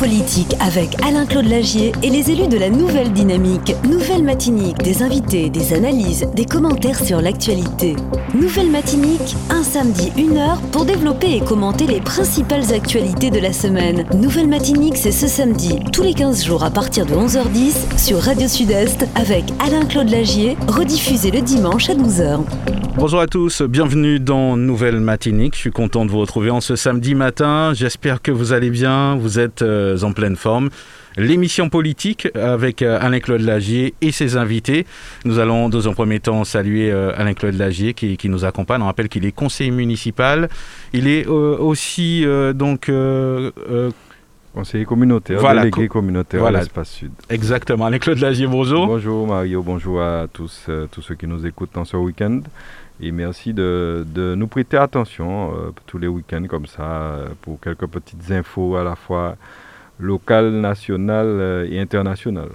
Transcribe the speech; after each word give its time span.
politique 0.00 0.56
avec 0.60 0.96
Alain-Claude 1.06 1.44
Lagier 1.44 1.92
et 2.02 2.08
les 2.08 2.30
élus 2.30 2.48
de 2.48 2.56
la 2.56 2.70
Nouvelle 2.70 3.12
Dynamique. 3.12 3.74
Nouvelle 3.86 4.24
Matinique, 4.24 4.78
des 4.78 5.02
invités, 5.02 5.50
des 5.50 5.74
analyses, 5.74 6.26
des 6.34 6.46
commentaires 6.46 6.98
sur 6.98 7.20
l'actualité. 7.20 7.96
Nouvelle 8.34 8.70
Matinique, 8.70 9.36
un 9.50 9.62
samedi, 9.62 10.10
une 10.16 10.38
heure 10.38 10.58
pour 10.72 10.86
développer 10.86 11.36
et 11.36 11.40
commenter 11.40 11.86
les 11.86 12.00
principales 12.00 12.72
actualités 12.72 13.30
de 13.30 13.40
la 13.40 13.52
semaine. 13.52 14.06
Nouvelle 14.14 14.48
Matinique, 14.48 14.96
c'est 14.96 15.12
ce 15.12 15.26
samedi, 15.26 15.78
tous 15.92 16.02
les 16.02 16.14
15 16.14 16.46
jours 16.46 16.64
à 16.64 16.70
partir 16.70 17.04
de 17.04 17.12
11h10 17.12 17.98
sur 17.98 18.20
Radio 18.20 18.48
Sud-Est 18.48 19.06
avec 19.16 19.44
Alain-Claude 19.58 20.08
Lagier, 20.08 20.56
rediffusé 20.66 21.30
le 21.30 21.42
dimanche 21.42 21.90
à 21.90 21.94
12h. 21.94 22.40
Bonjour 22.96 23.20
à 23.20 23.26
tous, 23.26 23.62
bienvenue 23.62 24.18
dans 24.18 24.56
Nouvelle 24.56 25.00
Matinique. 25.00 25.54
Je 25.54 25.60
suis 25.60 25.70
content 25.70 26.04
de 26.04 26.10
vous 26.10 26.18
retrouver 26.18 26.50
en 26.50 26.60
ce 26.60 26.76
samedi 26.76 27.14
matin. 27.14 27.72
J'espère 27.72 28.20
que 28.20 28.30
vous 28.30 28.52
allez 28.52 28.68
bien, 28.68 29.16
vous 29.16 29.38
êtes 29.38 29.62
euh, 29.62 29.89
en 30.02 30.12
pleine 30.12 30.36
forme. 30.36 30.70
L'émission 31.16 31.68
politique 31.68 32.28
avec 32.34 32.82
euh, 32.82 32.98
Alain-Claude 33.00 33.40
Lagier 33.40 33.94
et 34.00 34.12
ses 34.12 34.36
invités. 34.36 34.86
Nous 35.24 35.38
allons 35.38 35.68
dans 35.68 35.88
un 35.88 35.92
premier 35.92 36.20
temps 36.20 36.44
saluer 36.44 36.90
euh, 36.90 37.12
Alain-Claude 37.16 37.54
Lagier 37.54 37.94
qui, 37.94 38.16
qui, 38.16 38.28
nous 38.28 38.44
accompagne. 38.44 38.80
On 38.82 38.86
rappelle 38.86 39.08
qu'il 39.08 39.24
est 39.24 39.32
conseiller 39.32 39.72
municipal. 39.72 40.48
Il 40.92 41.08
est 41.08 41.26
aussi 41.26 42.24
donc 42.54 42.88
Conseiller 44.54 44.84
communautaire, 44.84 45.38
voilà, 45.38 45.62
délégué 45.62 45.86
communautaire 45.86 46.40
voilà. 46.40 46.58
à 46.58 46.62
l'espace 46.62 46.90
sud. 46.90 47.12
Exactement. 47.28 47.86
Alain-Claude 47.86 48.18
Lagier, 48.18 48.48
bonjour. 48.48 48.88
Bonjour 48.88 49.24
Mario, 49.28 49.62
bonjour 49.62 50.02
à 50.02 50.26
tous, 50.32 50.66
euh, 50.68 50.88
tous 50.90 51.02
ceux 51.02 51.14
qui 51.14 51.28
nous 51.28 51.46
écoutent 51.46 51.70
dans 51.72 51.84
ce 51.84 51.96
week-end. 51.96 52.40
Et 53.00 53.12
merci 53.12 53.54
de, 53.54 54.04
de, 54.08 54.34
nous 54.34 54.48
prêter 54.48 54.76
attention 54.76 55.52
euh, 55.54 55.70
tous 55.86 55.98
les 55.98 56.08
week-ends 56.08 56.46
comme 56.48 56.66
ça 56.66 56.82
euh, 56.82 57.28
pour 57.42 57.60
quelques 57.60 57.86
petites 57.86 58.28
infos 58.32 58.74
à 58.74 58.82
la 58.82 58.96
fois 58.96 59.36
locales, 60.00 60.50
nationales 60.50 61.66
et 61.70 61.78
internationales. 61.78 62.50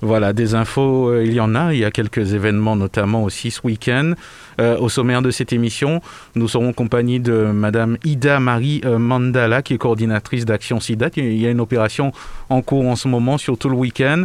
Voilà, 0.00 0.32
des 0.32 0.54
infos, 0.54 1.10
euh, 1.10 1.24
il 1.24 1.32
y 1.32 1.40
en 1.40 1.54
a. 1.54 1.72
Il 1.72 1.78
y 1.78 1.84
a 1.84 1.90
quelques 1.90 2.34
événements, 2.34 2.76
notamment 2.76 3.22
aussi 3.22 3.50
ce 3.50 3.60
week-end. 3.64 4.14
Euh, 4.60 4.76
au 4.78 4.88
sommaire 4.88 5.22
de 5.22 5.30
cette 5.30 5.52
émission, 5.52 6.00
nous 6.34 6.48
serons 6.48 6.70
en 6.70 6.72
compagnie 6.72 7.20
de 7.20 7.50
Madame 7.52 7.96
Ida 8.04 8.40
Marie 8.40 8.80
euh, 8.84 8.98
Mandala, 8.98 9.62
qui 9.62 9.74
est 9.74 9.78
coordinatrice 9.78 10.44
d'Action 10.44 10.80
SIDA. 10.80 11.08
Il 11.16 11.40
y 11.40 11.46
a 11.46 11.50
une 11.50 11.60
opération 11.60 12.12
en 12.48 12.62
cours 12.62 12.86
en 12.86 12.96
ce 12.96 13.08
moment 13.08 13.38
sur 13.38 13.56
tout 13.56 13.68
le 13.68 13.76
week-end. 13.76 14.24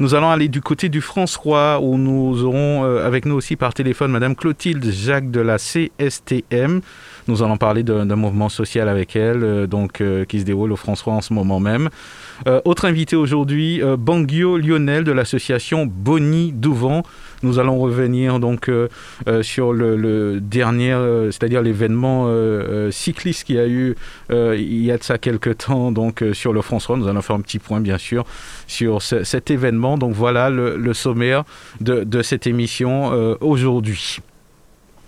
Nous 0.00 0.14
allons 0.14 0.30
aller 0.30 0.48
du 0.48 0.60
côté 0.60 0.88
du 0.88 1.00
François, 1.00 1.80
où 1.80 1.98
nous 1.98 2.44
aurons 2.44 2.84
euh, 2.84 3.06
avec 3.06 3.24
nous 3.24 3.34
aussi 3.34 3.56
par 3.56 3.74
téléphone 3.74 4.10
Madame 4.10 4.36
Clotilde 4.36 4.90
Jacques 4.90 5.30
de 5.30 5.40
la 5.40 5.58
CSTM. 5.58 6.80
Nous 7.28 7.42
allons 7.42 7.58
parler 7.58 7.82
d'un 7.82 8.16
mouvement 8.16 8.48
social 8.48 8.88
avec 8.88 9.14
elle, 9.14 9.44
euh, 9.44 9.66
donc 9.66 10.00
euh, 10.00 10.24
qui 10.24 10.40
se 10.40 10.46
déroule 10.46 10.72
au 10.72 10.76
François 10.76 11.12
en 11.12 11.20
ce 11.20 11.34
moment 11.34 11.60
même. 11.60 11.90
Euh, 12.46 12.62
autre 12.64 12.86
invité 12.86 13.16
aujourd'hui, 13.16 13.82
Bangio 13.98 14.56
Lionel 14.56 15.04
de 15.04 15.12
l'association 15.12 15.84
Bonnie 15.84 16.52
Douvent. 16.52 17.02
Nous 17.42 17.58
allons 17.58 17.78
revenir 17.78 18.40
donc 18.40 18.70
sur 19.42 19.72
le, 19.72 20.40
dernier, 20.40 20.96
c'est-à-dire 21.26 21.62
l'événement 21.62 22.28
cycliste 22.90 23.44
qui 23.44 23.58
a 23.58 23.66
eu 23.66 23.94
il 24.30 24.84
y 24.84 24.90
a 24.90 24.98
de 24.98 25.02
ça 25.04 25.18
quelques 25.18 25.58
temps 25.58 25.92
donc 25.92 26.24
sur 26.32 26.52
le 26.52 26.62
François. 26.62 26.96
Nous 26.96 27.06
allons 27.06 27.22
faire 27.22 27.36
un 27.36 27.40
petit 27.40 27.58
point 27.58 27.80
bien 27.80 27.98
sûr 27.98 28.24
sur 28.66 29.02
ce, 29.02 29.22
cet 29.22 29.50
événement. 29.50 29.98
Donc 29.98 30.14
voilà 30.14 30.50
le, 30.50 30.94
sommaire 30.94 31.44
de, 31.80 32.22
cette 32.22 32.46
émission 32.46 33.36
aujourd'hui. 33.40 34.18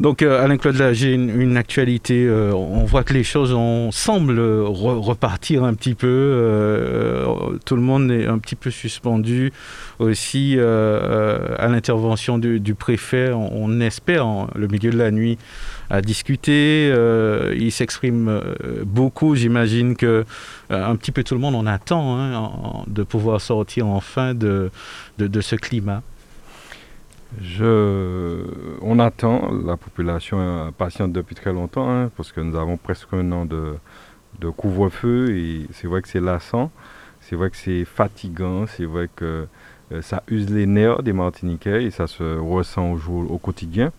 Donc 0.00 0.22
euh, 0.22 0.42
Alain-Claude 0.42 0.76
Lagier, 0.76 1.12
une, 1.12 1.28
une 1.38 1.58
actualité, 1.58 2.24
euh, 2.24 2.54
on 2.54 2.84
voit 2.84 3.04
que 3.04 3.12
les 3.12 3.22
choses 3.22 3.52
on, 3.52 3.92
semblent 3.92 4.40
re 4.40 4.98
repartir 4.98 5.62
un 5.62 5.74
petit 5.74 5.94
peu, 5.94 6.06
euh, 6.08 7.58
tout 7.66 7.76
le 7.76 7.82
monde 7.82 8.10
est 8.10 8.26
un 8.26 8.38
petit 8.38 8.56
peu 8.56 8.70
suspendu 8.70 9.52
aussi 9.98 10.58
à 10.58 11.68
l'intervention 11.68 12.38
du, 12.38 12.74
préfet, 12.74 13.30
on, 13.32 13.80
espère, 13.80 14.26
en, 14.26 14.48
le 14.54 14.68
milieu 14.68 14.90
de 14.90 14.96
la 14.96 15.10
nuit, 15.10 15.36
à 15.90 16.00
discuter, 16.00 16.88
il 17.54 17.70
s'exprime 17.70 18.40
beaucoup, 18.86 19.34
j'imagine 19.34 19.96
que 19.96 20.24
un 20.70 20.96
petit 20.96 21.12
peu 21.12 21.22
tout 21.22 21.34
le 21.34 21.40
monde 21.40 21.54
on 21.54 21.66
attend 21.66 22.16
hein, 22.16 22.34
en, 22.36 22.84
de 22.86 23.02
pouvoir 23.02 23.42
sortir 23.42 23.86
enfin 23.88 24.32
de 24.34 24.70
ce 25.18 25.56
climat. 25.56 26.02
Je... 27.38 28.44
On 28.82 28.98
attend, 28.98 29.52
la 29.64 29.76
population 29.76 30.72
patiente 30.76 31.12
depuis 31.12 31.34
très 31.34 31.52
longtemps, 31.52 31.88
hein, 31.88 32.10
parce 32.16 32.32
que 32.32 32.40
nous 32.40 32.56
avons 32.56 32.76
presque 32.76 33.12
un 33.12 33.30
an 33.32 33.44
de, 33.44 33.74
de 34.40 34.48
couvre-feu 34.48 35.30
et 35.30 35.66
c'est 35.72 35.86
vrai 35.86 36.02
que 36.02 36.08
c'est 36.08 36.20
lassant, 36.20 36.70
c'est 37.20 37.36
vrai 37.36 37.50
que 37.50 37.56
c'est 37.56 37.84
fatigant, 37.84 38.66
c'est 38.66 38.84
vrai 38.84 39.08
que 39.14 39.46
euh, 39.92 40.02
ça 40.02 40.22
use 40.28 40.50
les 40.50 40.66
nerfs 40.66 41.02
des 41.02 41.12
Martiniquais 41.12 41.84
et 41.84 41.90
ça 41.90 42.06
se 42.06 42.38
ressent 42.38 42.92
au, 42.92 42.96
jour, 42.96 43.30
au 43.30 43.38
quotidien. 43.38 43.92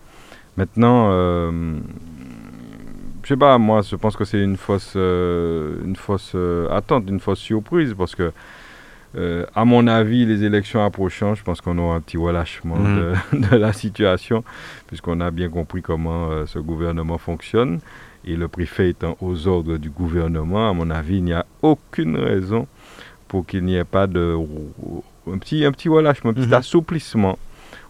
Maintenant, 0.56 1.08
euh, 1.10 1.78
je 3.22 3.28
sais 3.28 3.36
pas, 3.36 3.56
moi 3.58 3.82
je 3.82 3.96
pense 3.96 4.16
que 4.16 4.24
c'est 4.24 4.42
une 4.42 4.56
fausse, 4.56 4.94
euh, 4.96 5.82
une 5.84 5.96
fausse 5.96 6.36
attente, 6.70 7.08
une 7.08 7.20
fausse 7.20 7.40
surprise 7.40 7.94
parce 7.96 8.14
que 8.14 8.32
euh, 9.14 9.44
à 9.54 9.64
mon 9.64 9.86
avis, 9.86 10.24
les 10.24 10.44
élections 10.44 10.84
approchant, 10.84 11.34
je 11.34 11.42
pense 11.42 11.60
qu'on 11.60 11.76
aura 11.78 11.96
un 11.96 12.00
petit 12.00 12.16
relâchement 12.16 12.76
mmh. 12.76 12.96
de, 13.32 13.48
de, 13.50 13.56
la 13.56 13.72
situation, 13.72 14.42
puisqu'on 14.86 15.20
a 15.20 15.30
bien 15.30 15.48
compris 15.48 15.82
comment 15.82 16.30
euh, 16.30 16.46
ce 16.46 16.58
gouvernement 16.58 17.18
fonctionne. 17.18 17.80
Et 18.24 18.36
le 18.36 18.48
préfet 18.48 18.90
étant 18.90 19.16
aux 19.20 19.48
ordres 19.48 19.76
du 19.76 19.90
gouvernement, 19.90 20.70
à 20.70 20.72
mon 20.72 20.90
avis, 20.90 21.16
il 21.16 21.24
n'y 21.24 21.32
a 21.32 21.44
aucune 21.60 22.16
raison 22.16 22.66
pour 23.28 23.46
qu'il 23.46 23.64
n'y 23.64 23.76
ait 23.76 23.84
pas 23.84 24.06
de 24.06 24.36
un 25.30 25.38
petit, 25.38 25.64
un 25.64 25.72
petit 25.72 25.88
relâchement, 25.88 26.30
un 26.30 26.34
petit 26.34 26.48
mmh. 26.48 26.54
assouplissement 26.54 27.38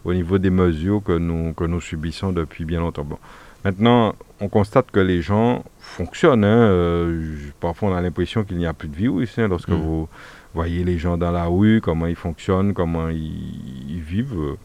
au 0.05 0.15
niveau 0.15 0.39
des 0.39 0.51
mesures 0.51 1.03
que 1.05 1.17
nous, 1.17 1.53
que 1.53 1.65
nous 1.65 1.81
subissons 1.81 2.33
depuis 2.33 2.65
bien 2.65 2.81
longtemps. 2.81 3.05
Bon. 3.05 3.19
Maintenant, 3.65 4.15
on 4.41 4.49
constate 4.49 4.91
que 4.91 4.99
les 4.99 5.23
gens 5.23 5.65
fonctionnent. 5.79 6.45
Hein. 6.45 6.63
Euh, 6.63 7.37
parfois, 7.61 7.91
on 7.91 7.95
a 7.95 8.01
l'impression 8.01 8.43
qu'il 8.43 8.57
n'y 8.57 8.67
a 8.67 8.73
plus 8.73 8.89
de 8.89 8.97
virus 8.97 9.39
hein, 9.39 9.47
lorsque 9.49 9.69
mmh. 9.69 9.75
vous 9.75 10.09
voyez 10.55 10.85
les 10.85 10.99
gens 10.99 11.17
dans 11.17 11.33
la 11.33 11.47
rue, 11.47 11.81
comment 11.83 12.07
ils 12.07 12.17
fonctionnent, 12.17 12.75
comment 12.75 13.09
ils, 13.09 13.91
ils 13.91 14.01
vivent. 14.01 14.57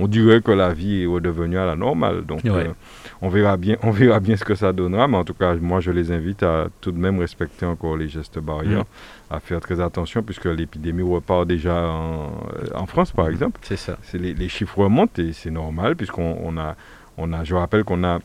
On 0.00 0.06
dirait 0.06 0.40
que 0.40 0.52
la 0.52 0.72
vie 0.72 1.02
est 1.02 1.06
redevenue 1.06 1.58
à 1.58 1.66
la 1.66 1.74
normale. 1.74 2.24
Donc, 2.24 2.44
ouais. 2.44 2.50
euh, 2.50 2.72
on, 3.20 3.28
verra 3.28 3.56
bien, 3.56 3.76
on 3.82 3.90
verra 3.90 4.20
bien 4.20 4.36
ce 4.36 4.44
que 4.44 4.54
ça 4.54 4.72
donnera. 4.72 5.08
Mais 5.08 5.16
en 5.16 5.24
tout 5.24 5.34
cas, 5.34 5.54
moi, 5.56 5.80
je 5.80 5.90
les 5.90 6.12
invite 6.12 6.44
à 6.44 6.68
tout 6.80 6.92
de 6.92 6.98
même 6.98 7.18
respecter 7.18 7.66
encore 7.66 7.96
les 7.96 8.08
gestes 8.08 8.38
barrières, 8.38 8.82
mmh. 8.84 9.34
à 9.34 9.40
faire 9.40 9.60
très 9.60 9.80
attention, 9.80 10.22
puisque 10.22 10.44
l'épidémie 10.44 11.02
repart 11.02 11.48
déjà 11.48 11.88
en, 11.88 12.30
en, 12.74 12.86
France, 12.86 13.10
par 13.10 13.28
exemple. 13.28 13.58
C'est 13.62 13.76
ça. 13.76 13.98
Les, 14.14 14.34
les, 14.34 14.48
chiffres 14.48 14.78
remontent 14.78 15.20
et 15.20 15.32
c'est 15.32 15.50
normal, 15.50 15.96
puisqu'on 15.96 16.38
on 16.44 16.56
a, 16.58 16.76
on 17.16 17.32
a, 17.32 17.42
je 17.42 17.56
rappelle 17.56 17.82
qu'on 17.82 18.04
a 18.04 18.20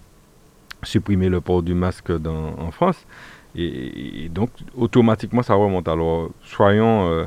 supprimé 0.84 1.28
le 1.28 1.42
port 1.42 1.64
du 1.64 1.74
masque 1.74 2.12
dans, 2.12 2.56
en 2.60 2.70
France. 2.70 3.04
Et, 3.56 4.26
et, 4.26 4.30
donc, 4.30 4.50
automatiquement, 4.76 5.44
ça 5.44 5.54
remonte. 5.54 5.88
Alors, 5.88 6.30
soyons, 6.44 7.10
euh, 7.10 7.26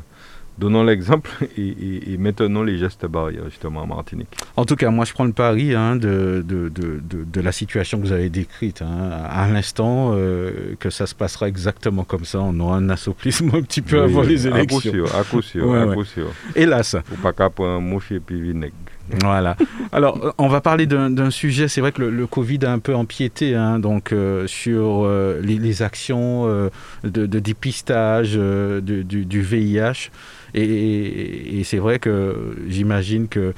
donnons 0.57 0.83
l'exemple 0.83 1.31
et, 1.57 1.61
et, 1.61 2.13
et, 2.13 2.17
maintenons 2.17 2.63
les 2.63 2.77
gestes 2.77 3.05
barrières, 3.05 3.45
justement, 3.45 3.81
en 3.81 3.87
Martinique. 3.87 4.27
En 4.55 4.65
tout 4.65 4.75
cas, 4.75 4.89
moi, 4.89 5.05
je 5.05 5.13
prends 5.13 5.25
le 5.25 5.31
pari 5.31 5.73
hein, 5.73 5.95
de, 5.95 6.43
de, 6.45 6.69
de, 6.69 7.01
de, 7.01 7.41
la 7.41 7.51
situation 7.51 7.99
que 7.99 8.05
vous 8.05 8.11
avez 8.11 8.29
décrite 8.29 8.81
hein, 8.81 9.09
à 9.29 9.47
l'instant, 9.47 10.11
euh, 10.13 10.75
que 10.79 10.89
ça 10.89 11.07
se 11.07 11.15
passera 11.15 11.47
exactement 11.47 12.03
comme 12.03 12.25
ça. 12.25 12.39
On 12.41 12.59
aura 12.59 12.77
un 12.77 12.89
assouplissement 12.89 13.53
un 13.57 13.63
petit 13.63 13.81
peu 13.81 13.97
oui, 13.97 14.03
avant 14.03 14.21
les 14.21 14.47
élections. 14.47 14.77
À 14.77 14.81
coup 14.81 14.81
sûr, 14.81 15.15
à 15.15 15.23
coup 15.23 15.41
sûr. 15.41 15.67
ouais, 15.67 15.79
à 15.79 15.87
ouais. 15.87 15.95
coup 15.95 16.03
sûr. 16.03 16.27
Hélas. 16.55 16.95
Faut 17.05 17.15
pas 17.21 17.33
qu'à 17.33 17.49
un 17.59 17.79
mouche 17.79 18.11
et 18.11 18.19
puis 18.19 18.41
vinaigre. 18.41 18.75
Voilà. 19.21 19.55
Alors, 19.91 20.33
on 20.37 20.47
va 20.47 20.61
parler 20.61 20.85
d'un 20.85 21.31
sujet, 21.31 21.67
c'est 21.67 21.81
vrai 21.81 21.91
que 21.91 22.01
le, 22.01 22.09
le, 22.09 22.27
Covid 22.27 22.59
a 22.63 22.71
un 22.71 22.79
peu 22.79 22.93
empiété 22.93 23.55
hein, 23.55 23.79
donc, 23.79 24.11
euh, 24.11 24.47
sur 24.47 25.03
euh, 25.05 25.39
les, 25.41 25.57
les, 25.57 25.81
actions 25.81 26.43
euh, 26.45 26.69
de, 27.03 27.25
de, 27.25 27.39
dépistage 27.39 28.33
du, 28.33 29.03
du, 29.03 29.25
du, 29.25 29.41
VIH. 29.41 30.09
Et, 30.53 31.61
c'est 31.63 31.77
vrai 31.77 31.99
que 31.99 32.55
j'imagine 32.67 33.27
que 33.27 33.53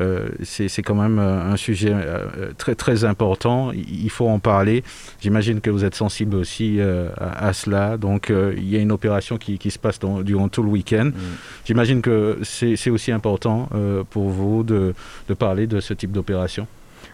euh, 0.00 0.28
c'est 0.42 0.82
quand 0.82 0.94
même 0.94 1.18
un 1.18 1.56
sujet 1.56 1.92
euh, 1.92 2.52
très 2.58 2.74
très 2.74 3.04
important. 3.04 3.70
Il 3.72 4.10
faut 4.10 4.28
en 4.28 4.38
parler. 4.38 4.82
J'imagine 5.20 5.60
que 5.60 5.70
vous 5.70 5.84
êtes 5.84 5.94
sensible 5.94 6.36
aussi 6.36 6.80
euh, 6.80 7.08
à, 7.18 7.52
cela. 7.52 7.96
Donc 7.96 8.30
il 8.30 8.68
y 8.68 8.76
a 8.76 8.80
une 8.80 8.92
opération 8.92 9.38
qui, 9.38 9.58
qui 9.58 9.70
se 9.70 9.78
passe 9.78 9.98
durant 10.22 10.48
tout 10.48 10.62
le 10.62 10.68
week-end. 10.68 11.06
Mm. 11.06 11.20
J'imagine 11.64 12.02
que 12.02 12.38
c'est 12.42 12.90
aussi 12.90 13.12
important 13.12 13.68
pour 14.10 14.30
vous 14.30 14.62
de, 14.62 14.93
de 15.28 15.34
parler 15.34 15.66
de 15.66 15.80
ce 15.80 15.94
type 15.94 16.12
d'opération? 16.12 16.66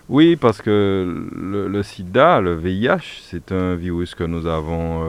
Oui, 0.09 0.37
parce 0.37 0.61
que 0.61 1.29
le, 1.37 1.83
sida, 1.83 2.41
le 2.41 2.55
VIH, 2.55 3.23
c'est 3.23 3.53
un 3.53 3.77
virus 3.77 4.15
que 4.15 4.25
nous 4.25 4.47
avons, 4.47 5.03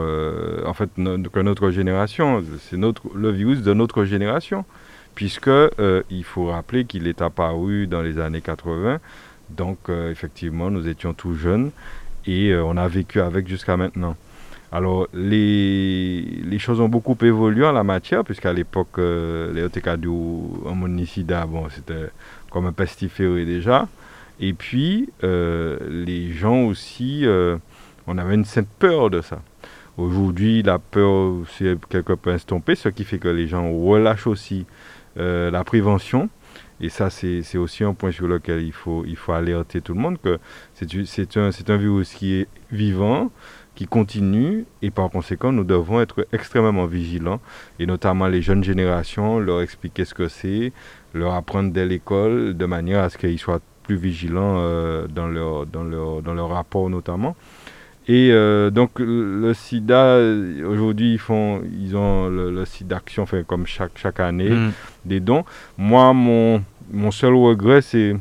en 0.64 0.74
fait, 0.74 0.90
que 0.96 1.40
notre 1.40 1.70
génération, 1.70 2.42
c'est 2.68 2.76
notre, 2.76 3.02
le 3.14 3.30
virus 3.30 3.62
de 3.62 3.74
notre 3.74 4.04
génération 4.04 4.64
puisque 5.14 5.48
euh, 5.48 6.02
il 6.10 6.24
faut 6.24 6.46
rappeler 6.46 6.84
qu'il 6.84 7.06
est 7.06 7.22
apparu 7.22 7.86
dans 7.86 8.02
les 8.02 8.18
années 8.18 8.40
80. 8.40 8.98
Donc 9.50 9.78
euh, 9.88 10.10
effectivement, 10.10 10.70
nous 10.70 10.88
étions 10.88 11.12
tout 11.12 11.34
jeunes 11.34 11.70
et 12.26 12.50
euh, 12.50 12.64
on 12.64 12.76
a 12.76 12.88
vécu 12.88 13.20
avec 13.20 13.48
jusqu'à 13.48 13.76
maintenant. 13.76 14.16
Alors 14.70 15.06
les, 15.12 16.22
les, 16.22 16.58
choses 16.58 16.80
ont 16.80 16.88
beaucoup 16.88 17.16
évolué 17.20 17.66
en 17.66 17.72
la 17.72 17.84
matière, 17.84 18.24
puisqu'à 18.24 18.54
l'époque, 18.54 18.96
les 18.96 19.68
en 20.64 20.74
monicida, 20.74 21.44
bon, 21.44 21.68
c'était 21.68 22.08
comme 22.52 22.66
un 22.66 22.72
pestiféré 22.72 23.44
déjà. 23.44 23.88
Et 24.40 24.52
puis, 24.52 25.08
les 25.22 26.32
gens 26.32 26.64
aussi, 26.64 27.24
on 28.06 28.18
avait 28.18 28.34
une 28.34 28.44
certaine 28.44 28.70
peur 28.78 29.10
de 29.10 29.20
ça. 29.20 29.40
Aujourd'hui, 29.98 30.62
la 30.62 30.78
peur 30.78 31.34
s'est 31.48 31.76
quelque 31.90 32.14
peu 32.14 32.32
estompée, 32.32 32.74
ce 32.74 32.88
qui 32.88 33.04
fait 33.04 33.18
que 33.18 33.28
les 33.28 33.46
gens 33.46 33.70
relâchent 33.70 34.26
aussi 34.26 34.64
euh, 35.18 35.50
la 35.50 35.64
prévention. 35.64 36.30
Et 36.80 36.88
ça, 36.88 37.10
c'est 37.10 37.58
aussi 37.58 37.84
un 37.84 37.92
point 37.94 38.10
sur 38.10 38.26
lequel 38.26 38.62
il 38.62 38.72
faut, 38.72 39.04
il 39.06 39.16
faut 39.16 39.32
alerter 39.32 39.80
tout 39.80 39.94
le 39.94 40.00
monde 40.00 40.18
que 40.20 40.38
c'est 40.74 41.36
un, 41.36 41.50
un 41.68 41.76
virus 41.76 42.12
qui 42.14 42.34
est 42.34 42.48
vivant, 42.72 43.30
qui 43.82 43.88
continue, 43.88 44.64
et 44.80 44.92
par 44.92 45.10
conséquent, 45.10 45.50
nous 45.50 45.64
devons 45.64 46.00
être 46.00 46.24
extrêmement 46.32 46.86
vigilants, 46.86 47.40
et 47.80 47.86
notamment 47.86 48.28
les 48.28 48.40
jeunes 48.40 48.62
générations, 48.62 49.40
leur 49.40 49.60
expliquer 49.60 50.04
ce 50.04 50.14
que 50.14 50.28
c'est, 50.28 50.72
leur 51.14 51.34
apprendre 51.34 51.72
dès 51.72 51.84
l'école, 51.84 52.56
de 52.56 52.64
manière 52.64 53.02
à 53.02 53.08
ce 53.10 53.18
qu'ils 53.18 53.40
soient 53.40 53.60
plus 53.82 53.96
vigilants 53.96 54.58
euh, 54.58 55.08
dans, 55.08 55.26
leur, 55.26 55.66
dans, 55.66 55.82
leur, 55.82 56.22
dans 56.22 56.32
leur 56.32 56.50
rapport 56.50 56.88
notamment. 56.90 57.34
Et 58.06 58.30
euh, 58.30 58.70
donc 58.70 59.00
le 59.00 59.52
SIDA, 59.52 60.18
aujourd'hui, 60.64 61.14
ils 61.14 61.18
font, 61.18 61.62
ils 61.76 61.96
ont 61.96 62.28
le, 62.28 62.64
SIDA 62.64 62.98
Action, 62.98 63.26
fait 63.26 63.44
comme 63.44 63.66
chaque, 63.66 63.96
chaque 63.96 64.20
année, 64.20 64.50
mm. 64.50 64.72
des 65.06 65.18
dons. 65.18 65.44
Moi, 65.76 66.12
mon, 66.12 66.62
mon 66.92 67.10
seul 67.10 67.34
regret, 67.34 67.82
c'est... 67.82 68.14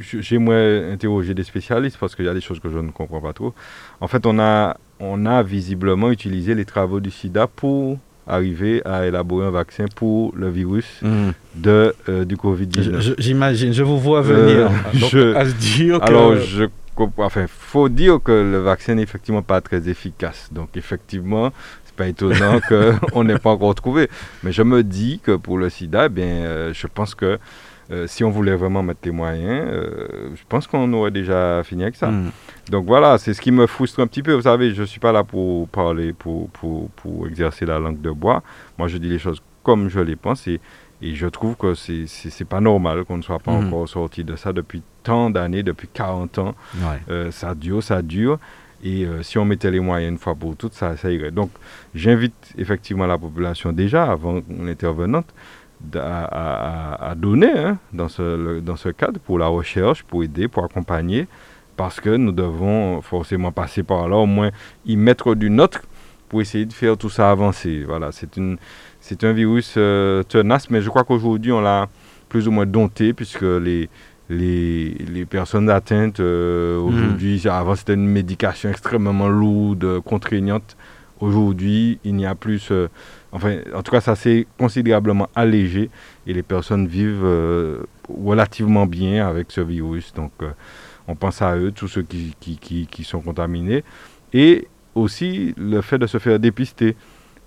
Mm, 0.00 0.20
j'aimerais 0.20 0.92
interroger 0.92 1.34
des 1.34 1.44
spécialistes 1.44 1.98
parce 1.98 2.14
qu'il 2.14 2.24
y 2.24 2.28
a 2.28 2.34
des 2.34 2.40
choses 2.40 2.60
que 2.60 2.68
je 2.68 2.78
ne 2.78 2.90
comprends 2.90 3.20
pas 3.20 3.32
trop. 3.32 3.54
En 4.00 4.08
fait, 4.08 4.26
on 4.26 4.38
a, 4.38 4.76
on 4.98 5.26
a 5.26 5.42
visiblement 5.42 6.10
utilisé 6.10 6.54
les 6.54 6.64
travaux 6.64 7.00
du 7.00 7.10
SIDA 7.10 7.46
pour 7.46 7.98
arriver 8.26 8.82
à 8.84 9.06
élaborer 9.06 9.46
un 9.46 9.50
vaccin 9.50 9.86
pour 9.94 10.32
le 10.36 10.50
virus 10.50 10.86
mm. 11.02 11.30
de, 11.56 11.94
euh, 12.08 12.24
du 12.24 12.36
Covid-19. 12.36 13.14
J'imagine, 13.18 13.72
je 13.72 13.82
vous 13.82 13.98
vois 13.98 14.22
venir. 14.22 14.70
Euh, 15.14 15.34
à 15.36 15.46
se 15.46 15.54
dire 15.54 16.00
que... 16.00 16.04
Alors, 16.04 16.36
je 16.36 16.66
enfin, 17.18 17.46
faut 17.48 17.88
dire 17.88 18.18
que 18.22 18.32
le 18.32 18.58
vaccin 18.58 18.94
n'est 18.94 19.02
effectivement 19.02 19.42
pas 19.42 19.60
très 19.60 19.88
efficace. 19.88 20.48
Donc, 20.52 20.76
effectivement, 20.76 21.50
c'est 21.84 21.94
pas 21.94 22.08
étonnant 22.08 22.60
qu'on 23.12 23.24
n'ait 23.24 23.38
pas 23.38 23.50
encore 23.50 23.74
trouvé. 23.74 24.08
Mais 24.42 24.52
je 24.52 24.62
me 24.62 24.82
dis 24.82 25.20
que 25.22 25.36
pour 25.36 25.58
le 25.58 25.70
sida, 25.70 26.06
eh 26.06 26.08
bien, 26.08 26.24
euh, 26.26 26.72
je 26.74 26.86
pense 26.86 27.14
que 27.14 27.38
euh, 27.90 28.06
si 28.06 28.22
on 28.22 28.30
voulait 28.30 28.54
vraiment 28.54 28.82
mettre 28.82 29.00
les 29.04 29.10
moyens, 29.10 29.68
euh, 29.68 30.30
je 30.34 30.42
pense 30.48 30.66
qu'on 30.66 30.92
aurait 30.92 31.10
déjà 31.10 31.62
fini 31.64 31.82
avec 31.82 31.96
ça. 31.96 32.10
Hmm. 32.10 32.30
Donc 32.70 32.86
voilà, 32.86 33.18
c'est 33.18 33.34
ce 33.34 33.40
qui 33.40 33.50
me 33.50 33.66
frustre 33.66 34.00
un 34.00 34.06
petit 34.06 34.22
peu. 34.22 34.32
Vous 34.32 34.42
savez, 34.42 34.74
je 34.74 34.82
ne 34.82 34.86
suis 34.86 35.00
pas 35.00 35.12
là 35.12 35.24
pour 35.24 35.68
parler, 35.68 36.12
pour, 36.12 36.48
pour, 36.50 36.90
pour, 36.90 37.26
exercer 37.26 37.66
la 37.66 37.78
langue 37.78 38.00
de 38.00 38.10
bois. 38.10 38.42
Moi, 38.78 38.88
je 38.88 38.98
dis 38.98 39.08
les 39.08 39.18
choses 39.18 39.42
comme 39.62 39.88
je 39.88 40.00
les 40.00 40.16
pense. 40.16 40.46
Et, 40.46 40.60
et 41.02 41.14
je 41.14 41.26
trouve 41.26 41.56
que 41.56 41.74
c'est 41.74 42.04
n'est 42.24 42.46
pas 42.46 42.60
normal 42.60 43.04
qu'on 43.04 43.16
ne 43.16 43.22
soit 43.22 43.38
pas 43.38 43.52
mhm. 43.52 43.66
encore 43.66 43.88
sorti 43.88 44.22
de 44.22 44.36
ça 44.36 44.52
depuis 44.52 44.82
tant 45.02 45.30
d'années, 45.30 45.62
depuis 45.62 45.88
40 45.92 46.38
ans. 46.38 46.54
Euh, 47.08 47.30
ça 47.30 47.54
dure, 47.54 47.82
ça 47.82 48.02
dure. 48.02 48.38
Et 48.82 49.04
euh, 49.04 49.22
si 49.22 49.38
on 49.38 49.44
mettait 49.44 49.70
les 49.70 49.80
moyens 49.80 50.12
une 50.12 50.18
fois 50.18 50.34
pour 50.34 50.56
toutes, 50.56 50.72
ça, 50.72 50.96
ça 50.96 51.10
irait. 51.10 51.30
Donc, 51.30 51.50
j'invite 51.94 52.54
effectivement 52.56 53.06
la 53.06 53.18
population 53.18 53.72
déjà, 53.72 54.10
avant 54.10 54.40
l'intervenante, 54.48 55.26
à, 55.94 57.10
à, 57.10 57.14
donner 57.14 57.52
hein, 57.56 57.78
dans, 57.92 58.08
ce, 58.08 58.60
dans 58.60 58.76
ce 58.76 58.90
cadre 58.90 59.18
pour 59.20 59.38
la 59.38 59.46
recherche, 59.46 60.02
pour 60.02 60.22
aider, 60.22 60.48
pour 60.48 60.64
accompagner, 60.64 61.26
parce 61.76 62.00
que 62.00 62.10
nous 62.10 62.32
devons 62.32 63.00
forcément 63.02 63.52
passer 63.52 63.82
par 63.82 64.08
là, 64.08 64.16
au 64.16 64.26
moins 64.26 64.50
y 64.86 64.96
mettre 64.96 65.34
du 65.34 65.50
nôtre 65.50 65.82
pour 66.28 66.40
essayer 66.40 66.66
de 66.66 66.72
faire 66.72 66.96
tout 66.96 67.10
ça 67.10 67.30
avancer. 67.30 67.84
Voilà, 67.86 68.12
c'est 68.12 68.36
une 68.36 68.58
c'est 69.00 69.24
un 69.24 69.32
virus 69.32 69.74
euh, 69.76 70.22
tenace, 70.22 70.70
mais 70.70 70.82
je 70.82 70.90
crois 70.90 71.04
qu'aujourd'hui, 71.04 71.52
on 71.52 71.60
l'a 71.60 71.88
plus 72.28 72.46
ou 72.46 72.50
moins 72.50 72.66
dompté, 72.66 73.12
puisque 73.14 73.42
les, 73.42 73.88
les, 74.28 74.90
les 74.90 75.26
personnes 75.26 75.70
atteintes, 75.70 76.20
euh, 76.20 76.78
hmm. 76.78 76.84
aujourd'hui, 76.84 77.48
avant 77.48 77.74
c'était 77.74 77.94
une 77.94 78.06
médication 78.06 78.70
extrêmement 78.70 79.28
lourde, 79.28 80.00
contraignante. 80.00 80.76
Aujourd'hui, 81.20 81.98
il 82.04 82.14
n'y 82.14 82.26
a 82.26 82.34
plus. 82.34 82.70
Euh, 82.70 82.88
enfin, 83.32 83.58
en 83.74 83.82
tout 83.82 83.92
cas, 83.92 84.00
ça 84.00 84.14
s'est 84.16 84.46
considérablement 84.58 85.28
allégé 85.34 85.90
et 86.26 86.32
les 86.32 86.42
personnes 86.42 86.86
vivent 86.86 87.26
relativement 88.08 88.86
bien 88.86 89.28
avec 89.28 89.50
ce 89.50 89.60
virus. 89.60 90.12
Donc, 90.14 90.32
on 91.08 91.14
pense 91.14 91.42
à 91.42 91.56
eux, 91.56 91.72
tous 91.72 91.88
ceux 91.88 92.02
qui, 92.02 92.34
qui, 92.40 92.56
qui, 92.56 92.86
qui 92.86 93.04
sont 93.04 93.20
contaminés. 93.20 93.84
Et 94.32 94.68
aussi 94.94 95.54
le 95.56 95.80
fait 95.80 95.98
de 95.98 96.06
se 96.06 96.18
faire 96.18 96.38
dépister. 96.38 96.96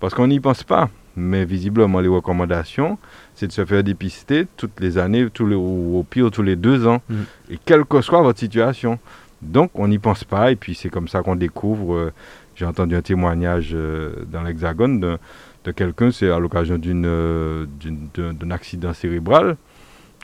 Parce 0.00 0.14
qu'on 0.14 0.26
n'y 0.26 0.40
pense 0.40 0.62
pas. 0.62 0.90
Mais 1.16 1.44
visiblement, 1.44 2.00
les 2.00 2.08
recommandations, 2.08 2.98
c'est 3.34 3.46
de 3.46 3.52
se 3.52 3.64
faire 3.64 3.84
dépister 3.84 4.46
toutes 4.56 4.80
les 4.80 4.98
années, 4.98 5.28
tous 5.32 5.46
les, 5.46 5.54
ou 5.54 5.96
au 5.98 6.02
pire 6.02 6.30
tous 6.30 6.42
les 6.42 6.56
deux 6.56 6.88
ans, 6.88 7.00
mm. 7.08 7.14
et 7.50 7.58
quelle 7.64 7.84
que 7.84 8.00
soit 8.00 8.20
votre 8.20 8.40
situation. 8.40 8.98
Donc, 9.40 9.70
on 9.74 9.86
n'y 9.86 9.98
pense 9.98 10.24
pas, 10.24 10.50
et 10.50 10.56
puis 10.56 10.74
c'est 10.74 10.88
comme 10.88 11.06
ça 11.06 11.22
qu'on 11.22 11.36
découvre. 11.36 11.94
Euh, 11.94 12.12
j'ai 12.56 12.64
entendu 12.64 12.96
un 12.96 13.02
témoignage 13.02 13.70
euh, 13.74 14.24
dans 14.26 14.42
l'Hexagone 14.42 15.18
de 15.64 15.72
quelqu'un, 15.72 16.10
c'est 16.10 16.30
à 16.30 16.38
l'occasion 16.38 16.80
euh, 16.84 17.66
d'un 18.14 18.50
accident 18.50 18.92
cérébral. 18.92 19.56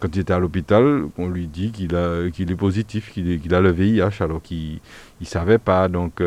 Quand 0.00 0.14
il 0.14 0.20
était 0.20 0.32
à 0.32 0.38
l'hôpital, 0.38 1.04
on 1.18 1.28
lui 1.28 1.46
dit 1.46 1.72
qu'il 1.72 1.94
qu'il 2.32 2.50
est 2.50 2.56
positif, 2.56 3.12
qu'il 3.12 3.54
a 3.54 3.60
le 3.60 3.70
VIH, 3.70 4.22
alors 4.22 4.40
qu'il 4.40 4.80
ne 5.20 5.26
savait 5.26 5.58
pas. 5.58 5.88
Donc, 5.88 6.22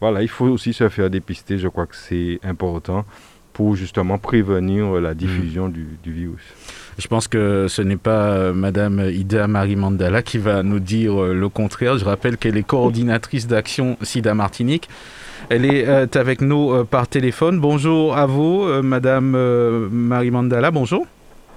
voilà, 0.00 0.22
il 0.22 0.28
faut 0.28 0.46
aussi 0.46 0.72
se 0.72 0.88
faire 0.88 1.10
dépister, 1.10 1.58
je 1.58 1.66
crois 1.66 1.86
que 1.86 1.96
c'est 1.96 2.38
important 2.44 3.04
pour 3.56 3.74
justement 3.74 4.18
prévenir 4.18 5.00
la 5.00 5.14
diffusion 5.14 5.70
du, 5.70 5.86
virus. 6.04 6.42
Je 6.98 7.08
pense 7.08 7.26
que 7.26 7.68
ce 7.70 7.80
n'est 7.80 7.96
pas 7.96 8.32
euh, 8.32 8.52
Madame 8.52 9.00
Ida 9.10 9.48
Marie 9.48 9.76
Mandala 9.76 10.20
qui 10.20 10.36
va 10.36 10.62
nous 10.62 10.78
dire 10.78 11.18
euh, 11.18 11.32
le 11.32 11.48
contraire. 11.48 11.96
Je 11.96 12.04
rappelle 12.04 12.36
qu'elle 12.36 12.58
est 12.58 12.66
coordinatrice 12.66 13.46
d'action 13.46 13.96
SIDA 14.02 14.34
Martinique. 14.34 14.90
Elle 15.48 15.64
est 15.64 15.86
euh, 15.86 16.06
avec 16.14 16.40
nous 16.40 16.84
par 16.84 17.08
téléphone. 17.08 17.60
Bonjour 17.60 18.16
à 18.16 18.26
vous, 18.26 18.64
Madame 18.82 19.36
Marie 19.90 20.30
Mandala. 20.30 20.70
Bonjour. 20.70 21.06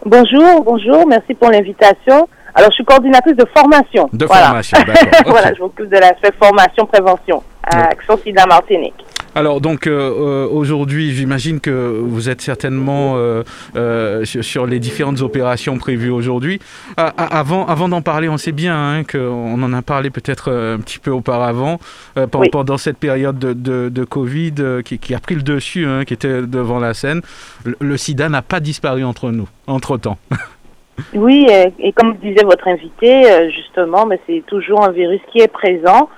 Bonjour, 0.05 0.63
bonjour. 0.63 1.07
Merci 1.07 1.33
pour 1.33 1.49
l'invitation. 1.49 2.27
Alors, 2.55 2.69
je 2.71 2.75
suis 2.75 2.85
coordinatrice 2.85 3.35
de 3.35 3.45
formation. 3.55 4.09
De 4.13 4.25
formation, 4.25 4.77
d'accord. 4.85 5.21
voilà, 5.25 5.53
je 5.53 5.61
m'occupe 5.61 5.89
de 5.89 5.97
l'aspect 5.97 6.31
formation-prévention 6.39 7.43
à 7.63 7.89
Action 7.89 8.17
SIDA 8.17 8.45
Martinique. 8.45 9.05
Alors 9.35 9.61
donc 9.61 9.85
euh, 9.85 9.91
euh, 9.91 10.47
aujourd'hui, 10.49 11.13
j'imagine 11.13 11.59
que 11.59 12.01
vous 12.03 12.29
êtes 12.29 12.41
certainement 12.41 13.13
euh, 13.15 14.25
sur, 14.25 14.65
les 14.65 14.79
différentes 14.79 15.21
opérations 15.21 15.77
prévues 15.77 16.09
aujourd'hui. 16.09 16.59
Ah, 16.97 17.13
ah, 17.17 17.39
avant, 17.39 17.65
avant 17.67 17.89
d'en 17.89 18.01
parler, 18.01 18.27
on 18.27 18.37
sait 18.37 18.51
bien 18.51 18.75
hein, 18.75 19.03
qu'on 19.03 19.61
en 19.61 19.73
a 19.73 19.81
parlé 19.81 20.09
peut-être 20.09 20.51
un 20.51 20.79
petit 20.79 20.99
peu 20.99 21.11
auparavant 21.11 21.79
pendant 22.31 22.77
cette 22.77 22.97
période 22.97 23.37
de, 23.39 24.03
Covid 24.03 24.53
qui, 24.83 25.13
a 25.13 25.19
pris 25.19 25.35
le 25.35 25.43
dessus, 25.43 25.85
hein, 25.85 26.03
qui 26.05 26.13
était 26.13 26.41
devant 26.41 26.79
la 26.79 26.93
scène. 26.93 27.21
Le, 27.79 27.97
SIDA 27.97 28.29
n'a 28.29 28.41
pas 28.41 28.59
disparu 28.59 29.03
entre 29.03 29.29
nous, 29.29 29.47
entre 29.67 29.97
temps. 29.97 30.17
Oui, 31.13 31.47
et 31.79 31.91
comme 31.93 32.15
disait 32.17 32.43
votre 32.43 32.67
invité, 32.67 33.49
justement, 33.51 34.05
mais 34.05 34.19
c'est 34.27 34.43
toujours 34.47 34.83
un 34.83 34.91
virus 34.91 35.21
qui 35.31 35.39
est 35.39 35.47
présent 35.47 36.09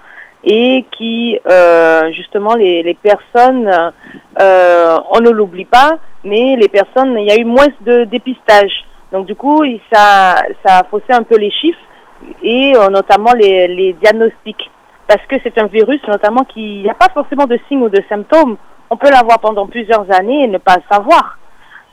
et 0.44 0.86
qui 0.98 1.40
euh, 1.48 2.12
justement 2.14 2.56
les, 2.56 2.84
les 2.84 2.96
personnes, 2.96 3.70
euh, 4.40 4.98
on 5.12 5.20
ne 5.20 5.30
l'oublie 5.30 5.66
pas, 5.66 5.98
mais 6.24 6.56
les 6.56 6.68
personnes, 6.68 7.16
il 7.20 7.28
y 7.28 7.32
a 7.32 7.38
eu 7.38 7.46
moins 7.46 7.68
de 7.82 8.06
dépistage. 8.06 8.72
Donc 9.12 9.28
du 9.28 9.36
coup, 9.36 9.64
ça, 9.92 10.36
ça 10.66 10.80
a 10.80 10.84
faussé 10.86 11.12
un 11.12 11.24
peu 11.24 11.38
les 11.38 11.52
chiffres 11.52 11.80
et 12.42 12.74
euh, 12.76 12.90
notamment 12.90 13.34
les, 13.34 13.68
les 13.68 13.94
diagnostics. 13.94 14.70
Parce 15.08 15.26
que 15.28 15.36
c'est 15.44 15.58
un 15.58 15.68
virus 15.68 16.02
notamment 16.08 16.44
qui 16.46 16.82
n'y 16.82 16.90
a 16.90 16.94
pas 16.94 17.10
forcément 17.14 17.46
de 17.46 17.60
signes 17.68 17.84
ou 17.84 17.90
de 17.90 18.02
symptômes. 18.08 18.58
On 18.90 18.98
peut 18.98 19.10
l'avoir 19.12 19.40
pendant 19.40 19.68
plusieurs 19.68 20.10
années 20.12 20.44
et 20.44 20.48
ne 20.48 20.58
pas 20.58 20.78
savoir. 20.90 21.38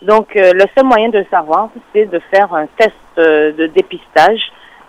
Donc, 0.02 0.34
le 0.34 0.64
seul 0.76 0.84
moyen 0.84 1.08
de 1.08 1.18
le 1.18 1.26
savoir, 1.30 1.70
c'est 1.92 2.06
de 2.06 2.20
faire 2.32 2.52
un 2.54 2.66
test 2.78 2.94
de 3.16 3.66
dépistage. 3.66 4.40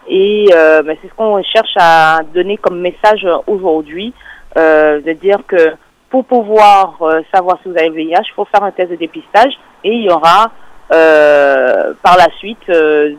Et 0.07 0.45
ben, 0.51 0.95
c'est 1.01 1.07
ce 1.07 1.13
qu'on 1.15 1.41
cherche 1.43 1.73
à 1.77 2.19
donner 2.33 2.57
comme 2.57 2.79
message 2.79 3.27
aujourd'hui, 3.47 4.13
de 4.55 5.11
dire 5.13 5.39
que 5.47 5.73
pour 6.09 6.25
pouvoir 6.25 6.99
savoir 7.33 7.57
si 7.61 7.69
vous 7.69 7.77
avez 7.77 7.89
le 7.89 7.95
VIH, 7.95 8.21
il 8.21 8.33
faut 8.35 8.45
faire 8.45 8.63
un 8.63 8.71
test 8.71 8.91
de 8.91 8.95
dépistage 8.97 9.53
et 9.83 9.91
il 9.91 10.03
y 10.03 10.09
aura 10.09 10.51
par 10.89 12.17
la 12.17 12.27
suite 12.37 12.69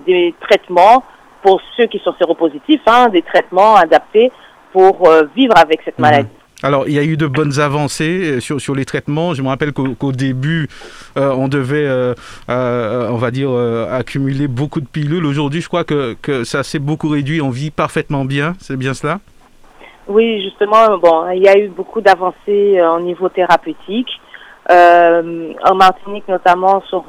des 0.06 0.35
traitements 0.40 1.02
pour 1.42 1.61
ceux 1.76 1.87
qui 1.87 1.99
sont 2.00 2.14
séropositifs, 2.18 2.82
hein, 2.87 3.09
des 3.09 3.23
traitements 3.23 3.76
adaptés 3.76 4.30
pour 4.73 5.09
euh, 5.09 5.25
vivre 5.35 5.54
avec 5.56 5.80
cette 5.85 5.99
mhm. 5.99 6.04
maladie. 6.04 6.28
Alors, 6.62 6.87
il 6.87 6.95
y 6.95 6.99
a 6.99 7.02
eu 7.02 7.17
de 7.17 7.26
bonnes 7.26 7.59
avancées 7.59 8.37
euh, 8.37 8.40
sur, 8.40 8.61
sur 8.61 8.75
les 8.75 8.85
traitements. 8.85 9.35
Je 9.35 9.43
me 9.43 9.49
rappelle 9.49 9.73
qu'au 9.73 10.12
début, 10.12 10.69
euh, 11.17 11.33
on 11.33 11.49
devait, 11.49 11.88
on 12.49 13.17
va 13.17 13.31
dire, 13.31 13.50
accumuler 13.90 14.49
beaucoup 14.49 14.81
de 14.81 14.87
pilules. 14.87 15.25
Aujourd'hui, 15.25 15.61
je 15.61 15.69
crois 15.69 15.85
que, 15.85 16.14
que 16.21 16.45
ça 16.45 16.62
s'est 16.62 16.79
beaucoup 16.79 17.09
réduit. 17.09 17.40
On 17.40 17.50
vit 17.50 17.71
parfaitement 17.71 18.25
bien. 18.25 18.55
C'est 18.59 18.76
bien 18.76 18.95
cela? 18.95 19.21
Oui, 20.09 20.43
justement, 20.43 20.99
bon, 20.99 21.31
il 21.31 21.43
y 21.43 21.49
a 21.49 21.57
eu 21.57 21.69
beaucoup 21.69 22.00
d'avancées 22.00 22.81
au 22.83 23.00
niveau 23.00 23.29
thérapeutique. 23.29 24.11
en 24.69 25.75
Martinique, 25.75 26.29
notamment, 26.29 26.83
sur 26.88 27.05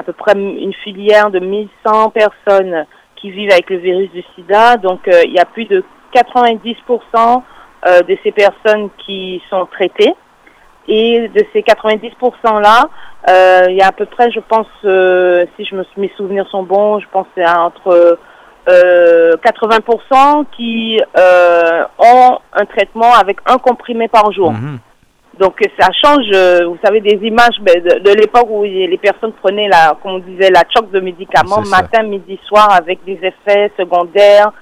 à 0.00 0.02
peu 0.02 0.12
près 0.12 0.32
une 0.32 0.72
filière 0.82 1.30
de 1.30 1.40
1100 1.40 2.10
personnes 2.10 2.86
qui 3.16 3.30
vivent 3.30 3.52
avec 3.52 3.68
le 3.70 3.76
virus 3.76 4.10
du 4.12 4.22
sida. 4.34 4.76
Donc, 4.76 5.06
euh, 5.08 5.22
il 5.24 5.32
y 5.32 5.38
a 5.38 5.44
plus 5.44 5.66
de 5.66 5.84
90% 6.14 7.42
euh, 7.86 8.02
de 8.02 8.16
ces 8.22 8.32
personnes 8.32 8.90
qui 9.04 9.42
sont 9.50 9.66
traitées. 9.66 10.14
Et 10.88 11.28
de 11.28 11.44
ces 11.52 11.60
90%-là, 11.60 12.88
euh, 13.28 13.66
il 13.68 13.76
y 13.76 13.82
a 13.82 13.88
à 13.88 13.92
peu 13.92 14.06
près, 14.06 14.30
je 14.32 14.40
pense, 14.40 14.66
si 14.82 15.64
je 15.64 15.74
me, 15.74 15.84
mes 15.98 16.10
souvenirs 16.16 16.48
sont 16.50 16.64
bons, 16.64 16.98
je 17.00 17.06
pense 17.12 17.26
c'est 17.36 17.46
entre 17.46 18.18
80% 18.66 20.46
qui 20.56 21.00
ont 21.98 22.38
un 22.52 22.64
traitement 22.64 23.12
avec 23.14 23.38
un 23.46 23.58
comprimé 23.58 24.08
par 24.08 24.32
jour. 24.32 24.52
Mhm. 24.52 24.78
Donc 25.40 25.58
ça 25.78 25.88
change, 25.92 26.26
euh, 26.34 26.66
vous 26.66 26.76
savez, 26.84 27.00
des 27.00 27.18
images 27.26 27.58
ben, 27.62 27.82
de, 27.82 28.10
l'époque 28.12 28.46
où 28.50 28.62
les 28.62 28.98
personnes 28.98 29.32
prenaient 29.32 29.68
la, 29.68 29.96
comme 30.02 30.12
on 30.12 30.18
disait, 30.18 30.50
la 30.50 30.64
choc 30.68 30.90
de 30.90 31.00
médicaments 31.00 31.62
matin, 31.62 32.02
midi, 32.02 32.38
soir 32.46 32.70
avec 32.70 33.02
des 33.06 33.18
effets 33.22 33.72
secondaires, 33.78 34.52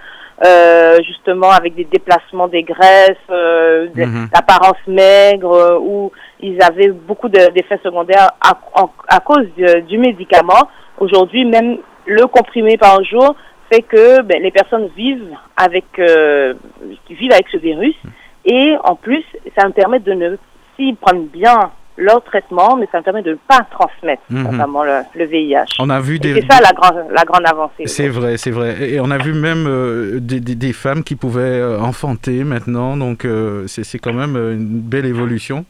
euh, 0.44 0.98
justement 1.02 1.50
avec 1.50 1.74
des 1.74 1.84
déplacements 1.84 2.48
des 2.48 2.62
graisses, 2.62 3.16
euh, 3.30 3.88
mhm. 3.94 4.28
d'apparence 4.32 4.78
maigre, 4.86 5.78
où 5.82 6.12
ils 6.40 6.62
avaient 6.62 6.90
beaucoup 6.90 7.28
d'effets 7.28 7.80
secondaires 7.82 8.30
à, 8.40 9.20
cause 9.20 9.46
du 9.88 9.98
médicament. 9.98 10.68
Aujourd'hui, 10.98 11.44
même 11.44 11.78
le 12.06 12.26
comprimé 12.26 12.76
par 12.76 13.02
jour 13.04 13.34
fait 13.70 13.82
que 13.82 14.22
ben, 14.22 14.42
les 14.42 14.50
personnes 14.50 14.88
vivent 14.96 15.34
avec, 15.56 15.84
vivent 15.98 17.32
avec 17.32 17.48
ce 17.52 17.58
virus. 17.58 17.96
Et 18.44 18.74
en 18.84 18.94
plus, 18.94 19.24
ça 19.58 19.66
me 19.66 19.72
permet 19.72 19.98
de 19.98 20.12
ne 20.12 20.36
s'ils 20.76 20.96
prennent 20.96 21.26
bien 21.26 21.72
leur 21.98 22.22
traitement, 22.22 22.76
mais 22.76 22.88
ça 22.90 22.98
me 22.98 23.02
permet 23.02 23.22
de 23.22 23.32
ne 23.32 23.36
pas 23.36 23.66
transmettre 23.70 24.22
mhm. 24.30 24.50
notamment 24.50 24.84
le, 24.84 25.24
VIH. 25.26 25.76
On 25.80 25.90
a 25.90 26.00
vu 26.00 26.18
des... 26.18 26.34
C'est 26.34 26.52
ça 26.52 26.60
la, 26.60 26.70
la 27.10 27.24
grande 27.24 27.46
avancée. 27.46 27.86
C'est 27.86 28.08
vrai, 28.08 28.36
c'est 28.36 28.50
vrai. 28.50 28.90
Et 28.90 29.00
on 29.00 29.10
a 29.10 29.18
vu 29.18 29.34
même 29.34 29.66
euh, 29.66 30.20
des, 30.20 30.40
des, 30.40 30.72
femmes 30.72 31.02
qui 31.02 31.16
pouvaient 31.16 31.60
euh, 31.60 31.80
enfanter 31.80 32.44
maintenant, 32.44 32.96
donc 32.96 33.24
euh, 33.24 33.64
c'est 33.66 33.98
quand 33.98 34.12
même 34.12 34.36
une 34.36 34.80
belle 34.80 35.06
évolution. 35.06 35.64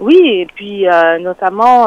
Oui, 0.00 0.18
et 0.18 0.48
puis 0.56 0.84
notamment, 1.20 1.86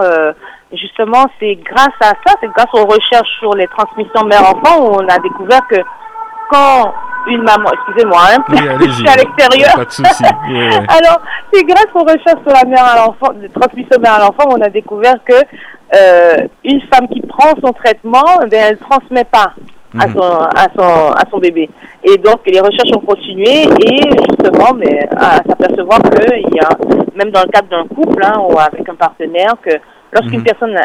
justement, 0.71 1.25
c'est 1.37 1.55
grâce 1.55 1.97
à 1.99 2.13
ça, 2.25 2.35
c'est 2.39 2.47
grâce 2.47 2.73
aux 2.73 2.85
recherches 2.85 3.27
sur 3.39 3.53
les 3.55 3.67
transmissions 3.67 4.23
mère-enfant 4.25 4.85
où 4.85 4.95
on 4.95 5.07
a 5.07 5.19
découvert 5.19 5.67
que 5.67 5.75
quand 6.49 6.93
une 7.27 7.43
maman, 7.43 7.69
excusez-moi, 7.73 8.19
hein, 8.31 8.43
je 8.79 8.91
suis 8.91 9.07
à 9.07 9.15
l'extérieur. 9.15 9.75
Pas 9.75 9.85
de 9.85 9.91
souci. 9.91 10.23
Alors, 10.87 11.21
c'est 11.51 11.63
grâce 11.63 11.87
aux 11.93 12.03
recherches 12.03 12.43
sur 12.45 12.53
la 12.53 12.65
mère 12.65 12.83
à 12.83 12.97
l'enfant, 12.97 13.33
de 13.33 13.47
transmission 13.47 13.99
mère 14.01 14.13
à 14.13 14.19
l'enfant, 14.19 14.49
on 14.49 14.61
a 14.61 14.69
découvert 14.69 15.15
que 15.25 15.33
euh, 15.95 16.47
une 16.63 16.81
femme 16.93 17.07
qui 17.09 17.21
prend 17.21 17.53
son 17.63 17.71
traitement, 17.73 18.39
eh 18.51 18.55
elle 18.55 18.73
ne 18.73 18.89
transmet 18.89 19.23
pas 19.25 19.53
à 19.99 20.07
mhm. 20.07 20.13
son, 20.13 20.21
à 20.21 20.67
son, 20.77 21.13
à 21.13 21.23
son 21.31 21.37
bébé. 21.37 21.69
Et 22.03 22.17
donc, 22.17 22.41
les 22.45 22.59
recherches 22.59 22.91
ont 22.95 23.05
continué 23.05 23.63
et 23.63 24.09
justement, 24.29 24.73
mais 24.75 25.07
à 25.17 25.37
s'apercevoir 25.37 25.99
qu'il 26.01 26.53
y 26.53 26.59
a, 26.59 26.69
même 27.15 27.31
dans 27.31 27.43
le 27.43 27.49
cadre 27.49 27.69
d'un 27.69 27.87
couple 27.87 28.23
hein, 28.23 28.39
ou 28.39 28.57
avec 28.59 28.87
un 28.89 28.95
partenaire, 28.95 29.53
que 29.63 29.71
lorsqu'une 30.11 30.39
mhm. 30.39 30.45
personne, 30.45 30.75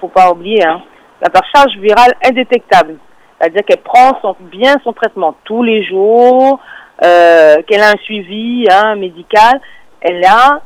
faut 0.00 0.08
pas 0.08 0.30
oublier, 0.30 0.64
hein, 0.64 0.80
la 1.20 1.40
charge 1.54 1.76
virale 1.78 2.12
indétectable. 2.24 2.96
C'est-à-dire 3.38 3.62
qu'elle 3.64 3.82
prend 3.82 4.18
son, 4.22 4.36
bien 4.40 4.76
son 4.84 4.92
traitement 4.92 5.36
tous 5.44 5.62
les 5.62 5.84
jours, 5.84 6.60
euh, 7.02 7.56
qu'elle 7.66 7.80
a 7.80 7.90
un 7.90 7.96
suivi 8.04 8.66
hein, 8.70 8.94
médical, 8.96 9.60
elle 10.00 10.24
a 10.24 10.62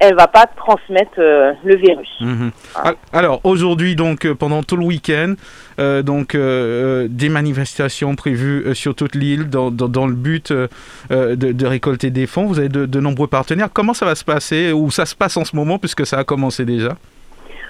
elle 0.00 0.16
va 0.16 0.26
pas 0.26 0.44
transmettre 0.46 1.14
euh, 1.18 1.52
le 1.64 1.76
virus. 1.76 2.10
Mhm. 2.20 2.50
Alors 3.12 3.40
aujourd'hui 3.44 3.94
donc 3.96 4.26
euh, 4.26 4.34
pendant 4.34 4.62
tout 4.62 4.76
le 4.76 4.84
week-end 4.84 5.34
donc 5.78 6.36
des 6.36 7.28
manifestations 7.28 8.14
prévues 8.14 8.74
sur 8.74 8.94
toute 8.94 9.14
l'île 9.14 9.48
dans, 9.48 9.70
dans, 9.70 10.06
le 10.06 10.12
but 10.12 10.52
de, 10.52 11.66
récolter 11.66 12.10
des 12.10 12.28
fonds. 12.28 12.44
Vous 12.44 12.60
avez 12.60 12.68
de, 12.68 12.86
de, 12.86 13.00
nombreux 13.00 13.26
partenaires. 13.26 13.68
Comment 13.72 13.94
ça 13.94 14.06
va 14.06 14.14
se 14.14 14.24
passer 14.24 14.72
ou 14.72 14.92
ça 14.92 15.04
se 15.04 15.16
passe 15.16 15.36
en 15.36 15.44
ce 15.44 15.56
moment 15.56 15.78
puisque 15.78 16.06
ça 16.06 16.18
a 16.18 16.24
commencé 16.24 16.64
déjà? 16.64 16.96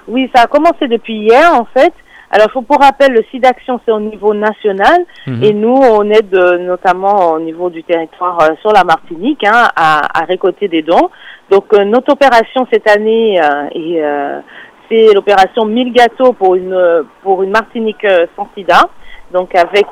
Oui, 0.06 0.30
ça 0.34 0.42
a 0.42 0.46
commencé 0.46 0.86
depuis 0.86 1.14
hier 1.14 1.54
en 1.54 1.64
fait. 1.64 1.94
Alors, 2.34 2.50
faut 2.50 2.62
pour 2.62 2.80
rappel, 2.80 3.12
le 3.12 3.22
site 3.30 3.44
d'action, 3.44 3.80
c'est 3.86 3.92
au 3.92 4.00
niveau 4.00 4.34
national. 4.34 5.04
Mhm. 5.28 5.44
Et 5.44 5.52
nous, 5.52 5.76
on 5.76 6.02
aide 6.10 6.34
notamment 6.34 7.30
au 7.34 7.38
niveau 7.38 7.70
du 7.70 7.84
territoire 7.84 8.36
euh, 8.42 8.54
sur 8.60 8.72
la 8.72 8.82
Martinique 8.82 9.44
hein, 9.46 9.68
à, 9.76 10.20
à, 10.20 10.24
récolter 10.24 10.66
des 10.66 10.82
dons. 10.82 11.10
Donc, 11.48 11.66
euh, 11.72 11.84
notre 11.84 12.12
opération 12.12 12.66
cette 12.72 12.90
année, 12.90 13.40
euh, 13.40 14.40
c'est 14.90 15.14
l'opération 15.14 15.64
1000 15.64 15.92
gâteaux 15.92 16.32
pour 16.32 16.56
une, 16.56 17.04
pour 17.22 17.44
une 17.44 17.50
Martinique 17.50 18.04
sans 18.34 18.48
sida 18.56 18.80
donc 19.34 19.54
avec 19.54 19.86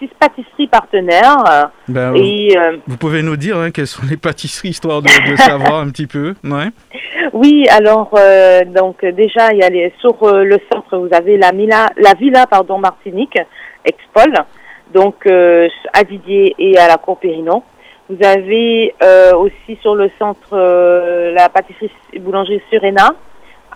six 0.00 0.08
pâtisseries 0.18 0.66
partenaires. 0.66 1.70
Ben, 1.86 2.16
et, 2.16 2.56
vous 2.88 2.96
pouvez 2.96 3.22
nous 3.22 3.36
dire 3.36 3.58
hein, 3.58 3.70
quelles 3.70 3.86
sont 3.86 4.06
les 4.10 4.16
pâtisseries, 4.16 4.70
histoire 4.70 5.02
de, 5.02 5.30
de 5.30 5.36
savoir 5.36 5.80
un 5.80 5.90
petit 5.90 6.08
peu 6.08 6.34
ouais. 6.42 6.70
Oui, 7.32 7.66
alors 7.70 8.10
euh, 8.14 8.64
donc 8.64 9.04
déjà 9.04 9.52
il 9.52 9.58
y 9.58 9.62
a 9.62 9.68
les, 9.68 9.92
sur 10.00 10.22
euh, 10.22 10.42
le 10.44 10.58
centre 10.72 10.96
vous 10.96 11.12
avez 11.12 11.36
la 11.36 11.52
Mila, 11.52 11.90
la 11.96 12.14
Villa 12.14 12.46
pardon 12.46 12.78
Martinique 12.78 13.38
Expol, 13.84 14.32
donc 14.92 15.26
euh, 15.26 15.68
à 15.92 16.04
Didier 16.04 16.54
et 16.58 16.78
à 16.78 16.88
la 16.88 16.96
Cour 16.96 17.18
Périnon. 17.18 17.62
Vous 18.08 18.24
avez 18.24 18.94
aussi 19.36 19.76
sur 19.82 19.96
le 19.96 20.08
centre 20.16 20.56
la 21.34 21.48
pâtisserie 21.48 21.90
boulangerie 22.20 22.62
Surena 22.70 23.10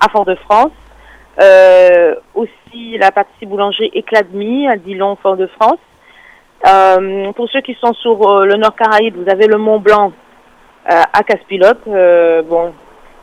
à 0.00 0.08
Fort-de-France. 0.08 0.70
Aussi 2.34 2.98
la 2.98 3.10
pâtisserie 3.10 3.46
boulangerie 3.46 3.90
Éclat 3.94 4.22
de 4.22 4.36
Mie 4.36 4.68
à 4.68 4.76
Dillon, 4.76 5.16
Fort-de-France. 5.22 5.78
pour 7.34 7.48
ceux 7.50 7.60
qui 7.60 7.76
sont 7.80 7.94
sur 7.94 8.44
le 8.44 8.56
Nord 8.56 8.76
Caraïbe, 8.76 9.16
vous 9.16 9.30
avez 9.30 9.46
le 9.46 9.56
Mont 9.56 9.78
Blanc 9.78 10.12
à 10.86 11.22
Caspilote. 11.22 11.80
bon, 11.86 12.72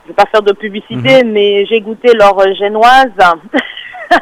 je 0.08 0.12
vais 0.12 0.16
pas 0.16 0.30
faire 0.30 0.42
de 0.42 0.52
publicité, 0.52 1.22
mhm. 1.22 1.32
mais 1.32 1.66
j'ai 1.66 1.80
goûté 1.82 2.14
leur 2.14 2.40
génoise 2.54 3.12
à 3.20 3.34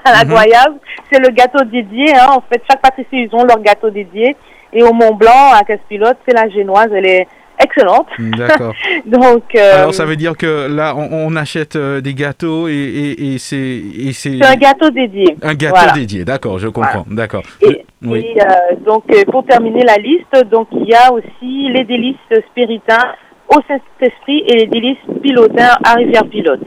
la 0.05 0.25
mhm. 0.25 0.79
C'est 1.13 1.21
le 1.21 1.29
gâteau 1.29 1.63
dédié. 1.65 2.13
Hein. 2.13 2.27
En 2.31 2.41
fait, 2.41 2.61
chaque 2.69 2.83
pâtisserie, 2.83 3.29
ils 3.31 3.35
ont 3.35 3.45
leur 3.45 3.61
gâteau 3.61 3.91
dédié. 3.91 4.37
Et 4.73 4.83
au 4.83 4.93
Mont 4.93 5.15
Blanc, 5.15 5.53
à 5.55 5.63
Caspilote, 5.63 6.19
c'est 6.27 6.35
la 6.35 6.49
génoise. 6.49 6.89
Elle 6.93 7.07
est 7.07 7.29
excellente. 7.63 8.09
D'accord. 8.19 8.75
Donc, 9.07 9.43
euh, 9.55 9.83
alors 9.83 9.95
ça 9.95 10.05
veut 10.05 10.17
dire 10.17 10.37
que 10.37 10.69
là, 10.69 10.95
on, 10.97 11.35
achète 11.37 11.77
euh, 11.77 12.01
des 12.01 12.15
gâteaux 12.15 12.69
et, 12.69 12.73
et, 12.73 13.35
et 13.35 13.39
c'est 13.39 13.83
c'est 14.13 14.45
un 14.45 14.57
gâteau 14.57 14.91
dédié. 14.91 15.37
Un 15.43 15.55
gâteau 15.55 15.95
dédié, 15.95 16.25
d'accord, 16.25 16.59
je 16.59 16.69
comprends, 16.69 17.05
d'accord. 17.11 17.43
Et, 17.63 17.85
oui. 18.03 18.27
Euh, 18.39 18.77
donc 18.87 19.05
pour 19.31 19.45
terminer 19.45 19.83
la 19.83 19.97
liste, 19.97 20.51
donc 20.51 20.69
il 20.73 20.89
y 20.89 20.95
a 20.95 21.13
aussi 21.13 21.69
les 21.71 21.85
délices 21.85 22.17
spiritains 22.51 23.15
au 23.49 23.61
Saint-Esprit 23.69 24.45
et 24.47 24.57
les 24.57 24.67
délices 24.67 24.99
pilotins 25.23 25.77
à 25.85 25.95
Rivière-Pilote. 25.95 26.61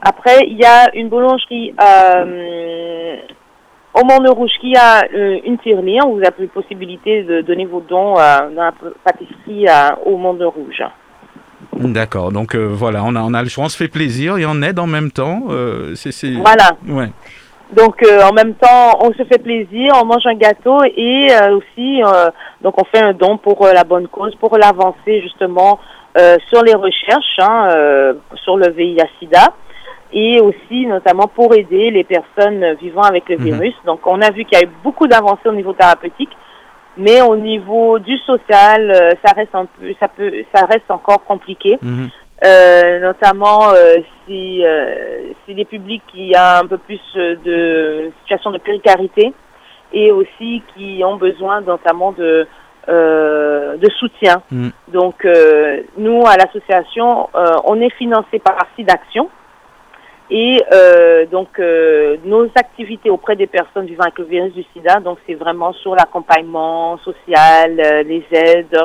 Après, 0.00 0.46
il 0.46 0.56
y 0.56 0.64
a 0.64 0.94
une 0.94 1.08
boulangerie 1.08 1.74
euh, 1.80 3.16
au 3.98 4.04
Mont-de-Rouge 4.04 4.50
qui 4.60 4.76
a 4.76 5.04
euh, 5.04 5.38
une 5.44 5.58
tirelire 5.58 6.06
vous 6.06 6.18
avez 6.18 6.32
la 6.38 6.46
possibilité 6.48 7.22
de 7.22 7.40
donner 7.40 7.64
vos 7.64 7.80
dons 7.80 8.18
euh, 8.18 8.50
dans 8.54 8.62
la 8.62 8.74
pâtisserie 9.04 9.66
au 10.04 10.16
Mont-de-Rouge. 10.16 10.82
D'accord, 11.72 12.32
donc 12.32 12.54
voilà, 12.54 13.02
on 13.04 13.16
a, 13.16 13.22
on 13.22 13.34
a 13.34 13.42
le 13.42 13.48
choix, 13.48 13.64
on 13.64 13.68
se 13.68 13.76
fait 13.76 13.88
plaisir 13.88 14.38
et 14.38 14.46
on 14.46 14.62
aide 14.62 14.78
en 14.78 14.86
même 14.86 15.10
temps. 15.10 15.42
Voilà. 15.46 16.70
Ouais. 16.86 17.10
Donc 17.72 18.02
en 18.22 18.32
même 18.32 18.54
temps, 18.54 18.98
on 19.00 19.12
se 19.12 19.24
fait 19.24 19.42
plaisir, 19.42 19.92
on 20.00 20.04
mange 20.04 20.26
un 20.26 20.36
gâteau 20.36 20.78
et 20.84 21.28
aussi, 21.50 22.00
donc 22.62 22.80
on 22.80 22.84
fait 22.84 23.02
un 23.02 23.12
don 23.12 23.38
pour 23.38 23.66
la 23.66 23.84
bonne 23.84 24.08
cause, 24.08 24.34
pour 24.36 24.56
l'avancer 24.56 25.22
justement 25.22 25.80
euh, 26.18 26.38
sur 26.48 26.62
les 26.62 26.72
recherches 26.72 27.38
hein, 27.40 27.68
euh, 27.76 28.14
sur 28.36 28.56
le 28.56 28.70
VIH-Sida. 28.70 29.52
Et 30.12 30.40
aussi 30.40 30.86
notamment 30.86 31.26
pour 31.26 31.54
aider 31.54 31.90
les 31.90 32.04
personnes 32.04 32.74
vivant 32.74 33.02
avec 33.02 33.28
le 33.28 33.36
Mhm. 33.38 33.44
virus. 33.44 33.74
Donc 33.84 34.00
on 34.06 34.20
a 34.20 34.30
vu 34.30 34.44
qu'il 34.44 34.58
y 34.58 34.62
a 34.62 34.64
eu 34.64 34.70
beaucoup 34.84 35.06
d'avancées 35.06 35.48
au 35.48 35.52
niveau 35.52 35.72
thérapeutique, 35.72 36.30
mais 36.96 37.20
au 37.22 37.36
niveau 37.36 37.98
du 37.98 38.16
social, 38.18 38.90
euh, 38.90 39.10
ça 39.24 39.32
reste 39.34 39.54
un 39.54 39.66
peu, 39.66 39.92
ça 40.00 40.08
peut, 40.08 40.32
ça 40.54 40.64
reste 40.66 40.90
encore 40.90 41.24
compliqué. 41.24 41.78
Mhm. 41.82 42.08
Euh, 42.44 43.00
notamment 43.00 43.70
euh, 43.70 43.94
si, 44.26 44.62
euh, 44.62 45.32
si 45.44 45.54
les 45.54 45.64
publics 45.64 46.02
qui 46.12 46.34
a 46.34 46.58
un 46.58 46.66
peu 46.66 46.76
plus 46.76 47.00
euh, 47.16 47.34
de 47.42 48.12
situation 48.20 48.50
de 48.50 48.58
précarité 48.58 49.32
et 49.90 50.12
aussi 50.12 50.62
qui 50.74 51.02
ont 51.02 51.16
besoin 51.16 51.62
notamment 51.62 52.12
de 52.12 52.46
euh, 52.88 53.76
de 53.78 53.90
soutien. 53.98 54.42
Mm. 54.50 54.68
Donc 54.88 55.24
euh, 55.24 55.80
nous 55.96 56.22
à 56.26 56.36
l'association, 56.36 57.28
euh, 57.34 57.54
on 57.64 57.80
est 57.80 57.92
financé 57.94 58.38
par 58.38 58.56
d'action 58.78 59.28
et 60.30 60.62
euh, 60.72 61.26
donc 61.26 61.58
euh, 61.58 62.16
nos 62.24 62.44
activités 62.56 63.10
auprès 63.10 63.36
des 63.36 63.46
personnes 63.46 63.86
vivant 63.86 64.02
avec 64.04 64.18
le 64.18 64.24
virus 64.24 64.52
du 64.54 64.64
SIDA, 64.72 65.00
donc 65.00 65.18
c'est 65.26 65.34
vraiment 65.34 65.72
sur 65.74 65.94
l'accompagnement 65.94 66.98
social, 66.98 67.78
euh, 67.78 68.02
les 68.02 68.24
aides, 68.32 68.76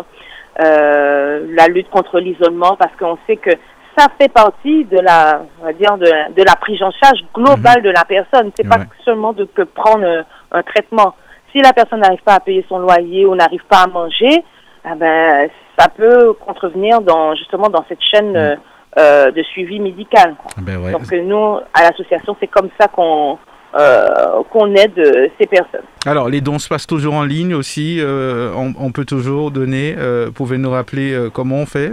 euh, 0.63 1.45
la 1.55 1.67
lutte 1.67 1.89
contre 1.89 2.19
l'isolement, 2.19 2.75
parce 2.77 2.95
qu'on 3.00 3.17
sait 3.27 3.38
que 3.38 3.51
ça 3.98 4.07
fait 4.19 4.31
partie 4.31 4.86
de 4.86 5.00
la, 5.00 5.43
on 5.62 5.65
va 5.65 5.74
dire, 5.74 5.98
de, 5.98 6.05
la- 6.05 6.29
de 6.29 6.43
la 6.43 6.55
prise 6.55 6.81
en 6.81 6.91
charge 6.91 7.19
globale 7.33 7.81
de 7.81 7.89
la 7.89 8.05
personne. 8.05 8.51
C'est 8.55 8.67
pas 8.67 8.77
seulement 9.03 9.33
de 9.33 9.45
que 9.45 9.63
prendre 9.63 10.05
euh, 10.05 10.24
un 10.51 10.63
traitement. 10.63 11.13
Si 11.51 11.60
la 11.60 11.74
personne 11.74 12.00
n'arrive 12.00 12.21
pas 12.24 12.36
à 12.36 12.39
payer 12.39 12.65
son 12.69 12.79
loyer 12.79 13.25
ou 13.25 13.36
n'arrive 13.36 13.63
pas 13.69 13.83
à 13.83 13.88
manger, 13.88 14.43
ah 14.86 14.95
ben, 14.95 15.50
ça 15.77 15.89
peut 15.89 16.33
contrevenir 16.33 17.01
dans 17.01 17.36
justement 17.36 17.67
dans 17.69 17.83
cette 17.89 18.01
chaîne 18.01 18.36
euh, 18.38 18.55
euh, 18.98 19.31
de 19.31 19.41
suivi 19.43 19.79
médical. 19.79 20.36
Ben 20.57 20.77
ouais. 20.77 20.91
Donc 20.91 21.12
euh, 21.13 21.21
nous, 21.24 21.60
à 21.74 21.83
l'association, 21.83 22.36
c'est 22.39 22.48
comme 22.48 22.69
ça 22.79 22.88
qu'on 22.88 23.38
euh, 23.74 24.43
qu'on 24.50 24.75
aide 24.75 25.31
ces 25.39 25.48
personnes. 25.48 25.86
Alors, 26.05 26.27
les 26.27 26.41
dons 26.41 26.60
se 26.60 26.67
passent 26.67 26.88
toujours 26.88 27.13
en 27.13 27.24
ligne 27.24 27.53
aussi. 27.55 28.00
euh, 28.01 28.51
on, 28.53 28.74
on 28.77 28.91
peut 28.91 29.05
toujours 29.05 29.50
donner. 29.50 29.95
Pouvez 30.36 30.57
nous 30.57 30.71
rappeler 30.71 31.17
comment 31.33 31.57
on 31.57 31.65
fait 31.65 31.89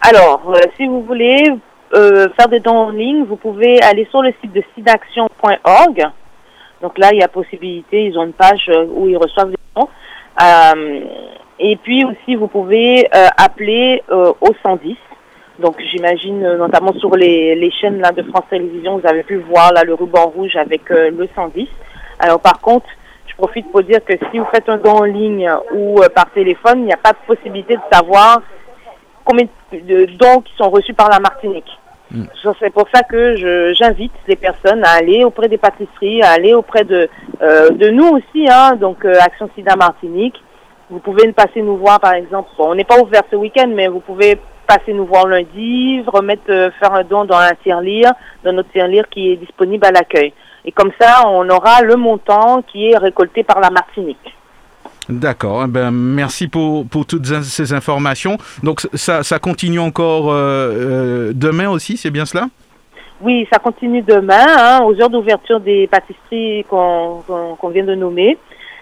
Alors, 0.00 0.54
si 0.76 0.86
vous 0.86 1.02
voulez 1.02 1.42
faire 1.92 2.48
des 2.48 2.60
dons 2.60 2.76
en 2.76 2.90
ligne, 2.90 3.24
vous 3.24 3.34
pouvez 3.36 3.82
aller 3.82 4.06
sur 4.10 4.22
le 4.22 4.32
site 4.40 4.52
de 4.52 4.62
sidaction.org. 4.76 6.04
Donc 6.82 6.98
là, 6.98 7.10
il 7.12 7.18
y 7.18 7.22
a 7.24 7.28
possibilité, 7.28 8.04
ils 8.04 8.16
ont 8.16 8.24
une 8.24 8.32
page 8.32 8.70
où 8.94 9.08
ils 9.08 9.16
reçoivent 9.16 9.50
des 9.50 9.56
dons. 9.74 9.88
Et 11.58 11.76
puis 11.82 12.04
aussi, 12.04 12.36
vous 12.36 12.46
pouvez 12.48 13.08
appeler 13.36 14.04
au 14.08 14.54
110. 14.62 14.96
Donc 15.60 15.76
j'imagine 15.90 16.44
euh, 16.44 16.56
notamment 16.56 16.92
sur 16.94 17.14
les, 17.16 17.54
les 17.54 17.70
chaînes 17.70 18.00
là, 18.00 18.10
de 18.10 18.22
France 18.24 18.44
Télévisions, 18.50 18.98
vous 18.98 19.06
avez 19.06 19.22
pu 19.22 19.36
voir 19.36 19.72
là 19.72 19.84
le 19.84 19.94
ruban 19.94 20.26
rouge 20.26 20.56
avec 20.56 20.90
euh, 20.90 21.10
le 21.10 21.28
110. 21.34 21.68
Alors 22.18 22.40
par 22.40 22.60
contre, 22.60 22.86
je 23.28 23.34
profite 23.36 23.70
pour 23.70 23.82
dire 23.82 24.04
que 24.04 24.14
si 24.30 24.38
vous 24.38 24.46
faites 24.52 24.68
un 24.68 24.78
don 24.78 24.92
en 24.98 25.04
ligne 25.04 25.48
ou 25.72 26.00
euh, 26.02 26.08
par 26.08 26.30
téléphone, 26.32 26.80
il 26.80 26.84
n'y 26.86 26.92
a 26.92 26.96
pas 26.96 27.12
de 27.12 27.18
possibilité 27.26 27.74
de 27.76 27.80
savoir 27.92 28.42
combien 29.24 29.46
de 29.72 30.06
dons 30.18 30.40
qui 30.40 30.52
sont 30.56 30.70
reçus 30.70 30.92
par 30.94 31.08
la 31.08 31.20
Martinique. 31.20 31.70
Mm. 32.10 32.24
Ça, 32.42 32.52
C'est 32.60 32.72
pour 32.72 32.86
ça 32.92 33.02
que 33.02 33.36
je- 33.36 33.72
j'invite 33.74 34.12
les 34.26 34.36
personnes 34.36 34.84
à 34.84 34.90
aller 34.90 35.24
auprès 35.24 35.48
des 35.48 35.56
pâtisseries, 35.58 36.22
à 36.22 36.30
aller 36.32 36.52
auprès 36.52 36.84
de, 36.84 37.08
euh, 37.42 37.70
de 37.70 37.90
nous 37.90 38.08
aussi, 38.08 38.46
hein, 38.50 38.74
donc 38.76 39.04
euh, 39.04 39.14
Action 39.20 39.48
Sida 39.54 39.76
Martinique. 39.76 40.40
Vous 40.90 40.98
pouvez 40.98 41.32
passer 41.32 41.62
nous 41.62 41.76
voir 41.76 41.98
par 42.00 42.12
exemple. 42.14 42.50
Bon, 42.58 42.70
on 42.70 42.74
n'est 42.74 42.84
pas 42.84 43.00
ouvert 43.00 43.22
ce 43.30 43.36
week-end, 43.36 43.68
mais 43.72 43.88
vous 43.88 44.00
pouvez 44.00 44.38
passer 44.66 44.92
nous 44.92 45.06
voir 45.06 45.26
lundi, 45.26 46.02
remettre, 46.06 46.50
euh, 46.50 46.70
faire 46.78 46.92
un 46.92 47.04
don 47.04 47.24
dans 47.24 47.38
un 47.38 47.54
tirelire, 47.62 48.12
dans 48.44 48.52
notre 48.52 48.70
tirelire 48.70 49.08
qui 49.08 49.30
est 49.30 49.36
disponible 49.36 49.84
à 49.86 49.90
l'accueil. 49.90 50.32
Et 50.64 50.72
comme 50.72 50.90
ça, 51.00 51.28
on 51.28 51.48
aura 51.50 51.82
le 51.82 51.96
montant 51.96 52.62
qui 52.62 52.90
est 52.90 52.96
récolté 52.96 53.42
par 53.42 53.60
la 53.60 53.70
Martinique. 53.70 54.34
D'accord. 55.08 55.64
eh 55.64 55.68
Ben, 55.68 55.90
merci 55.90 56.48
pour, 56.48 56.86
pour 56.86 57.04
toutes 57.04 57.26
ces 57.26 57.72
informations. 57.72 58.38
Donc, 58.62 58.80
ça, 58.94 59.22
ça 59.22 59.38
continue 59.38 59.78
encore 59.78 60.32
euh, 60.32 60.36
euh, 60.38 61.32
demain 61.34 61.68
aussi, 61.68 61.96
c'est 61.96 62.10
bien 62.10 62.24
cela? 62.24 62.46
Oui, 63.20 63.46
ça 63.52 63.58
continue 63.58 64.02
demain, 64.02 64.46
hein, 64.58 64.80
aux 64.84 65.00
heures 65.00 65.10
d'ouverture 65.10 65.60
des 65.60 65.86
pâtisseries 65.86 66.64
qu'on 66.68 67.68
vient 67.70 67.84
de 67.84 67.94
nommer. 67.94 68.38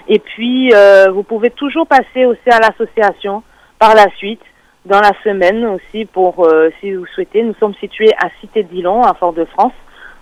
Et 0.08 0.18
puis, 0.18 0.72
euh, 0.72 1.10
vous 1.12 1.22
pouvez 1.22 1.50
toujours 1.50 1.86
passer 1.86 2.24
aussi 2.24 2.50
à 2.50 2.58
l'association 2.58 3.42
par 3.78 3.94
la 3.94 4.06
suite, 4.16 4.40
dans 4.84 5.00
la 5.00 5.12
semaine 5.22 5.64
aussi, 5.64 6.04
pour 6.06 6.44
euh, 6.44 6.70
si 6.80 6.92
vous 6.92 7.06
souhaitez. 7.14 7.42
Nous 7.42 7.54
sommes 7.60 7.74
situés 7.74 8.12
à 8.18 8.28
Cité-Dillon, 8.40 9.02
à 9.02 9.14
Fort-de-France, 9.14 9.72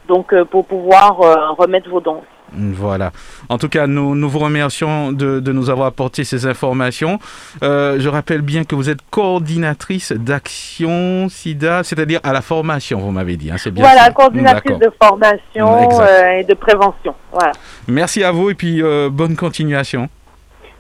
donc 0.09 0.33
euh, 0.33 0.45
pour 0.45 0.67
pouvoir 0.67 1.21
euh, 1.23 1.53
remettre 1.53 1.89
vos 1.89 2.01
dons. 2.01 2.23
Voilà. 2.53 3.13
En 3.49 3.59
tout 3.59 3.69
cas, 3.69 3.87
nous, 3.87 4.17
nous 4.17 4.29
vous 4.29 4.41
remercions 4.41 5.13
de, 5.13 5.39
de 5.39 5.53
nous 5.53 5.71
avoir 5.71 5.87
apporté 5.87 6.25
ces 6.25 6.47
informations. 6.47 7.21
Je 7.63 8.09
rappelle 8.09 8.43
bien 8.43 8.65
que 8.65 8.75
vous 8.75 8.91
êtes 8.91 8.99
coordinatrice 9.09 10.11
d'Action 10.11 11.29
SIDA, 11.29 11.85
c'est-à-dire 11.85 12.19
à 12.25 12.33
la 12.33 12.41
formation, 12.41 12.99
vous 12.99 13.13
m'avez 13.13 13.37
dit. 13.37 13.53
hein, 13.53 13.57
c'est 13.57 13.71
bien 13.71 13.85
voilà, 13.85 14.07
ça 14.07 14.11
coordinatrice 14.11 14.79
de 14.79 14.91
formation 15.01 16.03
et 16.41 16.43
de 16.43 16.55
prévention. 16.55 17.15
Voilà. 17.31 17.53
Merci 17.87 18.25
à 18.25 18.33
vous 18.33 18.51
et 18.51 18.55
puis 18.55 18.83
bonne 19.13 19.37
continuation. 19.37 20.09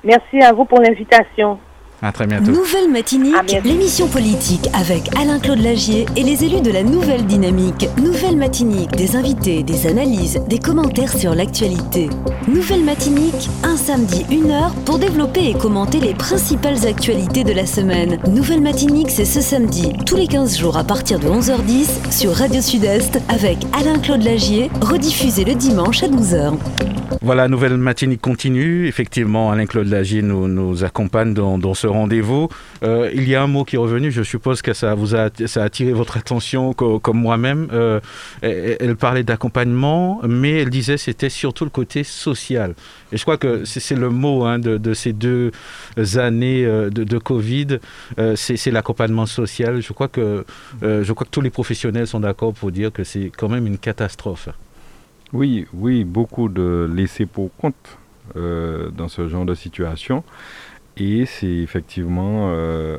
Merci 0.02 0.42
à 0.42 0.52
vous 0.52 0.64
pour 0.64 0.80
l'invitation. 0.80 1.60
À 2.02 2.12
très 2.12 2.26
bientôt. 2.26 2.50
Nouvelle 2.50 2.90
Matinique, 2.90 3.34
l'émission 3.62 4.08
politique 4.08 4.68
avec 4.72 5.14
Alain-Claude 5.18 5.58
Lagier 5.58 6.06
et 6.16 6.22
les 6.22 6.44
élus 6.44 6.62
de 6.62 6.70
la 6.70 6.82
Nouvelle 6.82 7.26
Dynamique. 7.26 7.88
Nouvelle 8.02 8.38
Matinique, 8.38 8.92
des 8.92 9.16
invités, 9.16 9.62
des 9.62 9.86
analyses, 9.86 10.40
des 10.48 10.58
commentaires 10.58 11.12
sur 11.12 11.34
l'actualité. 11.34 12.08
Nouvelle 12.48 12.84
Matinique, 12.84 13.50
un 13.64 13.76
samedi, 13.76 14.24
une 14.30 14.50
heure 14.50 14.74
pour 14.86 14.98
développer 14.98 15.50
et 15.50 15.54
commenter 15.54 16.00
les 16.00 16.14
principales 16.14 16.86
actualités 16.86 17.44
de 17.44 17.52
la 17.52 17.66
semaine. 17.66 18.18
Nouvelle 18.28 18.62
Matinique, 18.62 19.10
c'est 19.10 19.26
ce 19.26 19.42
samedi, 19.42 19.92
tous 20.06 20.16
les 20.16 20.26
15 20.26 20.56
jours 20.58 20.78
à 20.78 20.84
partir 20.84 21.18
de 21.18 21.26
11h10 21.26 22.10
sur 22.10 22.32
Radio 22.32 22.62
Sud-Est 22.62 23.20
avec 23.28 23.58
Alain-Claude 23.78 24.22
Lagier, 24.22 24.70
rediffusé 24.80 25.44
le 25.44 25.54
dimanche 25.54 26.02
à 26.02 26.08
12h. 26.08 26.54
Voilà, 27.22 27.48
nouvelle 27.48 27.76
matinée 27.76 28.16
continue. 28.16 28.86
Effectivement, 28.86 29.50
Alain-Claude 29.50 29.88
Lagier 29.88 30.22
nous, 30.22 30.48
nous 30.48 30.84
accompagne 30.84 31.34
dans, 31.34 31.58
dans 31.58 31.74
ce 31.74 31.86
rendez-vous. 31.90 32.48
Euh, 32.82 33.10
il 33.14 33.28
y 33.28 33.34
a 33.34 33.42
un 33.42 33.46
mot 33.46 33.64
qui 33.64 33.76
est 33.76 33.78
revenu, 33.78 34.10
je 34.10 34.22
suppose 34.22 34.62
que 34.62 34.72
ça 34.72 34.94
vous 34.94 35.14
a, 35.14 35.28
attiré 35.56 35.92
votre 35.92 36.16
attention 36.16 36.72
co- 36.72 36.98
comme 36.98 37.18
moi-même. 37.18 37.68
Euh, 37.72 38.00
elle, 38.42 38.96
parlait 38.96 39.22
d'accompagnement, 39.22 40.20
mais 40.26 40.60
elle 40.60 40.70
disait 40.70 40.96
c'était 40.96 41.28
surtout 41.28 41.64
le 41.64 41.70
côté 41.70 42.04
social. 42.04 42.74
Et 43.12 43.16
je 43.16 43.22
crois 43.22 43.36
que 43.36 43.64
c'est 43.64 43.96
le 43.96 44.10
mot 44.10 44.44
hein, 44.44 44.58
de, 44.58 44.94
ces 44.94 45.12
deux 45.12 45.52
années 46.16 46.64
euh, 46.64 46.90
de, 46.90 47.18
Covid, 47.18 47.78
c'est 48.34 48.70
l'accompagnement 48.70 49.26
social. 49.26 49.82
Je 49.82 49.92
crois, 49.92 50.08
que, 50.08 50.44
je 50.82 51.12
crois 51.12 51.26
que 51.26 51.30
tous 51.30 51.40
les 51.40 51.50
professionnels 51.50 52.06
sont 52.06 52.20
d'accord 52.20 52.54
pour 52.54 52.70
dire 52.70 52.92
que 52.92 53.04
c'est 53.04 53.30
quand 53.36 53.48
même 53.48 53.66
une 53.66 53.78
catastrophe. 53.78 54.48
Oui, 55.32 55.66
oui, 55.74 56.04
beaucoup 56.04 56.48
de 56.48 56.90
laissés 56.92 57.26
pour 57.26 57.50
compte 57.56 57.98
dans 58.34 59.08
ce 59.08 59.28
genre 59.28 59.44
de 59.44 59.54
situation. 59.54 60.24
Et 61.02 61.24
c'est 61.24 61.46
effectivement, 61.46 62.50
euh, 62.52 62.98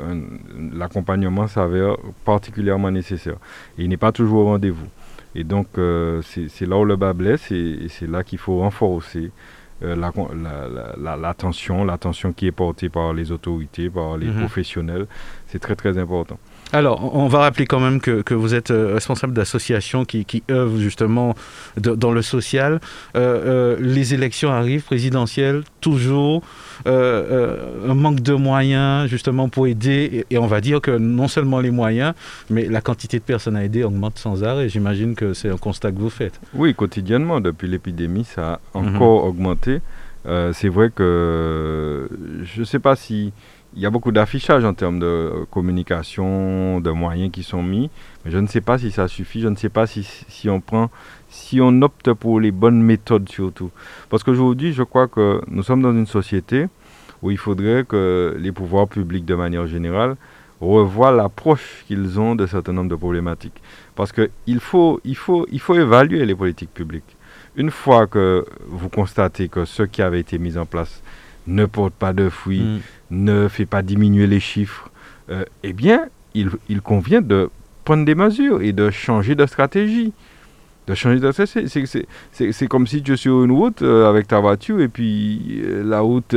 l'accompagnement 0.74 1.48
s'avère 1.48 1.98
particulièrement 2.26 2.90
nécessaire. 2.90 3.36
Et 3.78 3.84
il 3.84 3.90
n'est 3.90 3.98
pas 3.98 4.12
toujours 4.12 4.40
au 4.42 4.46
rendez-vous. 4.46 4.88
Et 5.36 5.44
donc, 5.44 5.68
euh, 5.78 6.22
c'est 6.24 6.66
là 6.68 6.78
où 6.78 6.84
le 6.84 6.96
bas 6.96 7.14
blesse 7.14 7.52
et, 7.52 7.56
et 7.84 7.90
c'est 7.90 8.08
là 8.10 8.24
qu'il 8.24 8.40
faut 8.40 8.58
renforcer 8.60 9.32
euh, 9.84 9.96
la 9.96 10.12
con- 10.12 10.30
la- 10.36 10.68
la- 10.68 10.96
la- 11.02 11.16
l'attention, 11.16 11.84
l'attention 11.86 12.34
qui 12.34 12.46
est 12.48 12.52
portée 12.52 12.90
par 12.90 13.14
les 13.14 13.32
autorités, 13.32 13.90
par 13.90 14.18
les 14.18 14.28
Mhm. 14.28 14.40
professionnels. 14.40 15.08
C'est 15.52 15.60
très, 15.60 15.76
très 15.76 15.98
important. 15.98 16.40
Alors, 16.74 17.14
on 17.14 17.28
va 17.28 17.40
rappeler 17.40 17.66
quand 17.66 17.82
même 17.82 18.00
que, 18.00 18.22
que 18.22 18.34
vous 18.34 18.54
êtes 18.56 18.72
euh, 18.72 18.94
responsable 18.94 19.34
d'associations 19.34 20.06
qui, 20.06 20.24
qui 20.24 20.42
œuvrent 20.50 20.78
justement 20.80 21.36
de- 21.76 21.94
dans 21.96 22.14
le 22.14 22.22
social. 22.22 22.80
Euh, 23.18 23.76
euh, 23.76 23.78
les 23.82 24.14
élections 24.14 24.50
arrivent, 24.52 24.84
présidentielles, 24.84 25.64
toujours. 25.82 26.42
Euh, 26.88 27.90
un 27.90 27.94
manque 27.94 28.22
de 28.22 28.34
moyens 28.34 29.10
justement 29.10 29.50
pour 29.50 29.68
aider. 29.68 30.26
Et, 30.30 30.36
et 30.36 30.38
on 30.38 30.48
va 30.48 30.62
dire 30.62 30.80
que 30.80 30.92
non 30.92 31.28
seulement 31.28 31.60
les 31.60 31.72
moyens, 31.72 32.14
mais 32.50 32.66
la 32.68 32.80
quantité 32.80 33.20
de 33.20 33.24
personnes 33.24 33.58
à 33.58 33.66
aider 33.66 33.84
augmente 33.84 34.18
sans 34.18 34.42
arrêt. 34.46 34.70
J'imagine 34.70 35.14
que 35.16 35.34
c'est 35.34 35.50
un 35.50 35.58
constat 35.58 35.92
que 35.92 36.00
vous 36.00 36.10
faites. 36.10 36.40
Oui, 36.54 36.74
quotidiennement, 36.74 37.42
depuis 37.42 37.68
l'épidémie, 37.68 38.24
ça 38.24 38.60
a 38.74 38.80
Mhm. 38.80 38.96
encore 38.96 39.26
augmenté. 39.26 39.82
C'est 40.54 40.70
vrai 40.70 40.92
que 40.92 42.08
je 42.44 42.60
ne 42.62 42.66
sais 42.66 42.78
pas 42.80 42.96
si 42.96 43.34
il 43.76 43.82
y 43.82 43.86
a 43.86 43.90
beaucoup 43.90 44.12
d'affichage 44.12 44.66
en 44.66 44.74
termes 44.74 45.00
de 45.00 45.46
communication, 45.50 46.82
de 46.82 46.92
moyens 46.92 47.32
qui 47.32 47.44
sont 47.44 47.64
mis, 47.64 47.90
mais 48.24 48.32
je 48.32 48.38
ne 48.38 48.48
sais 48.48 48.62
pas 48.62 48.78
si 48.78 48.92
ça 48.92 49.08
suffit. 49.08 49.40
Je 49.42 49.48
ne 49.48 49.56
sais 49.56 49.70
pas 49.70 49.88
si, 49.88 50.04
si 50.04 50.50
on 50.50 50.60
prend, 50.60 50.90
si 51.30 51.62
on 51.62 51.82
opte 51.82 52.14
pour 52.14 52.40
les 52.40 52.52
bonnes 52.52 52.82
méthodes 52.82 53.30
surtout. 53.30 53.72
Parce 54.10 54.24
qu'aujourd'hui, 54.24 54.74
je 54.74 54.84
crois 54.84 55.08
que 55.08 55.42
nous 55.48 55.64
sommes 55.64 55.82
dans 55.82 55.94
une 55.94 56.08
société 56.08 56.68
où 57.22 57.32
il 57.32 57.38
faudrait 57.38 57.86
que 57.88 58.36
les 58.40 58.52
pouvoirs 58.52 58.88
publics, 58.88 59.26
de 59.26 59.36
manière 59.36 59.68
générale, 59.68 60.18
revoient 60.60 61.12
l'approche 61.12 61.84
qu'ils 61.88 62.20
ont 62.20 62.36
de 62.36 62.46
certain 62.46 62.74
nombre 62.74 62.90
de 62.90 62.96
problématiques. 62.96 63.62
Parce 63.96 64.12
qu'il 64.12 64.60
faut, 64.60 65.00
il 65.06 65.16
faut, 65.16 65.48
il 65.52 65.60
faut 65.60 65.76
évaluer 65.76 66.26
les 66.26 66.36
politiques 66.36 66.74
publiques. 66.74 67.16
Une 67.56 67.72
fois 67.72 68.08
que 68.08 68.46
vous 68.68 68.90
constatez 68.90 69.50
que 69.50 69.66
ce 69.66 69.84
qui 69.84 70.02
avait 70.02 70.20
été 70.20 70.38
mis 70.38 70.58
en 70.58 70.66
place 70.66 71.02
ne 71.48 71.66
porte 71.66 71.94
pas 71.94 72.14
de 72.14 72.30
fruits, 72.30 72.62
mm. 72.62 72.80
Ne 73.12 73.48
fait 73.48 73.66
pas 73.66 73.82
diminuer 73.82 74.26
les 74.26 74.40
chiffres, 74.40 74.90
euh, 75.30 75.44
eh 75.64 75.74
bien, 75.74 76.08
il, 76.34 76.50
il, 76.70 76.82
convient 76.82 77.22
de 77.22 77.50
prendre 77.84 78.06
des 78.06 78.16
mesures 78.16 78.62
et 78.62 78.72
de 78.74 78.90
changer 78.90 79.36
de 79.36 79.46
stratégie. 79.46 80.14
De 80.88 80.96
changer 80.96 81.20
de 81.20 81.32
C'est 81.32 82.68
comme 82.68 82.88
si 82.88 83.04
tu 83.04 83.14
es 83.14 83.16
sur 83.16 83.44
une 83.44 83.52
route 83.52 83.84
euh, 83.84 84.10
avec 84.10 84.28
ta 84.28 84.40
voiture 84.40 84.82
et 84.82 84.88
puis 84.88 85.62
euh, 85.64 85.84
la 85.84 86.00
route 86.00 86.36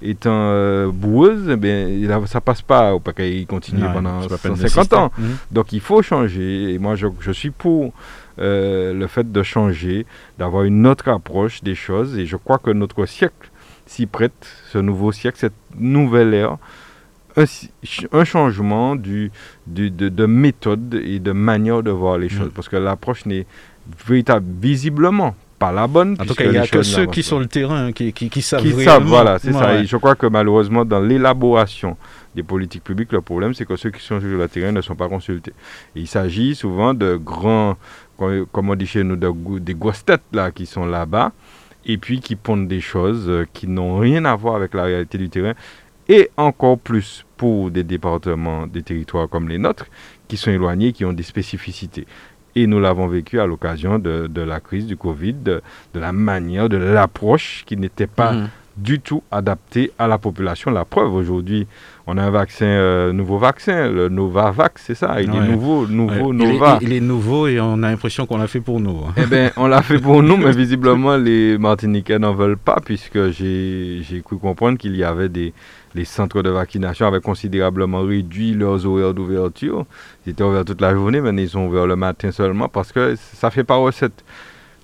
étant 0.00 0.88
boueuse, 0.88 1.50
eh 1.50 1.56
bien, 1.56 2.26
ça 2.26 2.40
passe 2.40 2.62
pas, 2.62 2.98
pas 2.98 3.12
qu'il 3.12 3.46
continue 3.46 3.84
pendant 3.92 4.22
150 4.26 4.92
ans. 4.94 5.12
Mm. 5.18 5.24
Donc 5.50 5.72
il 5.74 5.80
faut 5.80 6.00
changer. 6.00 6.72
Et 6.72 6.78
moi, 6.78 6.94
je, 6.94 7.06
je 7.20 7.32
suis 7.32 7.50
pour 7.50 7.92
le 8.38 9.06
fait 9.08 9.30
de 9.30 9.42
changer, 9.42 10.06
d'avoir 10.38 10.64
une 10.64 10.86
autre 10.86 11.08
approche 11.08 11.62
des 11.62 11.74
choses. 11.74 12.16
Et 12.18 12.24
je 12.24 12.36
crois 12.36 12.58
que 12.58 12.70
notre 12.70 13.04
siècle 13.04 13.51
s'y 13.92 14.06
prête, 14.06 14.46
ce 14.72 14.78
nouveau 14.78 15.12
siècle, 15.12 15.38
cette 15.38 15.52
nouvelle 15.76 16.34
ère, 16.34 16.56
un, 17.36 18.24
changement 18.24 18.96
du, 18.96 19.30
de, 19.66 20.26
méthode 20.26 20.94
et 21.02 21.18
de 21.18 21.32
manière 21.32 21.82
de 21.82 21.90
voir 21.90 22.18
les 22.18 22.28
choses. 22.28 22.48
Mm. 22.48 22.54
Parce 22.54 22.68
que 22.68 22.76
l'approche 22.76 23.26
n'est 23.26 23.46
visiblement 24.60 25.34
pas 25.58 25.72
la 25.72 25.86
bonne. 25.86 26.16
En 26.20 26.24
tout 26.24 26.34
cas, 26.34 26.44
il 26.44 26.50
n'y 26.50 26.58
a 26.58 26.66
que 26.66 26.82
ceux 26.82 27.06
qui 27.06 27.22
sont 27.22 27.38
le 27.38 27.46
terrain, 27.46 27.92
qui, 27.92 28.12
qui, 28.12 28.28
qui 28.28 28.42
savent. 28.42 28.62
Qui 28.62 28.72
savent, 28.82 29.04
voilà, 29.04 29.38
c'est 29.38 29.52
ça. 29.52 29.78
Et 29.78 29.86
je 29.86 29.96
crois 29.96 30.14
que 30.14 30.26
malheureusement, 30.26 30.84
dans 30.84 31.00
l'élaboration 31.00 31.96
des 32.34 32.42
politiques 32.42 32.84
publiques, 32.84 33.12
le 33.12 33.20
problème, 33.20 33.54
c'est 33.54 33.66
que 33.66 33.76
ceux 33.76 33.90
qui 33.90 34.02
sont 34.02 34.20
sur 34.20 34.28
le 34.28 34.48
terrain 34.48 34.72
ne 34.72 34.80
sont 34.80 34.96
pas 34.96 35.08
consultés. 35.08 35.52
il 35.94 36.08
s'agit 36.08 36.54
souvent 36.54 36.94
de 36.94 37.16
grands, 37.16 37.76
comme 38.16 38.70
on 38.70 38.74
dit 38.74 38.86
chez 38.86 39.04
nous, 39.04 39.16
de, 39.16 39.30
des 39.58 39.74
grosses 39.74 40.04
têtes 40.04 40.22
là, 40.32 40.50
qui 40.50 40.66
sont 40.66 40.86
là-bas 40.86 41.32
et 41.86 41.98
puis 41.98 42.20
qui 42.20 42.36
pondent 42.36 42.68
des 42.68 42.80
choses 42.80 43.28
euh, 43.28 43.46
qui 43.52 43.66
n'ont 43.66 43.98
rien 43.98 44.24
à 44.24 44.34
voir 44.36 44.56
avec 44.56 44.74
la 44.74 44.84
réalité 44.84 45.18
du 45.18 45.28
terrain, 45.28 45.54
et 46.08 46.30
encore 46.36 46.78
plus 46.78 47.24
pour 47.36 47.70
des 47.70 47.84
départements, 47.84 48.66
des 48.66 48.82
territoires 48.82 49.28
comme 49.28 49.48
les 49.48 49.58
nôtres, 49.58 49.86
qui 50.28 50.36
sont 50.36 50.50
éloignés, 50.50 50.92
qui 50.92 51.04
ont 51.04 51.12
des 51.12 51.22
spécificités. 51.22 52.06
Et 52.54 52.66
nous 52.66 52.80
l'avons 52.80 53.08
vécu 53.08 53.40
à 53.40 53.46
l'occasion 53.46 53.98
de, 53.98 54.28
la 54.34 54.60
crise 54.60 54.86
du 54.86 54.96
Covid, 54.96 55.32
de, 55.34 55.62
la 55.94 56.12
manière, 56.12 56.68
de 56.68 56.76
l'approche 56.76 57.64
qui 57.66 57.76
n'était 57.76 58.06
pas 58.06 58.32
mmh. 58.32 58.48
du 58.76 59.00
tout 59.00 59.22
adaptée 59.30 59.92
à 59.98 60.06
la 60.06 60.18
population. 60.18 60.70
La 60.70 60.84
preuve 60.84 61.14
aujourd'hui, 61.14 61.66
on 62.06 62.18
a 62.18 62.22
un 62.22 62.30
vaccin, 62.30 62.66
euh, 62.66 63.12
nouveau 63.12 63.38
vaccin, 63.38 63.88
le 63.88 64.08
Novavax, 64.08 64.82
c'est 64.84 64.94
ça 64.94 65.22
Il 65.22 65.32
est 65.32 65.48
nouveau, 65.48 65.86
nouveau, 65.86 66.32
Nova. 66.32 66.78
Il 66.80 66.92
est, 66.92 67.00
nouveau 67.00 67.46
et 67.46 67.60
on 67.60 67.82
a 67.82 67.90
l'impression 67.90 68.26
qu'on 68.26 68.38
l'a 68.38 68.48
fait 68.48 68.60
pour 68.60 68.80
nous. 68.80 69.04
Hein. 69.06 69.14
Eh 69.16 69.26
bien, 69.26 69.50
on 69.56 69.68
l'a 69.68 69.82
fait 69.82 69.98
pour 69.98 70.22
nous, 70.22 70.36
mais 70.36 70.50
visiblement, 70.56 71.16
les 71.16 71.58
Martiniquais 71.58 72.18
n'en 72.18 72.34
veulent 72.34 72.56
pas, 72.56 72.78
puisque 72.84 73.30
j'ai 73.30 74.22
cru 74.24 74.36
comprendre 74.38 74.78
qu'il 74.78 74.96
y 74.96 75.04
avait 75.04 75.28
des. 75.28 75.52
Les 75.94 76.06
centres 76.06 76.40
de 76.42 76.48
vaccination 76.48 77.06
avaient 77.06 77.20
considérablement 77.20 78.00
réduit 78.00 78.54
leurs 78.54 78.86
horaires 78.86 79.12
d'ouverture. 79.12 79.84
Ils 80.26 80.30
étaient 80.30 80.42
ouverts 80.42 80.64
toute 80.64 80.80
la 80.80 80.94
journée, 80.94 81.20
mais 81.20 81.42
ils 81.42 81.50
sont 81.50 81.66
ouverts 81.66 81.86
le 81.86 81.96
matin 81.96 82.32
seulement 82.32 82.66
parce 82.66 82.92
que 82.92 83.14
ça 83.16 83.50
fait 83.50 83.62
pas 83.62 83.76
recette. 83.76 84.24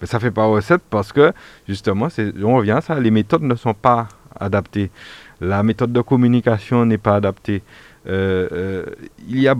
Mais 0.02 0.06
ça 0.06 0.20
fait 0.20 0.30
pas 0.30 0.44
recette 0.44 0.82
parce 0.90 1.12
que, 1.12 1.32
justement, 1.66 2.08
on 2.44 2.56
revient 2.56 2.72
à 2.72 2.80
ça, 2.82 3.00
les 3.00 3.10
méthodes 3.10 3.42
ne 3.42 3.54
sont 3.54 3.72
pas 3.72 4.06
adaptées 4.38 4.90
la 5.40 5.62
méthode 5.62 5.92
de 5.92 6.00
communication 6.00 6.84
n'est 6.84 6.98
pas 6.98 7.16
adaptée. 7.16 7.62
Euh, 8.08 8.48
euh, 8.52 8.84
il 9.28 9.40
y 9.40 9.48
a 9.48 9.54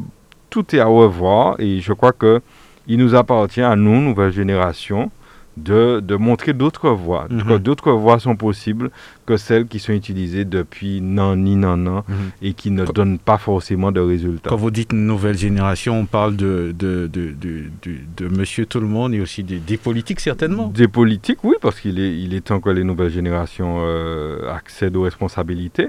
tout 0.51 0.75
est 0.75 0.81
à 0.81 0.87
revoir 0.87 1.61
et 1.61 1.81
je 1.81 1.93
crois 1.93 2.13
que 2.13 2.41
il 2.87 2.99
nous 2.99 3.15
appartient 3.15 3.61
à 3.61 3.77
nous, 3.77 4.01
nouvelle 4.01 4.33
génération, 4.33 5.11
de, 5.59 6.01
de 6.01 6.17
montrer 6.17 6.53
d'autres 6.53 6.91
voies. 6.91 7.27
Mhm. 7.31 7.59
D'autres 7.59 7.93
voies 7.93 8.19
sont 8.19 8.37
possibles 8.37 8.91
que 9.27 9.37
celles 9.37 9.67
qui 9.67 9.79
sont 9.79 9.93
utilisées 9.93 10.45
depuis 10.45 11.01
non 11.01 11.37
ni 11.37 11.57
non 11.57 11.77
non 11.77 12.03
mhm. 12.09 12.17
et 12.43 12.55
qui 12.55 12.71
ne 12.71 12.85
donnent 12.87 13.19
pas 13.19 13.39
forcément 13.39 13.93
de 13.93 14.01
résultats. 14.01 14.51
Quand 14.51 14.57
vous 14.57 14.71
dites 14.71 14.93
nouvelle 14.93 15.37
génération, 15.37 16.01
on 16.01 16.07
parle 16.07 16.37
de, 16.37 16.75
de, 16.79 17.07
de, 17.07 17.35
de, 18.17 18.29
monsieur 18.29 18.67
tout 18.67 18.81
le 18.81 18.87
monde 18.87 19.15
et 19.15 19.21
aussi 19.21 19.43
des, 19.45 19.77
politiques 19.77 20.21
certainement. 20.21 20.69
Des 20.69 20.89
politiques, 20.89 21.45
oui, 21.45 21.55
parce 21.61 21.81
qu'il 21.81 21.99
est, 21.99 22.19
il 22.19 22.35
est 22.35 22.41
temps 22.41 22.61
que 22.61 22.71
les 22.71 22.85
nouvelles 22.85 23.11
générations 23.11 23.79
euh, 23.81 24.51
accèdent 24.53 24.97
aux 24.97 25.03
responsabilités. 25.03 25.89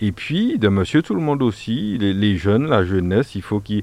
Et 0.00 0.12
puis, 0.12 0.58
de 0.58 0.68
monsieur 0.68 1.00
tout 1.02 1.14
le 1.14 1.22
monde 1.22 1.42
aussi, 1.42 1.96
les, 1.98 2.36
jeunes, 2.36 2.66
la 2.66 2.84
jeunesse, 2.84 3.34
il 3.34 3.42
faut 3.42 3.60
qu'ils 3.60 3.82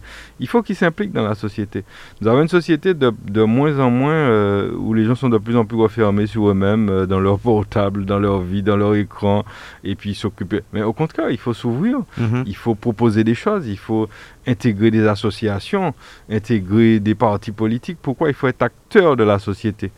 s'impliquent 0.76 1.12
dans 1.12 1.24
la 1.24 1.34
société. 1.34 1.84
Nous 2.22 2.28
avons 2.28 2.44
une 2.44 2.48
société 2.48 2.94
de, 2.94 3.12
de 3.26 3.44
moins 3.44 3.80
en 3.80 3.90
moins 3.90 4.14
euh, 4.14 4.72
où 4.76 4.94
les 4.94 5.06
gens 5.06 5.16
sont 5.16 5.30
de 5.30 5.40
plus 5.40 5.58
en 5.58 5.66
plus 5.66 5.78
refermés 5.78 6.28
sur 6.28 6.50
eux-mêmes, 6.50 6.90
euh, 6.90 7.06
dans 7.08 7.20
leur 7.20 7.40
portable, 7.40 8.06
dans 8.06 8.20
leur 8.20 8.42
vie, 8.42 8.62
dans 8.62 8.78
leur 8.78 8.94
écran, 8.96 9.44
et 9.84 9.96
puis 9.96 10.14
s'occuper. 10.14 10.62
Mais 10.72 10.84
au 10.84 10.94
contraire, 10.94 11.32
il 11.32 11.40
faut 11.40 11.54
s'ouvrir, 11.54 11.98
mhm. 12.18 12.44
il 12.46 12.56
faut 12.56 12.76
proposer 12.76 13.24
des 13.24 13.36
choses, 13.36 13.68
il 13.68 13.78
faut 13.78 14.08
intégrer 14.46 14.92
des 14.92 15.08
associations, 15.08 15.96
intégrer 16.30 17.00
des 17.00 17.16
partis 17.16 17.52
politiques. 17.52 17.98
Pourquoi 18.02 18.30
il 18.30 18.36
faut 18.36 18.48
être 18.48 18.62
acteur 18.62 19.16
de 19.16 19.24
la 19.24 19.40
société? 19.40 19.92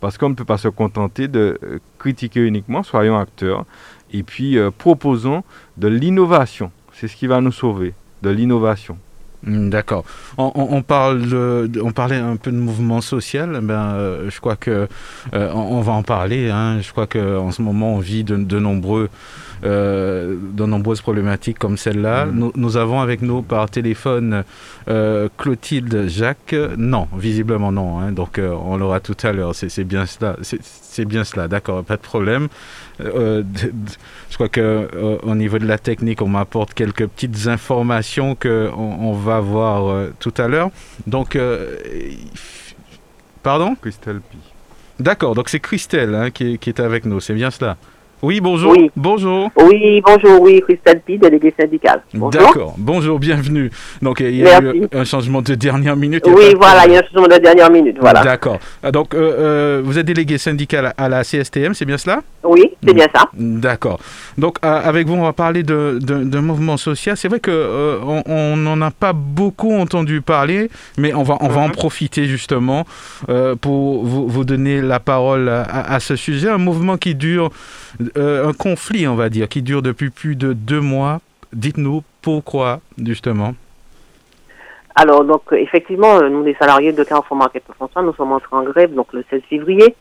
Parce 0.00 0.18
qu'on 0.18 0.28
ne 0.28 0.34
peut 0.34 0.44
pas 0.44 0.58
se 0.58 0.66
contenter 0.68 1.28
de 1.28 1.58
euh, 1.62 1.78
critiquer 1.98 2.40
uniquement, 2.40 2.82
soyons 2.82 3.16
acteurs 3.16 3.64
et 4.12 4.22
puis 4.22 4.58
euh, 4.58 4.70
proposons 4.70 5.42
de 5.76 5.88
l'innovation. 5.88 6.70
C'est 6.92 7.08
ce 7.08 7.16
qui 7.16 7.26
va 7.26 7.40
nous 7.40 7.52
sauver, 7.52 7.94
de 8.22 8.30
l'innovation. 8.30 8.98
Hmm, 9.44 9.70
d'accord. 9.70 10.04
On, 10.38 10.82
parle 10.82 11.68
on 11.82 11.90
parlait 11.90 12.16
un 12.16 12.36
peu 12.36 12.52
de 12.52 12.56
mouvement 12.56 13.00
social. 13.00 13.58
Ben, 13.60 13.94
euh, 13.94 14.30
je 14.30 14.40
crois 14.40 14.54
que 14.54 14.86
euh, 15.34 15.52
on, 15.52 15.80
va 15.80 15.92
en 15.92 16.04
parler. 16.04 16.48
Hein. 16.48 16.80
Je 16.80 16.92
crois 16.92 17.08
qu'en 17.08 17.50
ce 17.50 17.60
moment, 17.60 17.94
on 17.94 17.98
vit 17.98 18.22
de, 18.22 18.58
nombreux, 18.58 19.08
de 19.62 20.66
nombreuses 20.66 21.00
problématiques 21.00 21.58
comme 21.58 21.76
celle-là. 21.76 22.26
Hmm. 22.26 22.50
Nous, 22.54 22.76
avons 22.76 23.00
avec 23.00 23.22
nous 23.22 23.42
par 23.42 23.70
téléphone 23.70 24.44
Clotilde 25.38 26.08
Jacques. 26.08 26.56
Non, 26.76 27.08
visiblement 27.16 27.72
non. 27.72 28.00
Hein. 28.00 28.12
Donc 28.12 28.40
on 28.40 28.76
l'aura 28.76 29.00
tout 29.00 29.16
à 29.22 29.32
l'heure. 29.32 29.54
C'est 29.54 29.84
bien 29.84 30.06
cela. 30.06 30.36
C'est 30.42 31.04
bien 31.04 31.24
cela. 31.24 31.48
D'accord, 31.48 31.84
pas 31.84 31.96
de 31.96 32.02
problème. 32.02 32.48
Euh, 33.00 33.42
je 34.30 34.34
crois 34.34 34.48
que 34.48 34.60
euh, 34.60 35.18
au 35.22 35.34
niveau 35.34 35.58
de 35.58 35.66
la 35.66 35.78
technique, 35.78 36.22
on 36.22 36.28
m'apporte 36.28 36.74
quelques 36.74 37.06
petites 37.06 37.46
informations 37.46 38.34
que 38.34 38.70
on, 38.76 39.12
va 39.12 39.40
voir 39.40 39.88
euh, 39.88 40.12
tout 40.18 40.34
à 40.36 40.48
l'heure. 40.48 40.70
Donc, 41.06 41.38
pardon? 43.42 43.76
Christelle 43.80 44.20
Pi. 44.20 44.38
D'accord, 45.00 45.34
donc 45.34 45.48
c'est 45.48 45.60
Christelle 45.60 46.14
hein, 46.14 46.30
qui, 46.30 46.58
qui, 46.58 46.68
est 46.68 46.78
avec 46.78 47.06
nous, 47.06 47.18
c'est 47.18 47.34
bien 47.34 47.50
cela 47.50 47.76
oui, 48.22 48.40
bonjour. 48.40 48.72
Bonjour. 48.94 49.50
Oui, 49.56 50.00
bonjour, 50.00 50.40
oui, 50.40 50.62
Christelle 50.62 51.00
Pi, 51.00 51.18
déléguée 51.18 51.52
syndicale. 51.58 52.02
D'accord, 52.14 52.76
bonjour, 52.78 53.18
bienvenue. 53.18 53.68
Donc, 54.00 54.20
il 54.20 54.36
y 54.36 54.46
a 54.46 54.60
eu 54.60 54.88
un 54.92 55.04
changement 55.04 55.42
de 55.42 55.56
dernière 55.56 55.96
minute. 55.96 56.22
Oui, 56.28 56.54
voilà, 56.56 56.86
il 56.86 56.92
y 56.92 56.96
a 56.96 57.00
un 57.00 57.02
changement 57.02 57.26
de 57.26 57.42
dernière 57.42 57.68
minute, 57.68 57.96
voilà. 58.00 58.22
D'accord. 58.22 58.60
Ah, 58.80 58.92
donc, 58.92 59.14
euh, 59.14 59.18
euh, 59.18 59.82
vous 59.84 59.98
êtes 59.98 60.06
délégué 60.06 60.38
syndical 60.38 60.94
à 60.96 61.08
la 61.08 61.24
CSTM, 61.24 61.74
c'est 61.74 61.84
bien 61.84 61.98
cela? 61.98 62.20
Oui, 62.44 62.70
c'est 62.86 62.94
bien 62.94 63.08
ça. 63.12 63.24
D'accord. 63.34 63.98
Donc, 64.38 64.58
euh, 64.64 64.80
avec 64.84 65.08
vous, 65.08 65.14
on 65.14 65.22
va 65.22 65.32
parler 65.32 65.64
d'un 65.64 65.94
de, 65.98 66.38
mouvement 66.38 66.76
social. 66.76 67.16
C'est 67.16 67.26
vrai 67.26 67.40
qu'on 67.40 68.22
on 68.24 68.56
n'en 68.56 68.80
a 68.82 68.92
pas 68.92 69.12
beaucoup 69.12 69.72
entendu 69.72 70.20
parler, 70.20 70.70
mais 70.96 71.12
on 71.12 71.24
va, 71.24 71.38
on 71.40 71.48
va 71.48 71.62
en 71.62 71.68
mhm. 71.68 71.72
profiter 71.72 72.26
justement 72.26 72.86
pour 73.60 74.04
vous, 74.04 74.28
vous, 74.28 74.44
donner 74.44 74.80
la 74.80 75.00
parole 75.00 75.48
à, 75.48 75.92
à 75.94 75.98
ce 75.98 76.14
sujet. 76.14 76.48
Un 76.48 76.58
mouvement 76.58 76.96
qui 76.96 77.16
dure 77.16 77.50
euh, 78.16 78.48
un 78.48 78.52
conflit, 78.52 79.06
on 79.06 79.14
va 79.14 79.28
dire, 79.28 79.48
qui 79.48 79.62
dure 79.62 79.82
depuis 79.82 80.10
plus 80.10 80.36
de 80.36 80.52
deux 80.52 80.80
mois. 80.80 81.20
Dites-nous 81.52 82.02
pourquoi, 82.22 82.80
justement. 83.02 83.54
Alors, 84.94 85.24
donc, 85.24 85.42
effectivement, 85.52 86.16
euh, 86.16 86.28
nous, 86.28 86.42
les 86.42 86.54
salariés 86.54 86.92
de 86.92 87.04
Carrefour 87.04 87.36
Market 87.36 87.64
François, 87.74 88.02
nous 88.02 88.14
sommes 88.14 88.32
entrés 88.32 88.56
en 88.56 88.62
grève 88.62 88.94
donc, 88.94 89.12
le 89.12 89.24
16 89.30 89.42
février, 89.48 89.94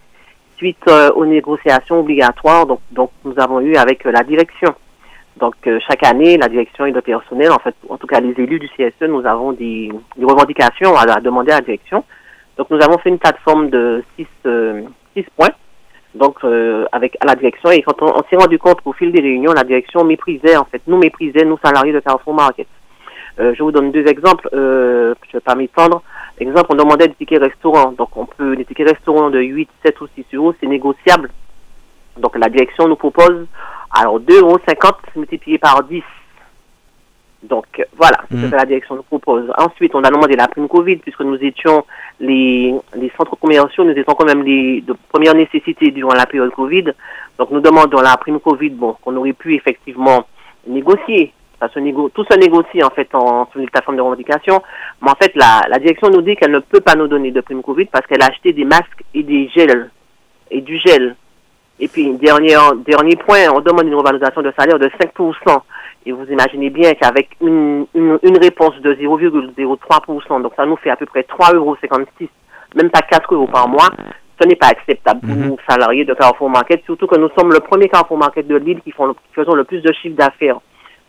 suite 0.58 0.78
euh, 0.90 1.12
aux 1.12 1.26
négociations 1.26 2.00
obligatoires 2.00 2.66
donc, 2.66 2.80
donc, 2.92 3.12
nous 3.24 3.34
avons 3.38 3.62
eu 3.62 3.76
avec 3.76 4.04
la 4.04 4.24
direction. 4.24 4.74
Donc, 5.38 5.56
chaque 5.88 6.06
année, 6.06 6.38
la 6.38 6.50
direction 6.50 6.86
et 6.86 6.92
le 6.92 7.02
personnel, 7.02 7.52
en 7.52 7.60
fait, 7.60 7.74
en 7.90 7.98
tout 7.98 8.06
cas 8.06 8.20
les 8.20 8.32
élus 8.38 8.60
du 8.60 8.68
CSE, 8.70 9.08
nous 9.08 9.26
avons 9.26 9.54
des, 9.54 9.90
revendications 10.22 10.96
à, 10.98 11.22
demander 11.22 11.52
à 11.52 11.56
la 11.56 11.62
direction. 11.62 12.04
Donc, 12.58 12.70
nous 12.70 12.82
avons 12.82 12.98
fait 12.98 13.10
une 13.10 13.18
plateforme 13.18 13.70
de 13.70 14.04
six 14.18 14.28
points 15.38 15.50
donc 16.16 16.38
euh, 16.44 16.86
avec 16.92 17.16
à 17.22 17.26
la 17.26 17.36
direction 17.36 17.72
et 17.72 17.82
quand 17.82 18.02
on, 18.02 18.22
s'est 18.30 18.36
rendu 18.36 18.60
compte 18.60 18.80
au 18.86 18.94
fil 18.94 19.12
des 19.12 19.22
réunions 19.22 19.54
la 19.54 19.64
direction 19.64 20.04
méprisait 20.04 20.58
en 20.58 20.66
fait 20.66 20.82
nous 20.88 20.98
méprisait 20.98 21.46
nous 21.46 21.58
salariés 21.64 21.94
de 21.94 22.00
Carrefour 22.00 22.34
Market. 22.34 22.68
Euh, 23.40 23.54
je 23.58 23.64
vous 23.64 23.72
donne 23.72 23.92
deux 23.92 24.06
exemples 24.08 24.50
euh, 24.54 25.14
je 25.24 25.30
ne 25.30 25.34
vais 25.34 25.40
pas 25.40 25.56
m'étendre. 25.56 26.04
Exemple 26.40 26.68
on 26.70 26.76
demandait 26.76 27.08
des 27.08 27.14
tickets 27.14 27.42
restaurant 27.42 27.94
donc 27.94 28.16
on 28.18 28.26
peut 28.26 28.56
des 28.56 28.66
tickets 28.66 28.90
restaurant 28.90 29.30
de 29.30 29.40
8 29.40 29.70
7 29.86 30.02
ou 30.02 30.08
6 30.16 30.26
euros 30.34 30.54
c'est 30.60 30.68
négociable. 30.68 31.32
Donc 32.18 32.38
la 32.38 32.50
direction 32.50 32.88
nous 32.88 32.98
propose 32.98 33.48
alors 33.98 34.20
2,50 34.20 34.40
euros 34.40 34.60
multiplié 35.16 35.58
par 35.58 35.84
10 35.84 36.04
Donc 37.44 37.66
voilà, 37.98 38.18
c'est 38.30 38.38
ce 38.38 38.42
Mhm. 38.46 38.52
que 38.52 38.56
la 38.56 38.66
direction 38.66 38.96
nous 38.96 39.02
propose. 39.04 39.52
Ensuite, 39.58 39.96
on 39.96 40.04
a 40.04 40.10
demandé 40.12 40.36
la 40.36 40.48
prime 40.48 40.68
Covid 40.68 40.98
puisque 40.98 41.22
nous 41.22 41.38
étions 41.44 41.84
les, 42.20 42.74
les 42.96 43.12
centres 43.18 43.36
commerciaux, 43.36 43.84
nous 43.84 43.92
étions 43.98 44.14
quand 44.14 44.26
même 44.28 44.44
les 44.44 44.82
de 44.82 44.94
première 45.12 45.34
nécessité 45.34 45.90
durant 45.92 46.14
la 46.14 46.28
période 46.28 46.52
Covid. 46.52 46.94
Donc 47.40 47.50
nous 47.50 47.60
demandons 47.62 48.00
la 48.02 48.16
prime 48.18 48.40
Covid, 48.40 48.70
bon, 48.70 48.96
qu'on 49.02 49.16
aurait 49.16 49.34
pu 49.34 49.56
effectivement 49.56 50.24
négocier. 50.68 51.34
Ça 51.60 51.68
se 51.70 51.80
négo- 51.80 52.10
tout 52.12 52.24
se 52.30 52.38
négocie 52.38 52.84
en 52.84 52.90
fait 52.92 53.10
en 53.14 53.48
sur 53.52 53.60
une 53.60 53.70
plateforme 53.70 53.98
de 53.98 54.02
revendication. 54.02 54.62
Mais 55.02 55.10
en 55.10 55.16
fait, 55.16 55.32
la, 55.36 55.62
la 55.68 55.80
direction 55.80 56.10
nous 56.10 56.22
dit 56.22 56.36
qu'elle 56.36 56.52
ne 56.52 56.60
peut 56.60 56.80
pas 56.82 56.96
nous 56.96 57.08
donner 57.08 57.32
de 57.32 57.42
prime 57.42 57.62
Covid 57.64 57.86
parce 57.86 58.06
qu'elle 58.08 58.22
a 58.22 58.28
acheté 58.28 58.54
des 58.54 58.66
masques 58.66 59.04
et 59.14 59.24
des 59.24 59.48
gels 59.50 59.90
et 60.52 60.62
du 60.62 60.78
gel. 60.78 61.16
Et 61.80 61.88
puis, 61.88 62.14
dernier, 62.14 62.56
dernier 62.86 63.16
point, 63.16 63.50
on 63.52 63.60
demande 63.62 63.88
une 63.88 63.96
revalorisation 63.96 64.44
de 64.44 64.54
salaire 64.58 64.78
de 64.78 64.90
5%. 65.00 65.64
Et 66.06 66.12
vous 66.12 66.26
imaginez 66.26 66.70
bien 66.72 66.94
qu'avec 66.94 67.30
une, 67.42 67.86
une, 67.94 68.18
une 68.24 68.38
réponse 68.40 68.76
de 68.82 68.94
0,03%, 68.96 70.42
donc 70.42 70.54
ça 70.56 70.66
nous 70.66 70.78
fait 70.78 70.90
à 70.90 70.96
peu 70.96 71.06
près 71.06 71.22
3,56 71.22 71.56
euros, 71.56 71.76
même 72.76 72.90
pas 72.90 73.02
4 73.02 73.34
euros 73.34 73.48
par 73.48 73.68
mois, 73.68 73.88
ce 74.42 74.48
n'est 74.48 74.56
pas 74.56 74.68
acceptable 74.70 75.20
pour 75.22 75.36
Mhm. 75.36 75.48
nous, 75.50 75.58
salariés 75.70 76.06
de 76.06 76.14
Carrefour 76.16 76.50
Market, 76.50 76.84
surtout 76.86 77.06
que 77.06 77.20
nous 77.20 77.30
sommes 77.38 77.52
le 77.54 77.60
premier 77.60 77.88
Carrefour 77.90 78.18
Market 78.18 78.48
de 78.48 78.56
l'île 78.56 78.82
qui, 78.82 78.92
font, 78.92 79.14
qui 79.14 79.20
faisons 79.36 79.54
le 79.54 79.64
plus 79.64 79.82
de 79.82 79.94
chiffre 79.94 80.16
d'affaires. 80.16 80.60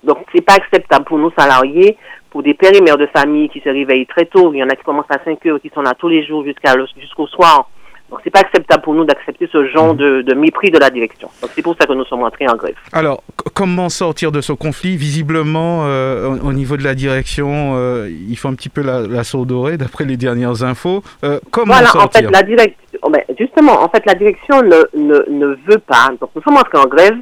Donc, 0.05 0.19
c'est 0.35 0.45
pas 0.45 0.55
acceptable 0.55 1.05
pour 1.05 1.17
nous, 1.19 1.31
salariés, 1.39 1.97
pour 2.31 2.43
des 2.43 2.55
pères 2.55 2.75
et 2.75 2.81
mères 2.83 2.99
de 2.99 3.07
famille 3.07 3.49
qui 3.49 3.61
se 3.61 3.69
réveillent 3.69 4.07
très 4.07 4.25
tôt. 4.27 4.53
Il 4.53 4.59
y 4.59 4.63
en 4.65 4.69
a 4.69 4.75
qui 4.75 4.83
commencent 4.83 5.07
à 5.11 5.23
5 5.25 5.47
heures, 5.47 5.61
qui 5.61 5.71
sont 5.73 5.81
là 5.83 5.93
tous 5.97 6.09
les 6.09 6.27
jours 6.27 6.45
jusqu'à 6.45 6.75
le- 6.75 6.87
jusqu'au 6.99 7.27
soir. 7.29 7.71
Donc, 8.13 8.21
c'est 8.23 8.31
pas 8.31 8.41
acceptable 8.41 8.83
pour 8.83 8.93
nous 8.95 9.07
d'accepter 9.07 9.49
ce 9.51 9.67
genre 9.69 9.95
de, 9.95 10.21
de 10.21 10.35
mépris 10.35 10.71
de 10.71 10.79
la 10.79 10.91
direction. 10.91 11.29
Donc, 11.41 11.51
c'est 11.55 11.63
pour 11.63 11.75
ça 11.81 11.87
que 11.87 11.95
nous 11.95 12.05
sommes 12.05 12.23
entrés 12.23 12.47
en 12.47 12.57
grève. 12.57 12.75
Alors, 12.93 13.23
comment 13.55 13.89
sortir 13.89 14.31
de 14.33 14.43
ce 14.43 14.53
conflit? 14.53 14.99
Visiblement, 14.99 15.87
euh, 15.87 16.29
au, 16.29 16.49
au 16.49 16.53
niveau 16.53 16.77
de 16.77 16.85
la 16.85 16.95
direction, 16.95 17.73
euh, 17.75 18.11
il 18.29 18.37
faut 18.37 18.49
un 18.49 18.55
petit 18.55 18.69
peu 18.69 18.83
la, 18.83 19.01
la 19.01 19.25
sourde 19.25 19.51
oreille, 19.51 19.79
d'après 19.79 20.05
les 20.05 20.19
dernières 20.19 20.63
infos. 20.63 21.03
Euh, 21.25 21.41
comment 21.51 21.73
Voilà, 21.73 21.89
en 21.89 21.93
sortir? 22.01 22.21
fait, 22.29 22.31
la 22.31 22.43
direction, 22.43 22.77
oh, 23.01 23.09
ben, 23.09 23.23
justement, 23.39 23.83
en 23.83 23.89
fait, 23.89 24.03
la 24.05 24.15
direction 24.15 24.61
ne, 24.61 24.81
ne, 24.95 25.25
ne 25.31 25.47
veut 25.67 25.79
pas. 25.79 26.11
Donc, 26.21 26.29
nous 26.37 26.43
sommes 26.43 26.59
entrés 26.59 26.77
en 26.79 26.87
grève. 26.87 27.17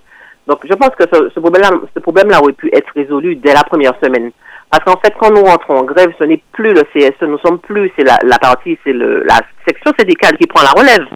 Donc, 0.48 0.58
je 0.68 0.74
pense 0.74 0.90
que 0.98 1.04
ce, 1.12 1.30
ce 1.32 1.38
problème-là, 1.38 1.70
ce 1.94 2.00
problème-là 2.00 2.40
aurait 2.42 2.52
pu 2.52 2.68
être 2.74 2.88
résolu 2.96 3.36
dès 3.36 3.54
la 3.54 3.62
première 3.62 3.94
semaine. 4.02 4.32
Parce 4.70 4.84
qu'en 4.84 5.00
fait, 5.00 5.12
quand 5.18 5.30
nous 5.30 5.42
rentrons 5.42 5.78
en 5.78 5.82
grève, 5.82 6.12
ce 6.18 6.24
n'est 6.24 6.40
plus 6.52 6.72
le 6.72 6.82
CSE, 6.94 7.22
nous 7.22 7.38
sommes 7.38 7.58
plus, 7.58 7.90
c'est 7.98 8.04
la, 8.04 8.18
la 8.22 8.38
partie, 8.38 8.78
c'est 8.84 8.92
le, 8.92 9.24
la 9.24 9.40
section 9.66 9.92
syndicale 9.98 10.36
qui 10.38 10.46
prend 10.46 10.62
la 10.62 10.70
relève. 10.70 11.06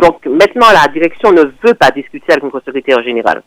Donc, 0.00 0.26
maintenant, 0.26 0.66
la 0.70 0.86
direction 0.92 1.32
ne 1.32 1.44
veut 1.64 1.74
pas 1.74 1.90
discuter 1.90 2.30
avec 2.32 2.42
notre 2.44 2.60
secrétaire 2.60 3.02
général. 3.02 3.42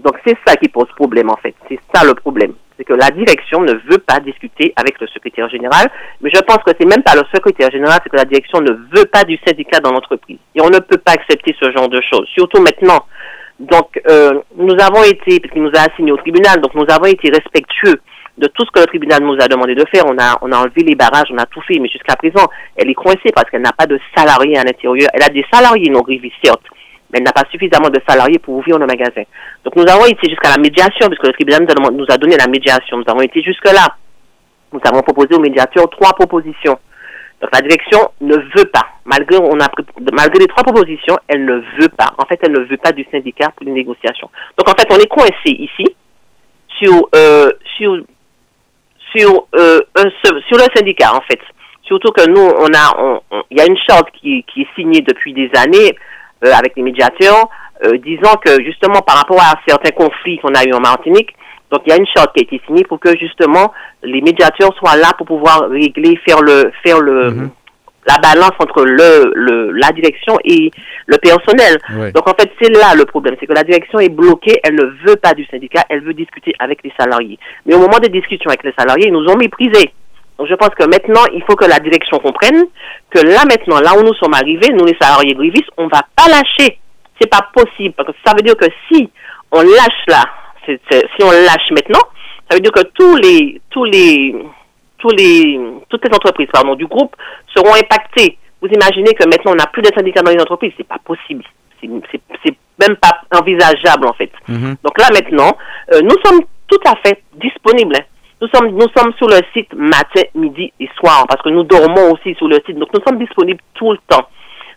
Donc, 0.00 0.16
c'est 0.26 0.36
ça 0.46 0.56
qui 0.56 0.68
pose 0.68 0.88
problème, 0.96 1.28
en 1.28 1.36
fait. 1.36 1.54
C'est 1.68 1.78
ça 1.94 2.02
le 2.04 2.14
problème. 2.14 2.54
C'est 2.78 2.84
que 2.84 2.94
la 2.94 3.10
direction 3.10 3.60
ne 3.60 3.74
veut 3.74 3.98
pas 3.98 4.20
discuter 4.20 4.72
avec 4.74 4.98
le 4.98 5.06
secrétaire 5.08 5.50
général. 5.50 5.88
Mais 6.22 6.30
je 6.32 6.40
pense 6.40 6.58
que 6.64 6.72
c'est 6.78 6.88
même 6.88 7.02
pas 7.02 7.14
le 7.14 7.22
secrétaire 7.32 7.70
général, 7.70 8.00
c'est 8.02 8.10
que 8.10 8.16
la 8.16 8.24
direction 8.24 8.60
ne 8.60 8.72
veut 8.72 9.04
pas 9.04 9.24
du 9.24 9.38
syndicat 9.46 9.80
dans 9.80 9.92
l'entreprise. 9.92 10.38
Et 10.54 10.62
on 10.62 10.70
ne 10.70 10.78
peut 10.78 10.98
pas 10.98 11.12
accepter 11.12 11.54
ce 11.60 11.70
genre 11.72 11.90
de 11.90 12.00
choses. 12.10 12.26
Surtout 12.32 12.60
maintenant. 12.62 13.04
Donc, 13.60 14.00
euh, 14.10 14.40
nous 14.56 14.74
avons 14.80 15.04
été, 15.04 15.38
puisqu'il 15.38 15.62
nous 15.62 15.76
a 15.76 15.92
assigné 15.92 16.10
au 16.10 16.16
tribunal, 16.16 16.60
donc 16.60 16.74
nous 16.74 16.86
avons 16.88 17.04
été 17.04 17.30
respectueux 17.30 18.00
de 18.36 18.46
tout 18.48 18.64
ce 18.64 18.70
que 18.70 18.80
le 18.80 18.86
tribunal 18.86 19.22
nous 19.22 19.36
a 19.40 19.48
demandé 19.48 19.74
de 19.74 19.84
faire. 19.92 20.04
On 20.06 20.16
a, 20.18 20.38
on 20.42 20.50
a 20.52 20.58
enlevé 20.58 20.82
les 20.82 20.94
barrages, 20.94 21.28
on 21.30 21.38
a 21.38 21.46
tout 21.46 21.60
fait, 21.62 21.78
mais 21.78 21.88
jusqu'à 21.88 22.16
présent, 22.16 22.48
elle 22.76 22.90
est 22.90 22.94
coincée 22.94 23.30
parce 23.34 23.48
qu'elle 23.50 23.62
n'a 23.62 23.72
pas 23.72 23.86
de 23.86 23.98
salariés 24.16 24.58
à 24.58 24.64
l'intérieur. 24.64 25.08
Elle 25.12 25.22
a 25.22 25.28
des 25.28 25.44
salariés 25.52 25.90
non 25.90 26.00
grévistes, 26.00 26.34
mais 27.10 27.18
elle 27.18 27.24
n'a 27.24 27.32
pas 27.32 27.48
suffisamment 27.50 27.90
de 27.90 28.00
salariés 28.08 28.38
pour 28.38 28.54
ouvrir 28.56 28.78
le 28.78 28.86
magasin. 28.86 29.22
Donc 29.64 29.76
nous 29.76 29.86
avons 29.88 30.06
été 30.06 30.28
jusqu'à 30.28 30.50
la 30.50 30.58
médiation, 30.60 31.06
puisque 31.08 31.26
le 31.26 31.32
tribunal 31.32 31.66
nous 31.92 32.06
a, 32.08 32.16
donné 32.16 32.36
la 32.36 32.48
médiation. 32.48 32.98
Nous 32.98 33.04
avons 33.06 33.22
été 33.22 33.42
jusque-là. 33.42 33.96
Nous 34.72 34.80
avons 34.84 35.02
proposé 35.02 35.34
aux 35.34 35.40
médiateurs 35.40 35.88
trois 35.90 36.12
propositions. 36.14 36.78
Donc 37.40 37.50
la 37.52 37.60
direction 37.60 37.98
ne 38.20 38.36
veut 38.36 38.64
pas, 38.72 38.86
malgré, 39.04 39.36
on 39.36 39.60
a, 39.60 39.68
malgré 40.12 40.40
les 40.40 40.46
trois 40.46 40.62
propositions, 40.64 41.16
elle 41.28 41.44
ne 41.44 41.56
veut 41.78 41.90
pas. 41.96 42.14
En 42.18 42.24
fait, 42.24 42.38
elle 42.42 42.52
ne 42.52 42.60
veut 42.60 42.78
pas 42.78 42.92
du 42.92 43.04
syndicat 43.12 43.50
pour 43.54 43.66
les 43.66 43.72
négociations. 43.72 44.30
Donc 44.56 44.68
en 44.68 44.72
fait, 44.72 44.88
on 44.90 44.98
est 44.98 45.08
coincé 45.08 45.50
ici 45.50 45.84
sur, 46.80 47.08
euh, 47.14 47.50
sur, 47.76 47.98
sur, 49.14 49.46
euh, 49.56 49.80
sur 50.48 50.58
le 50.58 50.66
syndicat 50.74 51.14
en 51.14 51.20
fait. 51.22 51.40
Surtout 51.82 52.12
que 52.12 52.28
nous, 52.28 52.40
on 52.40 52.72
a, 52.74 53.20
il 53.50 53.58
y 53.58 53.60
a 53.60 53.66
une 53.66 53.76
charte 53.76 54.08
qui, 54.20 54.44
qui 54.52 54.62
est 54.62 54.68
signée 54.74 55.02
depuis 55.02 55.34
des 55.34 55.50
années 55.56 55.94
euh, 56.44 56.52
avec 56.52 56.72
les 56.76 56.82
médiateurs, 56.82 57.48
euh, 57.84 57.98
disant 57.98 58.34
que 58.36 58.62
justement 58.64 59.00
par 59.02 59.16
rapport 59.16 59.40
à 59.40 59.54
certains 59.66 59.90
conflits 59.90 60.38
qu'on 60.38 60.54
a 60.54 60.64
eu 60.64 60.72
en 60.72 60.80
Martinique, 60.80 61.34
donc 61.70 61.82
il 61.86 61.90
y 61.90 61.92
a 61.92 61.96
une 61.96 62.06
charte 62.06 62.34
qui 62.34 62.44
a 62.44 62.46
été 62.46 62.64
signée 62.66 62.84
pour 62.84 63.00
que 63.00 63.16
justement 63.18 63.72
les 64.02 64.22
médiateurs 64.22 64.74
soient 64.78 64.96
là 64.96 65.10
pour 65.18 65.26
pouvoir 65.26 65.68
régler, 65.68 66.18
faire 66.26 66.40
le, 66.40 66.72
faire 66.82 67.00
le, 67.00 67.30
Mhm. 67.30 67.50
La 68.06 68.18
balance 68.18 68.52
entre 68.58 68.84
le, 68.84 69.32
le, 69.34 69.70
la 69.72 69.90
direction 69.92 70.36
et 70.44 70.70
le 71.06 71.16
personnel. 71.18 71.78
Donc 72.14 72.28
en 72.28 72.34
fait, 72.38 72.50
c'est 72.60 72.70
là 72.70 72.94
le 72.94 73.04
problème, 73.04 73.36
c'est 73.40 73.46
que 73.46 73.54
la 73.54 73.64
direction 73.64 73.98
est 73.98 74.08
bloquée, 74.08 74.60
elle 74.62 74.74
ne 74.74 74.84
veut 75.06 75.16
pas 75.16 75.34
du 75.34 75.44
syndicat, 75.46 75.84
elle 75.88 76.02
veut 76.02 76.14
discuter 76.14 76.52
avec 76.58 76.80
les 76.84 76.92
salariés. 76.98 77.38
Mais 77.66 77.74
au 77.74 77.78
moment 77.78 77.98
des 77.98 78.08
discussions 78.08 78.48
avec 78.50 78.62
les 78.64 78.74
salariés, 78.76 79.06
ils 79.08 79.12
nous 79.12 79.26
ont 79.26 79.36
méprisés. 79.36 79.92
Donc 80.38 80.48
je 80.48 80.54
pense 80.54 80.70
que 80.70 80.84
maintenant, 80.84 81.24
il 81.32 81.42
faut 81.48 81.54
que 81.54 81.64
la 81.64 81.78
direction 81.78 82.18
comprenne 82.18 82.64
que 83.10 83.20
là 83.20 83.44
maintenant, 83.48 83.80
là 83.80 83.96
où 83.96 84.02
nous 84.02 84.14
sommes 84.14 84.34
arrivés, 84.34 84.72
nous 84.72 84.84
les 84.84 84.96
salariés 85.00 85.34
grévistes, 85.34 85.70
on 85.76 85.86
va 85.86 86.02
pas 86.16 86.28
lâcher. 86.28 86.78
C'est 87.20 87.30
pas 87.30 87.48
possible 87.54 87.94
parce 87.96 88.08
que 88.08 88.16
ça 88.26 88.32
veut 88.34 88.42
dire 88.42 88.56
que 88.56 88.66
si 88.90 89.08
on 89.52 89.62
lâche 89.62 90.04
là, 90.08 90.24
si 90.66 91.22
on 91.22 91.30
lâche 91.30 91.70
maintenant, 91.70 92.02
ça 92.50 92.56
veut 92.56 92.60
dire 92.60 92.72
que 92.72 92.82
tous 92.94 93.16
les 93.16 93.60
tous 93.70 93.84
les 93.84 94.34
tous 95.04 95.14
les 95.14 95.60
toutes 95.90 96.04
les 96.08 96.14
entreprises 96.14 96.48
pardon 96.50 96.74
du 96.74 96.86
groupe 96.86 97.14
seront 97.54 97.74
impactées. 97.74 98.38
Vous 98.62 98.68
imaginez 98.68 99.12
que 99.12 99.24
maintenant 99.28 99.52
on 99.52 99.56
n'a 99.56 99.66
plus 99.66 99.82
de 99.82 99.90
syndicats 99.94 100.22
dans 100.22 100.32
les 100.32 100.40
entreprises, 100.40 100.72
c'est 100.78 100.88
pas 100.88 100.98
possible. 101.04 101.44
C'est 101.80 102.56
même 102.80 102.96
pas 102.96 103.20
envisageable 103.38 104.06
en 104.06 104.14
fait. 104.14 104.32
Mhm. 104.48 104.76
Donc 104.82 104.98
là 104.98 105.08
maintenant, 105.12 105.52
euh, 105.92 106.00
nous 106.00 106.16
sommes 106.24 106.40
tout 106.66 106.80
à 106.86 106.94
fait 107.04 107.22
disponibles. 107.34 107.96
hein. 107.96 108.04
Nous 108.40 108.48
sommes, 108.48 108.70
nous 108.70 108.88
sommes 108.96 109.12
sur 109.18 109.28
le 109.28 109.40
site 109.52 109.72
matin, 109.74 110.22
midi 110.34 110.72
et 110.80 110.88
soir 110.98 111.26
parce 111.28 111.42
que 111.42 111.50
nous 111.50 111.62
dormons 111.64 112.12
aussi 112.12 112.34
sur 112.36 112.48
le 112.48 112.58
site. 112.66 112.78
Donc 112.78 112.88
nous 112.94 113.02
sommes 113.06 113.18
disponibles 113.18 113.60
tout 113.74 113.92
le 113.92 113.98
temps. 114.08 114.26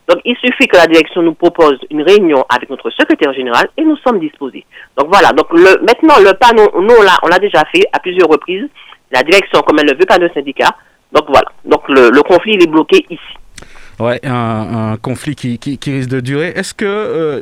Donc 0.10 0.20
il 0.26 0.36
suffit 0.38 0.68
que 0.68 0.76
la 0.78 0.86
direction 0.88 1.22
nous 1.22 1.34
propose 1.34 1.80
une 1.90 2.02
réunion 2.02 2.44
avec 2.50 2.70
notre 2.70 2.90
secrétaire 2.90 3.34
général 3.34 3.68
et 3.78 3.84
nous 3.84 3.98
sommes 4.06 4.20
disposés. 4.20 4.66
Donc 4.98 5.08
voilà. 5.10 5.30
Donc 5.30 5.48
le, 5.52 5.80
maintenant 5.82 6.16
le 6.20 6.34
pas, 6.38 6.52
nous, 6.54 6.68
on 7.24 7.28
l'a 7.28 7.40
déjà 7.40 7.64
fait 7.74 7.84
à 7.94 8.00
plusieurs 8.00 8.28
reprises. 8.28 8.68
La 9.12 9.24
direction, 9.24 9.62
comme 9.62 9.80
elle 9.80 9.88
ne 9.88 9.98
veut 9.98 10.06
pas 10.06 10.18
de 10.18 10.30
syndicat, 10.34 10.76
donc 11.14 11.26
voilà. 11.28 11.48
Donc 11.66 11.88
le, 11.90 12.10
le 12.10 12.22
conflit 12.24 12.56
est 12.56 12.68
bloqué 12.68 13.06
ici. 13.10 13.38
Ouais, 14.00 14.20
un, 14.24 14.96
conflit 15.02 15.36
qui, 15.36 15.80
risque 15.84 16.10
de 16.10 16.20
durer. 16.20 16.54
Est-ce 16.56 16.76
que, 16.76 16.86
euh, 16.86 17.42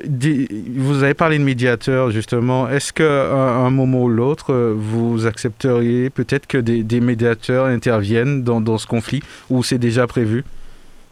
vous 0.78 1.04
avez 1.04 1.14
parlé 1.14 1.38
de 1.38 1.44
médiateur 1.44 2.12
justement, 2.12 2.70
est-ce 2.70 2.94
qu'à 2.94 3.34
un, 3.34 3.70
moment 3.70 4.04
ou 4.04 4.10
l'autre, 4.10 4.54
euh, 4.54 4.74
vous 4.74 5.26
accepteriez 5.26 6.10
peut-être 6.10 6.48
que 6.48 6.58
des, 6.58 6.84
des 6.84 7.02
médiateurs 7.02 7.66
interviennent 7.66 8.44
dans, 8.44 8.62
dans 8.62 8.78
ce 8.78 8.88
conflit 8.88 9.22
ou 9.50 9.64
c'est 9.64 9.78
déjà 9.78 10.08
prévu? 10.08 10.46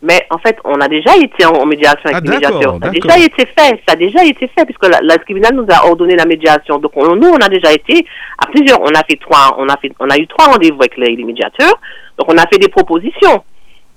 Mais 0.05 0.19
en 0.29 0.37
fait, 0.37 0.57
on 0.65 0.75
a 0.81 0.87
déjà 0.89 1.15
été 1.17 1.45
en, 1.45 1.53
en 1.53 1.65
médiation 1.65 2.01
avec 2.05 2.17
Ah, 2.17 2.19
les 2.23 2.29
médiateurs. 2.29 2.77
Ça 2.81 2.87
a 2.87 2.91
déjà 2.91 3.17
été 3.25 3.45
fait. 3.45 3.81
Ça 3.87 3.93
a 3.93 3.95
déjà 3.95 4.23
été 4.25 4.47
fait 4.49 4.65
puisque 4.65 4.85
la, 4.87 4.99
la 5.01 5.17
tribunal 5.17 5.53
nous 5.55 5.65
a 5.69 5.85
ordonné 5.87 6.15
la 6.15 6.25
médiation. 6.25 6.77
Donc 6.77 6.91
on- 6.95 7.15
nous, 7.15 7.29
on 7.29 7.37
a 7.37 7.47
déjà 7.47 7.71
été 7.71 8.05
à 8.37 8.45
plusieurs. 8.47 8.81
On 8.81 8.89
a 8.93 9.03
fait 9.09 9.17
trois. 9.19 9.55
On 9.57 9.67
a 9.69 9.77
fait. 9.77 9.91
On 9.99 10.09
a 10.09 10.17
eu 10.17 10.27
trois 10.27 10.47
rendez-vous 10.51 10.79
avec 10.81 10.97
les, 10.97 11.15
les 11.15 11.23
médiateurs. 11.23 11.75
Donc 12.17 12.27
on 12.31 12.37
a 12.37 12.45
fait 12.51 12.57
des 12.59 12.67
propositions. 12.67 13.43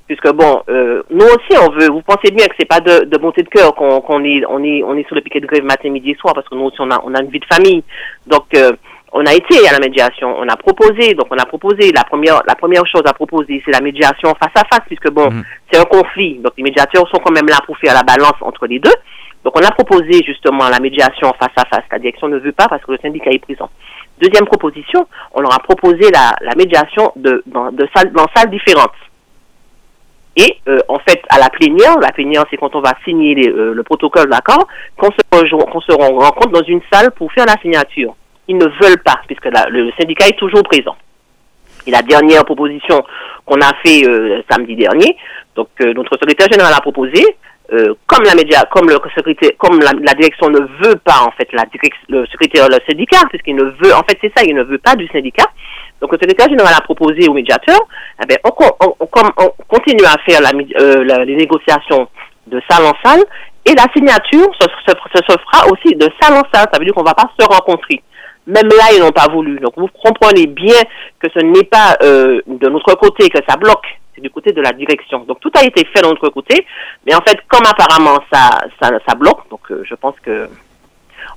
Puisque 0.07 0.31
bon, 0.33 0.63
euh, 0.69 1.03
nous 1.11 1.27
aussi 1.27 1.59
on 1.61 1.71
veut. 1.73 1.89
Vous 1.91 2.03
pensez 2.03 2.31
bien 2.31 2.47
que 2.47 2.55
c'est 2.57 2.69
pas 2.69 2.79
de, 2.79 3.05
de 3.07 3.19
bonté 3.19 3.43
de 3.43 3.49
cœur 3.49 3.75
qu'on 3.75 4.01
qu'on 4.01 4.23
est 4.23 4.43
on 4.49 4.63
est 4.63 4.85
on 4.85 4.97
est 4.97 5.05
sur 5.09 5.17
le 5.17 5.21
piquet 5.21 5.41
de 5.41 5.47
grève 5.49 5.65
matin, 5.65 5.91
midi 5.91 6.13
et 6.13 6.15
soir 6.15 6.33
parce 6.33 6.49
que 6.49 6.55
nous 6.55 6.63
aussi 6.67 6.77
on 6.81 6.91
a 6.93 7.03
on 7.05 7.13
a 7.13 7.21
une 7.21 7.31
vie 7.31 7.41
de 7.41 7.47
famille. 7.53 7.83
Donc 8.29 8.45
euh, 8.55 8.71
on 9.13 9.25
a 9.25 9.33
été 9.35 9.67
à 9.69 9.73
la 9.73 9.79
médiation, 9.79 10.35
on 10.39 10.49
a 10.49 10.57
proposé, 10.57 11.15
donc 11.15 11.27
on 11.31 11.39
a 11.39 11.47
proposé 11.47 11.93
la 11.93 12.05
première 12.05 12.43
la 12.47 12.55
première 12.55 12.87
chose 12.87 13.03
à 13.07 13.13
proposer, 13.13 13.63
c'est 13.65 13.73
la 13.73 13.81
médiation 13.81 14.35
face 14.41 14.53
à 14.55 14.65
face, 14.71 14.85
puisque 14.87 15.11
bon, 15.11 15.31
Mhm. 15.31 15.45
c'est 15.71 15.79
un 15.81 15.85
conflit, 15.85 16.39
donc 16.39 16.53
les 16.59 16.65
médiateurs 16.65 17.09
sont 17.09 17.19
quand 17.25 17.33
même 17.33 17.49
là 17.49 17.59
pour 17.67 17.79
faire 17.79 17.95
la 17.95 18.03
balance 18.03 18.35
entre 18.43 18.67
les 18.67 18.79
deux. 18.79 18.93
Donc 19.45 19.57
on 19.57 19.65
a 19.65 19.71
proposé 19.71 20.25
justement 20.25 20.69
la 20.69 20.81
médiation 20.81 21.33
face 21.39 21.55
à 21.57 21.65
face. 21.67 21.85
La 21.93 21.99
direction 22.01 22.27
ne 22.29 22.39
veut 22.39 22.53
pas 22.53 22.67
parce 22.69 22.83
que 22.85 22.91
le 22.93 22.99
syndicat 23.01 23.31
est 23.31 23.39
présent. 23.39 23.71
Deuxième 24.21 24.45
proposition, 24.47 25.07
on 25.35 25.41
leur 25.41 25.55
a 25.55 25.61
proposé 25.61 26.11
la, 26.11 26.33
la 26.41 26.55
médiation 26.57 27.13
de, 27.15 27.43
dans, 27.47 27.71
de 27.71 27.89
salles, 27.95 28.11
dans 28.13 28.27
salles 28.35 28.51
différentes. 28.51 28.91
Et 30.37 30.59
euh, 30.69 30.81
en 30.89 30.99
fait, 30.99 31.23
à 31.31 31.39
la 31.39 31.49
plénière, 31.49 31.97
la 32.01 32.11
plénière, 32.13 32.45
c'est 32.51 32.57
quand 32.59 32.75
on 32.75 32.81
va 32.81 32.93
signer 33.05 33.35
les, 33.35 33.49
euh, 33.49 33.73
le 33.73 33.83
protocole 33.83 34.29
d'accord, 34.29 34.67
qu'on 34.99 35.11
se, 35.11 35.21
qu'on 35.31 35.81
se 35.81 35.93
rencontre 35.93 36.51
dans 36.51 36.67
une 36.67 36.81
salle 36.93 37.11
pour 37.13 37.33
faire 37.33 37.47
la 37.47 37.57
signature. 37.63 38.15
Ils 38.49 38.57
ne 38.57 38.67
veulent 38.81 39.03
pas, 39.05 39.21
puisque 39.27 39.47
la- 39.47 39.69
le 39.69 39.91
syndicat 39.99 40.27
est 40.29 40.39
toujours 40.39 40.63
présent. 40.63 40.97
Et 41.87 41.91
la 41.91 42.03
dernière 42.03 42.45
proposition 42.45 43.05
qu'on 43.45 43.61
a 43.61 43.73
fait 43.85 44.05
euh, 44.09 44.43
samedi 44.51 44.75
dernier, 44.77 45.17
donc 45.55 45.69
euh, 45.81 45.93
notre 45.95 46.17
secrétaire 46.19 46.49
général 46.51 46.73
a 46.77 46.81
proposé, 46.81 47.25
euh, 47.73 47.95
comme 48.07 48.25
la 48.25 48.35
média, 48.35 48.63
comme 48.73 48.89
le 48.89 48.97
secrétaire, 49.17 49.51
comme 49.59 49.81
la, 49.81 49.93
la 49.93 50.15
direction 50.15 50.49
ne 50.49 50.61
veut 50.83 50.97
pas 51.05 51.21
en 51.27 51.31
fait 51.33 51.49
la 51.53 51.65
le 52.09 52.27
secrétaire, 52.27 52.69
le 52.69 52.79
syndicat, 52.89 53.19
puisqu'il 53.29 53.57
ne 53.57 53.65
veut, 53.65 53.95
en 53.95 54.03
fait 54.03 54.19
c'est 54.21 54.33
ça, 54.37 54.45
il 54.45 54.55
ne 54.55 54.63
veut 54.65 54.79
pas 54.79 54.95
du 54.97 55.07
syndicat. 55.09 55.47
Donc 56.01 56.13
le 56.13 56.19
secrétaire 56.19 56.49
général 56.49 56.75
a 56.77 56.81
proposé 56.83 57.29
au 57.29 57.33
médiateur, 57.35 57.79
eh 58.23 58.27
bien, 58.27 58.37
on, 58.45 59.51
continue 59.69 60.05
à 60.05 60.17
faire 60.29 60.41
la, 60.41 61.25
les 61.25 61.37
négociations 61.37 62.09
de 62.47 62.61
salle 62.69 62.85
en 62.85 62.95
salle 63.05 63.25
et 63.65 63.75
la 63.75 63.87
signature 63.95 64.47
se, 64.61 64.67
se, 64.87 64.93
fera 65.33 65.67
aussi 65.73 65.95
de 65.97 66.09
salle 66.21 66.35
en 66.35 66.45
salle. 66.53 66.67
Ça 66.73 66.79
veut 66.79 66.85
dire 66.85 66.95
qu'on 66.95 67.03
ne 67.03 67.09
va 67.09 67.15
pas 67.15 67.31
se 67.39 67.45
rencontrer. 67.47 68.03
Même 68.47 68.69
là, 68.69 68.85
ils 68.95 69.01
n'ont 69.01 69.11
pas 69.11 69.27
voulu. 69.31 69.59
Donc 69.59 69.73
vous 69.77 69.89
comprenez 69.89 70.47
bien 70.47 70.81
que 71.19 71.29
ce 71.35 71.41
n'est 71.41 71.65
pas 71.65 71.97
euh, 72.03 72.41
de 72.47 72.69
notre 72.69 72.95
côté 72.95 73.29
que 73.29 73.39
ça 73.49 73.57
bloque, 73.57 73.87
c'est 74.15 74.21
du 74.21 74.31
côté 74.31 74.53
de 74.53 74.61
la 74.61 74.73
direction. 74.73 75.21
Donc 75.21 75.41
tout 75.41 75.51
a 75.59 75.65
été 75.65 75.85
fait 75.85 76.03
de 76.03 76.07
notre 76.07 76.29
côté, 76.29 76.65
mais 77.05 77.15
en 77.15 77.21
fait, 77.23 77.39
comme 77.49 77.67
apparemment 77.67 78.21
ça, 78.33 78.63
ça, 78.81 78.91
ça 79.07 79.15
bloque, 79.17 79.49
donc 79.51 79.61
euh, 79.71 79.83
je 79.89 79.95
pense 79.95 80.15
que 80.23 80.49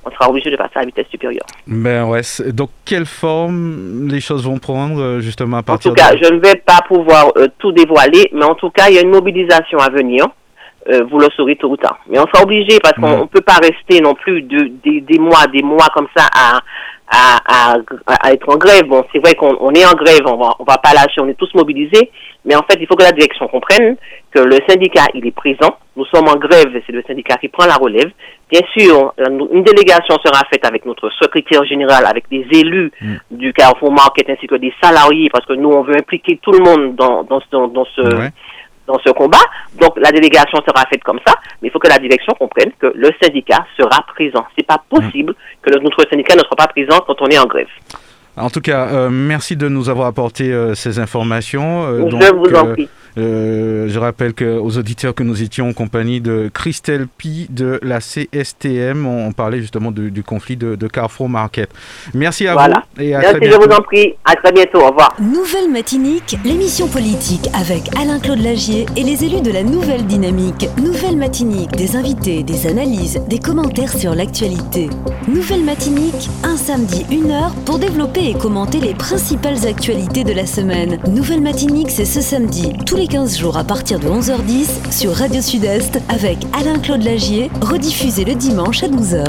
on 0.04 0.10
sera 0.12 0.30
obligé 0.30 0.50
de 0.50 0.56
passer 0.56 0.72
à 0.76 0.80
la 0.80 0.86
vitesse 0.86 1.08
supérieure. 1.10 1.44
Ben 1.66 2.04
ouais. 2.04 2.22
Donc, 2.52 2.70
quelle 2.86 3.04
forme 3.04 4.08
les 4.08 4.20
choses 4.20 4.46
vont 4.46 4.58
prendre 4.58 4.98
euh, 4.98 5.20
justement 5.20 5.58
à 5.58 5.62
partir 5.62 5.90
En 5.90 5.94
tout 5.94 6.00
cas, 6.00 6.12
je 6.16 6.32
ne 6.32 6.38
vais 6.38 6.54
pas 6.54 6.78
pouvoir 6.86 7.32
tout 7.58 7.72
dévoiler, 7.72 8.30
mais 8.32 8.44
en 8.44 8.54
tout 8.54 8.70
cas, 8.70 8.88
il 8.88 8.94
y 8.94 8.98
a 8.98 9.02
une 9.02 9.10
mobilisation 9.10 9.78
à 9.78 9.90
venir. 9.90 10.26
vous 11.10 11.18
le 11.18 11.26
saurez 11.36 11.56
tôt 11.56 11.68
ou 11.68 11.76
tard. 11.76 11.98
Mais 12.08 12.18
on 12.18 12.26
sera 12.28 12.44
obligé 12.44 12.78
parce 12.80 12.94
qu'on 12.94 13.22
ne 13.22 13.26
peut 13.26 13.42
pas 13.42 13.58
rester 13.62 14.00
non 14.00 14.14
plus 14.14 14.40
de, 14.42 14.70
des 14.84 15.18
mois, 15.18 15.46
des 15.48 15.62
mois 15.62 15.88
comme 15.94 16.08
ça 16.16 16.26
à, 16.34 16.60
à, 17.10 17.74
à, 18.06 18.32
être 18.32 18.48
en 18.48 18.56
grève. 18.56 18.84
Bon, 18.86 19.04
c'est 19.12 19.18
vrai 19.18 19.34
qu'on 19.34 19.72
est 19.72 19.84
en 19.84 19.94
grève, 19.94 20.20
on 20.26 20.36
va, 20.36 20.54
on 20.58 20.64
va 20.64 20.78
pas 20.78 20.94
lâcher, 20.94 21.20
on 21.20 21.28
est 21.28 21.34
tous 21.34 21.52
mobilisés, 21.54 22.10
mais 22.44 22.54
en 22.54 22.62
fait, 22.62 22.78
il 22.80 22.86
faut 22.86 22.94
que 22.94 23.02
la 23.02 23.12
direction 23.12 23.48
comprenne 23.48 23.96
que 24.32 24.40
le 24.40 24.58
syndicat, 24.68 25.06
il 25.14 25.26
est 25.26 25.34
présent. 25.34 25.76
Nous 25.96 26.04
sommes 26.06 26.28
en 26.28 26.36
grève, 26.36 26.68
c'est 26.86 26.92
le 26.92 27.02
syndicat 27.06 27.36
qui 27.36 27.48
prend 27.48 27.66
la 27.66 27.74
relève. 27.74 28.10
Bien 28.50 28.60
sûr, 28.76 29.12
une 29.18 29.64
délégation 29.64 30.16
sera 30.24 30.42
faite 30.52 30.64
avec 30.64 30.86
notre 30.86 31.10
secrétaire 31.20 31.64
général, 31.64 32.06
avec 32.06 32.28
des 32.30 32.46
élus 32.52 32.92
mm. 33.00 33.14
du 33.32 33.52
Carrefour 33.52 33.92
Market 33.92 34.30
ainsi 34.30 34.46
que 34.46 34.54
des 34.54 34.72
salariés, 34.82 35.28
parce 35.32 35.46
que 35.46 35.54
nous, 35.54 35.70
on 35.70 35.82
veut 35.82 35.96
impliquer 35.96 36.38
tout 36.40 36.52
le 36.52 36.60
monde 36.60 36.94
dans, 36.94 37.24
dans, 37.24 37.40
dans, 37.68 37.84
ce 37.96 38.30
dans 38.90 39.00
ce 39.04 39.10
combat. 39.12 39.38
Donc 39.80 39.98
la 39.98 40.10
délégation 40.10 40.58
sera 40.66 40.84
faite 40.90 41.02
comme 41.04 41.20
ça, 41.26 41.34
mais 41.60 41.68
il 41.68 41.70
faut 41.70 41.78
que 41.78 41.88
la 41.88 41.98
direction 41.98 42.32
comprenne 42.38 42.72
que 42.78 42.92
le 42.94 43.10
syndicat 43.22 43.64
sera 43.78 44.04
présent. 44.14 44.44
C'est 44.56 44.66
pas 44.66 44.82
possible 44.88 45.34
que 45.62 45.78
notre 45.78 46.04
syndicat 46.10 46.34
ne 46.34 46.40
soit 46.40 46.56
pas 46.56 46.68
présent 46.68 46.98
quand 47.06 47.20
on 47.20 47.26
est 47.26 47.38
en 47.38 47.46
grève. 47.46 47.68
En 48.36 48.48
tout 48.48 48.60
cas, 48.60 48.88
euh, 48.88 49.10
merci 49.10 49.56
de 49.56 49.68
nous 49.68 49.88
avoir 49.88 50.06
apporté 50.06 50.52
euh, 50.52 50.74
ces 50.74 50.98
informations. 50.98 51.84
Euh, 51.84 52.08
Je 52.08 52.34
vous 52.34 52.54
en 52.54 52.72
prie. 52.72 52.88
Euh, 53.18 53.88
je 53.88 53.98
rappelle 53.98 54.34
que, 54.34 54.58
aux 54.58 54.78
auditeurs 54.78 55.14
que 55.14 55.22
nous 55.22 55.42
étions 55.42 55.68
en 55.68 55.72
compagnie 55.72 56.20
de 56.20 56.50
Christelle 56.52 57.06
Pi 57.06 57.46
de 57.50 57.80
la 57.82 58.00
CSTM. 58.00 59.06
On, 59.06 59.32
parlait 59.32 59.60
justement 59.60 59.90
du, 59.90 60.22
conflit 60.22 60.56
de, 60.56 60.76
Carrefour 60.88 61.28
Market. 61.28 61.70
Merci 62.14 62.46
à 62.46 62.54
vous 62.54 63.02
et 63.02 63.14
à 63.14 63.20
Merci, 63.20 63.36
très 63.36 63.40
bientôt. 63.40 63.62
je 63.62 63.68
vous 63.68 63.74
en 63.74 63.82
prie. 63.82 64.14
À 64.24 64.34
très 64.34 64.52
bientôt. 64.52 64.80
Au 64.80 64.88
revoir. 64.88 65.14
Nouvelle 65.20 65.70
Matinique, 65.70 66.36
l'émission 66.44 66.88
politique 66.88 67.48
avec 67.54 67.82
Alain-Claude 67.96 68.42
Lagier 68.42 68.86
et 68.96 69.02
les 69.02 69.24
élus 69.24 69.40
de 69.40 69.52
la 69.52 69.62
Nouvelle 69.62 70.06
Dynamique. 70.06 70.68
Nouvelle 70.82 71.16
Matinique, 71.16 71.70
des 71.72 71.96
invités, 71.96 72.42
des 72.42 72.66
analyses, 72.66 73.20
des 73.28 73.38
commentaires 73.38 73.92
sur 73.92 74.14
l'actualité. 74.14 74.90
Nouvelle 75.28 75.64
Matinique, 75.64 76.28
un 76.44 76.56
samedi, 76.56 77.06
une 77.10 77.30
heure 77.30 77.54
pour 77.64 77.78
développer 77.78 78.30
et 78.30 78.34
commenter 78.34 78.78
les 78.80 78.94
principales 78.94 79.66
actualités 79.66 80.24
de 80.24 80.32
la 80.32 80.46
semaine. 80.46 80.98
Nouvelle 81.08 81.40
Matinique, 81.40 81.90
c'est 81.90 82.04
ce 82.04 82.20
samedi, 82.20 82.72
tous 82.86 82.96
les 83.00 83.06
15 83.06 83.38
jours 83.38 83.56
à 83.56 83.64
partir 83.64 83.98
de 83.98 84.04
11h10 84.04 84.92
sur 84.92 85.12
Radio 85.12 85.40
Sud-Est 85.40 85.98
avec 86.10 86.36
Alain-Claude 86.52 87.02
Lagier, 87.02 87.50
rediffusé 87.62 88.26
le 88.26 88.34
dimanche 88.34 88.82
à 88.82 88.88
12h. 88.88 89.24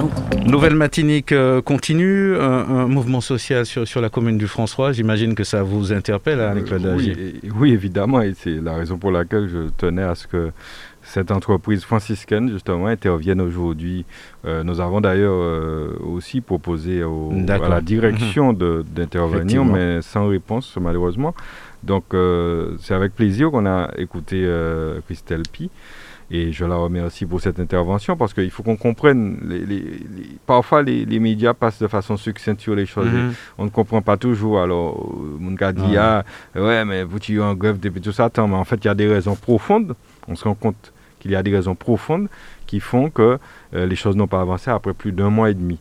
Nouvelle 0.46 0.76
matinique 0.76 1.32
euh, 1.32 1.62
continue, 1.62 2.36
un, 2.36 2.88
mouvement 2.88 3.22
social 3.22 3.66
sur, 3.66 3.88
sur 3.88 4.02
la 4.02 4.10
commune 4.10 4.38
du 4.38 4.48
François. 4.48 4.92
J'imagine 4.92 5.36
que 5.36 5.46
ça 5.46 5.64
vous 5.64 5.94
interpelle, 5.94 6.42
Alain-Claude 6.42 6.86
euh, 6.86 6.96
Lagier. 6.98 7.36
Oui, 7.56 7.72
évidemment, 7.72 8.22
et 8.22 8.34
c'est 8.38 8.60
la 8.62 8.76
raison 8.76 8.98
pour 8.98 9.12
laquelle 9.12 9.48
je 9.48 9.70
tenais 9.78 10.04
à 10.04 10.16
ce 10.16 10.28
que 10.28 10.52
cette 11.02 11.32
entreprise 11.32 11.86
franciscaine, 11.86 12.50
justement, 12.52 12.88
intervienne 12.88 13.40
aujourd'hui. 13.40 14.04
Euh, 14.46 14.64
nous 14.64 14.82
avons 14.82 15.00
d'ailleurs 15.00 15.96
aussi 16.06 16.42
proposé 16.42 17.02
à 17.02 17.70
la 17.70 17.80
direction 17.80 18.52
mhm. 18.52 18.84
d'intervenir, 18.94 19.64
mais 19.64 20.02
sans 20.02 20.28
réponse, 20.28 20.78
malheureusement. 20.82 21.34
Donc, 21.84 22.14
euh, 22.14 22.76
c'est 22.80 22.94
avec 22.94 23.16
plaisir 23.16 23.52
qu'on 23.52 23.66
a 23.66 23.90
écouté 23.98 24.44
euh, 24.46 25.00
Christelle 25.06 25.44
Pi. 25.52 25.70
Et 26.34 26.54
je 26.54 26.64
la 26.64 26.76
remercie 26.76 27.26
pour 27.26 27.42
cette 27.42 27.60
intervention 27.60 28.16
parce 28.16 28.34
qu'il 28.34 28.50
faut 28.52 28.64
qu'on 28.64 28.78
comprenne. 28.78 29.38
Les, 29.44 29.84
parfois, 30.46 30.82
les, 30.82 31.20
médias 31.20 31.54
passent 31.54 31.82
de 31.82 31.88
façon 31.88 32.16
succincte 32.16 32.62
sur 32.62 32.74
les 32.74 32.86
choses. 32.86 33.12
Mhm. 33.12 33.34
On 33.58 33.66
ne 33.66 33.70
comprend 33.70 34.02
pas 34.02 34.16
toujours. 34.16 34.62
Alors, 34.62 35.14
mon 35.40 35.52
gars 35.52 35.74
dit 35.74 35.98
ah, 35.98 36.24
ouais, 36.56 36.86
mais 36.86 37.04
vous 37.04 37.20
tuez 37.20 37.42
en 37.42 37.54
grève 37.54 37.82
depuis 37.82 38.00
tout 38.00 38.14
ça. 38.14 38.26
Attends, 38.26 38.48
mais 38.48 38.56
en 38.56 38.64
fait, 38.64 38.78
il 38.78 38.86
y 38.86 38.90
a 38.90 38.96
des 38.96 39.08
raisons 39.08 39.36
profondes. 39.36 39.94
On 40.30 40.36
se 40.36 40.46
rend 40.46 40.54
compte 40.54 40.94
qu'il 41.20 41.32
y 41.32 41.36
a 41.36 41.44
des 41.44 41.54
raisons 41.54 41.76
profondes 41.76 42.30
qui 42.66 42.80
font 42.80 43.10
que 43.10 43.38
euh, 43.74 43.86
les 43.86 43.98
choses 43.98 44.16
n'ont 44.16 44.28
pas 44.28 44.40
avancé 44.40 44.72
après 44.72 44.94
plus 44.94 45.12
d'un 45.12 45.30
mois 45.30 45.50
et 45.50 45.54
demi. 45.54 45.80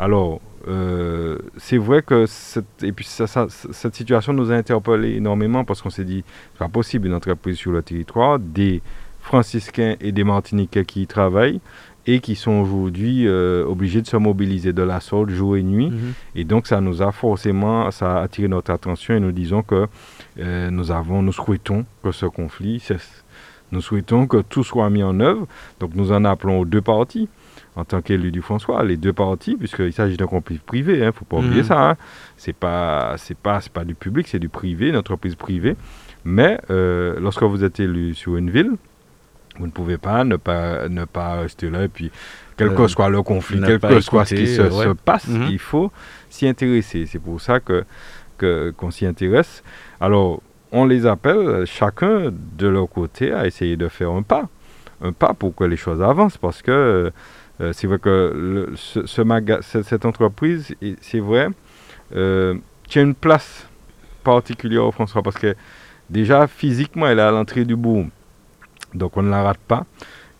Alors, 0.00 0.40
euh, 0.66 1.38
c'est 1.56 1.78
vrai 1.78 2.02
que 2.02 2.26
cette, 2.26 2.82
et 2.82 2.92
puis 2.92 3.06
cette 3.06 3.94
situation 3.94 4.32
nous 4.32 4.50
a 4.50 4.54
interpellés 4.54 5.16
énormément 5.16 5.64
parce 5.64 5.82
qu'on 5.82 5.90
s'est 5.90 6.04
dit, 6.04 6.24
c'est 6.52 6.58
pas 6.58 6.68
possible 6.68 7.06
une 7.06 7.14
entreprise 7.14 7.56
sur 7.56 7.72
le 7.72 7.82
territoire, 7.82 8.38
des 8.38 8.82
franciscains 9.20 9.96
et 10.00 10.12
des 10.12 10.24
martiniquais 10.24 10.84
qui 10.84 11.02
y 11.02 11.06
travaillent 11.06 11.60
et 12.06 12.20
qui 12.20 12.36
sont 12.36 12.52
aujourd'hui 12.52 13.26
euh, 13.26 13.64
obligés 13.66 14.02
de 14.02 14.06
se 14.06 14.16
mobiliser 14.16 14.72
de 14.72 14.82
la 14.82 15.00
sorte 15.00 15.30
jour 15.30 15.56
et 15.56 15.62
nuit. 15.62 15.90
Mhm. 15.90 16.12
Et 16.34 16.44
donc 16.44 16.66
ça 16.66 16.80
nous 16.80 17.02
a 17.02 17.12
forcément, 17.12 17.90
ça 17.90 18.18
a 18.18 18.22
attiré 18.22 18.48
notre 18.48 18.70
attention 18.70 19.14
et 19.14 19.20
nous 19.20 19.32
disons 19.32 19.62
que 19.62 19.86
euh, 20.38 20.70
nous 20.70 20.90
avons, 20.90 21.22
nous 21.22 21.32
souhaitons 21.32 21.84
que 22.02 22.12
ce 22.12 22.26
conflit 22.26 22.80
cesse. 22.80 23.24
Nous 23.72 23.80
souhaitons 23.80 24.26
que 24.26 24.38
tout 24.42 24.62
soit 24.62 24.90
mis 24.90 25.02
en 25.02 25.18
œuvre. 25.20 25.46
Donc 25.80 25.94
nous 25.94 26.12
en 26.12 26.24
appelons 26.24 26.60
aux 26.60 26.64
deux 26.64 26.82
parties 26.82 27.28
en 27.76 27.84
tant 27.84 28.02
qu'élu 28.02 28.30
du 28.30 28.40
François, 28.40 28.84
les 28.84 28.96
deux 28.96 29.12
parties, 29.12 29.56
puisqu'il 29.56 29.92
s'agit 29.92 30.16
d'un 30.16 30.26
conflit 30.26 30.58
privé, 30.58 30.98
il 30.98 31.02
hein, 31.02 31.06
ne 31.06 31.12
faut 31.12 31.24
pas 31.24 31.38
oublier 31.38 31.62
mhm. 31.62 31.68
ça. 31.68 31.90
Hein. 31.90 31.96
Ce 32.36 32.50
n'est 32.50 32.54
pas, 32.54 33.16
pas, 33.42 33.60
pas 33.72 33.84
du 33.84 33.94
public, 33.94 34.28
c'est 34.28 34.38
du 34.38 34.48
privé, 34.48 34.88
une 34.90 34.96
entreprise 34.96 35.34
privée. 35.34 35.76
Mais 36.24 36.58
euh, 36.70 37.18
lorsque 37.20 37.42
vous 37.42 37.64
êtes 37.64 37.80
élu 37.80 38.14
sur 38.14 38.36
une 38.36 38.50
ville, 38.50 38.72
vous 39.58 39.66
ne 39.66 39.70
pouvez 39.70 39.98
pas 39.98 40.24
ne 40.24 40.36
pas, 40.36 40.88
ne 40.88 41.04
pas 41.04 41.34
rester 41.42 41.70
là 41.70 41.84
et 41.84 41.88
puis, 41.88 42.10
quel 42.56 42.74
que 42.74 42.82
euh, 42.82 42.88
soit 42.88 43.08
le 43.08 43.22
conflit, 43.22 43.60
quel 43.64 43.80
que 43.80 44.00
soit 44.00 44.24
ce 44.24 44.34
qui 44.34 44.46
se, 44.46 44.92
passe, 44.92 45.28
mhm. 45.28 45.48
il 45.50 45.58
faut 45.58 45.90
s'y 46.30 46.46
intéresser. 46.46 47.06
C'est 47.06 47.18
pour 47.18 47.40
ça 47.40 47.60
que 47.60 47.84
qu'on 48.76 48.90
s'y 48.90 49.06
intéresse. 49.06 49.62
Alors, 50.00 50.42
on 50.70 50.84
les 50.84 51.06
appelle 51.06 51.64
chacun 51.66 52.30
de 52.58 52.66
leur 52.66 52.88
côté 52.88 53.32
à 53.32 53.46
essayer 53.46 53.76
de 53.76 53.88
faire 53.88 54.10
un 54.10 54.22
pas. 54.22 54.48
Un 55.00 55.12
pas 55.12 55.32
pour 55.32 55.54
que 55.54 55.64
les 55.64 55.76
choses 55.76 56.02
avancent 56.02 56.36
parce 56.36 56.60
que 56.62 57.10
euh, 57.60 57.72
c'est 57.72 57.86
vrai 57.86 57.98
que 57.98 58.72
ce, 58.76 59.06
cette 59.06 60.04
entreprise, 60.04 60.74
c'est 61.00 61.20
vrai, 61.20 61.48
euh, 62.14 62.54
tient 62.88 63.02
une 63.02 63.14
place 63.14 63.66
particulière 64.24 64.84
au 64.84 64.92
François 64.92 65.22
parce 65.22 65.36
que 65.36 65.54
déjà 66.10 66.46
physiquement, 66.46 67.06
elle 67.06 67.18
est 67.18 67.22
à 67.22 67.30
l'entrée 67.30 67.64
du 67.64 67.76
boom. 67.76 68.10
Donc 68.94 69.16
on 69.16 69.22
ne 69.22 69.30
la 69.30 69.42
rate 69.42 69.60
pas. 69.68 69.86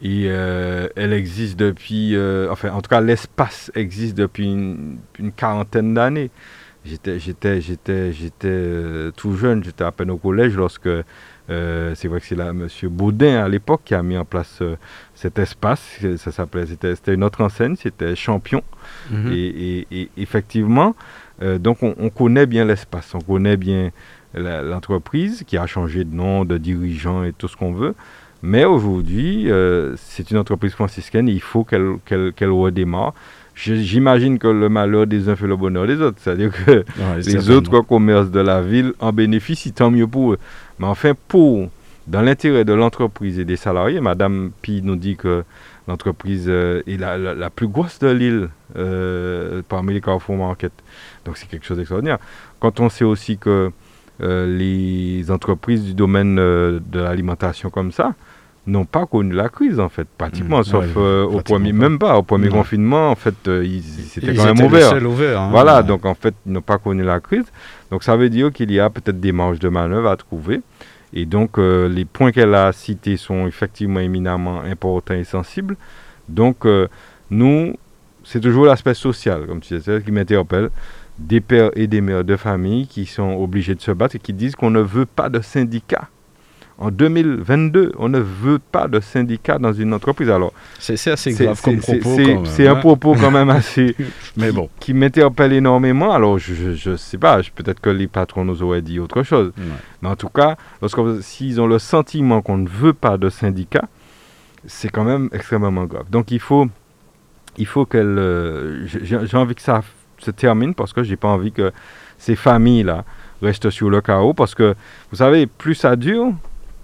Et 0.03 0.25
euh, 0.27 0.89
elle 0.97 1.13
existe 1.13 1.59
depuis, 1.59 2.17
enfin 2.51 2.71
en 2.71 2.83
tout 2.83 2.91
cas 2.91 3.01
l'espace 3.01 3.71
existe 3.75 4.17
depuis 4.17 4.47
une, 4.47 4.99
quarantaine 5.37 5.95
d'années. 5.95 6.31
J'étais, 6.85 7.19
j'étais, 7.19 7.61
j'étais 7.61 9.11
tout 9.17 9.37
jeune, 9.37 9.65
j'étais 9.65 9.85
à 9.85 9.93
peine 9.93 10.11
au 10.11 10.19
collège 10.19 10.55
lorsque 10.57 10.91
c'est 11.49 12.09
vrai 12.09 12.21
que 12.21 12.27
c'est 12.27 12.35
là 12.35 12.49
M. 12.51 12.69
Baudin 12.85 13.45
à 13.45 13.49
l'époque 13.49 13.83
qui 13.85 13.95
a 13.95 14.03
mis 14.03 14.17
en 14.17 14.25
place 14.25 14.63
cet 15.15 15.39
espace. 15.39 16.01
Ça 16.17 16.33
s'appelait, 16.33 16.67
c'était, 16.67 17.15
une 17.15 17.25
autre 17.25 17.43
enseigne, 17.43 17.77
c'était 17.77 18.17
Champion. 18.17 18.63
Mhm. 19.11 19.33
Et, 19.33 20.09
effectivement, 20.17 20.95
euh, 21.43 21.59
donc 21.59 21.79
on, 21.83 22.11
connaît 22.11 22.47
bien 22.47 22.65
l'espace, 22.65 23.15
on 23.15 23.21
connaît 23.21 23.57
bien 23.57 23.91
l'entreprise 24.35 25.45
qui 25.47 25.57
a 25.57 25.67
changé 25.67 26.05
de 26.05 26.15
nom, 26.15 26.45
de 26.45 26.59
dirigeant 26.59 27.25
et 27.25 27.33
tout 27.33 27.49
ce 27.49 27.57
qu'on 27.57 27.73
veut. 27.73 27.95
Mais 28.43 28.65
aujourd'hui, 28.65 29.51
euh, 29.51 29.95
c'est 29.97 30.31
une 30.31 30.37
entreprise 30.37 30.73
franciscaine 30.73 31.29
et 31.29 31.33
il 31.33 31.41
faut 31.41 31.65
qu'elle, 31.65 31.97
qu'elle, 32.05 32.51
redémarre. 32.51 33.15
j'imagine 33.55 34.39
que 34.39 34.49
le 34.49 34.69
malheur 34.69 35.07
des 35.07 35.29
uns 35.31 35.37
fait 35.37 35.47
le 35.47 35.57
bonheur 35.57 35.87
des 35.87 36.01
autres. 36.03 36.19
C'est-à-dire 36.21 36.51
que 36.53 36.85
les 37.25 37.51
autres 37.51 37.81
commerces 37.81 38.31
de 38.31 38.41
la 38.41 38.61
ville 38.61 38.93
en 38.99 39.13
bénéficient, 39.13 39.73
tant 39.73 39.91
mieux 39.91 40.07
pour 40.07 40.35
eux. 40.35 40.39
Mais 40.79 40.87
enfin, 40.87 41.13
pour 41.29 41.69
dans 42.07 42.21
l'intérêt 42.21 42.65
de 42.65 42.73
l'entreprise 42.75 43.39
et 43.39 43.45
des 43.47 43.57
salariés, 43.57 44.01
Madame 44.01 44.51
Pi 44.61 44.81
nous 44.83 44.97
dit 44.97 45.17
que 45.17 45.43
l'entreprise 45.89 46.45
euh, 46.49 46.83
est 46.87 46.99
la, 46.99 47.51
plus 47.51 47.67
grosse 47.69 47.99
de 47.99 48.09
l'île 48.09 48.49
euh, 48.77 49.63
parmi 49.69 49.95
les 49.95 50.01
Carrefour 50.03 50.37
Market. 50.37 50.73
Donc 51.25 51.37
c'est 51.39 51.49
quelque 51.49 51.65
chose 51.65 51.79
d'extraordinaire. 51.79 52.19
Quand 52.61 52.81
on 52.81 52.89
sait 52.91 53.05
aussi 53.05 53.39
que 53.39 53.71
euh, 54.23 54.57
les 54.59 55.31
entreprises 55.31 55.83
du 55.85 55.95
domaine 55.95 56.37
de 56.37 56.81
l'alimentation 57.01 57.71
comme 57.71 57.91
ça 57.91 58.15
n'ont 58.67 58.85
pas 58.87 59.05
connu 59.05 59.35
la 59.35 59.49
crise 59.51 59.79
en 59.79 59.89
fait, 59.91 60.07
pratiquement, 60.17 60.61
Mmh, 60.61 60.65
sauf 60.65 60.97
ouais, 60.97 61.21
au 61.23 61.41
premier, 61.43 61.73
pas. 61.73 61.79
même 61.79 61.99
pas 61.99 62.17
au 62.17 62.23
premier 62.23 62.49
confinement, 62.49 63.11
en 63.11 63.15
fait, 63.15 63.35
euh, 63.47 63.63
ils, 63.65 63.83
c'était 63.83 64.29
Ils 64.29 64.37
quand 64.39 64.45
même 64.45 64.55
étaient 64.55 64.63
le 64.63 64.69
ouvert. 64.69 64.89
seul 64.91 65.07
ouvert, 65.07 65.41
hein. 65.41 65.49
Voilà, 65.51 65.79
Ouais. 65.79 65.85
donc 65.85 66.07
en 66.07 66.15
fait, 66.15 66.35
ils 66.47 66.53
n'ont 66.53 66.63
pas 66.63 66.79
connu 66.79 67.03
la 67.03 67.21
crise. 67.21 67.45
Donc 67.95 68.03
ça 68.03 68.17
veut 68.17 68.29
dire 68.29 68.53
qu'il 68.53 68.73
y 68.73 68.81
a 68.81 68.91
peut-être 68.91 69.21
des 69.21 69.31
marges 69.31 69.61
de 69.61 69.69
manœuvre 69.69 70.09
à 70.09 70.17
trouver. 70.17 70.63
Et 71.13 71.27
donc 71.27 71.59
euh, 71.61 71.89
les 71.89 72.05
points 72.05 72.33
qu'elle 72.33 72.53
a 72.53 72.73
cités 72.73 73.17
sont 73.17 73.47
effectivement 73.47 74.01
éminemment 74.01 74.63
importants 74.63 75.15
et 75.15 75.23
sensibles. 75.23 75.77
Donc 76.29 76.67
euh, 76.67 76.89
nous, 77.31 77.77
c'est 78.25 78.41
toujours 78.41 78.65
l'aspect 78.65 78.95
social, 78.95 79.47
comme 79.47 79.61
tu 79.61 79.79
disais, 79.79 80.03
qui 80.03 80.11
m'interpelle. 80.11 80.71
Des 81.21 81.41
pères 81.41 81.71
et 81.77 81.87
des 81.87 82.01
mères 82.01 82.25
de 82.25 82.35
famille 82.35 82.89
qui 82.89 83.07
sont 83.07 83.35
obligés 83.35 83.77
de 83.77 83.81
se 83.81 83.93
battre 83.93 84.17
et 84.17 84.19
qui 84.19 84.33
disent 84.33 84.57
qu'on 84.57 84.71
ne 84.71 84.81
veut 84.81 85.07
pas 85.07 85.29
de 85.29 85.41
syndicat. 85.41 86.09
En 86.77 86.91
2022, 86.91 87.93
on 87.99 88.09
ne 88.09 88.19
veut 88.19 88.59
pas 88.59 88.89
de 88.89 88.99
syndicat 88.99 89.59
dans 89.59 89.73
une 89.73 89.95
entreprise. 89.95 90.29
Alors, 90.29 90.53
C'est 90.81 90.95
assez 91.11 91.33
grave 91.33 91.61
comme 91.63 91.79
propos. 91.79 92.17
c'est- 92.47 92.67
un 92.67 92.73
hein. 92.73 92.81
propos 92.81 93.15
quand 93.15 93.31
même 93.31 93.49
assez 93.51 93.95
Mais 94.37 94.51
bon. 94.51 94.69
qui 94.81 94.93
m'interpelle 94.93 95.53
énormément. 95.53 96.13
Alors, 96.13 96.39
je 96.39 96.91
ne 96.91 96.97
sais 96.97 97.17
pas, 97.19 97.41
peut-être 97.55 97.81
que 97.81 97.91
les 97.91 98.09
patrons 98.09 98.45
nous 98.45 98.61
auraient 98.63 98.83
dit 98.83 98.99
autre 98.99 99.23
chose. 99.23 99.53
Ouais. 99.57 99.65
Mais 100.03 100.09
en 100.09 100.17
tout 100.17 100.29
cas, 100.29 100.57
s'ils 101.21 101.61
ont 101.61 101.69
le 101.69 101.79
sentiment 101.79 102.43
qu'on 102.43 102.59
ne 102.59 102.69
veut 102.69 102.93
pas 102.93 103.19
de 103.19 103.29
syndicat, 103.31 103.85
c'est 104.67 104.89
quand 104.89 105.05
même 105.05 105.29
extrêmement 105.33 105.85
grave. 105.85 106.07
Donc, 106.11 106.33
il 106.33 106.41
faut, 106.41 106.67
il 107.57 107.67
faut 107.67 107.87
qu'elle. 107.87 108.19
euh, 108.19 108.85
j'ai 108.87 109.05
j'ai 109.27 109.37
envie 109.37 109.55
que 109.55 109.63
ça 109.63 109.83
se 110.19 110.33
termine 110.33 110.75
parce 110.75 110.93
que 110.93 111.05
j'ai 111.05 111.17
pas 111.17 111.29
envie 111.29 111.53
que 111.53 111.71
ces 112.19 112.35
familles-là 112.35 113.05
restent 113.43 113.71
sur 113.71 113.91
le 113.91 114.01
chaos. 114.01 114.33
Parce 114.35 114.55
que, 114.57 114.75
vous 115.11 115.19
savez, 115.19 115.47
plus 115.47 115.75
ça 115.77 115.95
dure, 115.97 116.33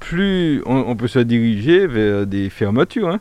plus 0.00 0.62
on, 0.66 0.96
peut 0.96 1.08
se 1.08 1.20
diriger 1.20 1.86
vers 1.86 2.26
des 2.26 2.50
fermetures. 2.50 3.08
hein. 3.08 3.20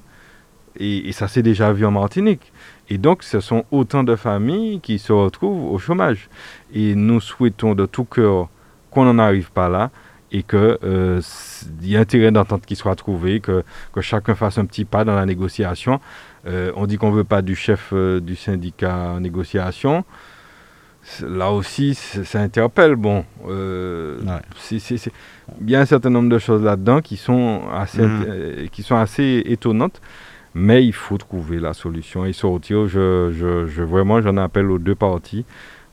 Et, 0.79 1.11
ça 1.11 1.27
s'est 1.27 1.43
déjà 1.43 1.71
vu 1.73 1.85
en 1.85 1.91
Martinique. 1.91 2.51
Et 2.89 2.97
donc, 2.97 3.23
ce 3.23 3.39
sont 3.39 3.65
autant 3.69 4.03
de 4.03 4.15
familles 4.15 4.79
qui 4.79 4.97
se 4.97 5.11
retrouvent 5.11 5.71
au 5.71 5.77
chômage. 5.77 6.29
Et 6.73 6.95
nous 6.95 7.19
souhaitons 7.19 7.75
de 7.75 7.85
tout 7.85 8.05
cœur 8.05 8.49
qu'on 8.89 9.05
n'en 9.05 9.19
arrive 9.19 9.51
pas 9.51 9.69
là 9.69 9.91
et 10.31 10.43
qu'il 10.43 10.77
y 11.81 11.97
a 11.97 11.99
intérêt 11.99 12.31
d'entente 12.31 12.65
qui 12.65 12.75
soit 12.75 12.95
trouvé, 12.95 13.39
que, 13.39 13.63
que 13.93 14.01
chacun 14.01 14.35
fasse 14.35 14.57
un 14.57 14.65
petit 14.65 14.85
pas 14.85 15.03
dans 15.03 15.15
la 15.15 15.25
négociation. 15.25 15.99
Euh, 16.47 16.71
on 16.75 16.85
dit 16.85 16.97
qu'on 16.97 17.11
ne 17.11 17.15
veut 17.15 17.23
pas 17.23 17.41
du 17.41 17.55
chef 17.55 17.89
euh, 17.93 18.19
du 18.19 18.35
syndicat 18.35 19.13
en 19.15 19.19
négociation. 19.19 20.05
Là 21.27 21.51
aussi, 21.51 21.95
ça 21.95 22.39
interpelle. 22.41 22.95
Bon, 22.95 23.25
euh, 23.47 24.19
Ouais. 24.21 24.41
c'est- 24.57 24.79
c'est- 24.79 25.11
il 25.61 25.69
y 25.69 25.75
a 25.75 25.79
un 25.81 25.85
certain 25.85 26.09
nombre 26.09 26.29
de 26.29 26.37
choses 26.37 26.61
là-dedans 26.63 27.01
qui 27.01 27.17
sont 27.17 27.61
assez, 27.73 28.01
Mhm. 28.01 28.25
euh, 28.27 28.67
qui 28.71 28.83
sont 28.83 28.95
assez 28.95 29.41
étonnantes. 29.45 29.99
Mais 30.55 30.83
il 30.85 30.93
faut 30.93 31.17
trouver 31.17 31.59
la 31.59 31.73
solution 31.73 32.25
et 32.25 32.33
sortir. 32.33 32.87
Je, 32.87 33.31
je, 33.31 33.67
je- 33.67 33.83
vraiment, 33.83 34.21
j'en 34.21 34.35
appelle 34.37 34.69
aux 34.71 34.79
deux 34.79 34.95
parties 34.95 35.45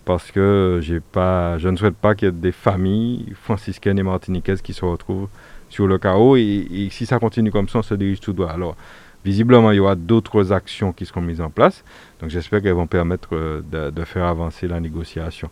parce 0.04 0.30
que 0.30 0.78
j'ai 0.82 1.00
pas, 1.00 1.58
je 1.58 1.68
ne 1.68 1.76
souhaite 1.76 1.96
pas 1.96 2.14
qu'il 2.14 2.26
y 2.26 2.28
ait 2.30 2.32
des 2.32 2.52
familles 2.52 3.32
franciscaines 3.42 3.98
et 3.98 4.02
martiniquaises 4.02 4.62
qui 4.62 4.72
se 4.72 4.84
retrouvent 4.84 5.28
sur 5.68 5.86
le 5.86 5.98
chaos. 5.98 6.36
Et, 6.36 6.66
et 6.70 6.90
si 6.90 7.04
ça 7.06 7.18
continue 7.18 7.50
comme 7.50 7.68
ça, 7.68 7.78
on 7.80 7.82
se 7.82 7.94
dirige 7.94 8.20
tout 8.20 8.32
droit. 8.32 8.50
Alors, 8.50 8.76
visiblement, 9.24 9.70
il 9.72 9.76
y 9.76 9.80
aura 9.80 9.94
d'autres 9.94 10.52
actions 10.52 10.92
qui 10.92 11.04
seront 11.04 11.20
mises 11.22 11.40
en 11.40 11.50
place. 11.50 11.84
Donc, 12.20 12.30
j'espère 12.30 12.62
qu'elles 12.62 12.72
vont 12.72 12.86
permettre 12.86 13.30
euh, 13.32 13.90
de, 13.90 14.04
faire 14.04 14.24
avancer 14.24 14.66
la 14.68 14.80
négociation. 14.80 15.50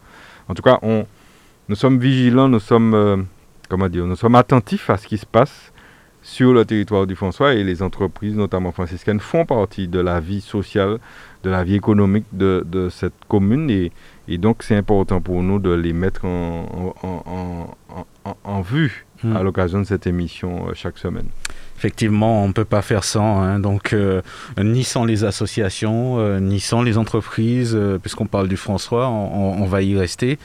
En 0.49 0.55
tout 0.55 0.63
cas, 0.63 0.79
on, 0.83 1.07
nous 1.69 1.77
sommes 1.77 1.99
vigilants, 1.99 2.49
nous 2.49 2.61
sommes, 2.61 2.95
euh, 2.95 3.17
comment 3.69 3.89
dire, 3.89 4.07
nous 4.07 4.17
sommes 4.17 4.35
attentifs 4.35 4.91
à 4.91 4.97
ce 4.97 5.07
qui 5.07 5.19
se 5.19 5.27
passe 5.27 5.73
sur 6.23 6.55
le 6.55 6.65
territoire 6.65 7.07
du 7.07 7.15
François 7.15 7.53
et 7.53 7.63
les 7.63 7.83
entreprises, 7.83 8.35
notamment 8.35 8.73
franciscaines, 8.73 9.21
font 9.21 9.45
partie 9.45 9.89
de 9.89 10.01
la 10.01 10.21
vie 10.21 10.41
sociale, 10.41 10.99
de 11.43 11.51
la 11.51 11.63
vie 11.65 11.75
économique 11.75 12.25
de, 12.33 12.89
cette 12.91 13.13
commune 13.29 13.69
et, 13.71 13.93
donc 14.39 14.63
c'est 14.63 14.77
important 14.77 15.21
pour 15.21 15.43
nous 15.43 15.59
de 15.59 15.71
les 15.71 15.93
mettre 15.93 16.25
en 16.25 17.77
vue 18.63 19.05
Hmm. 19.25 19.37
à 19.37 19.43
l'occasion 19.43 19.81
de 19.81 19.85
cette 19.87 20.07
émission 20.07 20.67
euh, 20.69 20.73
chaque 20.75 20.99
semaine. 20.99 21.27
Effectivement, 21.79 22.45
on 22.45 22.49
ne 22.49 22.53
peut 22.53 22.65
pas 22.65 22.83
faire 22.83 23.03
sans. 23.05 23.41
hein. 23.43 23.59
donc, 23.59 23.93
euh, 23.93 24.23
ni 24.63 24.85
sans 24.85 25.05
les 25.05 25.25
associations, 25.25 26.19
euh, 26.19 26.39
ni 26.39 26.61
sans 26.61 26.83
les 26.83 26.99
entreprises, 26.99 27.75
euh, 27.75 27.99
puisqu'on 27.99 28.27
parle 28.27 28.49
du 28.49 28.57
François, 28.57 29.09
on, 29.09 29.65
va 29.67 29.83
y 29.83 29.97
rester. 29.99 30.39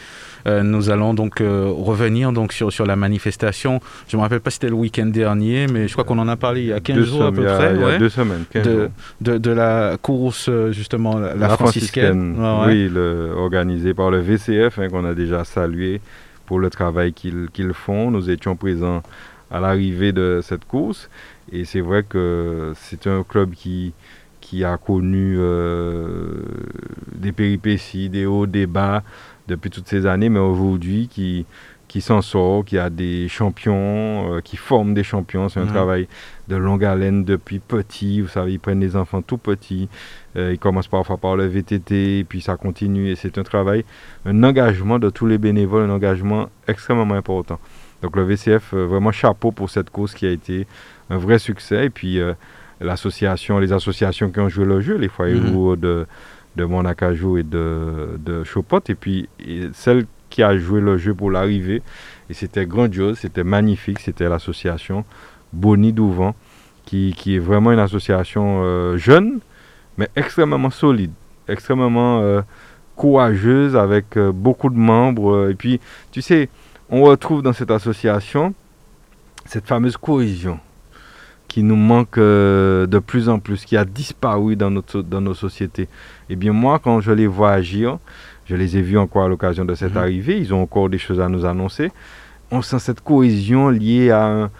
Nous 0.47 0.89
allons 0.89 1.13
donc 1.13 1.41
revenir 1.41 2.31
donc 2.31 2.53
sur, 2.53 2.71
sur 2.71 2.85
la 2.87 2.95
manifestation. 2.95 3.79
Je 4.07 4.15
ne 4.15 4.19
me 4.19 4.23
rappelle 4.23 4.39
pas 4.39 4.49
si 4.49 4.55
c'était 4.55 4.69
le 4.69 4.73
week-end 4.73 5.05
dernier, 5.05 5.67
mais 5.67 5.87
je 5.87 5.93
crois 5.93 6.03
qu'on 6.05 6.17
en 6.17 6.27
a 6.27 6.37
parlé 6.37 6.61
il 6.61 6.67
y 6.67 6.73
a 6.73 6.79
15 6.79 6.95
Deux 6.95 7.03
jours 7.05 7.23
à 7.25 7.31
peu 7.31 7.47
a- 7.47 7.55
près. 7.57 7.73
il 7.75 7.79
y 7.79 7.83
a 7.83 7.85
ouais, 7.85 7.97
deux 7.99 8.09
semaines, 8.09 8.45
15 8.51 8.63
de, 8.65 8.71
jours. 8.79 8.89
de, 9.21 9.37
de 9.37 9.51
la 9.51 9.97
course, 10.01 10.49
justement, 10.71 11.19
la, 11.19 11.35
la 11.35 11.49
franciscaine. 11.49 12.35
Ouais. 12.39 12.65
Oui, 12.67 12.89
le- 12.89 13.31
organisée 13.37 13.93
par 13.93 14.09
le 14.09 14.19
VCF, 14.21 14.79
hein, 14.79 14.87
qu'on 14.89 15.05
a 15.05 15.13
déjà 15.13 15.43
salué 15.43 16.01
pour 16.49 16.57
le 16.57 16.71
travail 16.71 17.13
qu'ils 17.13 17.47
qu'ils 17.53 17.75
font. 17.75 18.09
Nous 18.09 18.31
étions 18.31 18.55
présents 18.55 19.03
à 19.51 19.59
l'arrivée 19.59 20.11
de 20.11 20.39
cette 20.41 20.65
course. 20.65 21.07
Et 21.51 21.63
c'est 21.63 21.79
vrai 21.79 22.01
que 22.01 22.73
c'est 22.75 23.05
un 23.05 23.21
club 23.21 23.51
qui, 23.53 23.93
qui 24.41 24.63
a 24.63 24.75
connu 24.77 25.35
euh, 25.37 26.41
des 27.13 27.31
péripéties, 27.31 28.09
des 28.09 28.25
hauts, 28.25 28.47
des 28.47 28.65
bas 28.65 29.03
depuis 29.47 29.69
toutes 29.69 29.87
ces 29.87 30.07
années, 30.07 30.29
mais 30.29 30.39
aujourd'hui 30.39 31.07
qui, 31.07 31.45
qui 31.87 32.01
s'en 32.01 32.23
sort, 32.23 32.65
qui 32.65 32.79
a 32.79 32.89
des 32.89 33.27
champions, 33.27 34.33
euh, 34.33 34.41
qui 34.41 34.57
forme 34.57 34.95
des 34.95 35.03
champions. 35.03 35.49
C'est 35.49 35.59
un 35.59 35.67
travail 35.67 36.07
de 36.49 36.55
longue 36.57 36.83
haleine 36.83 37.23
depuis 37.23 37.59
petit. 37.59 38.21
Vous 38.21 38.27
savez, 38.27 38.53
ils 38.53 38.59
prennent 38.59 38.79
les 38.81 38.95
enfants 38.95 39.21
tout 39.21 39.37
petits. 39.37 39.87
Euh, 40.35 40.51
ils 40.53 40.59
commencent 40.59 40.87
parfois 40.87 41.17
par 41.17 41.35
le 41.37 41.45
VTT, 41.45 42.25
puis 42.27 42.41
ça 42.41 42.57
continue. 42.57 43.09
Et 43.09 43.15
c'est 43.15 43.37
un 43.37 43.43
travail, 43.43 43.85
un 44.25 44.43
engagement 44.43 44.99
de 44.99 45.09
tous 45.09 45.27
les 45.27 45.37
bénévoles, 45.37 45.89
un 45.89 45.93
engagement 45.93 46.49
extrêmement 46.67 47.13
important. 47.13 47.59
Donc 48.01 48.15
le 48.15 48.23
VCF, 48.23 48.73
euh, 48.73 48.85
vraiment 48.85 49.11
chapeau 49.11 49.51
pour 49.51 49.69
cette 49.69 49.89
cause 49.91 50.13
qui 50.13 50.25
a 50.25 50.31
été 50.31 50.67
un 51.09 51.17
vrai 51.17 51.39
succès. 51.39 51.85
Et 51.85 51.89
puis 51.89 52.19
euh, 52.19 52.33
l'association, 52.81 53.59
les 53.59 53.71
associations 53.71 54.29
qui 54.31 54.39
ont 54.39 54.49
joué 54.49 54.65
le 54.65 54.81
jeu, 54.81 54.97
les 54.97 55.09
foyers 55.09 55.39
Mhm. 55.39 55.49
ruraux 55.51 55.75
de, 55.75 56.05
de 56.55 56.65
Monacajou 56.65 57.37
et 57.37 57.43
de, 57.43 58.17
de 58.19 58.43
Chopot, 58.43 58.81
et 58.89 58.95
puis 58.95 59.29
et 59.45 59.69
celle 59.73 60.05
qui 60.29 60.43
a 60.43 60.57
joué 60.57 60.79
le 60.81 60.97
jeu 60.97 61.13
pour 61.13 61.29
l'arrivée. 61.31 61.81
Et 62.29 62.33
c'était 62.33 62.65
grandiose, 62.65 63.17
c'était 63.19 63.43
magnifique, 63.43 63.99
c'était 63.99 64.29
l'association 64.29 65.03
Boni 65.53 65.93
Douvent, 65.93 66.33
qui, 66.85 67.13
qui 67.17 67.35
est 67.35 67.39
vraiment 67.39 67.71
une 67.71 67.79
association 67.79 68.61
euh, 68.63 68.97
jeune, 68.97 69.39
mais 69.97 70.09
extrêmement 70.15 70.69
solide, 70.69 71.11
extrêmement 71.47 72.19
euh, 72.21 72.41
courageuse, 72.95 73.75
avec 73.75 74.17
euh, 74.17 74.31
beaucoup 74.31 74.69
de 74.69 74.77
membres. 74.77 75.49
et 75.49 75.55
puis, 75.55 75.79
tu 76.11 76.21
sais, 76.21 76.49
on 76.89 77.03
retrouve 77.03 77.41
dans 77.41 77.53
cette 77.53 77.71
association 77.71 78.53
cette 79.45 79.65
fameuse 79.67 79.97
cohésion 79.97 80.59
qui 81.47 81.63
nous 81.63 81.75
manque 81.75 82.17
de 82.19 82.99
plus 82.99 83.27
en 83.29 83.39
plus, 83.39 83.65
qui 83.65 83.75
a 83.75 83.83
disparu 83.83 84.55
dans, 84.55 84.69
notre, 84.69 85.01
dans 85.01 85.21
nos 85.21 85.33
sociétés. 85.33 85.87
Eh 86.29 86.35
bien, 86.35 86.53
moi, 86.53 86.77
quand 86.77 87.01
je 87.01 87.11
les 87.11 87.25
vois 87.25 87.51
agir, 87.51 87.97
je 88.45 88.55
les 88.55 88.77
ai 88.77 88.81
vus 88.83 88.99
encore 88.99 89.23
à 89.23 89.27
l'occasion 89.27 89.65
de 89.65 89.73
cette 89.73 89.93
Mhm. 89.93 89.97
arrivée, 89.97 90.37
ils 90.37 90.53
ont 90.53 90.61
encore 90.61 90.89
des 90.89 90.99
choses 90.99 91.19
à 91.19 91.27
nous 91.27 91.45
annoncer. 91.45 91.91
On 92.51 92.61
sent 92.61 92.77
cette 92.77 93.01
cohésion 93.01 93.69
liée 93.69 94.11
à 94.11 94.25
un- 94.27 94.51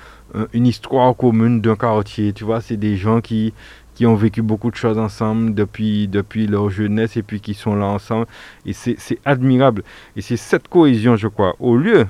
une 0.54 0.68
histoire 0.68 1.16
commune 1.16 1.62
d'un 1.62 1.76
quartier. 1.76 2.34
Tu 2.34 2.44
vois, 2.44 2.62
c'est 2.62 2.78
des 2.78 2.98
gens 2.98 3.22
qui, 3.22 3.54
qui 3.96 4.06
ont 4.06 4.16
vécu 4.16 4.42
beaucoup 4.42 4.72
de 4.72 4.76
choses 4.76 4.98
ensemble 4.98 5.54
depuis, 5.54 6.08
depuis 6.08 6.48
leur 6.48 6.70
jeunesse 6.70 7.18
et 7.18 7.24
puis 7.24 7.42
qui 7.42 7.54
sont 7.54 7.76
là 7.76 7.86
ensemble. 7.86 8.28
Et 8.66 8.74
c'est 8.74 8.98
admirable. 9.26 9.84
Et 10.16 10.22
c'est 10.22 10.38
cette 10.38 10.68
cohésion, 10.68 11.16
je 11.16 11.28
crois, 11.28 11.56
au 11.60 11.76
lieu 11.76 12.08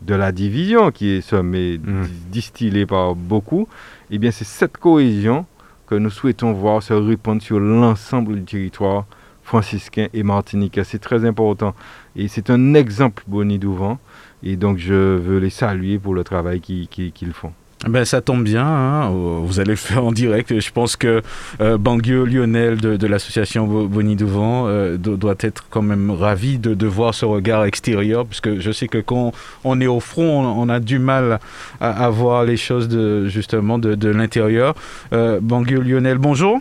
de 0.00 0.14
la 0.14 0.32
division 0.32 0.90
qui 0.90 1.10
est 1.10 1.20
sommée, 1.20 1.78
di- 1.78 2.10
distillée 2.30 2.86
par 2.86 3.14
beaucoup, 3.14 3.68
eh 4.10 4.18
bien 4.18 4.30
c'est 4.30 4.46
cette 4.46 4.76
cohésion 4.78 5.46
que 5.86 5.94
nous 5.94 6.10
souhaitons 6.10 6.52
voir 6.52 6.82
se 6.82 6.94
répandre 6.94 7.42
sur 7.42 7.60
l'ensemble 7.60 8.36
du 8.36 8.42
territoire 8.44 9.04
franciscain 9.42 10.08
et 10.14 10.22
martiniquais. 10.22 10.84
C'est 10.84 10.98
très 10.98 11.24
important. 11.24 11.74
Et 12.16 12.28
c'est 12.28 12.48
un 12.50 12.74
exemple, 12.74 13.22
Bonnie 13.26 13.58
Douvent. 13.58 13.98
Et 14.44 14.56
donc 14.56 14.78
je 14.78 14.94
veux 14.94 15.38
les 15.38 15.50
saluer 15.50 15.98
pour 15.98 16.14
le 16.14 16.24
travail 16.24 16.60
qu'ils 16.60 17.32
font. 17.32 17.52
Ben, 17.88 18.04
ça 18.04 18.20
tombe 18.20 18.44
bien, 18.44 18.64
hein, 18.64 19.10
euh, 19.10 19.38
vous 19.42 19.58
allez 19.58 19.70
le 19.72 19.76
faire 19.76 20.04
en 20.04 20.12
direct. 20.12 20.56
Je 20.60 20.70
pense 20.70 20.94
que 20.94 21.20
euh, 21.60 21.78
Banguio 21.78 22.24
Lionel 22.24 22.80
de, 22.80 22.96
de 22.96 23.06
l'association 23.08 23.66
Bo- 23.66 23.88
Boni 23.88 24.14
Douvent 24.14 24.66
euh, 24.68 24.96
do- 24.96 25.16
doit 25.16 25.34
être 25.40 25.64
quand 25.68 25.82
même 25.82 26.12
ravi 26.12 26.58
de, 26.58 26.74
de 26.74 26.86
voir 26.86 27.12
ce 27.12 27.24
regard 27.24 27.64
extérieur, 27.64 28.24
puisque 28.24 28.60
je 28.60 28.70
sais 28.70 28.86
que 28.86 28.98
quand 28.98 29.32
on 29.64 29.80
est 29.80 29.88
au 29.88 29.98
front, 29.98 30.44
on, 30.44 30.62
on 30.62 30.68
a 30.68 30.78
du 30.78 31.00
mal 31.00 31.40
à, 31.80 32.04
à 32.04 32.08
voir 32.08 32.44
les 32.44 32.56
choses 32.56 32.86
de, 32.86 33.26
justement 33.26 33.78
de, 33.80 33.96
de 33.96 34.10
l'intérieur. 34.10 34.76
Euh, 35.12 35.40
Banguio 35.42 35.80
Lionel, 35.80 36.18
bonjour. 36.18 36.60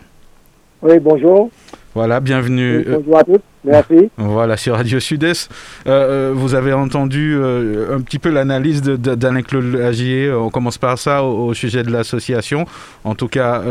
Oui, 0.82 0.98
bonjour. 1.00 1.52
Voilà, 1.94 2.20
bienvenue. 2.22 2.86
Bonjour 2.88 3.18
à 3.18 3.24
tous, 3.24 3.40
merci. 3.66 4.10
Voilà, 4.18 4.56
sur 4.56 4.76
Radio 4.76 5.00
Sud-Est. 5.00 5.50
vous 5.86 6.56
avez 6.56 6.74
entendu 6.74 7.36
un 7.36 8.02
petit 8.02 8.20
peu 8.20 8.30
l'analyse 8.30 8.82
d'Alain-Claude 8.82 9.74
Lagier. 9.74 10.32
On 10.32 10.50
commence 10.50 10.78
par 10.78 10.98
ça 10.98 11.24
au, 11.24 11.54
sujet 11.54 11.84
de 11.84 11.92
l'association. 11.92 12.66
En 13.04 13.16
tout 13.16 13.28
cas, 13.28 13.62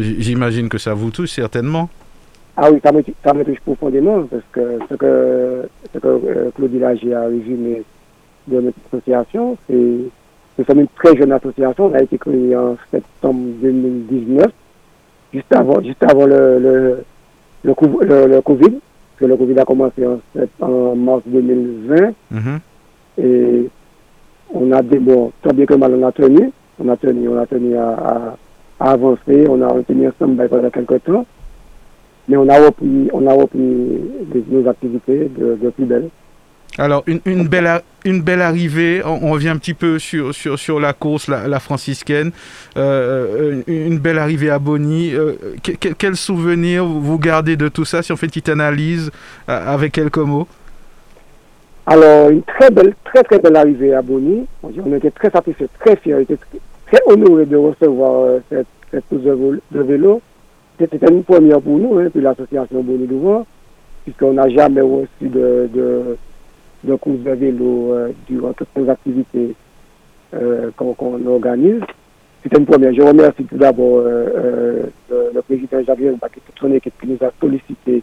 j'imagine 0.00 0.68
que 0.68 0.78
ça 0.78 0.94
vous 0.94 1.10
touche 1.10 1.30
certainement. 1.30 1.88
Ah 2.60 2.72
oui, 2.72 2.80
ça 2.84 2.90
me, 2.90 3.04
ça 3.22 3.32
me 3.32 3.44
touche 3.44 3.60
profondément 3.60 4.24
parce 4.24 4.42
que 4.50 4.78
ce 4.90 4.94
que, 4.96 5.68
ce 5.94 5.98
que 6.00 6.50
Claude 6.56 6.74
Lagier 6.74 7.14
a 7.14 7.26
résumé 7.26 7.84
de 8.48 8.60
notre 8.60 8.78
association, 8.90 9.56
c'est 9.68 9.74
nous 10.58 10.64
sommes 10.64 10.80
une 10.80 10.88
très 10.88 11.16
jeune 11.16 11.30
association. 11.30 11.86
On 11.86 11.94
a 11.94 12.02
été 12.02 12.18
créée 12.18 12.56
en 12.56 12.76
septembre 12.90 13.40
2019, 13.62 14.46
juste 15.32 15.54
avant, 15.54 15.80
juste 15.80 16.02
avant 16.02 16.26
le, 16.26 16.58
le, 16.58 17.04
le, 17.64 17.74
le, 18.26 18.40
Covid. 18.40 18.78
que 19.16 19.24
le 19.24 19.36
Covid 19.36 19.58
a 19.58 19.64
commencé 19.64 20.02
en, 20.60 20.96
mars 20.96 21.22
2020. 21.26 22.12
Mm-hmm. 22.32 22.58
Et 23.18 23.68
on 24.54 24.72
a 24.72 24.82
des, 24.82 24.98
bon, 24.98 25.32
tant 25.42 25.52
bien 25.52 25.66
que 25.66 25.74
mal, 25.74 25.94
on 25.94 26.06
a 26.06 26.12
tenu. 26.12 26.50
On 26.78 26.88
a 26.88 26.96
tenu, 26.96 27.28
on 27.28 27.38
a 27.38 27.46
tenu 27.46 27.76
à, 27.76 28.36
à, 28.78 28.90
avancer. 28.92 29.46
On 29.48 29.60
a 29.62 29.82
tenu 29.82 30.08
ensemble 30.08 30.48
pendant 30.48 30.70
quelques 30.70 31.04
temps. 31.04 31.26
Mais 32.28 32.36
on 32.36 32.48
a 32.48 32.58
repris, 32.58 33.08
on 33.12 33.26
a 33.26 33.32
repris 33.32 34.00
nos 34.48 34.68
activités 34.68 35.30
de, 35.36 35.58
de 35.60 35.70
plus 35.70 35.84
belle. 35.84 36.08
Alors, 36.80 37.02
une, 37.08 37.20
une, 37.24 37.48
belle, 37.48 37.68
une 38.04 38.22
belle 38.22 38.40
arrivée, 38.40 39.02
on, 39.04 39.32
revient 39.32 39.48
un 39.48 39.56
petit 39.56 39.74
peu 39.74 39.98
sur, 39.98 40.32
sur, 40.32 40.56
sur 40.56 40.78
la 40.78 40.92
course, 40.92 41.26
la, 41.26 41.58
franciscaine, 41.58 42.30
euh, 42.76 43.62
une, 43.66 43.98
belle 43.98 44.18
arrivée 44.18 44.48
à 44.48 44.60
Bonny. 44.60 45.12
Euh, 45.12 45.34
quel, 45.98 46.14
souvenir 46.14 46.84
vous 46.84 47.18
gardez 47.18 47.56
de 47.56 47.66
tout 47.66 47.84
ça, 47.84 48.02
si 48.02 48.12
on 48.12 48.16
fait 48.16 48.26
une 48.26 48.30
petite 48.30 48.48
analyse 48.48 49.10
euh, 49.48 49.74
avec 49.74 49.90
quelques 49.90 50.18
mots? 50.18 50.46
Alors, 51.84 52.30
une 52.30 52.42
très 52.44 52.70
belle, 52.70 52.94
très 53.04 53.24
très 53.24 53.40
belle 53.40 53.56
arrivée 53.56 53.92
à 53.94 54.02
Bonny. 54.02 54.46
On 54.62 54.94
était 54.94 55.10
très 55.10 55.30
satisfaits, 55.30 55.64
très 55.80 55.96
fiers, 55.96 56.14
on 56.14 56.20
était 56.20 56.38
très 56.86 57.00
honorés 57.06 57.46
de 57.46 57.56
recevoir 57.56 58.38
cette, 58.48 58.68
cette 58.92 59.04
course 59.08 59.22
de, 59.22 59.80
vélo. 59.82 60.22
C'était 60.78 61.04
une 61.10 61.24
première 61.24 61.60
pour 61.60 61.76
nous, 61.76 61.98
hein, 61.98 62.06
puis 62.12 62.22
l'association 62.22 62.84
Bonny 62.84 63.08
Louvre, 63.08 63.44
puisqu'on 64.04 64.34
n'a 64.34 64.48
jamais 64.48 64.80
reçu 64.80 65.08
de, 65.28 65.68
de 65.74 66.16
de 66.84 66.94
course 66.94 67.18
de 67.18 67.30
vélo 67.32 67.92
euh, 67.92 68.08
durant 68.28 68.52
toutes 68.52 68.68
nos 68.76 68.88
activités 68.90 69.54
euh, 70.34 70.70
qu'on 70.76 71.26
organise. 71.26 71.82
C'est 72.42 72.56
une 72.56 72.66
première. 72.66 72.92
Je 72.94 73.02
remercie 73.02 73.44
tout 73.44 73.56
d'abord 73.56 74.02
euh, 74.04 74.84
le, 75.10 75.42
président 75.42 75.82
Javier 75.84 76.08
et 76.08 76.12
toute 76.12 76.58
son 76.58 76.72
équipe 76.72 76.94
qui 77.00 77.08
nous 77.08 77.26
a 77.26 77.30
sollicité 77.40 78.02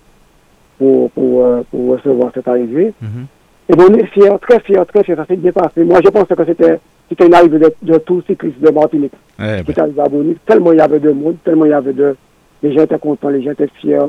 pour, 0.78 1.10
pour, 1.12 1.64
pour 1.72 1.92
recevoir 1.92 2.32
cette 2.34 2.48
arrivée. 2.48 2.94
Mm-hmm. 3.02 3.70
Et 3.70 3.76
bon, 3.76 3.86
on 3.90 3.94
est 3.94 4.06
fiers, 4.08 4.38
très 4.42 4.60
fiers, 4.60 4.84
très 4.88 5.04
fiers, 5.04 5.16
ça 5.16 5.26
s'est 5.26 5.38
bien 5.38 5.52
passé. 5.52 5.84
Moi, 5.84 6.00
je 6.04 6.10
pense 6.10 6.28
que 6.28 6.46
c'était 6.46 7.26
une 7.26 7.34
arrivée 7.34 7.60
de, 7.60 7.74
de 7.82 7.98
tous 8.00 8.18
les 8.18 8.34
cyclistes 8.34 8.60
de 8.60 8.70
Martinique 8.70 9.14
qui 9.38 9.74
ben. 9.74 10.00
à 10.00 10.10
Bonny. 10.10 10.36
Tellement 10.46 10.74
il 10.74 10.80
y 10.80 10.82
avait 10.82 11.00
de 11.00 11.12
monde, 11.12 11.38
tellement 11.44 11.66
il 11.66 11.72
y 11.72 11.74
avait 11.74 11.94
de... 11.94 12.16
Les 12.62 12.74
gens 12.74 12.84
étaient 12.84 13.00
contents, 13.00 13.30
les 13.30 13.42
gens 13.42 13.52
étaient 13.52 13.70
fiers. 13.80 14.00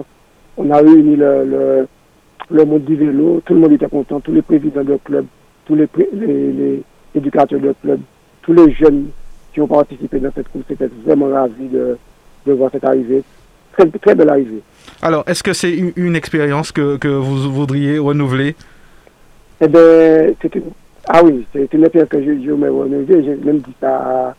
On 0.57 0.71
a 0.71 0.79
réuni 0.79 1.17
le, 1.17 1.45
le 1.45 1.89
le 2.51 2.64
monde 2.64 2.84
du 2.84 2.97
vélo, 2.97 3.43
tout 3.45 3.55
le 3.55 3.61
monde 3.61 3.72
était 3.72 3.89
content, 3.89 4.20
tous 4.20 4.32
les 4.32 4.43
présidents 4.43 4.84
de 4.84 4.99
club, 5.05 5.26
tous 5.64 5.74
les, 5.74 5.89
les, 6.12 6.82
éducateurs 7.14 7.61
de 7.61 7.74
club, 7.82 8.01
tous 8.43 8.53
les 8.53 8.72
jeunes 8.72 9.07
qui 9.53 9.61
ont 9.61 9.66
participé 9.66 10.18
dans 10.18 10.30
cette 10.32 10.49
course 10.49 10.64
étaient 10.70 10.91
vraiment 11.05 11.28
ravis 11.28 11.68
de, 11.68 11.97
de 12.47 12.53
voir 12.53 12.70
cette 12.70 12.84
arrivée. 12.84 13.22
Très, 13.72 13.87
très 13.87 14.14
belle 14.14 14.30
arrivée. 14.30 14.62
Alors, 15.03 15.24
est-ce 15.26 15.43
que 15.43 15.53
c'est 15.53 15.74
une, 15.74 16.16
expérience 16.16 16.72
que, 16.72 16.97
que, 16.97 17.09
vous 17.09 17.53
voudriez 17.53 17.99
renouveler? 17.99 18.55
Eh 19.61 19.68
bien, 19.68 20.34
c'est 20.41 20.55
une... 20.55 20.62
Ah 21.09 21.22
oui, 21.22 21.47
c'est 21.53 21.72
une 21.72 21.84
expérience 21.84 22.09
que 22.09 22.20
je, 22.20 22.43
je 22.45 22.53
vais 22.53 22.68
renouveler. 22.68 23.24
J'ai 23.24 23.37
même 23.37 23.59
dit 23.59 23.74
ça 23.80 24.34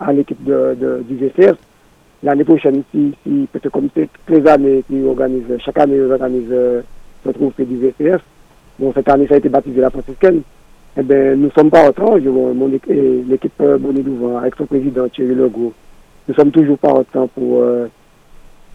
à, 0.00 0.12
l'équipe 0.12 0.42
de, 0.44 0.76
de, 0.80 1.04
du 1.08 1.16
VCR. 1.16 1.54
L'année 2.22 2.44
prochaine, 2.44 2.82
si, 2.92 3.14
si 3.22 3.48
peut-être 3.52 3.70
comme 3.70 3.88
c'est 3.94 4.08
les 4.28 4.46
années 4.48 4.82
qui 4.88 5.02
organisent, 5.04 5.58
chaque 5.64 5.78
année, 5.78 5.96
ils 5.96 6.10
organisent 6.10 6.82
se 7.32 7.38
trouve 7.38 7.52
du 7.58 7.76
VCF. 7.76 8.22
Bon, 8.78 8.92
cette 8.94 9.08
année, 9.08 9.26
ça 9.26 9.34
a 9.34 9.38
été 9.38 9.48
baptisé 9.48 9.80
la 9.80 9.90
franciscaine. 9.90 10.42
Eh 10.96 11.02
bien, 11.02 11.36
nous 11.36 11.46
ne 11.46 11.50
sommes 11.50 11.70
pas 11.70 11.88
autant. 11.88 12.16
L'équipe 12.16 13.52
euh, 13.60 13.78
Bonnie 13.78 14.04
avec 14.40 14.54
son 14.56 14.66
président 14.66 15.08
Thierry 15.08 15.34
Legault, 15.34 15.72
nous 16.28 16.34
sommes 16.34 16.50
toujours 16.50 16.78
pas 16.78 16.92
autant 16.92 17.28
pour, 17.28 17.62
euh, 17.62 17.86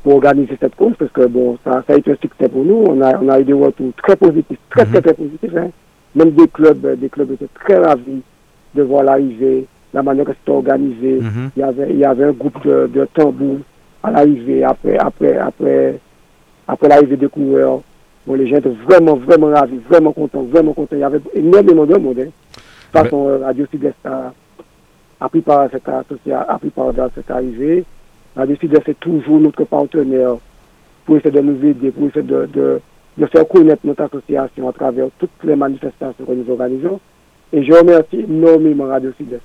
pour 0.04 0.16
organiser 0.16 0.58
cette 0.60 0.76
course 0.76 0.96
parce 0.98 1.12
que 1.12 1.26
bon, 1.26 1.58
ça, 1.64 1.84
ça 1.88 1.94
a 1.94 1.98
été 1.98 2.12
un 2.12 2.16
succès 2.16 2.50
pour 2.50 2.64
nous. 2.64 2.84
On 2.88 3.02
a, 3.02 3.18
on 3.22 3.30
a 3.30 3.40
eu 3.40 3.44
des 3.44 3.54
retours 3.54 3.92
très 4.02 4.16
positifs, 4.16 4.60
très, 4.70 4.86
très, 4.86 5.02
très 5.02 5.14
positifs. 5.14 5.56
Hein. 5.56 5.70
Même 6.16 6.32
des 6.32 6.48
clubs, 6.48 7.00
des 7.00 7.10
clubs 7.10 7.32
étaient 7.32 7.48
très 7.54 7.78
ravis 7.78 8.22
de 8.76 8.82
voir 8.84 9.04
l'arrivée, 9.04 9.66
la 9.94 10.04
manière 10.04 10.26
que 10.26 10.32
c'était 10.34 10.52
organisé. 10.52 11.20
Mhm. 11.22 11.52
il, 11.56 11.60
y 11.60 11.64
avait, 11.64 11.90
il 11.92 11.98
y 11.98 12.06
avait 12.06 12.26
un 12.26 12.32
groupe 12.32 12.66
de, 12.66 12.88
de 12.88 13.08
tambours 13.14 13.60
à 14.02 14.12
l'arrivée, 14.12 14.64
après, 14.64 14.98
après, 14.98 15.38
après, 15.38 16.00
après 16.68 16.88
l'arrivée 16.90 17.18
des 17.18 17.28
coureurs. 17.28 17.82
Bon, 18.26 18.36
les 18.36 18.48
gens 18.48 18.58
étaient 18.58 18.70
vraiment, 18.70 19.16
vraiment 19.16 19.48
ravis, 19.48 19.80
vraiment 19.90 20.14
contents, 20.14 20.44
vraiment 20.44 20.74
contents. 20.74 20.96
Il 20.96 21.00
y 21.00 21.04
avait 21.04 21.22
énormément 21.34 21.86
de 21.86 21.96
monde. 21.96 22.20
Hein. 22.20 22.24
De 22.24 23.00
toute 23.00 23.04
façon, 23.04 23.28
euh, 23.28 23.40
Radio 23.40 23.66
Sud-Est 23.70 24.06
a, 24.06 24.34
a, 25.20 25.30
pris 25.30 25.42
part 25.42 25.62
à 25.62 25.70
cette, 25.70 25.88
a 25.88 26.58
pris 26.60 26.70
part 26.70 26.90
à 26.90 27.10
cette 27.14 27.30
arrivée. 27.30 27.84
Radio 28.36 28.56
Sud-Est 28.56 28.88
est 28.88 29.00
toujours 29.00 29.40
notre 29.40 29.66
partenaire 29.66 30.36
pour 31.06 31.18
essayer 31.18 31.32
de 31.32 31.42
nous 31.42 31.66
aider, 31.66 31.92
pour 31.92 32.08
essayer 32.08 32.24
de, 32.26 32.48
de, 32.54 32.80
de 33.18 33.26
faire 33.26 33.48
connaître 33.48 33.82
notre 33.84 34.04
association 34.04 34.70
à 34.70 34.74
travers 34.74 35.08
toutes 35.20 35.44
les 35.44 35.56
manifestations 35.56 36.26
que 36.26 36.32
nous 36.32 36.50
organisons. 36.50 37.00
Et 37.52 37.64
je 37.64 37.74
remercie 37.74 38.22
énormément 38.22 38.86
Radio 38.86 39.12
Sud-Est. 39.18 39.42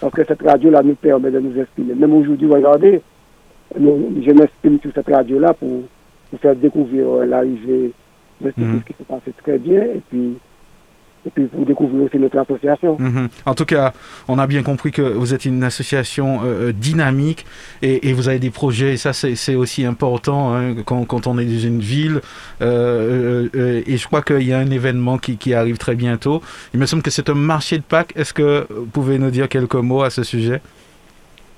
Parce 0.00 0.14
que 0.14 0.24
cette 0.24 0.42
radio-là 0.42 0.82
nous 0.82 0.96
permet 0.96 1.30
de 1.30 1.38
nous 1.38 1.56
exprimer. 1.60 1.94
Même 1.94 2.12
aujourd'hui, 2.14 2.48
regardez, 2.48 3.00
je 3.76 4.32
m'exprime 4.32 4.80
sur 4.80 4.90
cette 4.92 5.08
radio-là 5.08 5.54
pour 5.54 5.82
pour 6.32 6.40
faire 6.40 6.56
découvrir 6.56 7.06
euh, 7.08 7.26
l'arrivée 7.26 7.92
de 8.40 8.52
ce 8.56 8.60
mhm. 8.60 8.82
qui 8.84 8.94
se 8.98 9.02
passait 9.04 9.34
très 9.42 9.58
bien 9.58 9.82
et 9.82 10.00
puis 10.08 10.38
et 11.24 11.30
puis 11.30 11.44
pour 11.44 11.64
découvrir 11.64 12.02
aussi 12.02 12.18
notre 12.18 12.36
association. 12.38 12.96
Mhm. 12.98 13.28
En 13.46 13.54
tout 13.54 13.64
cas, 13.64 13.92
on 14.26 14.40
a 14.40 14.48
bien 14.48 14.64
compris 14.64 14.90
que 14.90 15.02
vous 15.02 15.32
êtes 15.34 15.44
une 15.44 15.62
association 15.62 16.40
euh, 16.42 16.70
euh, 16.70 16.72
dynamique 16.72 17.46
et, 17.80 18.12
vous 18.12 18.28
avez 18.28 18.40
des 18.40 18.50
projets, 18.50 18.94
et 18.94 18.96
ça 18.96 19.12
c'est 19.12 19.54
aussi 19.54 19.84
important 19.84 20.52
hein, 20.52 20.74
quand, 20.84 21.04
quand, 21.04 21.28
on 21.28 21.38
est 21.38 21.44
dans 21.44 21.60
une 21.60 21.78
ville. 21.78 22.22
et 22.60 22.64
je 23.96 24.06
crois 24.08 24.22
qu'il 24.22 24.42
y 24.48 24.52
a 24.52 24.58
un 24.58 24.70
événement 24.72 25.16
qui, 25.16 25.36
qui, 25.36 25.54
arrive 25.54 25.78
très 25.78 25.94
bientôt. 25.94 26.42
Il 26.74 26.80
me 26.80 26.86
semble 26.86 27.04
que 27.04 27.10
c'est 27.10 27.30
un 27.30 27.34
marché 27.34 27.78
de 27.78 27.84
Pâques. 27.84 28.14
Est-ce 28.16 28.34
que 28.34 28.66
vous 28.68 28.86
pouvez 28.86 29.16
nous 29.18 29.30
dire 29.30 29.48
quelques 29.48 29.76
mots 29.76 30.02
à 30.02 30.10
ce 30.10 30.24
sujet? 30.24 30.60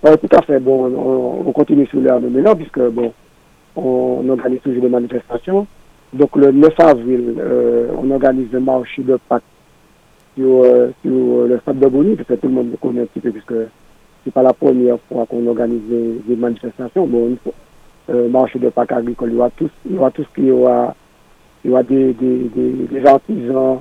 Tout 0.03 0.37
à 0.37 0.43
fait. 0.43 0.61
Bon, 0.61 1.43
on, 1.47 1.53
continue 1.53 1.87
sur 1.87 2.01
l'air 2.01 2.21
de 2.21 2.29
maintenant, 2.29 2.55
puisque 2.55 2.81
bon, 2.91 3.15
on 3.77 4.29
organise 4.29 4.61
toujours 4.61 4.83
des 4.83 4.89
manifestations. 4.89 5.67
Donc 6.15 6.37
le 6.37 6.53
9 6.53 6.73
avril, 6.79 7.35
euh, 7.39 7.89
on 8.01 8.09
organise 8.13 8.53
le 8.53 8.61
marché 8.61 9.03
de 9.03 9.19
Pâques 9.29 9.43
sur, 10.37 10.63
euh, 10.63 10.91
sur 11.03 11.47
le 11.47 11.59
stade 11.59 11.81
de 11.81 11.89
Bonny, 11.89 12.15
parce 12.15 12.29
que 12.29 12.35
tout 12.35 12.47
le 12.47 12.55
monde 12.55 12.71
le 12.71 12.77
connaît 12.77 13.03
un 13.03 13.07
petit 13.07 13.19
peu, 13.19 13.33
puisque 13.33 13.55
c'est 14.23 14.33
pas 14.33 14.43
la 14.43 14.53
première 14.53 14.99
fois 15.09 15.27
qu'on 15.27 15.45
organise 15.49 15.83
des, 15.89 16.37
manifestations. 16.37 17.07
Bon, 17.09 17.29
une 17.29 17.37
euh, 18.11 18.29
marché 18.29 18.61
de 18.61 18.69
Pâques 18.69 18.93
agricole, 18.93 19.31
il 19.31 19.35
y 19.35 19.39
aura 19.39 19.51
tout, 19.51 19.69
il 19.87 19.97
y 19.97 19.99
aura 19.99 20.13
tout 20.13 20.23
ce 20.23 20.35
qu'il 20.37 20.47
y 20.47 20.51
aura, 20.53 20.95
il 21.65 21.71
y 21.71 21.73
aura 21.73 21.83
des, 21.83 22.13
des, 22.13 22.49
des, 22.91 23.07
artisans, 23.07 23.81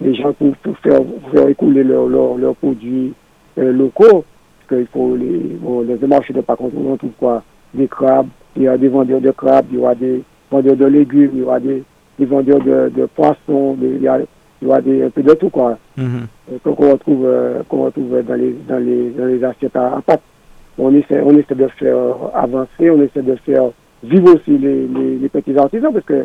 des 0.00 0.14
gens 0.14 0.32
pour, 0.32 0.54
faire, 0.78 1.02
faire 1.32 1.48
écouler 1.48 1.84
leurs 1.84 2.08
leur, 2.08 2.54
produits 2.56 3.12
locaux, 3.58 4.24
parce 4.68 4.80
qu'il 4.80 4.86
faut 4.86 5.16
les, 5.16 5.38
bon, 5.60 5.82
les 5.82 5.96
de 5.96 6.40
Pâques, 6.40 6.60
on 6.62 6.96
trouve 6.96 7.10
quoi? 7.18 7.42
Des 7.74 7.88
crabes, 7.88 8.28
il 8.56 8.62
y 8.62 8.68
a 8.68 8.76
des 8.76 8.88
vendeurs 8.88 9.20
de 9.20 9.30
crabes, 9.30 9.66
il 9.70 9.78
y 9.78 9.80
aura 9.80 9.94
des 9.94 10.22
vendeurs 10.50 10.76
de 10.76 10.86
légumes, 10.86 11.30
il 11.34 11.40
y 11.40 11.42
aura 11.42 11.60
des, 11.60 11.84
vendeurs 12.18 12.60
de, 12.60 13.06
poissons, 13.14 13.76
il, 13.80 14.02
y 14.02 14.66
aura 14.66 14.80
des, 14.80 15.04
un 15.04 15.10
peu 15.10 15.22
de 15.22 15.34
tout, 15.34 15.50
quoi. 15.50 15.78
Mm-hmm. 15.98 16.58
Qu'on 16.64 16.90
retrouve, 16.92 17.26
euh, 17.26 17.62
retrouve 17.68 18.22
dans 18.22 18.34
les, 18.34 18.56
dans 18.68 18.78
les, 18.78 19.10
dans 19.10 19.26
les 19.26 19.44
assiettes 19.44 19.76
à, 19.76 20.00
pâte. 20.04 20.22
On 20.78 20.94
essaie, 20.94 21.20
on 21.20 21.36
essaie 21.36 21.54
de 21.54 21.68
faire 21.68 21.96
avancer, 22.34 22.90
on 22.90 23.02
essaie 23.02 23.22
de 23.22 23.34
faire 23.36 23.70
vivre 24.02 24.34
aussi 24.34 24.56
les, 24.56 24.86
les, 25.18 25.28
petits 25.28 25.56
artisans, 25.58 25.92
parce 25.92 26.04
que, 26.04 26.24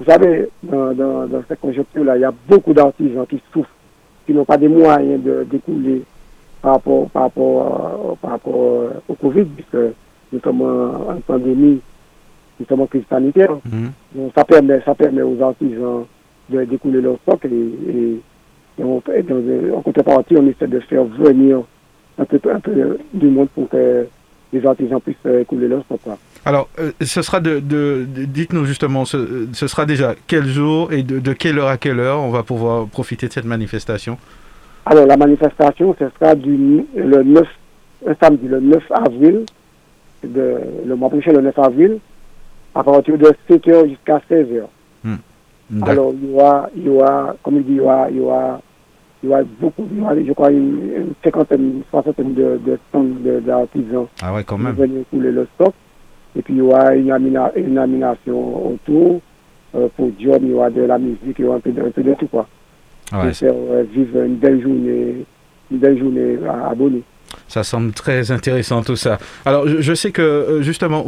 vous 0.00 0.06
savez, 0.06 0.48
dans, 0.62 0.92
dans, 0.94 1.26
dans 1.26 1.42
cette 1.46 1.60
conjoncture-là, 1.60 2.16
il 2.16 2.22
y 2.22 2.24
a 2.24 2.32
beaucoup 2.48 2.72
d'artisans 2.72 3.26
qui 3.28 3.40
souffrent, 3.52 3.70
qui 4.26 4.32
n'ont 4.32 4.44
pas 4.44 4.56
des 4.56 4.68
moyens 4.68 5.22
de 5.22 5.46
découler 5.50 6.02
par 6.62 6.74
rapport, 6.74 7.10
par 7.10 7.22
rapport, 7.22 8.10
euh, 8.10 8.14
par 8.22 8.30
rapport 8.30 8.54
euh, 8.54 8.90
au 9.08 9.14
Covid, 9.14 9.44
puisque 9.44 9.76
sommes 10.40 10.62
en, 10.62 11.20
pandémie, 11.26 11.80
en 12.70 12.86
crise 12.86 13.02
sanitaire. 13.08 13.52
Mhm. 13.64 14.30
ça, 14.34 14.44
permet, 14.44 14.80
ça 14.84 14.94
permet 14.94 15.22
aux 15.22 15.40
artisans 15.42 16.04
de 16.48 16.64
découler 16.64 17.00
leur 17.00 17.16
stock 17.22 17.44
et, 17.44 17.48
et, 17.48 18.84
on, 18.84 18.96
en 18.96 19.82
contrepartie, 19.82 20.36
on 20.36 20.46
essaie 20.46 20.66
de 20.66 20.80
faire 20.80 21.04
venir 21.04 21.62
un 22.18 22.24
peu, 22.24 22.40
un 22.50 22.60
peu 22.60 22.98
du 23.12 23.26
monde 23.26 23.48
pour 23.54 23.68
que 23.68 24.06
les 24.52 24.66
artisans 24.66 25.00
puissent 25.00 25.32
écouler 25.40 25.68
leur 25.68 25.84
stock. 25.84 26.00
Alors, 26.44 26.68
ce 27.00 27.22
sera 27.22 27.40
de, 27.40 27.60
dites-nous 28.04 28.64
justement, 28.64 29.04
ce, 29.04 29.46
sera 29.52 29.86
déjà 29.86 30.14
quel 30.26 30.46
jour 30.46 30.92
et 30.92 31.02
de, 31.02 31.32
quelle 31.32 31.58
heure 31.58 31.68
à 31.68 31.76
quelle 31.76 32.00
heure 32.00 32.20
on 32.20 32.30
va 32.30 32.42
pouvoir 32.42 32.86
profiter 32.86 33.28
de 33.28 33.32
cette 33.32 33.44
manifestation? 33.44 34.18
Alors, 34.84 35.06
la 35.06 35.16
manifestation, 35.16 35.94
ce 35.98 36.06
sera 36.18 36.34
du, 36.34 36.84
le 36.96 37.22
9, 37.22 37.46
un 38.08 38.14
samedi, 38.20 38.48
le 38.48 38.58
9 38.58 38.82
avril, 38.90 39.44
de, 40.24 40.58
le 40.86 40.96
mois 40.96 41.08
prochain, 41.08 41.32
le 41.32 41.40
9 41.40 41.58
avril, 41.58 41.98
à 42.74 42.82
partir 42.82 43.18
de 43.18 43.32
7h 43.48 43.88
jusqu'à 43.88 44.20
16h. 44.30 44.62
Hmm. 45.04 45.16
Alors, 45.82 46.12
il 46.14 46.30
y, 46.30 46.34
aura, 46.34 46.68
il 46.76 46.84
y 46.84 46.88
aura, 46.88 47.34
comme 47.42 47.56
il 47.56 47.64
dit, 47.64 47.72
il 47.72 47.76
y 47.76 47.80
aura, 47.80 48.10
il 48.10 48.16
y 48.16 48.20
aura, 48.20 48.60
il 49.22 49.28
y 49.28 49.32
aura 49.32 49.42
beaucoup, 49.60 49.86
il 49.90 49.98
y 49.98 50.00
aura, 50.02 50.14
je 50.14 50.32
crois, 50.32 50.50
une, 50.50 51.12
cinquantaine, 51.24 51.62
une 51.62 51.82
soixantaine 51.90 52.34
de, 52.34 52.60
de 52.64 52.78
stands 52.88 53.40
d'artisans 53.46 54.06
ah 54.20 54.34
ouais, 54.34 54.44
quand 54.44 54.58
même. 54.58 54.74
qui 54.74 54.80
vont 54.80 54.86
venir 54.86 55.04
couler 55.10 55.32
le 55.32 55.48
stock. 55.54 55.72
Et 56.36 56.42
puis, 56.42 56.54
il 56.54 56.58
y 56.58 56.60
aura 56.60 56.94
une, 56.94 57.10
une 57.56 57.78
animation 57.78 58.72
autour, 58.72 59.20
euh, 59.74 59.88
pour 59.96 60.08
Dieu, 60.10 60.32
il 60.40 60.48
y 60.48 60.52
aura 60.52 60.70
de 60.70 60.82
la 60.82 60.98
musique, 60.98 61.36
il 61.38 61.44
y 61.44 61.48
aura 61.48 61.56
un 61.56 61.60
peu 61.60 61.72
de, 61.72 61.82
un 61.82 61.90
peu 61.90 62.02
de 62.02 62.14
tout, 62.14 62.26
quoi. 62.26 62.46
Ah 63.10 63.24
ouais. 63.24 63.32
faire 63.34 63.52
euh, 63.54 63.84
vivre 63.90 64.22
une 64.22 64.36
belle 64.36 64.60
journée, 64.62 65.24
une 65.70 65.78
belle 65.78 65.98
journée 65.98 66.38
à, 66.46 66.70
à 66.70 66.74
ça 67.48 67.64
semble 67.64 67.92
très 67.92 68.30
intéressant 68.30 68.82
tout 68.82 68.96
ça. 68.96 69.18
Alors, 69.44 69.66
je, 69.66 69.94
sais 69.94 70.10
que 70.10 70.22
euh, 70.22 70.62
justement, 70.62 71.04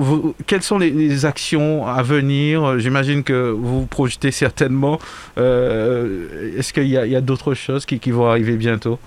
quelles 0.46 0.62
sont 0.62 0.78
les, 0.78 1.24
actions 1.24 1.86
à 1.86 2.02
venir? 2.02 2.78
J'imagine 2.78 3.22
que 3.22 3.50
vous 3.50 3.80
vous 3.80 3.86
projetez 3.86 4.30
certainement. 4.30 4.98
Euh, 5.38 6.58
est-ce 6.58 6.72
qu'il 6.72 6.88
y 6.88 6.96
a, 6.96 7.20
d'autres 7.20 7.54
choses 7.54 7.86
qui, 7.86 8.10
vont 8.10 8.26
arriver 8.26 8.56
bientôt? 8.56 8.98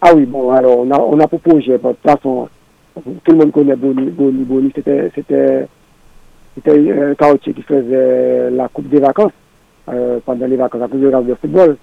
Ah 0.00 0.12
oui, 0.14 0.24
bon, 0.24 0.50
alors 0.50 0.78
on 0.78 0.90
a, 0.90 0.98
on 0.98 1.18
a 1.18 1.26
proposé, 1.26 1.72
de 1.72 1.78
toute 1.78 1.96
façon, 2.02 2.48
tout 3.24 3.32
le 3.32 3.38
monde 3.38 3.52
connaît 3.52 3.76
Boni. 3.76 4.10
Boni, 4.10 4.44
Boni 4.44 4.72
c'était, 4.74 5.66
un 6.68 7.14
quartier 7.14 7.52
qui 7.52 7.62
faisait 7.62 8.50
la 8.50 8.68
Coupe 8.68 8.88
des 8.88 9.00
vacances 9.00 9.32
euh, 9.88 10.18
pendant 10.24 10.46
les 10.46 10.56
vacances, 10.56 10.80
la 10.80 10.88
Coupe 10.88 11.00
des 11.00 11.06
vacances 11.06 11.26
de 11.26 11.34
football. 11.34 11.76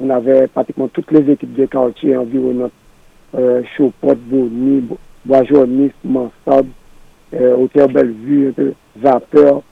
On 0.00 0.10
avait 0.10 0.46
pratiquement 0.48 0.88
toutes 0.88 1.10
les 1.12 1.32
équipes 1.32 1.54
des 1.54 1.68
quartiers 1.68 2.16
environnants 2.16 2.70
euh, 3.34 3.62
Chopot, 3.76 4.14
Boni, 4.14 4.88
Bois-Jaunis, 5.24 5.92
Mansab, 6.04 6.66
euh, 7.34 7.56
Hôtel 7.56 7.92
Bellevue, 7.92 8.54
Vapeur. 8.96 9.62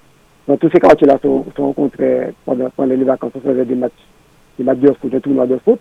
Donc 0.46 0.60
tous 0.60 0.70
ces 0.72 0.80
quartiers-là 0.80 1.18
sont, 1.22 1.44
sont 1.56 1.66
rencontrés 1.66 2.32
pendant, 2.44 2.70
pendant, 2.70 2.94
les 2.94 3.04
vacances, 3.04 3.32
on 3.34 3.40
faisait 3.40 3.64
des 3.64 3.74
matchs, 3.74 3.92
des 4.58 4.64
matchs 4.64 4.78
de 4.78 4.92
foot, 4.92 5.10
des 5.10 5.20
tournois 5.20 5.46
de 5.46 5.58
foot. 5.58 5.80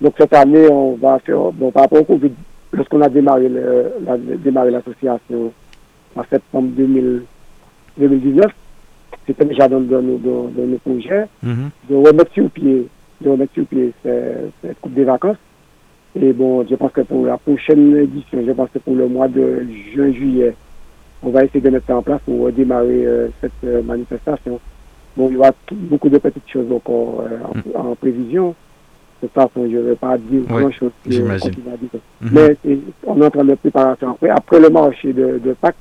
Donc 0.00 0.14
cette 0.18 0.34
année, 0.34 0.68
on 0.70 0.96
va 0.96 1.18
faire, 1.20 1.52
bon, 1.52 1.70
par 1.70 1.84
rapport 1.84 2.00
au 2.00 2.04
Covid, 2.04 2.32
lorsqu'on 2.72 3.00
a 3.00 3.08
démarré 3.08 3.48
l'association 3.48 5.52
en 6.16 6.24
septembre 6.28 6.68
2019, 6.76 8.46
c'était 9.26 9.44
déjà 9.44 9.68
dans, 9.68 9.80
dans, 9.80 10.02
nos, 10.02 10.18
dans, 10.18 10.50
nos 10.56 10.78
projets, 10.78 11.26
mm-hmm. 11.44 11.70
de 11.88 11.94
remettre 11.94 12.32
sur 12.32 12.50
pied, 12.50 12.88
de 13.20 13.30
remettre 13.30 13.54
sur 13.54 13.66
pied 13.66 13.92
cette 14.02 14.80
coupe 14.80 14.94
des 14.94 15.04
vacances. 15.04 15.36
Et 16.20 16.32
bon, 16.32 16.64
je 16.68 16.74
pense 16.76 16.92
que 16.92 17.00
pour 17.00 17.26
la 17.26 17.38
prochaine 17.38 17.96
édition, 17.96 18.38
je 18.46 18.52
pense 18.52 18.70
que 18.72 18.78
pour 18.78 18.94
le 18.94 19.08
mois 19.08 19.28
de 19.28 19.66
juin-juillet, 19.92 20.54
on 21.22 21.30
va 21.30 21.44
essayer 21.44 21.60
de 21.60 21.70
mettre 21.70 21.86
ça 21.86 21.96
en 21.96 22.02
place 22.02 22.20
pour 22.24 22.52
démarrer 22.52 23.04
euh, 23.06 23.28
cette 23.40 23.52
euh, 23.64 23.82
manifestation. 23.82 24.60
Bon, 25.16 25.28
il 25.28 25.34
y 25.34 25.36
aura 25.38 25.50
beaucoup 25.72 26.08
de 26.08 26.18
petites 26.18 26.48
choses 26.48 26.70
encore 26.70 27.24
euh, 27.28 27.74
en, 27.74 27.92
mm. 27.92 27.96
prévision. 27.96 28.54
De 29.22 29.26
toute 29.28 29.32
façon, 29.32 29.68
je 29.70 29.76
ne 29.76 29.82
vais 29.82 29.96
pas 29.96 30.18
dire 30.18 30.42
grand-chose. 30.42 30.90
J'imagine. 31.06 31.50
Mm-hmm. 31.50 32.30
Mais 32.30 32.56
on 33.06 33.20
est 33.20 33.26
en 33.26 33.30
train 33.30 33.44
de 33.44 33.54
préparer 33.54 33.96
après. 34.02 34.28
Après 34.28 34.60
le 34.60 34.68
marché 34.70 35.12
de, 35.12 35.40
de 35.42 35.52
Pâques, 35.54 35.76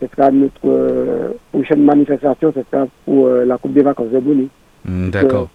ce 0.00 0.06
sera 0.06 0.30
notre 0.30 1.34
prochaine 1.52 1.84
manifestation, 1.84 2.52
ce 2.54 2.60
sera 2.70 2.86
pour 3.04 3.28
la 3.28 3.58
Coupe 3.58 3.74
des 3.74 3.82
vacances 3.82 4.10
de 4.10 4.18
Boni. 4.18 4.48
Mm, 4.86 5.10
d'accord. 5.10 5.50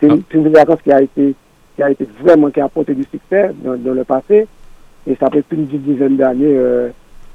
C'est 0.00 0.06
une, 0.06 0.22
une 0.32 0.48
vacances 0.48 0.80
qui 0.82 0.90
a 0.90 1.02
été 1.02 1.34
qui 1.80 1.84
a 1.84 1.90
été 1.90 2.06
vraiment, 2.22 2.50
qui 2.50 2.60
a 2.60 2.66
apporté 2.66 2.94
du 2.94 3.04
succès 3.04 3.52
dans, 3.64 3.94
le 3.94 4.04
passé. 4.04 4.46
Et 5.06 5.16
ça 5.16 5.30
fait 5.30 5.40
plus 5.40 5.56
d'une 5.56 5.80
dizaine 5.80 6.16
d'années, 6.18 6.44
euh, 6.54 6.90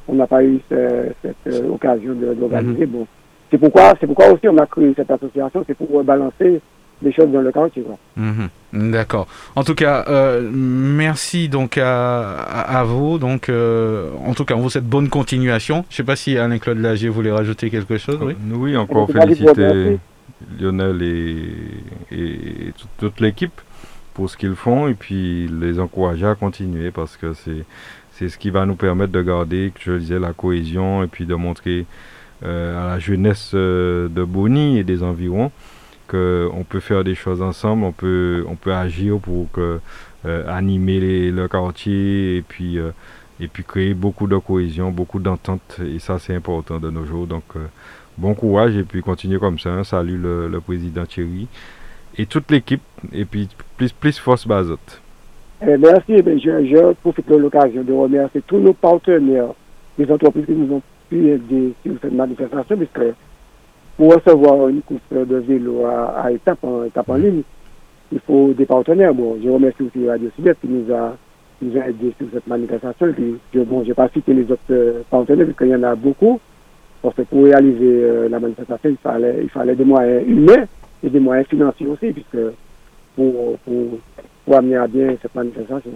on 0.07 0.13
n'a 0.13 0.27
pas 0.27 0.43
eu 0.43 0.59
cette 0.69 1.25
euh, 1.47 1.69
occasion 1.73 2.13
d'organiser. 2.13 2.85
Mhm. 2.85 2.91
Bon. 2.91 3.07
C'est 3.49 3.57
pourquoi, 3.57 3.95
c'est 3.99 4.05
pourquoi 4.05 4.31
aussi 4.31 4.47
on 4.47 4.57
a 4.59 4.67
créé 4.67 4.93
cette 4.95 5.09
association, 5.09 5.63
c'est 5.65 5.73
pour 5.73 6.03
balancer 6.03 6.61
des 7.01 7.11
choses 7.11 7.31
dans 7.31 7.41
le 7.41 7.51
quartier. 7.51 7.83
Mhm. 8.15 8.91
D'accord. 8.91 9.27
En 9.55 9.63
tout 9.63 9.73
cas, 9.73 10.05
euh, 10.09 10.47
merci 10.53 11.49
donc 11.49 11.79
à, 11.81 12.83
vous. 12.85 13.17
Donc, 13.17 13.49
en 13.49 14.33
tout 14.35 14.45
cas, 14.45 14.53
on 14.53 14.59
vous 14.59 14.69
souhaite 14.69 14.85
bonne 14.85 15.09
continuation. 15.09 15.85
Je 15.89 15.95
ne 15.95 15.97
sais 15.97 16.03
pas 16.03 16.15
si 16.15 16.37
Alain-Claude 16.37 16.77
Lagier 16.77 17.09
voulait 17.09 17.31
rajouter 17.31 17.71
quelque 17.71 17.97
chose. 17.97 18.19
Oui, 18.21 18.35
oui 18.53 18.77
encore 18.77 19.09
féliciter 19.09 19.97
Lionel 20.59 21.01
et, 21.01 21.45
et 22.11 22.73
toute 22.99 23.19
l'équipe 23.19 23.59
pour 24.15 24.29
ce 24.29 24.37
qu'ils 24.37 24.55
font 24.55 24.87
et 24.87 24.95
puis 24.95 25.47
les 25.47 25.79
encourager 25.79 26.25
à 26.25 26.33
continuer 26.33 26.89
parce 26.89 27.17
que 27.17 27.33
c'est 27.33 27.65
c'est 28.17 28.29
ce 28.29 28.37
qui 28.37 28.49
va 28.49 28.65
nous 28.65 28.75
permettre 28.75 29.11
de 29.11 29.21
garder, 29.21 29.73
je 29.77 29.91
disais, 29.91 30.19
la 30.19 30.31
cohésion 30.31 31.03
et 31.03 31.07
puis 31.07 31.25
de 31.25 31.35
montrer 31.35 31.85
euh, 32.43 32.81
à 32.81 32.87
la 32.87 32.99
jeunesse 32.99 33.51
euh, 33.53 34.07
de 34.07 34.23
Bonny 34.23 34.77
et 34.77 34.85
des 34.85 35.03
environs 35.03 35.51
qu'on 36.07 36.65
peut 36.67 36.79
faire 36.79 37.03
des 37.03 37.15
choses 37.15 37.41
ensemble, 37.41 37.83
on 37.83 37.91
peut, 37.91 38.45
on 38.47 38.55
peut 38.55 38.73
agir 38.73 39.19
pour 39.19 39.47
euh, 39.57 39.79
animer 40.23 41.29
le 41.29 41.47
quartier 41.49 42.37
et 42.37 42.41
puis, 42.41 42.77
et 43.39 43.47
puis 43.49 43.63
créer 43.65 43.93
beaucoup 43.93 44.27
de 44.27 44.37
cohésion, 44.37 44.91
beaucoup 44.91 45.19
d'entente 45.19 45.79
et 45.83 45.99
ça 45.99 46.17
c'est 46.17 46.35
important 46.35 46.79
de 46.79 46.89
nos 46.89 47.05
jours. 47.05 47.27
Donc 47.27 47.43
bon 48.17 48.33
courage 48.33 48.77
et 48.77 48.83
puis 48.83 49.01
continuer 49.01 49.39
comme 49.39 49.59
ça. 49.59 49.83
Salut 49.83 50.17
le, 50.17 50.47
le 50.47 50.61
président 50.61 51.05
Thierry 51.05 51.47
et 52.17 52.25
toute 52.25 52.49
l'équipe. 52.51 52.81
Et 53.13 53.25
puis, 53.25 53.49
plus, 53.77 53.91
plus 53.91 54.17
force 54.17 54.47
Bazot. 54.47 54.77
Eh, 55.61 55.77
merci. 55.77 56.13
Eh 56.13 56.39
je, 56.39 56.65
je, 56.65 56.93
profite 57.01 57.27
de 57.29 57.35
l'occasion 57.35 57.83
de 57.83 57.93
remercier 57.93 58.41
tous 58.45 58.57
nos 58.57 58.73
partenaires, 58.73 59.53
les 59.97 60.11
entreprises 60.11 60.45
qui 60.45 60.53
nous 60.53 60.75
ont 60.75 60.81
pu 61.09 61.29
aider 61.29 61.73
sur 61.83 61.93
cette 62.01 62.13
manifestation, 62.13 62.77
puisque 62.77 63.13
pour 63.97 64.13
recevoir 64.13 64.67
une 64.67 64.81
course 64.81 65.01
de 65.11 65.35
vélo 65.37 65.85
à, 65.85 66.23
à 66.23 66.31
étape, 66.31 66.63
en, 66.63 66.83
étape 66.83 67.09
en 67.09 67.15
ligne, 67.15 67.41
il 68.11 68.19
faut 68.19 68.53
des 68.53 68.65
partenaires. 68.65 69.13
Bon, 69.13 69.37
je 69.43 69.49
remercie 69.49 69.83
aussi 69.83 70.07
Radio 70.07 70.29
sud 70.35 70.53
qui 70.61 70.67
nous 70.67 70.93
a, 70.93 71.15
nous 71.61 71.79
a 71.79 71.87
aidés 71.87 72.13
sur 72.17 72.27
cette 72.33 72.47
manifestation. 72.47 73.07
Et 73.07 73.13
puis, 73.13 73.35
je, 73.53 73.59
bon, 73.61 73.83
je 73.83 73.89
vais 73.89 73.93
pas 73.93 74.09
citer 74.09 74.33
les 74.33 74.43
autres 74.51 74.61
euh, 74.71 75.01
partenaires, 75.09 75.45
puisqu'il 75.45 75.69
y 75.69 75.75
en 75.75 75.83
a 75.83 75.95
beaucoup. 75.95 76.39
Parce 77.01 77.15
que 77.15 77.21
pour 77.21 77.43
réaliser 77.43 78.03
euh, 78.03 78.29
la 78.29 78.39
manifestation, 78.39 78.89
il 78.89 78.97
fallait, 78.97 79.39
il 79.43 79.49
fallait 79.49 79.75
des 79.75 79.85
moyens 79.85 80.27
humains 80.27 80.65
et 81.05 81.09
des 81.09 81.19
moyens 81.19 81.47
financiers 81.47 81.87
aussi, 81.87 82.11
puisque 82.11 82.37
pour, 83.15 83.57
pour, 83.59 84.57
amener 84.57 84.75
à 84.75 84.87
bien 84.87 85.15
cette 85.21 85.33
manifestation. 85.35 85.91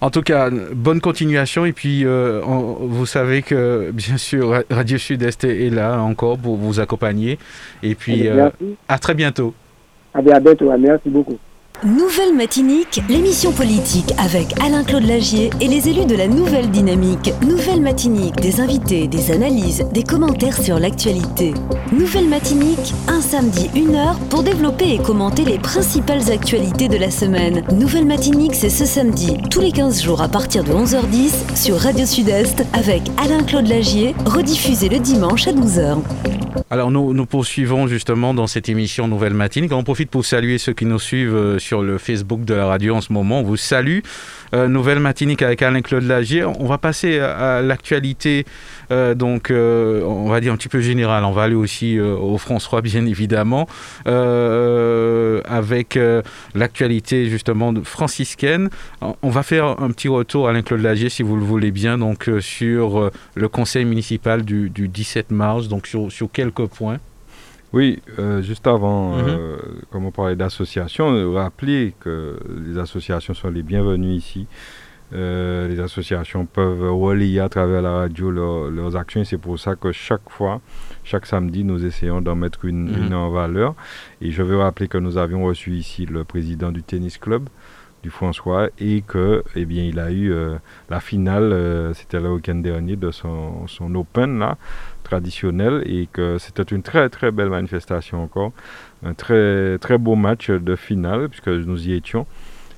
En 0.00 0.10
tout 0.10 0.22
cas, 0.22 0.50
bonne 0.50 1.00
continuation. 1.00 1.64
Et 1.64 1.72
puis, 1.72 2.04
euh, 2.04 2.40
vous 2.42 3.06
savez 3.06 3.42
que, 3.42 3.90
bien 3.92 4.16
sûr, 4.16 4.62
Radio 4.70 4.98
Sud-Est 4.98 5.44
est 5.44 5.70
là 5.70 6.00
encore 6.00 6.38
pour 6.38 6.56
vous 6.56 6.80
accompagner. 6.80 7.38
Et 7.82 7.94
puis, 7.94 8.28
euh, 8.28 8.48
à 8.88 8.98
très 8.98 9.14
bientôt. 9.14 9.54
À 10.14 10.22
bientôt. 10.22 10.72
Merci 10.78 11.08
beaucoup. 11.08 11.38
Nouvelle 11.84 12.34
Matinique, 12.34 13.00
l'émission 13.08 13.52
politique 13.52 14.12
avec 14.18 14.52
Alain-Claude 14.60 15.04
Lagier 15.04 15.50
et 15.60 15.68
les 15.68 15.88
élus 15.88 16.06
de 16.06 16.16
la 16.16 16.26
Nouvelle 16.26 16.70
Dynamique. 16.72 17.32
Nouvelle 17.46 17.80
Matinique, 17.80 18.34
des 18.34 18.60
invités, 18.60 19.06
des 19.06 19.30
analyses, 19.30 19.84
des 19.92 20.02
commentaires 20.02 20.60
sur 20.60 20.80
l'actualité. 20.80 21.54
Nouvelle 21.92 22.28
Matinique, 22.28 22.92
un 23.06 23.20
samedi, 23.20 23.70
une 23.76 23.94
heure 23.94 24.18
pour 24.28 24.42
développer 24.42 24.94
et 24.94 24.98
commenter 24.98 25.44
les 25.44 25.60
principales 25.60 26.32
actualités 26.32 26.88
de 26.88 26.96
la 26.96 27.12
semaine. 27.12 27.62
Nouvelle 27.72 28.06
Matinique, 28.06 28.56
c'est 28.56 28.70
ce 28.70 28.84
samedi, 28.84 29.36
tous 29.48 29.60
les 29.60 29.70
15 29.70 30.02
jours 30.02 30.20
à 30.20 30.28
partir 30.28 30.64
de 30.64 30.72
11h10 30.72 31.54
sur 31.54 31.76
Radio 31.76 32.06
Sud-Est 32.06 32.64
avec 32.72 33.02
Alain-Claude 33.18 33.68
Lagier, 33.68 34.16
rediffusé 34.26 34.88
le 34.88 34.98
dimanche 34.98 35.46
à 35.46 35.52
12h. 35.52 35.98
Alors 36.70 36.90
nous, 36.90 37.14
nous 37.14 37.24
poursuivons 37.24 37.86
justement 37.86 38.34
dans 38.34 38.46
cette 38.46 38.68
émission 38.68 39.08
Nouvelle 39.08 39.32
Matinique. 39.32 39.72
On 39.72 39.84
profite 39.84 40.10
pour 40.10 40.26
saluer 40.26 40.58
ceux 40.58 40.74
qui 40.74 40.84
nous 40.84 40.98
suivent 40.98 41.34
euh, 41.34 41.58
sur 41.68 41.82
le 41.82 41.98
Facebook 41.98 42.46
de 42.46 42.54
la 42.54 42.64
radio 42.64 42.94
en 42.94 43.02
ce 43.02 43.12
moment. 43.12 43.40
On 43.40 43.42
vous 43.42 43.58
salue. 43.58 43.98
Euh, 44.54 44.68
nouvelle 44.68 45.00
matinique 45.00 45.42
avec 45.42 45.60
Alain-Claude 45.60 46.04
Lagier. 46.04 46.42
On 46.44 46.64
va 46.64 46.78
passer 46.78 47.18
à, 47.18 47.60
l'actualité, 47.60 48.46
euh, 48.90 49.14
donc 49.14 49.50
euh, 49.50 50.02
on 50.04 50.30
va 50.30 50.40
dire 50.40 50.54
un 50.54 50.56
petit 50.56 50.70
peu 50.70 50.80
générale. 50.80 51.24
On 51.24 51.32
va 51.32 51.42
aller 51.42 51.54
aussi 51.54 52.00
au 52.00 52.38
François, 52.38 52.80
bien 52.80 53.04
évidemment, 53.04 53.68
avec 54.06 55.98
l'actualité 56.54 57.28
justement 57.28 57.74
franciscaine. 57.84 58.70
On 59.22 59.28
va 59.28 59.42
faire 59.42 59.82
un 59.82 59.90
petit 59.90 60.08
retour, 60.08 60.48
Alain-Claude 60.48 60.80
Lagier, 60.80 61.10
si 61.10 61.22
vous 61.22 61.36
le 61.36 61.44
voulez 61.44 61.70
bien, 61.70 61.98
donc 61.98 62.30
sur 62.40 63.10
le 63.34 63.48
conseil 63.48 63.84
municipal 63.84 64.42
du, 64.42 64.70
17 64.70 65.30
mars, 65.32 65.68
donc 65.68 65.86
sur 65.86 66.32
quelques 66.32 66.66
points. 66.66 66.98
Oui, 67.72 68.00
euh, 68.18 68.40
juste 68.40 68.66
avant, 68.66 69.16
mhm. 69.16 69.24
euh, 69.28 69.56
comme 69.90 70.06
on 70.06 70.10
parlait 70.10 70.36
d'associations, 70.36 71.32
rappeler 71.34 71.94
que 72.00 72.38
les 72.66 72.78
associations 72.78 73.34
sont 73.34 73.50
les 73.50 73.62
bienvenues 73.62 74.14
ici. 74.14 74.46
euh, 75.14 75.68
les 75.68 75.80
associations 75.80 76.44
peuvent 76.44 76.82
relayer 76.92 77.40
à 77.40 77.48
travers 77.48 77.80
la 77.82 77.92
radio 77.92 78.30
leurs 78.30 78.96
actions. 78.96 79.24
C'est 79.24 79.38
pour 79.38 79.58
ça 79.58 79.74
que 79.74 79.92
chaque 79.92 80.28
fois, 80.28 80.60
chaque 81.04 81.26
samedi, 81.26 81.64
nous 81.64 81.84
essayons 81.84 82.20
d'en 82.20 82.34
mettre 82.34 82.64
une, 82.64 82.90
mhm. 82.90 83.06
une, 83.06 83.14
en 83.14 83.30
valeur. 83.30 83.74
Et 84.20 84.30
je 84.30 84.42
veux 84.42 84.58
rappeler 84.58 84.88
que 84.88 84.98
nous 84.98 85.16
avions 85.16 85.44
reçu 85.44 85.72
ici 85.72 86.06
le 86.06 86.24
président 86.24 86.72
du 86.72 86.82
tennis 86.82 87.18
club, 87.18 87.48
du 88.02 88.10
François, 88.10 88.68
et 88.78 89.02
que, 89.02 89.42
eh 89.56 89.64
bien, 89.64 89.84
il 89.84 89.98
a 89.98 90.10
eu 90.10 90.32
euh, 90.32 90.56
la 90.88 91.00
finale, 91.00 91.52
euh, 91.52 91.94
c'était 91.94 92.20
le 92.20 92.32
week-end 92.32 92.56
dernier, 92.56 92.96
de 92.96 93.10
son, 93.10 93.66
son 93.66 93.94
Open 93.94 94.38
là, 94.38 94.56
traditionnel, 95.08 95.82
et 95.86 96.08
que 96.12 96.38
c'était 96.38 96.62
une 96.62 96.82
très 96.82 97.08
très 97.08 97.30
belle 97.30 97.50
manifestation 97.50 98.22
encore, 98.22 98.52
un 99.04 99.14
très 99.14 99.78
très 99.78 99.98
beau 99.98 100.16
match 100.16 100.50
de 100.50 100.76
finale 100.76 101.28
puisque 101.28 101.48
nous 101.48 101.88
y 101.88 101.92
étions 101.92 102.26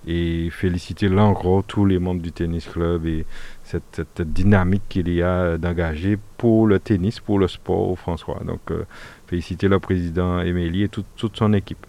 et 0.07 0.49
féliciter 0.51 1.09
là 1.09 1.35
tous 1.67 1.85
les 1.85 1.99
membres 1.99 2.23
du 2.23 2.33
tennis 2.33 2.67
club 2.67 3.05
et 3.07 3.27
cette, 3.65 4.23
dynamique 4.23 4.83
qu'il 4.89 5.13
y 5.13 5.23
a 5.23 5.59
d'engager 5.59 6.19
pour 6.39 6.67
le 6.67 6.79
tennis, 6.79 7.21
pour 7.21 7.39
le 7.39 7.49
sport 7.49 7.99
François. 7.99 8.41
Donc 8.45 8.61
euh, 8.71 8.85
féliciter 9.27 9.69
le 9.69 9.79
président 9.79 10.41
Émilie 10.41 10.85
et 10.85 10.89
toute 10.89 11.37
son 11.37 11.53
équipe. 11.53 11.85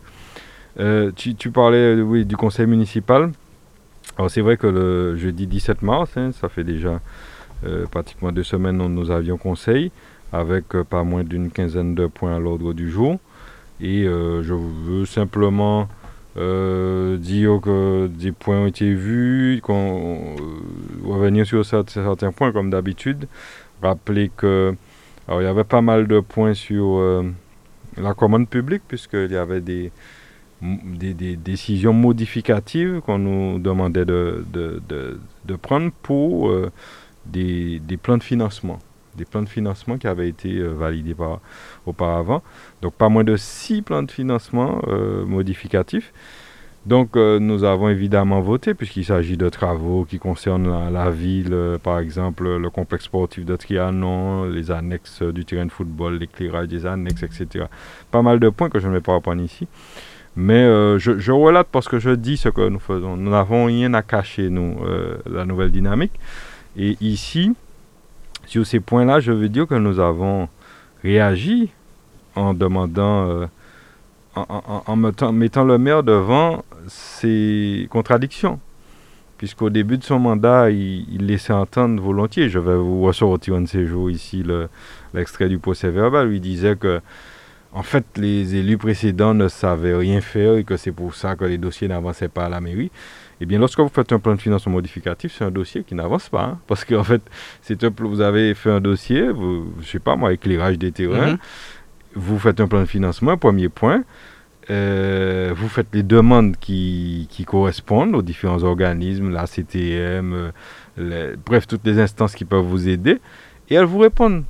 Euh, 0.80 1.12
tu, 1.16 1.52
parlais 1.52 1.96
oui, 2.02 2.26
du 2.26 2.38
conseil 2.38 2.66
municipal. 2.66 3.32
Alors 4.18 4.30
c'est 4.30 4.42
vrai 4.42 4.58
que 4.58 4.68
le 4.68 5.16
jeudi 5.18 5.48
17 5.48 5.82
mars, 5.82 6.12
hein, 6.16 6.32
ça 6.32 6.50
fait 6.50 6.64
déjà 6.64 7.00
euh, 7.66 7.86
pratiquement 7.88 8.32
deux 8.32 8.44
semaines 8.44 8.82
où 8.82 8.90
nous 8.90 9.12
avions 9.12 9.38
conseil 9.38 9.92
avec 10.32 10.66
pas 10.90 11.04
moins 11.04 11.24
d'une 11.24 11.52
quinzaine 11.52 11.96
de 11.96 12.08
points 12.08 12.36
à 12.36 12.40
l'ordre 12.40 12.74
du 12.74 12.90
jour. 12.90 13.20
Et 13.82 14.04
je 14.04 14.54
veux 14.54 15.06
simplement 15.06 15.88
euh, 16.38 17.18
dire 17.18 17.60
que 17.62 18.08
des 18.08 18.32
points 18.32 18.62
ont 18.62 18.68
été 18.68 18.94
vus, 18.94 19.60
qu'on 19.62 20.36
euh, 20.40 21.06
revenir 21.06 21.46
sur 21.46 21.66
certains 21.66 22.32
points 22.32 22.54
comme 22.54 22.70
d'habitude, 22.70 23.28
rappeler 23.82 24.32
que 24.36 24.74
alors 25.28 25.42
il 25.42 25.44
y 25.44 25.48
avait 25.48 25.66
pas 25.66 25.82
mal 25.82 26.08
de 26.08 26.22
points 26.22 26.54
sur 26.54 27.00
euh, 27.00 27.30
la 27.98 28.14
commande 28.14 28.48
publique 28.48 28.84
puisqu'il 28.88 29.32
y 29.32 29.36
avait 29.36 29.60
des, 29.60 29.92
décisions 30.62 31.92
modificatives 31.94 33.02
qu'on 33.02 33.18
nous 33.20 33.60
demandait 33.60 34.06
de, 34.06 34.46
prendre 35.62 35.92
pour 36.02 36.54
des 37.26 37.82
plans 38.02 38.18
de 38.18 38.24
financement 38.24 38.80
des 39.16 39.26
plans 39.26 39.42
de 39.42 39.50
financement 39.50 39.98
qui 39.98 40.08
avaient 40.08 40.30
été 40.30 40.58
euh, 40.58 40.70
validés 40.70 41.14
par, 41.14 41.40
auparavant. 41.86 42.42
Donc 42.82 42.94
pas 42.94 43.10
moins 43.10 43.24
de 43.24 43.36
six 43.36 43.82
plans 43.82 44.04
de 44.04 44.12
financement 44.12 44.82
euh, 44.88 45.26
modificatifs. 45.26 46.14
Donc 46.88 47.16
euh, 47.16 47.38
nous 47.40 47.64
avons 47.64 47.90
évidemment 47.90 48.42
voté 48.42 48.74
puisqu'il 48.74 49.06
s'agit 49.06 49.38
de 49.38 49.50
travaux 49.50 50.04
qui 50.04 50.18
concernent 50.18 50.92
la, 50.92 51.12
ville, 51.12 51.56
par 51.84 52.00
exemple 52.00 52.58
le 52.58 52.70
complexe 52.72 53.06
sportif 53.06 53.46
de 53.46 53.56
Trianon, 53.56 54.46
les 54.46 54.72
annexes 54.72 55.22
du 55.22 55.46
terrain 55.46 55.68
de 55.68 55.72
football, 55.72 56.18
l'éclairage 56.18 56.70
des 56.70 56.88
annexes, 56.88 57.22
etc. 57.22 57.66
Pas 58.10 58.24
mal 58.24 58.40
de 58.40 58.50
points 58.50 58.70
que 58.70 58.80
je 58.80 58.88
ne 58.88 58.94
vais 58.94 59.02
pas 59.02 59.14
reprendre 59.14 59.44
ici. 59.44 59.68
Mais 60.36 60.64
je, 60.98 61.32
relate 61.32 61.68
parce 61.72 61.88
que 61.88 62.00
je 62.00 62.12
dis 62.12 62.38
ce 62.38 62.50
que 62.50 62.68
nous 62.68 62.80
faisons. 62.80 63.16
Nous 63.16 63.30
n'avons 63.30 63.66
rien 63.66 63.94
à 63.94 64.02
cacher, 64.02 64.50
nous, 64.50 64.78
la 65.30 65.46
nouvelle 65.46 65.70
dynamique. 65.70 66.14
Et 66.78 66.98
ici, 67.02 67.54
sur 68.52 68.68
ces 68.68 68.82
points-là, 68.82 69.22
je 69.22 69.32
veux 69.32 69.48
dire 69.48 69.66
que 69.66 69.76
nous 69.76 69.98
avons 70.02 70.50
réagi 71.04 71.70
en 72.36 72.54
demandant, 72.54 73.30
euh, 73.30 73.46
en, 74.36 74.96
mettant, 74.98 75.64
le 75.64 75.78
maire 75.78 76.04
devant 76.04 76.66
ses 76.86 77.88
contradictions. 77.90 78.60
Puisqu'au 79.38 79.70
début 79.70 79.98
de 79.98 80.04
son 80.04 80.20
mandat, 80.20 80.70
il, 80.70 81.26
laissait 81.26 81.54
entendre 81.54 82.04
volontiers, 82.04 82.50
je 82.50 82.60
vais 82.60 82.76
vous 82.76 83.02
ressortir 83.04 83.56
un 83.56 83.62
de 83.62 83.68
ces 83.68 83.88
jours 83.88 84.12
ici 84.12 84.44
l'extrait 85.14 85.48
du 85.48 85.58
procès 85.58 85.90
verbal, 85.90 86.34
il 86.34 86.42
disait 86.42 86.76
que 86.76 87.00
en 87.74 87.84
fait, 87.84 88.04
les 88.18 88.56
élus 88.56 88.78
précédents 88.78 89.34
ne 89.34 89.48
savaient 89.48 89.96
rien 89.96 90.20
faire 90.20 90.56
et 90.56 90.66
que 90.66 90.76
c'est 90.76 90.92
pour 90.92 91.16
ça 91.16 91.38
que 91.38 91.46
les 91.46 91.58
dossiers 91.58 91.88
n'avançaient 91.88 92.28
pas 92.28 92.48
à 92.48 92.50
la 92.50 92.60
mairie. 92.60 92.92
Eh 93.44 93.48
bien, 93.48 93.58
lorsque 93.58 93.80
vous 93.80 93.90
faites 93.90 94.14
un 94.14 94.20
plan 94.20 94.36
de 94.36 94.40
financement 94.40 94.74
modificatif, 94.74 95.34
c'est 95.36 95.44
un 95.44 95.50
dossier 95.50 95.84
qui 95.84 95.96
n'avance 95.96 96.30
pas. 96.30 96.44
Hein. 96.44 96.60
parce 96.68 96.86
qu'en 96.86 97.04
fait, 97.04 97.24
c'est 97.64 97.84
vous 98.00 98.22
avez 98.22 98.54
fait 98.54 98.70
un 98.70 98.80
dossier, 98.80 99.30
vous, 99.30 99.74
je 99.82 99.88
sais 99.88 100.00
pas 100.00 100.16
moi, 100.16 100.32
éclairage 100.32 100.78
des 100.78 100.92
terrains, 100.92 101.32
mhm. 101.32 101.38
vous 102.14 102.38
faites 102.38 102.60
un 102.60 102.68
plan 102.68 102.82
de 102.82 102.86
financement, 102.86 103.38
premier 103.38 103.68
point. 103.68 104.04
Euh, 104.70 105.54
vous 105.56 105.68
faites 105.68 105.88
les 105.92 106.04
demandes 106.04 106.56
qui, 106.58 107.28
correspondent 107.48 108.16
aux 108.16 108.22
différents 108.22 108.62
organismes, 108.62 109.32
la 109.32 109.48
CTM, 109.48 110.52
euh, 111.00 111.36
bref, 111.44 111.66
toutes 111.66 111.84
les 111.84 112.00
instances 112.00 112.36
qui 112.36 112.46
peuvent 112.46 112.64
vous 112.64 112.88
aider, 112.88 113.20
et 113.72 113.74
elles 113.74 113.86
vous 113.86 113.98
répondent. 113.98 114.44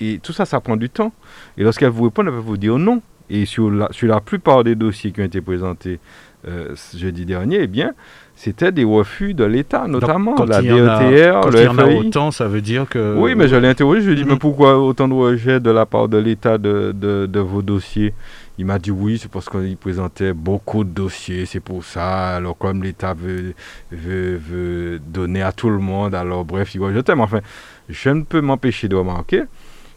Et 0.00 0.18
tout 0.18 0.32
ça, 0.32 0.46
ça 0.46 0.60
prend 0.60 0.78
du 0.78 0.88
temps. 0.88 1.12
Et 1.58 1.62
lorsqu'elles 1.62 1.90
vous 1.90 2.04
répondent, 2.04 2.28
elles 2.28 2.32
peuvent 2.32 2.42
vous 2.42 2.56
dire 2.56 2.78
non. 2.78 3.02
Et 3.28 3.44
sur 3.44 3.70
la, 3.70 3.88
sur 3.90 4.08
la 4.08 4.20
plupart 4.20 4.64
des 4.64 4.74
dossiers 4.74 5.12
qui 5.12 5.20
ont 5.20 5.24
été 5.24 5.42
présentés 5.42 6.00
euh, 6.46 6.74
jeudi 6.94 7.24
dernier, 7.24 7.60
eh 7.62 7.66
bien, 7.66 7.92
c'était 8.36 8.72
des 8.72 8.84
refus 8.84 9.34
de 9.34 9.44
l'État, 9.44 9.86
notamment 9.86 10.34
la 10.44 10.60
DETR, 10.60 11.40
quand 11.40 11.50
le 11.50 11.58
il 11.60 11.64
y 11.64 11.68
en 11.68 11.78
a 11.78 11.86
autant, 11.86 12.30
ça 12.30 12.48
veut 12.48 12.60
dire 12.60 12.86
que... 12.88 13.16
Oui, 13.16 13.34
mais 13.34 13.48
je 13.48 13.56
l'ai 13.56 13.68
interrogé, 13.68 14.00
je 14.02 14.06
lui 14.06 14.12
ai 14.14 14.16
dit, 14.16 14.24
mais 14.24 14.32
mhm. 14.32 14.38
pourquoi 14.38 14.78
autant 14.78 15.08
de 15.08 15.14
rejets 15.14 15.60
de 15.60 15.70
la 15.70 15.86
part 15.86 16.08
de 16.08 16.18
l'État 16.18 16.58
de, 16.58 16.92
de, 16.92 17.40
vos 17.40 17.62
dossiers? 17.62 18.12
Il 18.58 18.66
m'a 18.66 18.78
dit, 18.78 18.90
oui, 18.90 19.18
c'est 19.18 19.30
parce 19.30 19.48
qu'il 19.48 19.76
présentait 19.76 20.32
beaucoup 20.32 20.84
de 20.84 20.90
dossiers, 20.90 21.46
c'est 21.46 21.60
pour 21.60 21.84
ça. 21.84 22.36
Alors, 22.36 22.56
comme 22.56 22.82
l'État 22.82 23.14
veut, 23.14 23.54
veut, 23.90 24.36
veut, 24.36 25.00
donner 25.04 25.42
à 25.42 25.52
tout 25.52 25.70
le 25.70 25.78
monde, 25.78 26.14
alors 26.14 26.44
bref, 26.44 26.74
il 26.74 26.80
jeter. 26.92 27.14
Mais 27.14 27.22
enfin, 27.22 27.40
je 27.88 28.10
ne 28.10 28.22
peux 28.22 28.40
m'empêcher 28.40 28.88
de 28.88 28.96
remarquer 28.96 29.42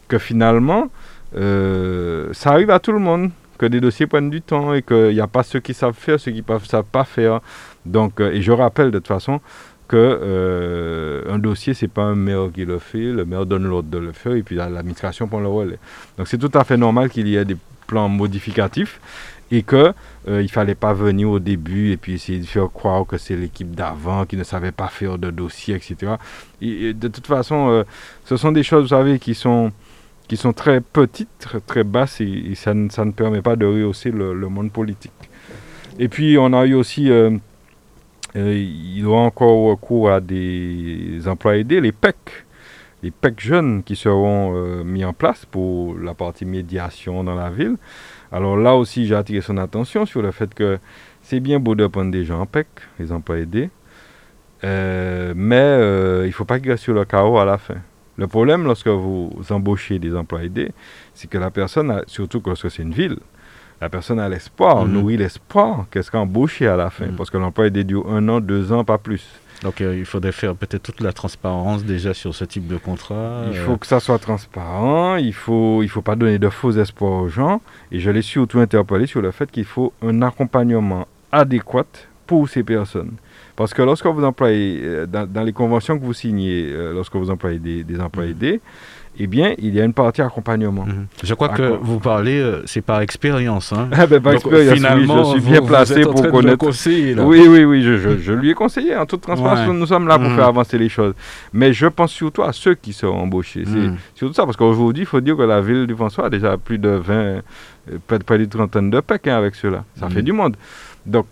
que 0.07 0.17
finalement, 0.17 0.89
euh, 1.35 2.29
ça 2.31 2.51
arrive 2.51 2.69
à 2.71 2.79
tout 2.79 2.91
le 2.91 2.99
monde 2.99 3.31
que 3.57 3.65
des 3.65 3.81
dossiers 3.81 4.07
prennent 4.07 4.29
du 4.29 4.41
temps 4.41 4.73
et 4.73 4.81
qu'il 4.81 5.13
n'y 5.13 5.19
a 5.19 5.27
pas 5.27 5.43
ceux 5.43 5.59
qui 5.59 5.73
savent 5.73 5.95
faire, 5.95 6.19
ceux 6.19 6.31
qui 6.31 6.43
ne 6.47 6.59
savent 6.59 6.83
pas 6.83 7.03
faire. 7.03 7.41
Donc, 7.85 8.19
euh, 8.19 8.31
et 8.31 8.41
je 8.41 8.51
rappelle 8.51 8.91
de 8.91 8.99
toute 8.99 9.07
façon 9.07 9.39
que 9.87 9.95
euh, 9.97 11.23
un 11.29 11.39
dossier, 11.39 11.73
c'est 11.73 11.87
pas 11.87 12.03
un 12.03 12.15
maire 12.15 12.49
qui 12.53 12.65
le 12.65 12.77
fait, 12.77 13.11
le 13.11 13.25
maire 13.25 13.45
donne 13.45 13.65
l'ordre 13.65 13.89
de 13.89 13.97
le 13.97 14.11
faire 14.11 14.33
et 14.33 14.43
puis 14.43 14.55
l'administration 14.55 15.27
prend 15.27 15.39
le 15.39 15.47
relais. 15.47 15.79
Donc 16.17 16.27
c'est 16.27 16.37
tout 16.37 16.51
à 16.53 16.63
fait 16.63 16.77
normal 16.77 17.09
qu'il 17.09 17.27
y 17.27 17.37
ait 17.37 17.45
des 17.45 17.57
plans 17.87 18.09
modificatifs 18.09 18.99
et 19.49 19.63
que 19.63 19.93
euh, 20.27 20.41
il 20.41 20.49
fallait 20.49 20.75
pas 20.75 20.91
venir 20.91 21.29
au 21.29 21.39
début 21.39 21.91
et 21.93 21.97
puis 21.97 22.15
essayer 22.15 22.39
de 22.39 22.45
faire 22.45 22.69
croire 22.69 23.05
que 23.05 23.17
c'est 23.17 23.37
l'équipe 23.37 23.73
d'avant 23.73 24.25
qui 24.25 24.35
ne 24.35 24.43
savait 24.43 24.73
pas 24.73 24.89
faire 24.89 25.17
de 25.17 25.31
dossier, 25.31 25.75
etc. 25.75 26.15
Et, 26.61 26.93
de 26.93 27.07
toute 27.07 27.27
façon, 27.27 27.85
ce 28.25 28.35
sont 28.35 28.51
des 28.51 28.63
choses, 28.63 28.83
vous 28.83 28.89
savez, 28.89 29.19
qui 29.19 29.35
sont 29.35 29.71
qui 30.27 30.35
sont 30.37 30.53
très 30.53 30.81
petites, 30.81 31.47
très, 31.65 31.83
basses, 31.83 32.21
et, 32.21 32.53
ça, 32.55 32.73
ne 32.73 33.11
permet 33.11 33.41
pas 33.41 33.55
de 33.55 33.65
rehausser 33.65 34.11
le, 34.11 34.33
monde 34.49 34.71
politique. 34.71 35.11
Et 35.99 36.09
puis, 36.09 36.37
on 36.37 36.53
a 36.53 36.65
eu 36.65 36.73
aussi, 36.73 37.09
euh, 37.09 37.31
euh, 38.35 38.53
il 38.53 39.01
doit 39.03 39.21
encore 39.21 39.69
recours 39.69 40.11
à 40.11 40.19
des 40.19 41.21
emplois 41.27 41.57
aidés, 41.57 41.79
les 41.79 41.93
PEC, 41.93 42.15
les 43.03 43.11
PEC 43.11 43.39
jeunes 43.39 43.83
qui 43.83 43.95
seront 43.95 44.53
euh, 44.55 44.83
mis 44.83 45.05
en 45.05 45.13
place 45.13 45.45
pour 45.45 45.97
la 45.97 46.13
partie 46.13 46.45
médiation 46.45 47.23
dans 47.23 47.35
la 47.35 47.49
ville. 47.49 47.77
Alors 48.31 48.57
là 48.57 48.75
aussi, 48.75 49.07
j'ai 49.07 49.15
attiré 49.15 49.41
son 49.41 49.57
attention 49.57 50.05
sur 50.05 50.21
le 50.21 50.31
fait 50.31 50.53
que 50.53 50.77
c'est 51.21 51.39
bien 51.39 51.59
beau 51.59 51.73
de 51.73 51.87
prendre 51.87 52.11
des 52.11 52.25
gens 52.25 52.41
en 52.41 52.45
PEC, 52.45 52.67
les 52.99 53.11
emplois 53.11 53.37
aidés, 53.37 53.69
mais 54.63 55.77
il 56.23 56.27
ne 56.27 56.31
faut 56.31 56.45
pas 56.45 56.59
qu'il 56.59 56.77
sur 56.77 56.93
le 56.93 57.05
chaos 57.05 57.37
à 57.37 57.45
la 57.45 57.57
fin. 57.57 57.77
Le 58.17 58.27
problème 58.27 58.63
lorsque 58.63 58.87
vous 58.87 59.31
embauchez 59.49 59.99
des 59.99 60.15
emplois 60.15 60.43
aidés, 60.43 60.71
c'est 61.13 61.29
que 61.29 61.37
la 61.37 61.51
personne, 61.51 62.03
surtout 62.07 62.41
lorsque 62.45 62.71
c'est 62.71 62.81
une 62.81 62.93
ville, 62.93 63.17
la 63.79 63.89
personne 63.89 64.19
a 64.19 64.27
l'espoir, 64.27 64.85
mhm. 64.85 64.91
nourrit 64.91 65.17
l'espoir 65.17 65.85
qu'est-ce 65.91 66.09
qu'embaucher 66.09 66.67
à 66.67 66.75
la 66.75 66.89
fin. 66.89 67.07
Mhm. 67.07 67.15
Parce 67.15 67.29
que 67.29 67.37
l'emploi 67.37 67.67
aidé 67.67 67.83
dure 67.83 68.09
un 68.09 68.27
an, 68.27 68.39
deux 68.39 68.71
ans, 68.71 68.83
pas 68.83 68.97
plus. 68.97 69.27
Donc 69.63 69.81
euh, 69.81 69.97
il 69.97 70.05
faudrait 70.05 70.31
faire 70.31 70.55
peut-être 70.55 70.83
toute 70.83 71.01
la 71.01 71.13
transparence 71.13 71.83
déjà 71.83 72.13
sur 72.13 72.33
ce 72.33 72.45
type 72.45 72.67
de 72.67 72.77
contrat. 72.77 73.43
Il 73.51 73.57
faut 73.57 73.77
que 73.77 73.87
ça 73.87 73.99
soit 73.99 74.19
transparent, 74.19 75.15
il 75.15 75.27
ne 75.27 75.31
faut, 75.31 75.81
il 75.83 75.89
faut 75.89 76.01
pas 76.01 76.15
donner 76.15 76.37
de 76.37 76.49
faux 76.49 76.71
espoirs 76.71 77.23
aux 77.23 77.29
gens. 77.29 77.61
Et 77.91 77.99
je 77.99 78.09
l'ai 78.09 78.21
surtout 78.21 78.59
interpellé 78.59 79.07
sur 79.07 79.21
le 79.21 79.31
fait 79.31 79.49
qu'il 79.49 79.65
faut 79.65 79.93
un 80.01 80.21
accompagnement 80.21 81.07
adéquat 81.31 81.85
pour 82.27 82.49
ces 82.49 82.63
personnes. 82.63 83.13
Parce 83.57 83.73
que 83.73 83.81
lorsque 83.81 84.05
vous 84.05 84.23
employez, 84.23 84.79
euh, 84.83 85.05
dans, 85.07 85.41
les 85.41 85.51
conventions 85.51 85.97
que 85.97 86.05
vous 86.05 86.13
signez, 86.13 86.69
euh, 86.69 86.93
lorsque 86.93 87.15
vous 87.15 87.31
employez 87.31 87.57
des, 87.57 87.83
des 87.83 87.99
emplois 87.99 88.25
aidés, 88.25 88.61
eh 89.17 89.25
bien, 89.25 89.55
il 89.57 89.73
y 89.73 89.81
a 89.81 89.83
une 89.83 89.93
partie 89.93 90.21
accompagnement. 90.21 90.85
Mhm. 90.85 91.07
Je 91.23 91.33
crois 91.33 91.49
que 91.49 91.63
vous 91.81 91.99
parlez, 91.99 92.39
euh, 92.39 92.61
c'est 92.67 92.81
par 92.81 93.01
expérience. 93.01 93.73
Hein. 93.73 93.89
Ah 93.93 94.05
ben, 94.05 94.21
par 94.21 94.33
expérience, 94.33 94.75
finalement, 94.75 95.23
je 95.23 95.39
suis 95.39 95.49
bien 95.49 95.63
placé 95.63 96.01
pour 96.01 96.21
connaître. 96.29 96.67
Oui, 97.25 97.47
oui, 97.49 97.63
oui, 97.63 97.81
je, 97.81 98.19
je, 98.19 98.31
lui 98.31 98.51
ai 98.51 98.53
conseillé. 98.53 98.95
En 98.95 99.07
toute 99.07 99.21
transparence, 99.21 99.67
nous 99.67 99.87
sommes 99.87 100.07
là 100.07 100.19
pour 100.19 100.29
mhm. 100.29 100.35
faire 100.35 100.47
avancer 100.47 100.77
les 100.77 100.89
choses. 100.89 101.15
Mais 101.51 101.73
je 101.73 101.87
pense 101.87 102.11
surtout 102.11 102.43
à 102.43 102.53
ceux 102.53 102.75
qui 102.75 102.93
seront 102.93 103.21
embauchés. 103.21 103.63
C'est 103.65 103.73
mhm. 103.75 103.97
surtout 104.13 104.35
ça, 104.35 104.45
parce 104.45 104.55
qu'aujourd'hui, 104.55 105.01
il 105.01 105.07
faut 105.07 105.19
dire 105.19 105.35
que 105.35 105.41
la 105.41 105.61
ville 105.61 105.87
du 105.87 105.95
François 105.95 106.27
a 106.27 106.29
déjà 106.29 106.57
plus 106.57 106.77
de 106.77 106.89
20, 106.89 107.41
peut-être 108.05 108.23
près 108.23 108.37
d'une 108.37 108.49
trentaine 108.49 108.91
de 108.91 108.99
PEC 108.99 109.29
hein, 109.29 109.37
avec 109.37 109.55
cela. 109.55 109.83
Ça 109.99 110.09
fait 110.09 110.21
du 110.21 110.31
monde. 110.31 110.55
Donc, 111.07 111.25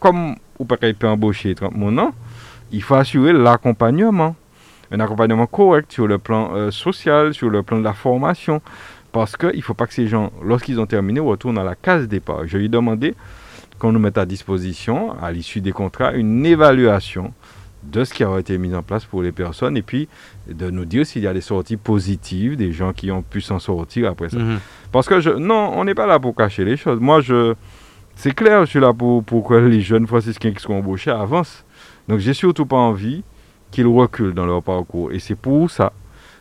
comme 0.00 0.36
ou 0.58 0.64
pas 0.64 0.76
qu'il 0.76 0.94
peut 0.94 1.08
embaucher 1.08 1.54
30 1.54 1.74
mon 1.74 2.12
il 2.72 2.82
faut 2.82 2.94
assurer 2.94 3.32
l'accompagnement, 3.32 4.34
un 4.90 5.00
accompagnement 5.00 5.46
correct 5.46 5.92
sur 5.92 6.06
le 6.06 6.18
plan 6.18 6.54
euh, 6.54 6.70
social, 6.70 7.32
sur 7.32 7.48
le 7.50 7.62
plan 7.62 7.78
de 7.78 7.84
la 7.84 7.92
formation, 7.92 8.60
parce 9.12 9.36
qu'il 9.36 9.56
ne 9.56 9.60
faut 9.60 9.74
pas 9.74 9.86
que 9.86 9.94
ces 9.94 10.08
gens, 10.08 10.32
lorsqu'ils 10.42 10.80
ont 10.80 10.86
terminé, 10.86 11.20
retournent 11.20 11.58
à 11.58 11.64
la 11.64 11.76
case 11.76 12.08
départ. 12.08 12.46
Je 12.46 12.58
lui 12.58 12.64
ai 12.64 12.68
demandé 12.68 13.14
qu'on 13.78 13.92
nous 13.92 14.00
mette 14.00 14.18
à 14.18 14.26
disposition, 14.26 15.14
à 15.22 15.30
l'issue 15.30 15.60
des 15.60 15.72
contrats, 15.72 16.12
une 16.14 16.44
évaluation 16.44 17.32
de 17.84 18.02
ce 18.02 18.14
qui 18.14 18.24
a 18.24 18.38
été 18.38 18.56
mis 18.58 18.74
en 18.74 18.82
place 18.82 19.04
pour 19.04 19.22
les 19.22 19.30
personnes 19.30 19.76
et 19.76 19.82
puis 19.82 20.08
de 20.48 20.70
nous 20.70 20.84
dire 20.84 21.06
s'il 21.06 21.22
y 21.22 21.26
a 21.26 21.34
des 21.34 21.42
sorties 21.42 21.76
positives, 21.76 22.56
des 22.56 22.72
gens 22.72 22.92
qui 22.92 23.10
ont 23.10 23.22
pu 23.22 23.40
s'en 23.40 23.58
sortir 23.58 24.10
après 24.10 24.30
ça. 24.30 24.38
Mhm. 24.38 24.58
Parce 24.90 25.06
que 25.06 25.20
je, 25.20 25.30
non, 25.30 25.72
on 25.74 25.84
n'est 25.84 25.94
pas 25.94 26.06
là 26.06 26.18
pour 26.18 26.34
cacher 26.34 26.64
les 26.64 26.76
choses. 26.76 26.98
Moi, 26.98 27.20
je, 27.20 27.54
c'est 28.16 28.34
clair, 28.34 28.64
je 28.64 28.70
suis 28.70 28.80
là 28.80 28.92
pour, 28.92 29.22
pour 29.24 29.52
les 29.54 29.80
jeunes 29.80 30.06
franciscains 30.06 30.52
qui 30.52 30.62
sont 30.62 30.74
embauchés 30.74 31.10
avancent. 31.10 31.64
Donc, 32.08 32.18
j'ai 32.18 32.34
surtout 32.34 32.66
pas 32.66 32.76
envie 32.76 33.22
qu'ils 33.70 33.86
reculent 33.86 34.34
dans 34.34 34.46
leur 34.46 34.62
parcours. 34.62 35.12
Et 35.12 35.18
c'est 35.18 35.34
pour 35.34 35.70
ça 35.70 35.92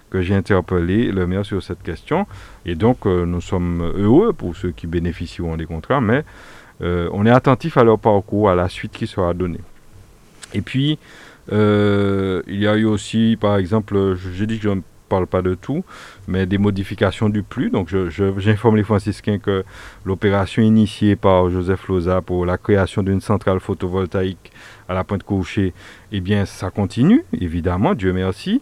que 0.09 0.21
j'ai 0.21 0.35
interpellé 0.35 1.11
le 1.11 1.25
maire 1.25 1.45
sur 1.45 1.63
cette 1.63 1.81
question. 1.81 2.27
Et 2.65 2.75
donc, 2.75 3.07
euh, 3.07 3.25
nous 3.25 3.41
sommes 3.41 3.91
heureux 3.95 4.31
pour 4.31 4.55
ceux 4.55 4.71
qui 4.71 4.85
bénéficieront 4.85 5.57
des 5.57 5.65
contrats, 5.65 6.01
mais 6.01 6.23
euh, 6.81 7.09
on 7.11 7.25
est 7.25 7.31
attentif 7.31 7.77
à 7.77 7.83
leur 7.83 7.97
parcours, 7.97 8.49
à 8.49 8.55
la 8.55 8.69
suite 8.69 8.91
qui 8.91 9.07
sera 9.07 9.33
donnée. 9.33 9.61
Et 10.53 10.61
puis, 10.61 10.99
euh, 11.51 12.43
il 12.47 12.59
y 12.59 12.67
a 12.67 12.75
eu 12.75 12.85
aussi, 12.85 13.37
par 13.41 13.57
exemple, 13.57 14.15
j'ai 14.33 14.45
dit 14.45 14.59
que 14.59 14.67
parle 15.13 15.27
pas 15.27 15.43
de 15.43 15.53
tout, 15.53 15.83
mais 16.27 16.45
des 16.45 16.57
modifications 16.57 17.29
du 17.29 17.43
plus. 17.43 17.69
Donc, 17.69 17.85
j'informe 18.37 18.77
les 18.77 18.83
franciscains 18.91 19.37
que 19.37 19.63
l'opération 20.05 20.61
initiée 20.63 21.15
par 21.15 21.49
Joseph 21.49 21.87
Loza 21.87 22.21
pour 22.21 22.45
la 22.45 22.57
création 22.57 23.03
d'une 23.03 23.21
centrale 23.21 23.59
photovoltaïque 23.59 24.51
à 24.89 24.93
la 24.93 25.03
Pointe 25.03 25.23
Couchée, 25.23 25.73
eh 26.11 26.19
bien, 26.19 26.45
ça 26.45 26.71
continue, 26.71 27.23
évidemment, 27.39 27.93
Dieu 27.93 28.11
merci, 28.11 28.61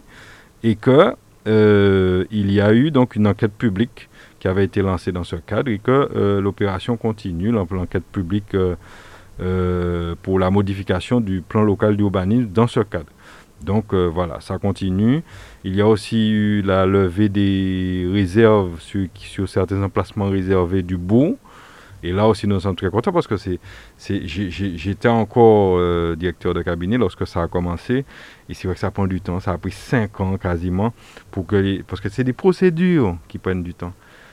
et 0.62 0.76
que 0.76 1.14
euh, 1.48 2.24
il 2.30 2.52
y 2.52 2.60
a 2.60 2.72
eu 2.72 2.90
donc 2.90 3.16
une 3.16 3.26
enquête 3.26 3.52
publique 3.52 4.08
qui 4.38 4.46
avait 4.46 4.64
été 4.64 4.82
lancée 4.82 5.10
dans 5.10 5.24
ce 5.24 5.36
cadre 5.36 5.70
et 5.70 5.78
que 5.78 6.08
euh, 6.14 6.40
l'opération 6.40 6.96
continue, 6.96 7.50
l'enquête 7.50 8.04
publique 8.04 8.54
euh, 8.54 10.14
pour 10.22 10.38
la 10.38 10.50
modification 10.50 11.20
du 11.20 11.40
plan 11.40 11.62
local 11.62 11.96
d'urbanisme 11.96 12.48
dans 12.48 12.66
ce 12.66 12.80
cadre. 12.80 13.10
Donc 13.62 13.94
voilà, 13.94 14.40
ça 14.40 14.58
continue. 14.58 15.22
Il 15.64 15.76
y 15.76 15.80
a 15.80 15.86
aussi 15.86 16.30
eu 16.30 16.60
la 16.62 16.86
levée 16.86 17.28
des 17.28 18.08
réserves 18.12 18.80
sur, 18.80 19.48
certains 19.48 19.80
emplacements 19.82 20.28
réservés 20.28 20.82
du 20.82 20.96
bourg. 20.96 21.36
Et 22.02 22.10
là 22.10 22.26
aussi, 22.26 22.48
nous 22.48 22.58
sommes 22.58 22.74
très 22.74 22.90
contents 22.90 23.12
parce 23.12 23.28
que 23.28 23.36
c'est, 23.36 23.60
j'étais 24.26 25.06
encore 25.06 25.76
euh, 25.78 26.16
directeur 26.16 26.52
de 26.52 26.62
cabinet 26.62 26.98
lorsque 26.98 27.28
ça 27.28 27.42
a 27.42 27.46
commencé. 27.46 28.04
Et 28.48 28.54
c'est 28.54 28.66
vrai 28.66 28.74
que 28.74 28.80
ça 28.80 28.90
prend 28.90 29.06
du 29.06 29.20
temps. 29.20 29.38
Ça 29.38 29.52
a 29.52 29.58
pris 29.58 29.70
cinq 29.70 30.20
ans 30.20 30.36
quasiment 30.36 30.92
pour 31.30 31.46
que 31.46 31.80
parce 31.82 32.00
que 32.00 32.08
c'est 32.08 32.24
des 32.24 32.32
procédures 32.32 33.16
qui 33.28 33.38
prennent 33.38 33.62
du 33.62 33.72
temps. 33.72 33.92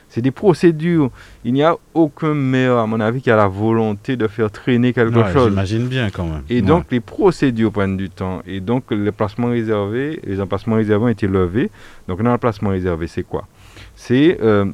C'est 0.10 0.22
des 0.22 0.32
procédures. 0.32 1.12
Il 1.46 1.54
n'y 1.54 1.64
a 1.64 1.76
aucun 1.94 2.34
maire, 2.34 2.78
à 2.78 2.88
mon 2.88 3.00
avis, 3.00 3.22
qui 3.22 3.30
a 3.30 3.36
la 3.36 3.48
volonté 3.48 4.18
de 4.18 4.28
faire 4.28 4.50
traîner 4.50 4.92
quelque 4.92 5.32
chose. 5.32 5.50
J'imagine 5.50 5.88
bien 5.88 6.10
quand 6.10 6.26
même. 6.26 6.42
Et 6.50 6.62
donc, 6.62 6.86
les 6.90 7.00
procédures 7.00 7.72
prennent 7.72 7.98
du 7.98 8.10
temps. 8.10 8.42
Et 8.48 8.60
donc, 8.60 8.86
les 8.90 9.12
placements 9.12 9.50
réservés, 9.50 10.20
les 10.24 10.42
emplacements 10.42 10.76
réservés 10.76 11.06
ont 11.06 11.10
été 11.10 11.28
levés. 11.28 11.70
Donc, 12.08 12.24
dans 12.24 12.32
l'emplacement 12.32 12.72
réservé, 12.72 13.06
c'est 13.08 13.24
quoi? 13.24 13.48
C'est 13.96 14.40
euh, 14.42 14.66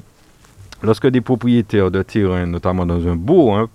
lorsque 0.83 1.07
des 1.07 1.21
propriétaires 1.21 1.91
de 1.91 2.01
terrain, 2.01 2.45
notamment 2.45 2.85
dans 2.85 3.05
un 3.07 3.15
bourg, 3.15 3.57
hein, 3.57 3.67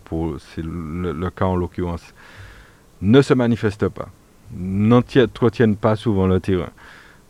c'est 0.55 0.65
le, 0.65 1.31
cas 1.31 1.45
en 1.45 1.57
l'occurrence, 1.57 2.15
ne 3.03 3.21
se 3.21 3.35
manifestent 3.35 3.89
pas, 3.89 4.09
n'entretiennent 4.57 5.77
pas 5.77 5.97
souvent 5.97 6.27
le 6.27 6.41
terrain, 6.41 6.71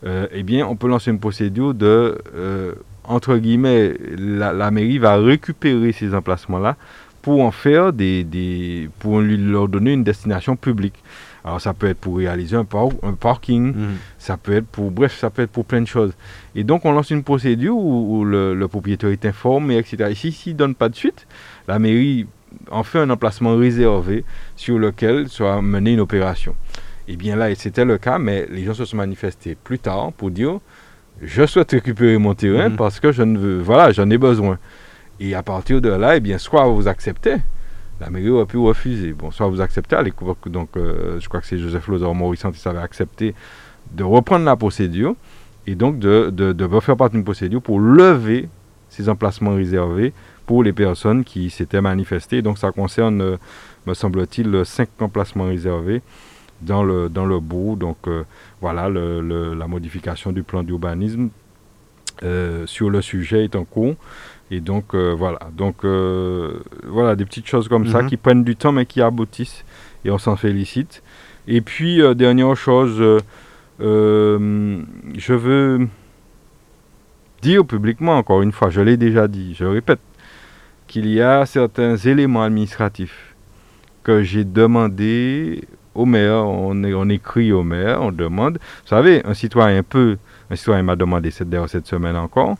euh, 0.05 0.27
eh 0.31 0.43
bien, 0.43 0.65
on 0.67 0.75
peut 0.75 0.87
lancer 0.87 1.11
une 1.11 1.19
procédure 1.19 1.73
de 1.73 2.17
euh, 2.33 2.73
entre 3.03 3.37
guillemets, 3.37 3.93
la, 4.17 4.71
mairie 4.71 4.99
va 4.99 5.17
récupérer 5.17 5.91
ces 5.91 6.13
emplacements-là 6.13 6.77
pour 7.21 7.41
en 7.41 7.51
faire 7.51 7.93
des, 7.93 8.23
des, 8.23 8.89
pour 8.99 9.19
lui 9.21 9.37
leur 9.37 9.67
donner 9.67 9.93
une 9.93 10.03
destination 10.03 10.55
publique. 10.55 10.95
Alors 11.43 11.59
ça 11.59 11.73
peut 11.73 11.87
être 11.87 11.97
pour 11.97 12.17
réaliser 12.17 12.55
un, 12.55 12.67
un 13.03 13.13
parking, 13.13 13.73
mhm. 13.73 13.97
ça 14.19 14.37
peut 14.37 14.53
être 14.53 14.67
pour, 14.67 14.91
bref, 14.91 15.17
ça 15.17 15.29
peut 15.29 15.41
être 15.41 15.51
pour 15.51 15.65
plein 15.65 15.81
de 15.81 15.87
choses. 15.87 16.13
Et 16.55 16.63
donc 16.63 16.85
on 16.85 16.91
lance 16.91 17.09
une 17.09 17.23
procédure 17.23 17.75
où, 17.75 18.23
le, 18.23 18.67
propriétaire 18.67 19.09
est 19.09 19.25
informé, 19.25 19.77
etc. 19.77 20.09
Et 20.11 20.15
s'il 20.15 20.53
ne 20.53 20.57
donne 20.57 20.75
pas 20.75 20.89
de 20.89 20.95
suite, 20.95 21.27
la 21.67 21.79
mairie 21.79 22.27
en 22.69 22.83
fait 22.83 22.99
un 22.99 23.09
emplacement 23.09 23.55
réservé 23.55 24.23
sur 24.55 24.77
lequel 24.77 25.29
sera 25.29 25.61
menée 25.61 25.93
une 25.93 25.99
opération. 25.99 26.55
Et 27.07 27.15
bien 27.15 27.35
là, 27.35 27.53
c'était 27.55 27.85
le 27.85 27.97
cas, 27.97 28.19
mais 28.19 28.45
les 28.49 28.63
gens 28.63 28.73
se 28.73 28.85
sont 28.85 28.97
manifestés 28.97 29.55
plus 29.55 29.79
tard 29.79 30.13
pour 30.13 30.29
dire 30.29 30.59
je 31.21 31.45
souhaite 31.45 31.71
récupérer 31.71 32.17
mon 32.17 32.33
terrain 32.33 32.69
mhm. 32.69 32.75
parce 32.75 32.99
que 32.99 33.11
je 33.11 33.23
ne 33.23 33.37
veux, 33.37 33.61
voilà, 33.61 33.91
j'en 33.91 34.09
ai 34.09 34.17
besoin. 34.17 34.57
Et 35.19 35.35
à 35.35 35.43
partir 35.43 35.81
de 35.81 35.89
là, 35.89 36.17
eh 36.17 36.19
bien, 36.19 36.37
soit 36.37 36.65
vous 36.67 36.87
acceptez, 36.87 37.37
la 37.99 38.09
mairie 38.09 38.29
aurait 38.29 38.45
pu 38.45 38.57
refuser. 38.57 39.13
Bon, 39.13 39.29
soit 39.29 39.47
vous 39.47 39.61
acceptez 39.61 39.95
à 39.95 40.01
l'époque, 40.01 40.49
donc 40.49 40.69
euh, 40.75 41.19
je 41.19 41.27
crois 41.29 41.41
que 41.41 41.45
c'est 41.45 41.59
Joseph 41.59 41.87
Lozor 41.87 42.15
Maurice 42.15 42.43
qui 42.53 42.67
avait 42.67 42.79
accepté 42.79 43.35
de 43.91 44.03
reprendre 44.03 44.45
la 44.45 44.55
procédure 44.55 45.15
et 45.67 45.75
donc 45.75 45.99
de, 45.99 46.31
de, 46.31 46.53
de 46.53 46.79
faire 46.79 46.97
partie 46.97 47.15
d'une 47.15 47.23
procédure 47.23 47.61
pour 47.61 47.79
lever 47.79 48.49
ces 48.89 49.07
emplacements 49.07 49.53
réservés 49.53 50.13
pour 50.47 50.63
les 50.63 50.73
personnes 50.73 51.23
qui 51.23 51.49
s'étaient 51.51 51.81
manifestées. 51.81 52.41
Donc 52.41 52.57
ça 52.57 52.71
concerne, 52.71 53.21
euh, 53.21 53.37
me 53.85 53.93
semble-t-il, 53.93 54.65
cinq 54.65 54.89
emplacements 54.99 55.45
réservés 55.45 56.01
dans 56.61 56.83
le, 56.83 57.09
dans 57.09 57.25
le 57.25 57.39
bout. 57.39 57.75
Donc 57.75 57.97
euh, 58.07 58.23
voilà, 58.61 58.89
le, 58.89 59.53
la 59.53 59.67
modification 59.67 60.31
du 60.31 60.43
plan 60.43 60.63
d'urbanisme 60.63 61.29
euh, 62.23 62.65
sur 62.67 62.89
le 62.89 63.01
sujet 63.01 63.43
est 63.45 63.55
en 63.55 63.65
cours. 63.65 63.95
Et 64.49 64.59
donc 64.59 64.93
euh, 64.93 65.13
voilà, 65.17 65.39
donc 65.53 65.85
voilà 65.85 67.15
des 67.15 67.25
petites 67.25 67.47
choses 67.47 67.67
comme 67.67 67.87
ça 67.87 68.01
mhm. 68.01 68.09
qui 68.09 68.17
prennent 68.17 68.43
du 68.43 68.55
temps 68.55 68.71
mais 68.71 68.85
qui 68.85 69.01
aboutissent 69.01 69.63
et 70.03 70.11
on 70.11 70.17
s'en 70.17 70.35
félicite. 70.35 71.01
Et 71.47 71.61
puis 71.61 72.01
dernière 72.15 72.55
chose, 72.55 73.21
je 73.79 75.33
veux 75.33 75.87
dire 77.41 77.65
publiquement 77.65 78.17
encore 78.17 78.41
une 78.41 78.51
fois, 78.51 78.69
je 78.69 78.81
l'ai 78.81 78.97
déjà 78.97 79.27
dit, 79.27 79.55
je 79.55 79.65
répète, 79.65 80.01
qu'il 80.87 81.07
y 81.07 81.21
a 81.21 81.45
certains 81.45 81.95
éléments 81.95 82.43
administratifs 82.43 83.33
que 84.03 84.23
j'ai 84.23 84.43
demandé 84.43 85.63
au 85.95 86.05
maire, 86.05 86.45
on, 86.45 86.83
on, 86.83 87.09
écrit 87.09 87.51
au 87.51 87.63
maire, 87.63 88.01
on 88.01 88.11
demande. 88.11 88.59
Vous 88.83 88.87
savez, 88.87 89.21
un 89.25 89.33
citoyen 89.33 89.83
peut, 89.83 90.17
un 90.49 90.55
citoyen 90.55 90.83
m'a 90.83 90.95
demandé 90.95 91.31
cette, 91.31 91.49
cette 91.67 91.87
semaine 91.87 92.15
encore, 92.15 92.55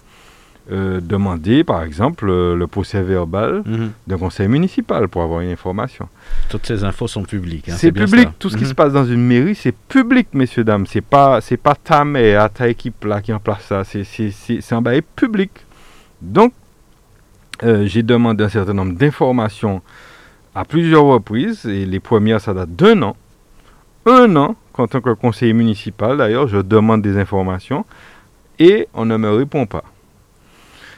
euh, 0.72 1.02
demander 1.02 1.64
par 1.64 1.82
exemple 1.84 2.28
le 2.28 2.68
procès 2.68 3.02
verbal 3.02 3.64
mhm. 3.66 3.92
d'un 4.06 4.18
conseil 4.18 4.48
municipal 4.48 5.08
pour 5.08 5.24
avoir 5.24 5.42
une 5.42 5.50
information. 5.50 6.08
Toutes 6.50 6.68
ces 6.68 6.84
infos 6.84 7.08
sont 7.08 7.24
publiques. 7.24 7.68
Hein, 7.68 7.76
c'est 7.78 7.92
public. 7.92 8.30
Tout 8.38 8.50
ce 8.50 8.58
qui 8.58 8.66
se 8.66 8.70
mhm. 8.70 8.76
passe 8.76 8.94
dans 8.94 9.06
une 9.06 9.26
mairie, 9.26 9.56
c'est 9.56 9.76
public, 9.76 10.28
messieurs 10.34 10.64
dames. 10.64 10.86
C'est 10.86 11.02
pas 11.02 11.42
c'est 11.42 11.58
pas 11.58 11.74
ta 11.74 12.06
mère, 12.06 12.50
ta 12.52 12.70
équipe 12.70 13.04
là 13.06 13.22
qui 13.22 13.34
en 13.34 13.40
place 13.40 13.64
ça. 13.64 13.84
C'est 13.84 14.74
un 14.74 14.82
bail 14.82 15.02
public. 15.16 15.52
Donc 16.22 16.54
euh, 17.64 17.86
j'ai 17.88 18.04
demandé 18.04 18.44
un 18.44 18.50
certain 18.50 18.74
nombre 18.74 18.94
d'informations 18.94 19.82
à 20.54 20.66
plusieurs 20.66 21.06
reprises, 21.06 21.66
et 21.66 21.86
les 21.86 22.00
premières, 22.00 22.42
ça 22.42 22.54
date 22.54 22.76
d'un 22.76 23.02
an. 23.02 23.16
Un 24.06 24.36
an, 24.36 24.56
en 24.74 24.88
tant 24.88 25.02
que 25.02 25.14
conseiller 25.14 25.54
municipal, 25.54 26.18
d'ailleurs, 26.18 26.48
je 26.48 26.58
demande 26.58 27.02
des 27.02 27.18
informations 27.18 27.86
et 28.58 28.88
on 28.94 29.06
ne 29.06 29.16
me 29.18 29.30
répond 29.30 29.66
pas. 29.66 29.84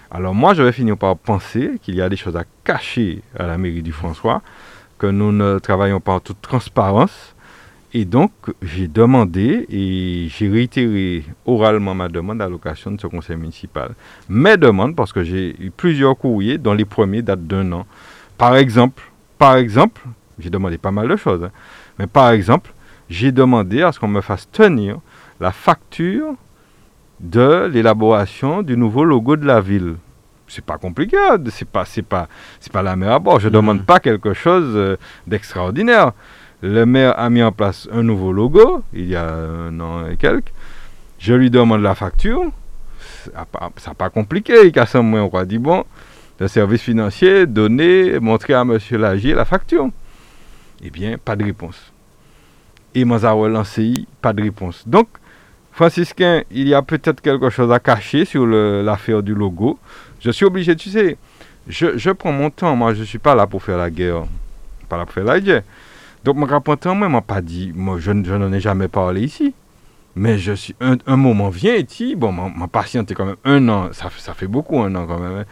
Alors 0.09 0.33
moi, 0.35 0.53
je 0.53 0.63
vais 0.63 0.71
finir 0.71 0.97
par 0.97 1.17
penser 1.17 1.79
qu'il 1.81 1.95
y 1.95 2.01
a 2.01 2.07
des 2.07 2.15
choses 2.15 2.37
à 2.37 2.43
cacher 2.63 3.21
à 3.37 3.47
la 3.47 3.57
mairie 3.57 3.81
du 3.81 3.91
François, 3.91 4.41
que 4.97 5.07
nous 5.07 5.31
ne 5.31 5.59
travaillons 5.59 5.99
pas 5.99 6.13
en 6.13 6.19
toute 6.19 6.41
transparence. 6.41 7.35
Et 7.95 8.05
donc, 8.05 8.31
j'ai 8.61 8.87
demandé 8.87 9.65
et 9.69 10.27
j'ai 10.29 10.49
réitéré 10.49 11.23
oralement 11.45 11.93
ma 11.93 12.09
demande 12.09 12.41
à 12.41 12.49
l'occasion 12.49 12.91
de 12.91 13.01
ce 13.01 13.07
conseil 13.07 13.35
municipal. 13.37 13.91
Mes 14.29 14.57
demandes, 14.57 14.95
parce 14.95 15.13
que 15.13 15.23
j'ai 15.23 15.55
eu 15.59 15.71
plusieurs 15.71 16.17
courriers, 16.17 16.57
dont 16.57 16.73
les 16.73 16.85
premiers 16.85 17.21
datent 17.21 17.45
d'un 17.45 17.71
an. 17.71 17.85
Par 18.37 18.55
exemple, 18.55 19.03
par 19.43 19.57
exemple, 19.57 20.01
j'ai 20.39 20.49
demandé 20.49 20.77
pas 20.77 20.91
mal 20.91 21.09
de 21.09 21.17
choses, 21.17 21.43
hein, 21.43 21.51
mais 21.99 22.07
par 22.07 22.31
exemple, 22.31 22.71
j'ai 23.09 23.33
demandé 23.33 23.81
à 23.81 23.91
ce 23.91 23.99
qu'on 23.99 24.07
me 24.07 24.21
fasse 24.21 24.49
tenir 24.49 24.99
la 25.41 25.51
facture 25.51 26.35
de 27.19 27.69
l'élaboration 27.69 28.61
du 28.61 28.77
nouveau 28.77 29.03
logo 29.03 29.35
de 29.35 29.45
la 29.45 29.59
ville. 29.59 29.95
C'est 30.47 30.63
pas 30.63 30.77
compliqué, 30.77 31.17
hein, 31.17 31.35
c'est 31.49 31.67
pas 31.67 31.83
c'est 31.83 32.03
pas 32.03 32.29
c'est 32.61 32.71
pas 32.71 32.81
la 32.81 32.95
mer 32.95 33.11
à 33.11 33.19
bord. 33.19 33.41
Je 33.41 33.49
ne 33.49 33.53
demande 33.53 33.85
pas 33.85 33.99
quelque 33.99 34.33
chose 34.33 34.71
euh, 34.77 34.95
d'extraordinaire. 35.27 36.13
Le 36.61 36.85
maire 36.85 37.19
a 37.19 37.29
mis 37.29 37.43
en 37.43 37.51
place 37.51 37.89
un 37.91 38.01
nouveau 38.01 38.31
logo 38.31 38.81
il 38.93 39.07
y 39.07 39.15
a 39.17 39.29
un 39.29 39.77
an 39.81 40.07
et 40.07 40.15
quelques. 40.15 40.53
Je 41.19 41.33
lui 41.33 41.49
demande 41.49 41.81
la 41.81 41.95
facture. 41.95 42.45
Ça 43.25 43.89
n'a 43.89 43.93
pas 43.93 44.09
compliqué. 44.09 44.53
Il 44.63 44.71
casse 44.71 44.95
un. 44.95 45.01
On 45.01 45.43
dit 45.43 45.57
bon, 45.57 45.83
le 46.39 46.47
service 46.47 46.81
financier, 46.81 47.45
donner, 47.45 48.19
montrer 48.19 48.53
à 48.53 48.61
M. 48.61 48.77
Lagier 48.91 49.33
la 49.33 49.45
facture. 49.45 49.89
Eh 50.83 50.89
bien, 50.89 51.17
pas 51.17 51.35
de 51.35 51.45
réponse. 51.45 51.93
Et 52.95 53.05
moi, 53.05 53.17
relancé, 53.31 53.93
pas 54.21 54.33
de 54.33 54.43
réponse. 54.43 54.83
Donc, 54.87 55.07
franciscain, 55.71 56.43
il 56.51 56.67
y 56.67 56.73
a 56.73 56.81
peut-être 56.81 57.21
quelque 57.21 57.49
chose 57.49 57.71
à 57.71 57.79
cacher 57.79 58.25
sur 58.25 58.45
l'affaire 58.45 59.23
du 59.23 59.33
logo. 59.33 59.79
Je 60.19 60.31
suis 60.31 60.45
obligé, 60.45 60.75
tu 60.75 60.89
sais, 60.89 61.17
je, 61.67 61.97
je, 61.97 62.11
prends 62.11 62.31
mon 62.31 62.49
temps. 62.49 62.75
Moi, 62.75 62.93
je 62.93 63.01
ne 63.01 63.05
suis 63.05 63.19
pas 63.19 63.35
là 63.35 63.47
pour 63.47 63.63
faire 63.63 63.77
la 63.77 63.89
guerre. 63.89 64.23
Pas 64.89 64.97
là 64.97 65.05
pour 65.05 65.13
faire 65.13 65.23
la 65.23 65.39
guerre. 65.39 65.63
Donc, 66.23 66.37
mon 66.37 66.45
rapporteur, 66.45 66.93
moi, 66.95 67.09
m'a 67.09 67.21
pas 67.21 67.41
dit. 67.41 67.71
Moi, 67.73 67.97
je, 67.99 68.11
je 68.11 68.33
n'en 68.33 68.51
ai 68.53 68.59
jamais 68.59 68.87
parlé 68.87 69.21
ici. 69.21 69.53
Mais 70.15 70.37
je 70.37 70.53
suis, 70.53 70.75
un, 70.79 71.17
moment 71.17 71.49
vient, 71.49 71.73
et 71.73 72.15
bon, 72.15 72.31
ma, 72.31 72.67
patiente 72.67 73.09
est 73.09 73.15
quand 73.15 73.25
même 73.25 73.35
un 73.45 73.67
an. 73.69 73.89
Ça, 73.93 74.11
ça 74.17 74.35
fait 74.35 74.47
beaucoup, 74.47 74.79
un 74.79 74.93
an 74.93 75.07
quand 75.07 75.17
même. 75.17 75.43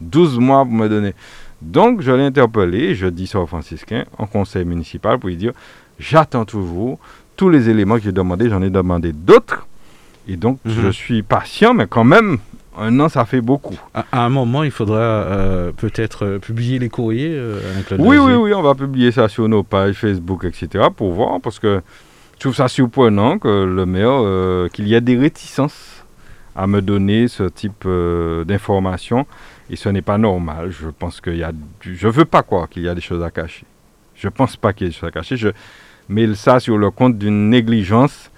12 0.00 0.36
hein. 0.36 0.40
mois 0.40 0.64
pour 0.64 0.74
me 0.74 0.88
donner. 0.88 1.14
Donc, 1.62 2.00
je 2.00 2.10
l'ai 2.10 2.24
interpellé, 2.24 2.94
je 2.94 3.06
dis 3.06 3.26
ça 3.26 3.38
au 3.40 3.46
franciscain, 3.46 4.04
en 4.18 4.26
conseil 4.26 4.64
municipal, 4.64 5.18
pour 5.18 5.28
lui 5.28 5.36
dire 5.36 5.52
j'attends 5.98 6.44
toujours 6.44 6.98
tous 7.36 7.48
les 7.48 7.68
éléments 7.68 7.96
que 7.96 8.02
j'ai 8.02 8.12
demandé, 8.12 8.48
j'en 8.48 8.62
ai 8.62 8.70
demandé 8.70 9.12
d'autres. 9.12 9.66
Et 10.28 10.36
donc, 10.36 10.58
mhm. 10.64 10.72
je 10.72 10.90
suis 10.90 11.22
patient, 11.22 11.74
mais 11.74 11.86
quand 11.86 12.04
même, 12.04 12.38
un 12.78 12.98
an, 13.00 13.08
ça 13.08 13.24
fait 13.24 13.40
beaucoup. 13.40 13.78
À, 13.94 14.24
un 14.24 14.28
moment, 14.28 14.62
il 14.62 14.70
faudra 14.70 14.98
euh, 14.98 15.72
peut-être 15.72 16.24
euh, 16.24 16.38
publier 16.38 16.78
les 16.78 16.88
courriers 16.88 17.34
euh, 17.34 17.58
Oui, 17.98 18.16
oui, 18.18 18.34
oui, 18.34 18.54
on 18.54 18.62
va 18.62 18.74
publier 18.74 19.10
ça 19.10 19.28
sur 19.28 19.48
nos 19.48 19.62
pages 19.62 19.96
Facebook, 19.96 20.44
etc., 20.44 20.88
pour 20.94 21.12
voir, 21.12 21.40
parce 21.40 21.58
que 21.58 21.80
je 22.34 22.40
trouve 22.40 22.54
ça 22.54 22.68
surprenant 22.68 23.38
que 23.38 23.64
le 23.64 23.86
maire, 23.86 24.70
qu'il 24.72 24.88
y 24.88 24.94
ait 24.94 25.00
des 25.00 25.18
réticences 25.18 26.04
à 26.56 26.66
me 26.66 26.80
donner 26.80 27.28
ce 27.28 27.44
type 27.44 27.86
d'informations, 28.46 29.26
et 29.70 29.76
ce 29.76 29.88
n'est 29.88 30.02
pas 30.02 30.18
normal. 30.18 30.70
Je 30.70 30.88
pense 30.88 31.20
qu'il 31.20 31.36
y 31.36 31.44
a. 31.44 31.52
Je 31.80 32.08
veux 32.08 32.24
pas 32.24 32.42
croire 32.42 32.68
qu'il 32.68 32.82
y 32.82 32.88
a 32.88 32.94
des 32.94 33.00
choses 33.00 33.22
à 33.22 33.30
cacher. 33.30 33.64
Je 34.16 34.28
pense 34.28 34.56
pas 34.56 34.72
qu'il 34.72 34.86
y 34.86 34.90
ait 34.90 34.92
des 34.92 34.98
choses 34.98 35.08
à 35.08 35.12
cacher. 35.12 35.36
Je 35.36 35.48
mets 36.08 36.34
ça 36.34 36.58
sur 36.58 36.76
le 36.76 36.90
compte 36.90 37.16
d'une 37.16 37.48
négligence, 37.48 38.30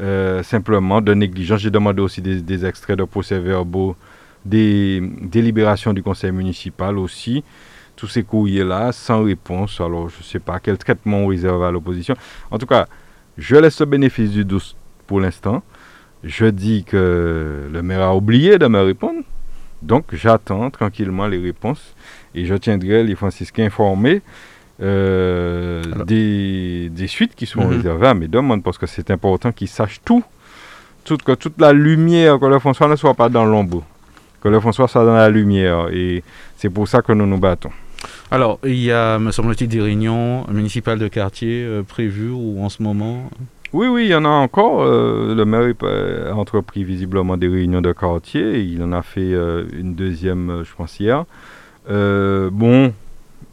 euh, 0.00 0.42
simplement 0.44 1.00
de 1.00 1.12
négligence. 1.12 1.60
J'ai 1.60 1.70
demandé 1.70 2.00
aussi 2.00 2.22
des, 2.22 2.64
extraits 2.64 2.96
de 2.96 3.04
procès-verbaux, 3.04 3.96
des 4.44 5.02
délibérations 5.22 5.92
du 5.92 6.02
conseil 6.02 6.30
municipal 6.30 6.96
aussi. 6.98 7.42
Tous 7.96 8.06
ces 8.06 8.22
courriers-là, 8.22 8.92
sans 8.92 9.24
réponse. 9.24 9.80
Alors, 9.80 10.08
je 10.08 10.18
ne 10.18 10.22
sais 10.22 10.38
pas 10.38 10.60
quel 10.60 10.78
traitement 10.78 11.18
on 11.18 11.26
réserve 11.26 11.64
à 11.64 11.70
l'opposition. 11.70 12.14
En 12.50 12.58
tout 12.58 12.66
cas, 12.66 12.86
je 13.38 13.56
laisse 13.56 13.80
le 13.80 13.86
bénéfice 13.86 14.30
du 14.30 14.44
doute 14.44 14.76
pour 15.06 15.18
l'instant. 15.18 15.62
Je 16.22 16.46
dis 16.46 16.84
que 16.84 17.68
le 17.72 17.82
maire 17.82 18.02
a 18.02 18.14
oublié 18.14 18.58
de 18.58 18.66
me 18.66 18.80
répondre. 18.82 19.22
Donc, 19.82 20.06
j'attends 20.12 20.70
tranquillement 20.70 21.26
les 21.26 21.38
réponses 21.38 21.94
et 22.34 22.44
je 22.46 22.54
tiendrai 22.54 23.04
les 23.04 23.14
franciscains 23.14 23.66
informés 23.66 24.22
euh, 24.82 25.82
des, 26.04 27.06
suites 27.06 27.34
qui 27.34 27.46
seront 27.46 27.66
mhm. 27.66 27.76
réservées 27.76 28.08
à 28.08 28.14
mes 28.14 28.28
demandes 28.28 28.62
parce 28.62 28.78
que 28.78 28.86
c'est 28.86 29.10
important 29.10 29.52
qu'ils 29.52 29.68
sachent 29.68 30.00
tout, 30.04 30.22
tout, 31.04 31.16
que 31.16 31.32
toute 31.32 31.58
la 31.60 31.72
lumière, 31.72 32.38
que 32.38 32.46
le 32.46 32.58
François 32.58 32.88
ne 32.88 32.96
soit 32.96 33.14
pas 33.14 33.28
dans 33.28 33.44
l'ombre, 33.44 33.84
que 34.42 34.48
le 34.48 34.60
François 34.60 34.88
soit 34.88 35.04
dans 35.04 35.14
la 35.14 35.30
lumière 35.30 35.88
et 35.92 36.22
c'est 36.56 36.70
pour 36.70 36.88
ça 36.88 37.00
que 37.00 37.12
nous 37.12 37.26
nous 37.26 37.38
battons. 37.38 37.70
Alors, 38.30 38.58
il 38.64 38.76
y 38.82 38.92
a, 38.92 39.18
me 39.18 39.30
semble-t-il, 39.30 39.68
des 39.68 39.80
réunions 39.80 40.46
municipales 40.48 40.98
de 40.98 41.08
quartier 41.08 41.64
euh, 41.64 41.82
prévues 41.82 42.30
ou 42.30 42.62
en 42.62 42.68
ce 42.68 42.82
moment? 42.82 43.30
Oui, 43.72 43.88
oui, 43.88 44.04
il 44.06 44.10
y 44.10 44.14
en 44.14 44.24
a 44.24 44.28
encore. 44.28 44.82
Euh, 44.82 45.34
le 45.34 45.44
maire 45.44 45.74
a 45.82 46.34
entrepris 46.34 46.84
visiblement 46.84 47.36
des 47.36 47.48
réunions 47.48 47.80
de 47.80 47.92
quartier. 47.92 48.60
Il 48.60 48.82
en 48.82 48.92
a 48.92 49.02
fait 49.02 49.32
une 49.72 49.94
deuxième, 49.94 50.62
je 50.64 50.74
pense, 50.74 50.98
hier. 51.00 51.24
bon, 51.88 52.92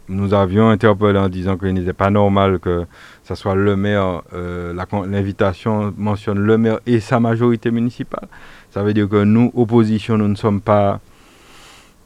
nous 0.08 0.34
avions 0.34 0.68
interpellé 0.68 1.18
en 1.18 1.28
disant 1.28 1.56
qu'il 1.56 1.72
n'était 1.72 1.92
pas 1.92 2.10
normal 2.10 2.58
que 2.58 2.86
ce 3.24 3.34
soit 3.34 3.54
le 3.54 3.76
maire, 3.76 4.22
euh, 4.34 4.74
l'invitation 5.06 5.94
mentionne 5.96 6.38
le 6.38 6.58
maire 6.58 6.80
et 6.86 7.00
sa 7.00 7.20
majorité 7.20 7.70
municipale. 7.70 8.28
Ça 8.70 8.82
veut 8.82 8.92
dire 8.92 9.08
que 9.08 9.24
nous, 9.24 9.50
opposition, 9.54 10.18
nous 10.18 10.28
ne 10.28 10.34
sommes 10.34 10.60
pas, 10.60 11.00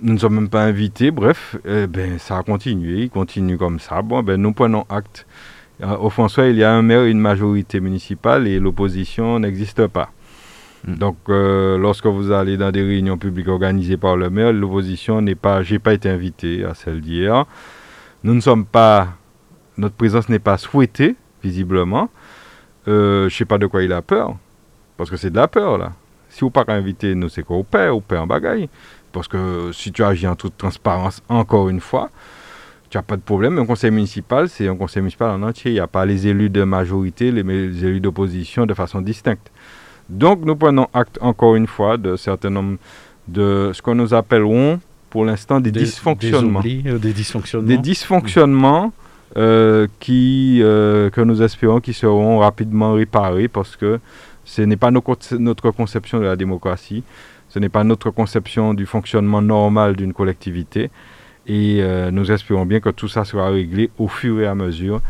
nous 0.00 0.12
ne 0.12 0.18
sommes 0.18 0.34
même 0.34 0.48
pas 0.48 0.62
invités. 0.62 1.10
Bref, 1.10 1.56
eh 1.64 1.86
ben, 1.86 2.18
ça 2.18 2.38
a 2.38 2.42
continué, 2.42 3.02
il 3.02 3.10
continue 3.10 3.58
comme 3.58 3.80
ça. 3.80 4.00
Bon, 4.02 4.22
ben, 4.22 4.40
nous 4.40 4.52
prenons 4.52 4.84
acte. 4.88 5.26
Euh, 5.82 5.96
au 5.98 6.10
François, 6.10 6.46
il 6.46 6.56
y 6.56 6.64
a 6.64 6.72
un 6.72 6.82
maire 6.82 7.02
et 7.02 7.10
une 7.10 7.20
majorité 7.20 7.80
municipale 7.80 8.46
et 8.48 8.58
l'opposition 8.58 9.38
n'existe 9.38 9.86
pas. 9.86 10.10
Hmm. 10.86 10.94
Donc, 10.94 11.16
euh, 11.28 11.78
lorsque 11.78 12.06
vous 12.06 12.32
allez 12.32 12.56
dans 12.56 12.70
des 12.70 12.82
réunions 12.82 13.18
publiques 13.18 13.48
organisées 13.48 13.96
par 13.96 14.16
le 14.16 14.30
maire, 14.30 14.52
l'opposition 14.52 15.20
n'est 15.20 15.34
pas, 15.34 15.62
j'ai 15.62 15.78
pas 15.78 15.94
été 15.94 16.08
invité 16.08 16.64
à 16.64 16.74
celle 16.74 17.00
d'hier 17.00 17.46
nous 18.24 18.34
ne 18.34 18.40
sommes 18.40 18.66
pas, 18.66 19.08
notre 19.76 19.94
présence 19.94 20.28
n'est 20.28 20.38
pas 20.38 20.58
souhaitée, 20.58 21.16
visiblement. 21.42 22.10
Euh, 22.88 23.28
je 23.28 23.34
ne 23.34 23.38
sais 23.38 23.44
pas 23.44 23.58
de 23.58 23.66
quoi 23.66 23.82
il 23.82 23.92
a 23.92 24.02
peur, 24.02 24.36
parce 24.96 25.10
que 25.10 25.16
c'est 25.16 25.30
de 25.30 25.36
la 25.36 25.48
peur, 25.48 25.78
là. 25.78 25.92
Si 26.30 26.40
vous 26.40 26.50
pas 26.50 26.64
invité, 26.68 27.14
nous, 27.14 27.28
c'est 27.28 27.42
qu'on 27.42 27.64
perd, 27.64 27.94
ou 27.94 28.00
perd 28.00 28.24
en 28.24 28.26
bagaille. 28.26 28.68
Parce 29.12 29.28
que 29.28 29.70
si 29.72 29.92
tu 29.92 30.04
agis 30.04 30.26
en 30.26 30.36
toute 30.36 30.56
transparence, 30.58 31.22
encore 31.28 31.68
une 31.68 31.80
fois, 31.80 32.10
tu 32.90 32.96
n'as 32.96 33.02
pas 33.02 33.16
de 33.16 33.22
problème. 33.22 33.58
Un 33.58 33.66
conseil 33.66 33.90
municipal, 33.90 34.48
c'est 34.48 34.68
un 34.68 34.76
conseil 34.76 35.02
municipal 35.02 35.30
en 35.30 35.42
entier. 35.42 35.70
Il 35.70 35.74
n'y 35.74 35.80
a 35.80 35.86
pas 35.86 36.06
les 36.06 36.26
élus 36.26 36.50
de 36.50 36.64
majorité, 36.64 37.30
les, 37.30 37.42
les 37.42 37.84
élus 37.84 38.00
d'opposition 38.00 38.66
de 38.66 38.74
façon 38.74 39.00
distincte. 39.00 39.50
Donc, 40.08 40.44
nous 40.44 40.56
prenons 40.56 40.88
acte, 40.94 41.18
encore 41.20 41.56
une 41.56 41.66
fois, 41.66 41.98
de 41.98 42.16
certains 42.16 42.50
nombres 42.50 42.78
de 43.26 43.72
ce 43.74 43.82
que 43.82 43.90
nous 43.90 44.14
appellerons 44.14 44.80
pour 45.10 45.24
l'instant 45.24 45.60
des, 45.60 45.70
dysfonctionnements. 45.70 46.62
Euh, 46.64 46.98
des, 46.98 47.12
dysfonctionnements. 47.12 47.68
Des 47.68 47.78
dysfonctionnements 47.78 48.92
euh, 49.36 49.86
qui, 50.00 50.60
euh, 50.62 51.10
que 51.10 51.20
nous 51.20 51.42
espérons 51.42 51.80
qui 51.80 51.92
seront 51.92 52.38
rapidement 52.38 52.94
réparés 52.94 53.48
parce 53.48 53.76
que 53.76 54.00
ce 54.44 54.62
n'est 54.62 54.76
pas 54.76 54.90
notre 54.90 55.70
conception 55.70 56.18
de 56.18 56.24
la 56.24 56.36
démocratie, 56.36 57.04
ce 57.50 57.58
n'est 57.58 57.68
pas 57.68 57.84
notre 57.84 58.10
conception 58.10 58.72
du 58.72 58.86
fonctionnement 58.86 59.42
normal 59.42 59.96
d'une 59.96 60.14
collectivité. 60.14 60.90
Et 61.48 61.82
nous 62.12 62.30
espérons 62.30 62.66
bien 62.66 62.80
que 62.80 62.90
tout 62.90 63.08
ça 63.08 63.24
sera 63.24 63.48
réglé 63.48 63.90
au 63.98 64.06
fur 64.06 64.40
et 64.40 64.46
à 64.46 64.54
mesure 64.54 65.00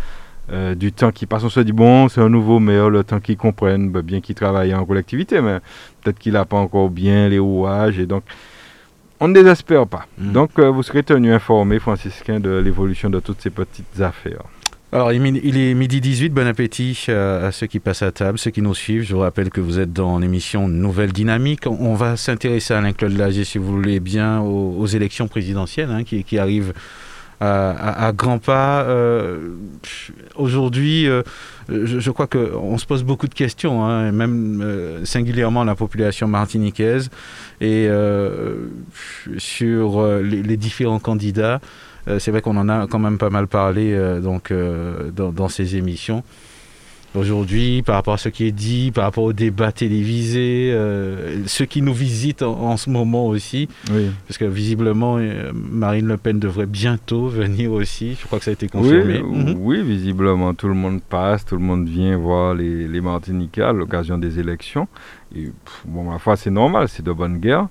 du 0.77 0.93
temps 0.93 1.11
qui 1.11 1.27
passe. 1.27 1.45
On 1.45 1.49
se 1.49 1.61
dit, 1.61 1.73
bon, 1.73 2.09
c'est 2.09 2.21
un 2.21 2.29
nouveau 2.29 2.61
maire, 2.61 2.89
le 2.91 3.05
temps 3.05 3.21
qu'il 3.21 3.37
comprenne, 3.37 3.91
ben, 3.91 4.03
bien 4.03 4.21
qu'il 4.21 4.35
travaille 4.35 4.75
en 4.75 4.87
collectivité, 4.87 5.41
mais 5.41 5.59
peut-être 6.01 6.19
qu'il 6.19 6.35
n'a 6.35 6.45
pas 6.45 6.57
encore 6.57 6.91
bien 6.91 7.29
les 7.29 7.39
rouages. 7.39 7.99
Et 7.99 8.07
donc, 8.07 8.23
on 9.21 9.29
ne 9.29 9.35
désespère 9.35 9.87
pas. 9.87 10.07
Hmm. 10.17 10.33
Donc, 10.33 10.51
euh, 10.59 10.71
vous 10.71 10.83
serez 10.83 11.03
tenu 11.03 11.33
informé, 11.33 11.79
franciscain, 11.79 12.39
de 12.41 12.51
l'évolution 12.51 13.11
de 13.11 13.21
toutes 13.21 13.41
ces 13.41 13.51
petites 13.51 14.01
affaires. 14.01 14.45
Alors, 14.91 15.13
il 15.13 15.59
est 15.59 15.75
midi 15.75 16.01
18, 16.01 16.31
bon 16.31 16.47
appétit 16.47 17.09
à 17.09 17.53
ceux 17.53 17.67
qui 17.67 17.79
passent 17.79 18.01
à 18.01 18.11
table, 18.11 18.39
ceux 18.39 18.51
qui 18.51 18.63
nous 18.63 18.75
suivent. 18.75 19.03
Je 19.03 19.15
vous 19.15 19.21
rappelle 19.21 19.51
que 19.51 19.61
vous 19.61 19.79
êtes 19.79 19.93
dans 19.93 20.19
l'émission 20.19 20.67
Nouvelle 20.67 21.13
Dynamique. 21.13 21.67
On 21.67 21.93
va 21.93 22.17
s'intéresser 22.17 22.73
à 22.73 22.79
Alain-Claude 22.79 23.13
Lagier, 23.13 23.45
si 23.45 23.59
vous 23.59 23.67
voulez 23.71 24.01
bien, 24.01 24.41
aux, 24.41 24.87
élections 24.87 25.29
présidentielles 25.29 25.91
hein, 25.91 26.05
qui, 26.05 26.39
arrivent 26.39 26.73
à, 27.39 28.13
grands 28.17 28.39
pas. 28.39 28.81
Euh, 28.85 29.51
aujourd'hui, 30.37 31.07
euh, 31.07 31.23
je, 31.69 32.11
crois 32.11 32.27
qu'on 32.27 32.79
se 32.79 32.87
pose 32.87 33.05
beaucoup 33.05 33.29
de 33.29 33.35
questions, 33.35 33.85
hein, 33.85 34.11
même 34.11 34.63
euh, 34.63 35.05
singulièrement 35.05 35.65
la 35.65 35.75
population 35.75 36.29
martiniquaise, 36.29 37.11
et 37.61 37.91
sur 39.37 40.07
les, 40.23 40.57
différents 40.57 40.99
candidats. 40.99 41.61
C'est 42.19 42.31
vrai 42.31 42.41
qu'on 42.41 42.57
en 42.57 42.69
a 42.69 42.87
quand 42.87 42.99
même 42.99 43.19
pas 43.19 43.31
mal 43.31 43.47
parlé 43.47 43.97
donc, 44.23 44.53
dans 44.53 45.49
ces 45.49 45.77
émissions 45.77 46.23
aujourd'hui, 47.15 47.83
par 47.83 47.97
rapport 47.97 48.15
à 48.15 48.19
ce 48.19 48.29
qui 48.29 48.47
est 48.47 48.53
dit, 48.53 48.91
par 48.93 49.05
rapport 49.05 49.25
au 49.25 49.33
débat 49.33 49.73
télévisé, 49.73 50.71
euh, 50.73 51.47
ceux 51.47 51.65
qui 51.65 51.83
nous 51.83 51.93
visitent 51.93 52.43
en, 52.43 52.77
ce 52.77 52.91
moment 52.91 53.27
aussi. 53.27 53.69
Parce 54.27 54.39
que 54.39 54.45
visiblement, 54.45 55.17
euh, 55.19 55.51
Marine 55.55 56.07
Le 56.07 56.17
Pen 56.17 56.39
devrait 56.39 56.67
bientôt 56.67 57.29
venir 57.29 57.73
aussi. 57.73 58.17
Je 58.21 58.27
crois 58.27 58.39
que 58.39 58.45
ça 58.45 58.51
a 58.51 58.55
été 58.55 58.69
confirmé. 58.69 59.21
Oui, 59.21 59.79
mhm. 59.79 59.85
visiblement, 59.85 60.55
tout 60.55 60.69
le 60.69 60.75
monde 60.75 61.03
passe, 61.03 61.45
tout 61.45 61.57
le 61.57 61.63
monde 61.63 61.89
vient 61.89 62.17
voir 62.17 62.55
les, 62.55 62.89
les 62.89 63.01
Martiniquais 63.01 63.63
à 63.63 63.73
l'occasion 63.73 64.19
des 64.19 64.39
élections. 64.39 64.89
Et, 65.35 65.51
bon, 65.85 66.05
ma 66.05 66.19
foi, 66.19 66.37
c'est 66.37 66.51
normal, 66.51 66.89
c'est 66.89 67.05
de 67.05 67.13
bonne 67.13 67.39
guerre. 67.39 67.69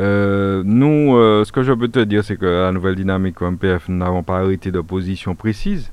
Euh, 0.00 0.62
nous, 0.64 1.12
ce 1.44 1.52
que 1.52 1.62
je 1.62 1.72
peux 1.72 1.88
te 1.88 2.00
dire, 2.00 2.24
c'est 2.24 2.36
que 2.36 2.46
la 2.46 2.72
nouvelle 2.72 2.96
dynamique 2.96 3.40
au 3.42 3.50
MPF, 3.50 3.88
nous 3.88 3.96
n'avons 3.96 4.22
pas 4.22 4.38
arrêté 4.38 4.70
de 4.70 4.80
position 4.80 5.34
précise 5.34 5.90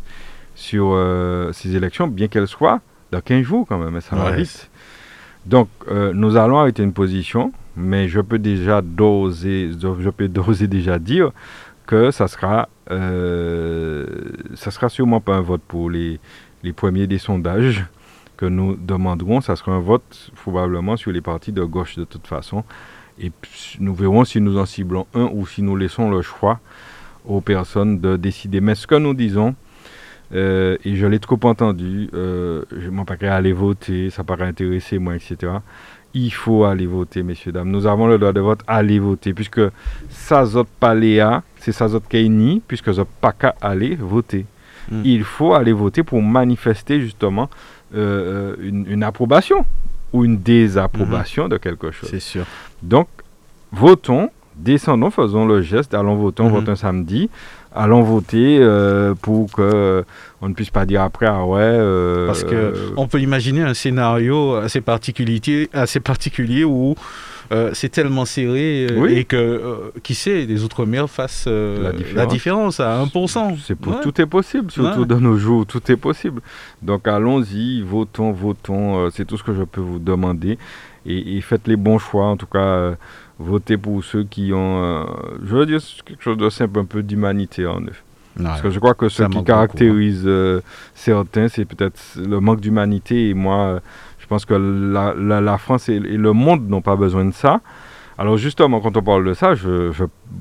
sur 0.55 0.97
ces 1.53 1.75
élections, 1.75 2.07
bien 2.07 2.27
qu'elles 2.27 2.47
soient 2.47 2.81
dans 3.11 3.21
15 3.21 3.43
jours 3.43 3.65
quand 3.67 3.77
même, 3.77 3.99
ça 4.01 4.15
va 4.15 4.31
vite. 4.31 4.69
Donc, 5.45 5.69
euh, 5.89 6.13
nous 6.13 6.37
allons 6.37 6.59
arrêter 6.59 6.83
une 6.83 6.93
position, 6.93 7.51
mais 7.75 8.07
je 8.07 8.21
peux 8.21 8.39
déjà 8.39 8.81
doser, 8.81 9.71
je 9.79 10.09
peux 10.09 10.27
doser 10.29 10.67
déjà 10.67 10.99
dire 10.99 11.31
que 11.87 12.11
ça 12.11 12.27
sera, 12.27 12.69
euh, 12.89 14.05
ça 14.55 14.71
sera 14.71 14.87
sûrement 14.89 15.19
pas 15.19 15.35
un 15.35 15.41
vote 15.41 15.61
pour 15.67 15.89
les, 15.89 16.19
les 16.63 16.73
premiers 16.73 17.07
des 17.07 17.17
sondages 17.17 17.85
que 18.37 18.45
nous 18.45 18.75
demanderons. 18.75 19.41
Ça 19.41 19.55
sera 19.55 19.73
un 19.73 19.79
vote 19.79 20.31
probablement 20.35 20.95
sur 20.95 21.11
les 21.11 21.21
partis 21.21 21.51
de 21.51 21.63
gauche 21.63 21.97
de 21.97 22.05
toute 22.05 22.27
façon. 22.27 22.63
Et 23.21 23.31
nous 23.79 23.93
verrons 23.93 24.25
si 24.25 24.41
nous 24.41 24.57
en 24.57 24.65
ciblons 24.65 25.05
un 25.13 25.29
ou 25.31 25.45
si 25.45 25.61
nous 25.61 25.75
laissons 25.75 26.09
le 26.09 26.21
choix 26.21 26.59
aux 27.25 27.39
personnes 27.39 27.99
de 27.99 28.17
décider. 28.17 28.61
Mais 28.61 28.75
ce 28.75 28.87
que 28.87 28.95
nous 28.95 29.13
disons, 29.13 29.55
euh, 30.33 30.77
et 30.85 30.95
je 30.95 31.05
l'ai 31.07 31.19
trop 31.19 31.39
entendu. 31.43 32.09
Euh, 32.13 32.63
je 32.77 32.89
m'en 32.89 33.05
pas 33.05 33.15
aller 33.21 33.53
voter, 33.53 34.09
ça 34.09 34.23
paraît 34.23 34.47
intéresser 34.47 34.97
moi, 34.97 35.15
etc. 35.15 35.53
Il 36.13 36.31
faut 36.31 36.65
aller 36.65 36.87
voter, 36.87 37.23
messieurs, 37.23 37.51
dames. 37.51 37.69
Nous 37.69 37.85
avons 37.85 38.07
le 38.07 38.17
droit 38.17 38.33
de 38.33 38.39
vote, 38.39 38.61
aller 38.67 38.99
voter, 38.99 39.33
puisque 39.33 39.61
ça 40.09 40.45
zot 40.45 40.65
paléa, 40.79 41.43
c'est 41.57 41.71
ça 41.71 41.87
zot 41.87 42.01
ni, 42.13 42.61
puisque 42.65 42.91
zot 42.91 43.07
pas 43.21 43.31
qu'à 43.31 43.55
aller 43.61 43.95
voter. 43.95 44.45
Hmm. 44.89 45.01
Il 45.05 45.23
faut 45.23 45.53
aller 45.53 45.73
voter 45.73 46.03
pour 46.03 46.21
manifester 46.21 46.99
justement 46.99 47.49
euh, 47.93 48.55
une, 48.61 49.03
approbation 49.03 49.65
ou 50.13 50.25
une 50.25 50.37
désapprobation 50.37 51.45
hmm. 51.45 51.49
de 51.49 51.57
quelque 51.57 51.91
chose. 51.91 52.09
C'est 52.09 52.19
sûr. 52.19 52.45
Donc, 52.81 53.07
votons, 53.71 54.29
descendons, 54.55 55.11
faisons 55.11 55.45
le 55.45 55.61
geste, 55.61 55.93
allons 55.93 56.15
voter, 56.15 56.47
vote 56.47 56.69
un 56.69 56.75
samedi 56.75 57.29
allons 57.73 58.01
voter 58.03 58.57
euh, 58.59 59.13
pour 59.15 59.51
que 59.51 59.61
euh, 59.61 60.03
on 60.41 60.49
ne 60.49 60.53
puisse 60.53 60.69
pas 60.69 60.85
dire 60.85 61.01
après 61.01 61.27
ah 61.27 61.45
ouais 61.45 61.61
euh, 61.61 62.27
parce 62.27 62.43
que 62.43 62.93
on 62.97 63.07
peut 63.07 63.21
imaginer 63.21 63.61
un 63.61 63.73
scénario 63.73 64.55
assez 64.55 64.81
particulier 64.81 65.69
assez 65.73 65.99
particulier 65.99 66.63
où 66.63 66.95
c'est 67.73 67.89
tellement 67.89 68.25
serré 68.25 68.85
et 69.09 69.25
que 69.25 69.91
qui 70.03 70.15
sait 70.15 70.45
les 70.45 70.63
outre 70.63 70.85
mer 70.85 71.09
fassent 71.09 71.47
la 71.47 72.25
différence. 72.25 72.79
à 72.79 73.03
1%. 73.03 73.57
C'est 73.65 73.75
tout 74.01 74.21
est 74.21 74.25
possible 74.25 74.71
surtout 74.71 75.05
dans 75.05 75.19
nos 75.19 75.37
jours 75.37 75.65
tout 75.65 75.81
est 75.91 75.97
possible. 75.97 76.41
Donc 76.81 77.07
allons-y 77.07 77.81
votons 77.81 78.31
votons 78.31 79.09
c'est 79.11 79.25
tout 79.25 79.37
ce 79.37 79.43
que 79.43 79.53
je 79.53 79.63
peux 79.63 79.81
vous 79.81 79.99
demander 79.99 80.57
et, 81.05 81.37
et 81.37 81.41
faites 81.41 81.67
les 81.67 81.75
bons 81.75 81.99
choix 81.99 82.25
en 82.25 82.37
tout 82.37 82.45
cas 82.45 82.95
voter 83.41 83.77
pour 83.77 84.03
ceux 84.03 84.23
qui 84.23 84.53
ont, 84.53 84.83
euh, 84.83 85.03
je 85.43 85.55
veux 85.55 85.65
dire, 85.65 85.79
quelque 86.05 86.23
chose 86.23 86.37
de 86.37 86.49
simple, 86.49 86.79
un 86.79 86.85
peu 86.85 87.03
d'humanité 87.03 87.65
en 87.65 87.81
eux. 87.81 87.95
Parce 88.41 88.61
que 88.61 88.69
je 88.69 88.79
crois 88.79 88.93
que 88.93 89.09
ce 89.09 89.23
qui 89.23 89.43
caractérise 89.43 90.23
euh, 90.25 90.61
certains, 90.95 91.49
c'est 91.49 91.65
peut-être 91.65 91.99
le 92.15 92.39
manque 92.39 92.61
d'humanité. 92.61 93.29
Et 93.29 93.33
moi, 93.33 93.81
pense 94.31 94.45
que 94.45 94.53
la, 94.53 95.57
France 95.57 95.89
et, 95.89 95.99
le 95.99 96.31
monde 96.31 96.69
n'ont 96.69 96.81
pas 96.81 96.95
besoin 96.95 97.25
de 97.25 97.33
ça. 97.33 97.59
Alors 98.17 98.37
justement, 98.37 98.79
quand 98.79 98.95
on 98.95 99.01
parle 99.01 99.25
de 99.25 99.33
ça, 99.33 99.55
je, 99.55 99.91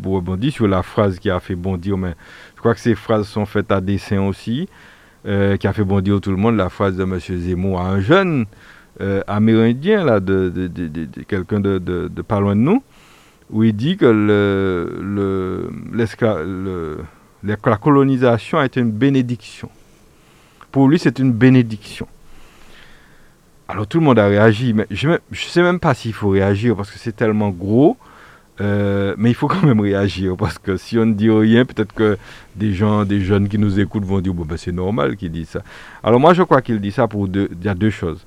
rebondis 0.04 0.52
sur 0.52 0.68
la 0.68 0.84
phrase 0.84 1.18
qui 1.18 1.28
a 1.28 1.40
fait 1.40 1.56
bondir, 1.56 1.98
mais 1.98 2.14
je 2.54 2.60
crois 2.60 2.74
que 2.74 2.80
ces 2.80 2.94
phrases 2.94 3.26
sont 3.26 3.46
faites 3.46 3.72
à 3.72 3.80
dessein 3.80 4.20
aussi, 4.20 4.68
euh, 5.26 5.56
qui 5.56 5.66
a 5.66 5.72
fait 5.72 5.82
bondir 5.82 6.20
tout 6.20 6.30
le 6.30 6.36
monde, 6.36 6.54
la 6.54 6.68
phrase 6.68 6.96
de 6.96 7.02
M. 7.02 7.18
Zemmour 7.18 7.80
à 7.80 7.88
un 7.88 8.00
jeune 8.00 8.46
euh, 9.00 9.22
amérindien, 9.26 10.04
là, 10.04 10.20
de, 10.20 10.70
quelqu'un 11.26 11.58
de, 11.58 12.08
pas 12.22 12.38
loin 12.38 12.54
de 12.54 12.60
nous, 12.60 12.84
où 13.50 13.64
il 13.64 13.74
dit 13.74 13.96
que 13.96 14.06
la 17.42 17.76
colonisation 17.76 18.58
a 18.60 18.66
été 18.66 18.78
une 18.78 18.92
bénédiction. 18.92 19.68
Pour 20.70 20.86
lui, 20.86 21.00
c'est 21.00 21.18
une 21.18 21.32
bénédiction. 21.32 22.06
Alors 23.70 23.86
tout 23.86 24.00
le 24.00 24.04
monde 24.04 24.18
a 24.18 24.26
réagi, 24.26 24.72
mais 24.72 24.86
je 24.90 25.08
ne 25.08 25.18
sais 25.32 25.62
même 25.62 25.78
pas 25.78 25.94
s'il 25.94 26.12
faut 26.12 26.30
réagir 26.30 26.74
parce 26.74 26.90
que 26.90 26.98
c'est 26.98 27.14
tellement 27.14 27.50
gros. 27.50 27.96
Euh, 28.60 29.14
mais 29.16 29.30
il 29.30 29.34
faut 29.34 29.48
quand 29.48 29.62
même 29.62 29.80
réagir 29.80 30.36
parce 30.36 30.58
que 30.58 30.76
si 30.76 30.98
on 30.98 31.06
ne 31.06 31.14
dit 31.14 31.30
rien, 31.30 31.64
peut-être 31.64 31.94
que 31.94 32.18
des 32.56 32.74
gens, 32.74 33.04
des 33.04 33.20
jeunes 33.20 33.48
qui 33.48 33.58
nous 33.58 33.78
écoutent 33.78 34.04
vont 34.04 34.20
dire 34.20 34.34
bon 34.34 34.44
ben 34.44 34.56
c'est 34.56 34.72
normal 34.72 35.16
qu'il 35.16 35.30
dise 35.30 35.50
ça. 35.50 35.62
Alors 36.02 36.20
moi 36.20 36.34
je 36.34 36.42
crois 36.42 36.60
qu'il 36.60 36.80
dit 36.80 36.92
ça 36.92 37.06
pour 37.06 37.28
deux, 37.28 37.48
il 37.52 37.64
y 37.64 37.68
a 37.68 37.74
deux 37.74 37.90
choses. 37.90 38.26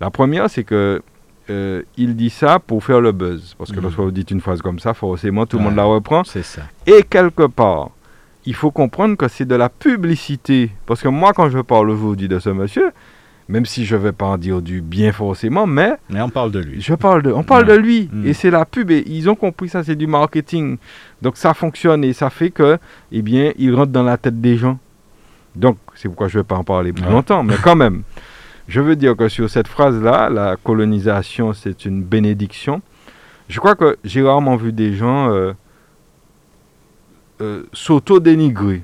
La 0.00 0.10
première, 0.10 0.50
c'est 0.50 0.64
que 0.64 1.02
euh, 1.50 1.82
il 1.96 2.16
dit 2.16 2.30
ça 2.30 2.58
pour 2.58 2.84
faire 2.84 3.00
le 3.00 3.12
buzz. 3.12 3.54
Parce 3.56 3.70
que 3.70 3.76
mhm. 3.76 3.82
lorsque 3.82 3.98
vous 3.98 4.10
dites 4.10 4.30
une 4.30 4.40
phrase 4.40 4.60
comme 4.60 4.78
ça, 4.78 4.94
forcément, 4.94 5.46
tout 5.46 5.58
le 5.58 5.64
monde 5.64 5.76
la 5.76 5.84
reprend. 5.84 6.24
C'est 6.24 6.44
ça. 6.44 6.62
Et 6.86 7.02
quelque 7.02 7.46
part, 7.46 7.90
il 8.44 8.54
faut 8.54 8.70
comprendre 8.70 9.16
que 9.16 9.28
c'est 9.28 9.44
de 9.44 9.54
la 9.54 9.68
publicité. 9.68 10.70
Parce 10.86 11.02
que 11.02 11.08
moi, 11.08 11.32
quand 11.32 11.48
je 11.48 11.60
parle 11.60 11.90
aujourd'hui 11.90 12.28
de 12.28 12.38
ce 12.38 12.50
monsieur, 12.50 12.90
même 13.52 13.66
si 13.66 13.84
je 13.84 13.96
ne 13.96 14.00
vais 14.00 14.12
pas 14.12 14.24
en 14.24 14.38
dire 14.38 14.62
du 14.62 14.80
bien 14.80 15.12
forcément, 15.12 15.66
mais... 15.66 15.92
Mais 16.08 16.22
on 16.22 16.30
parle 16.30 16.52
de 16.52 16.58
lui. 16.58 16.80
Je 16.80 16.94
parle 16.94 17.22
de, 17.22 17.30
on 17.30 17.42
parle 17.42 17.66
de 17.66 17.74
lui. 17.74 18.08
Mhm. 18.10 18.26
Et 18.26 18.32
c'est 18.32 18.50
la 18.50 18.64
pub. 18.64 18.90
Et 18.90 19.04
ils 19.06 19.28
ont 19.28 19.34
compris 19.34 19.68
ça, 19.68 19.84
c'est 19.84 19.94
du 19.94 20.06
marketing. 20.06 20.78
Donc 21.20 21.36
ça 21.36 21.52
fonctionne 21.52 22.02
et 22.02 22.14
ça 22.14 22.30
fait 22.30 22.50
que, 22.50 22.78
eh 23.12 23.20
bien, 23.20 23.52
il 23.58 23.74
rentre 23.74 23.92
dans 23.92 24.04
la 24.04 24.16
tête 24.16 24.40
des 24.40 24.56
gens. 24.56 24.78
Donc, 25.54 25.76
c'est 25.94 26.08
pourquoi 26.08 26.28
je 26.28 26.38
ne 26.38 26.42
vais 26.42 26.46
pas 26.46 26.56
en 26.56 26.64
parler 26.64 26.94
plus 26.94 27.04
longtemps, 27.04 27.42
mais 27.42 27.56
quand 27.62 27.76
même. 27.84 28.04
Je 28.68 28.80
veux 28.80 28.96
dire 28.96 29.14
que 29.14 29.28
sur 29.28 29.50
cette 29.50 29.68
phrase-là, 29.68 30.30
la 30.30 30.56
colonisation, 30.56 31.52
c'est 31.52 31.84
une 31.84 32.02
bénédiction. 32.02 32.80
Je 33.50 33.58
crois 33.58 33.74
que 33.74 33.98
j'ai 34.02 34.22
rarement 34.22 34.56
vu 34.56 34.72
des 34.72 34.94
gens 34.94 35.30
euh, 35.30 35.52
euh, 37.42 37.64
s'auto-dénigrer. 37.74 38.82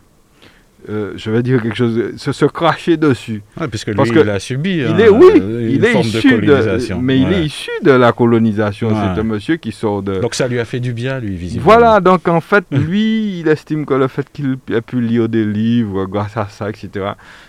Euh, 0.88 1.12
je 1.16 1.30
vais 1.30 1.42
dire 1.42 1.60
quelque 1.60 1.76
chose, 1.76 2.16
se, 2.16 2.30
se 2.32 2.44
cracher 2.44 2.96
dessus. 2.96 3.42
puisque 3.70 3.88
lui, 3.88 3.96
Parce 3.96 4.10
il 4.10 4.30
a 4.30 4.38
subi 4.38 4.76
il 4.76 4.84
hein, 4.86 4.98
est, 4.98 5.08
oui, 5.08 5.26
il 5.34 5.84
est 5.84 6.00
issu 6.00 6.40
de, 6.40 6.94
mais 7.00 7.18
il 7.18 7.32
est 7.32 7.44
issu 7.44 7.70
de 7.82 7.90
la 7.90 8.12
colonisation. 8.12 8.90
C'est 8.90 9.20
un 9.20 9.24
monsieur 9.24 9.56
qui 9.56 9.72
sort 9.72 10.02
de. 10.02 10.20
Donc 10.20 10.34
ça 10.34 10.46
lui 10.46 10.60
a 10.60 10.64
fait 10.64 10.80
du 10.80 10.92
bien, 10.92 11.18
lui, 11.18 11.34
visiblement. 11.34 11.64
Voilà, 11.64 12.00
donc 12.00 12.28
en 12.28 12.40
fait, 12.40 12.64
lui, 12.70 13.40
il 13.40 13.48
estime 13.48 13.86
que 13.86 13.94
le 13.94 14.06
fait 14.06 14.26
qu'il 14.32 14.58
ait 14.72 14.80
pu 14.80 15.00
lire 15.00 15.28
des 15.28 15.44
livres 15.44 16.06
grâce 16.06 16.36
à 16.36 16.46
ça, 16.48 16.70
etc. 16.70 17.06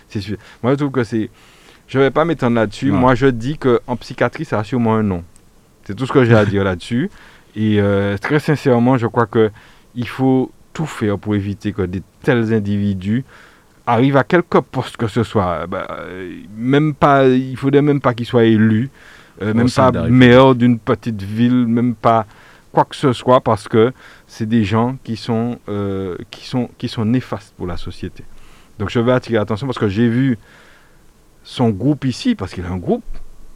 C'est 0.08 0.20
Moi, 0.62 0.72
je 0.72 0.76
trouve 0.76 0.90
que 0.90 1.04
c'est 1.04 1.30
je 1.86 1.98
ne 1.98 2.04
vais 2.04 2.10
pas 2.10 2.24
m'étendre 2.24 2.56
là-dessus. 2.56 2.92
Moi, 2.92 3.16
je 3.16 3.26
dis 3.26 3.58
qu'en 3.58 3.96
psychiatrie, 3.96 4.44
ça 4.44 4.60
a 4.60 4.64
sûrement 4.64 4.94
un 4.94 5.02
nom. 5.02 5.24
C'est 5.84 5.94
tout 5.94 6.06
ce 6.06 6.12
que 6.12 6.24
j'ai 6.24 6.36
à 6.36 6.44
dire 6.44 6.62
là-dessus. 6.62 7.10
Et 7.56 7.80
euh, 7.80 8.16
très 8.16 8.38
sincèrement, 8.38 8.96
je 8.96 9.08
crois 9.08 9.26
qu'il 9.26 10.08
faut 10.08 10.52
tout 10.80 10.86
faire 10.86 11.18
pour 11.18 11.34
éviter 11.34 11.74
que 11.74 11.82
de 11.82 12.00
tels 12.22 12.54
individus 12.54 13.22
arrivent 13.86 14.16
à 14.16 14.24
quelque 14.24 14.58
poste 14.58 14.96
que 14.96 15.08
ce 15.08 15.22
soit. 15.22 15.66
Bah, 15.66 15.86
même 16.56 16.94
pas, 16.94 17.26
il 17.26 17.52
ne 17.52 17.56
faudrait 17.56 17.82
même 17.82 18.00
pas 18.00 18.14
qu'ils 18.14 18.24
soient 18.24 18.44
élus, 18.44 18.88
euh, 19.42 19.52
même 19.52 19.70
pas 19.70 19.92
maire 20.08 20.54
d'une 20.54 20.78
petite 20.78 21.20
ville, 21.20 21.66
même 21.66 21.94
pas 21.94 22.24
quoi 22.72 22.86
que 22.86 22.96
ce 22.96 23.12
soit, 23.12 23.42
parce 23.42 23.68
que 23.68 23.92
c'est 24.26 24.48
des 24.48 24.64
gens 24.64 24.96
qui 25.04 25.16
sont, 25.16 25.58
euh, 25.68 26.16
qui, 26.30 26.46
sont, 26.46 26.70
qui 26.78 26.88
sont 26.88 27.04
néfastes 27.04 27.52
pour 27.58 27.66
la 27.66 27.76
société. 27.76 28.24
Donc 28.78 28.88
je 28.88 29.00
vais 29.00 29.12
attirer 29.12 29.36
l'attention 29.36 29.66
parce 29.66 29.78
que 29.78 29.88
j'ai 29.88 30.08
vu 30.08 30.38
son 31.44 31.68
groupe 31.68 32.06
ici, 32.06 32.34
parce 32.34 32.54
qu'il 32.54 32.64
a 32.64 32.70
un 32.70 32.78
groupe. 32.78 33.04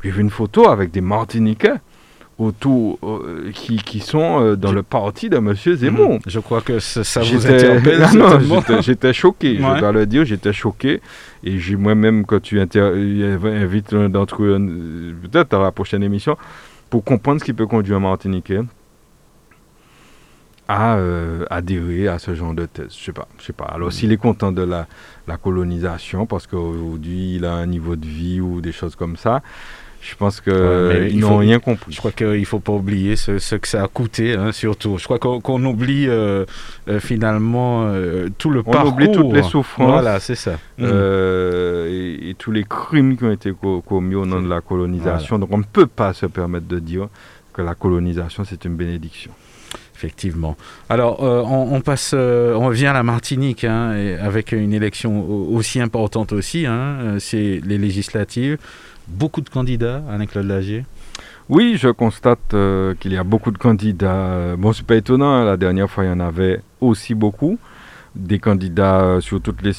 J'ai 0.03 0.11
vu 0.11 0.21
une 0.21 0.31
photo 0.31 0.69
avec 0.69 0.91
des 0.91 1.01
Martiniquais 1.01 1.81
autour 2.39 2.99
euh, 3.03 3.51
qui, 3.53 3.77
qui, 3.77 4.01
sont 4.01 4.41
euh, 4.41 4.57
dans 4.57 4.73
le 4.73 4.83
parti 4.83 5.29
de 5.29 5.37
M. 5.37 5.55
Zemmour. 5.55 6.15
Mhm. 6.15 6.21
Je 6.27 6.41
crois 6.41 6.61
que 6.61 6.79
ça, 6.81 7.21
vous 7.21 7.47
interpelle. 7.47 8.03
j'étais 8.81 9.13
choqué, 9.13 9.57
je 9.57 9.79
dois 9.79 9.93
le 9.93 10.07
dire, 10.07 10.25
j'étais 10.25 10.53
choqué. 10.53 11.01
Et 11.45 11.59
moi-même, 11.77 12.25
quand 12.25 12.41
tu 12.41 12.61
invites 12.61 13.93
l'un 13.93 14.09
d'entre 14.09 14.43
eux, 14.43 14.59
euh, 14.59 15.13
peut-être 15.23 15.51
dans 15.51 15.63
la 15.63 15.73
prochaine 15.73 16.03
émission, 16.03 16.37
pour 16.91 17.05
comprendre 17.05 17.41
ce 17.41 17.45
qui 17.45 17.53
peut 17.53 17.67
conduire 17.67 17.99
un 17.99 18.01
Martiniquais 18.01 18.61
à 20.67 20.97
euh, 20.97 21.45
adhérer 21.51 22.09
à 22.09 22.19
ce 22.19 22.35
genre 22.35 22.55
de 22.55 22.67
thèse. 22.67 22.95
Je 22.99 23.05
sais 23.05 23.13
pas, 23.13 23.29
je 23.39 23.45
sais 23.45 23.53
pas. 23.53 23.67
Alors 23.67 23.93
s'il 23.93 24.13
est 24.13 24.17
content 24.17 24.51
de 24.51 24.63
la, 24.63 24.87
la 25.29 25.37
colonisation 25.37 26.27
parce 26.27 26.47
qu'aujourd'hui 26.47 27.37
il 27.37 27.45
a 27.45 27.53
un 27.53 27.67
niveau 27.67 27.97
de 27.97 28.07
vie 28.07 28.41
ou 28.41 28.61
des 28.61 28.73
choses 28.73 28.97
comme 28.97 29.17
ça, 29.17 29.43
je 30.05 30.15
pense 30.17 30.41
qu'ils 30.41 31.19
n'ont 31.19 31.39
rien 31.39 31.59
compris. 31.59 31.93
Je 31.93 31.99
crois 31.99 32.13
qu'il 32.13 32.27
ne 32.41 32.45
faut 32.45 32.61
pas 32.61 32.73
oublier 32.73 33.17
ce, 33.17 33.55
que 33.55 33.67
ça 33.67 33.83
a 33.83 33.89
coûté, 33.89 34.35
hein, 34.35 34.53
surtout. 34.53 34.99
Je 34.99 35.05
crois 35.05 35.19
qu'on 35.19 35.65
oublie 35.65 36.07
euh, 36.09 36.45
euh, 36.89 37.01
finalement 37.01 37.91
tout 38.37 38.51
le 38.51 38.63
parcours. 38.63 38.93
On 38.93 38.95
oublie 38.95 39.11
toutes 39.11 39.33
les 39.33 39.43
souffrances. 39.43 39.91
Voilà, 39.91 40.21
c'est 40.21 40.35
ça. 40.35 40.59
Et, 40.79 42.35
tous 42.39 42.51
les 42.51 42.65
crimes 42.65 43.17
qui 43.17 43.25
ont 43.25 43.31
été 43.31 43.53
commis 43.87 44.15
au 44.15 44.27
nom 44.27 44.43
de 44.43 44.49
la 44.49 44.61
colonisation. 44.61 45.39
Donc 45.39 45.49
on 45.53 45.59
ne 45.59 45.65
peut 45.65 45.87
pas 45.87 46.13
se 46.13 46.27
permettre 46.27 46.67
de 46.67 46.79
dire 46.79 47.09
que 47.53 47.63
la 47.63 47.75
colonisation, 47.75 48.45
c'est 48.45 48.65
une 48.65 48.75
bénédiction. 48.75 49.31
Effectivement. 49.95 50.57
Alors, 50.89 51.23
euh, 51.23 51.43
on, 51.47 51.81
passe, 51.81 52.13
euh, 52.15 52.55
on 52.55 52.67
revient 52.67 52.87
à 52.87 52.93
la 52.93 53.05
Martinique, 53.05 53.63
hein, 53.63 53.95
avec 54.21 54.51
une 54.51 54.73
élection 54.73 55.25
aussi 55.55 55.81
importante 55.81 56.33
aussi, 56.33 56.67
hein, 56.67 56.99
euh, 57.01 57.19
c'est 57.21 57.61
les 57.65 57.79
législatives. 57.79 58.59
Beaucoup 59.07 59.41
de 59.41 59.49
candidats, 59.49 60.03
Alain-Claude 60.11 60.47
Lagier? 60.47 60.85
Oui, 61.49 61.77
je 61.79 61.89
constate 61.89 62.55
qu'il 62.99 63.13
y 63.13 63.17
a 63.17 63.23
beaucoup 63.23 63.51
de 63.51 63.59
candidats. 63.59 64.57
Bon, 64.57 64.73
c'est 64.73 64.87
pas 64.87 64.97
étonnant, 64.97 65.31
hein, 65.31 65.45
la 65.45 65.57
dernière 65.57 65.91
fois, 65.91 66.05
il 66.05 66.09
y 66.09 66.13
en 66.13 66.21
avait 66.21 66.61
aussi 66.81 67.15
beaucoup. 67.15 67.59
Des 68.17 68.39
candidats 68.39 69.19
sur 69.21 69.43
toutes 69.43 69.63
les, 69.63 69.73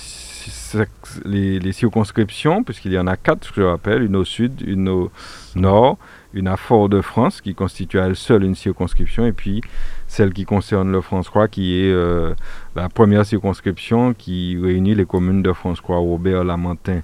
les, 1.60 1.72
circonscriptions, 1.72 2.64
puisqu'il 2.64 2.94
y 2.94 3.00
en 3.00 3.08
a 3.08 3.18
quatre, 3.18 3.52
je 3.56 3.62
rappelle, 3.62 4.04
une 4.04 4.16
au 4.16 4.26
sud, 4.26 4.62
une 4.62 4.90
au 4.90 5.12
nord, 5.56 5.98
une 6.34 6.48
à 6.48 6.58
Fort-de-France, 6.58 7.42
qui 7.42 7.56
constitue 7.56 8.00
à 8.00 8.06
elle 8.08 8.16
seule 8.16 8.44
une 8.44 8.56
circonscription, 8.56 9.26
et 9.26 9.32
puis 9.32 9.62
celle 10.08 10.34
qui 10.34 10.46
concerne 10.46 10.92
le 10.92 11.02
France-Croix, 11.02 11.48
qui 11.48 11.80
est 11.80 11.92
euh, 11.92 12.34
la 12.76 12.90
première 12.90 13.26
circonscription 13.26 14.14
qui 14.14 14.58
réunit 14.62 14.96
les 14.96 15.06
communes 15.06 15.42
de 15.42 15.52
France-Croix, 15.52 15.98
Robert, 15.98 16.44
Lamentin, 16.44 17.02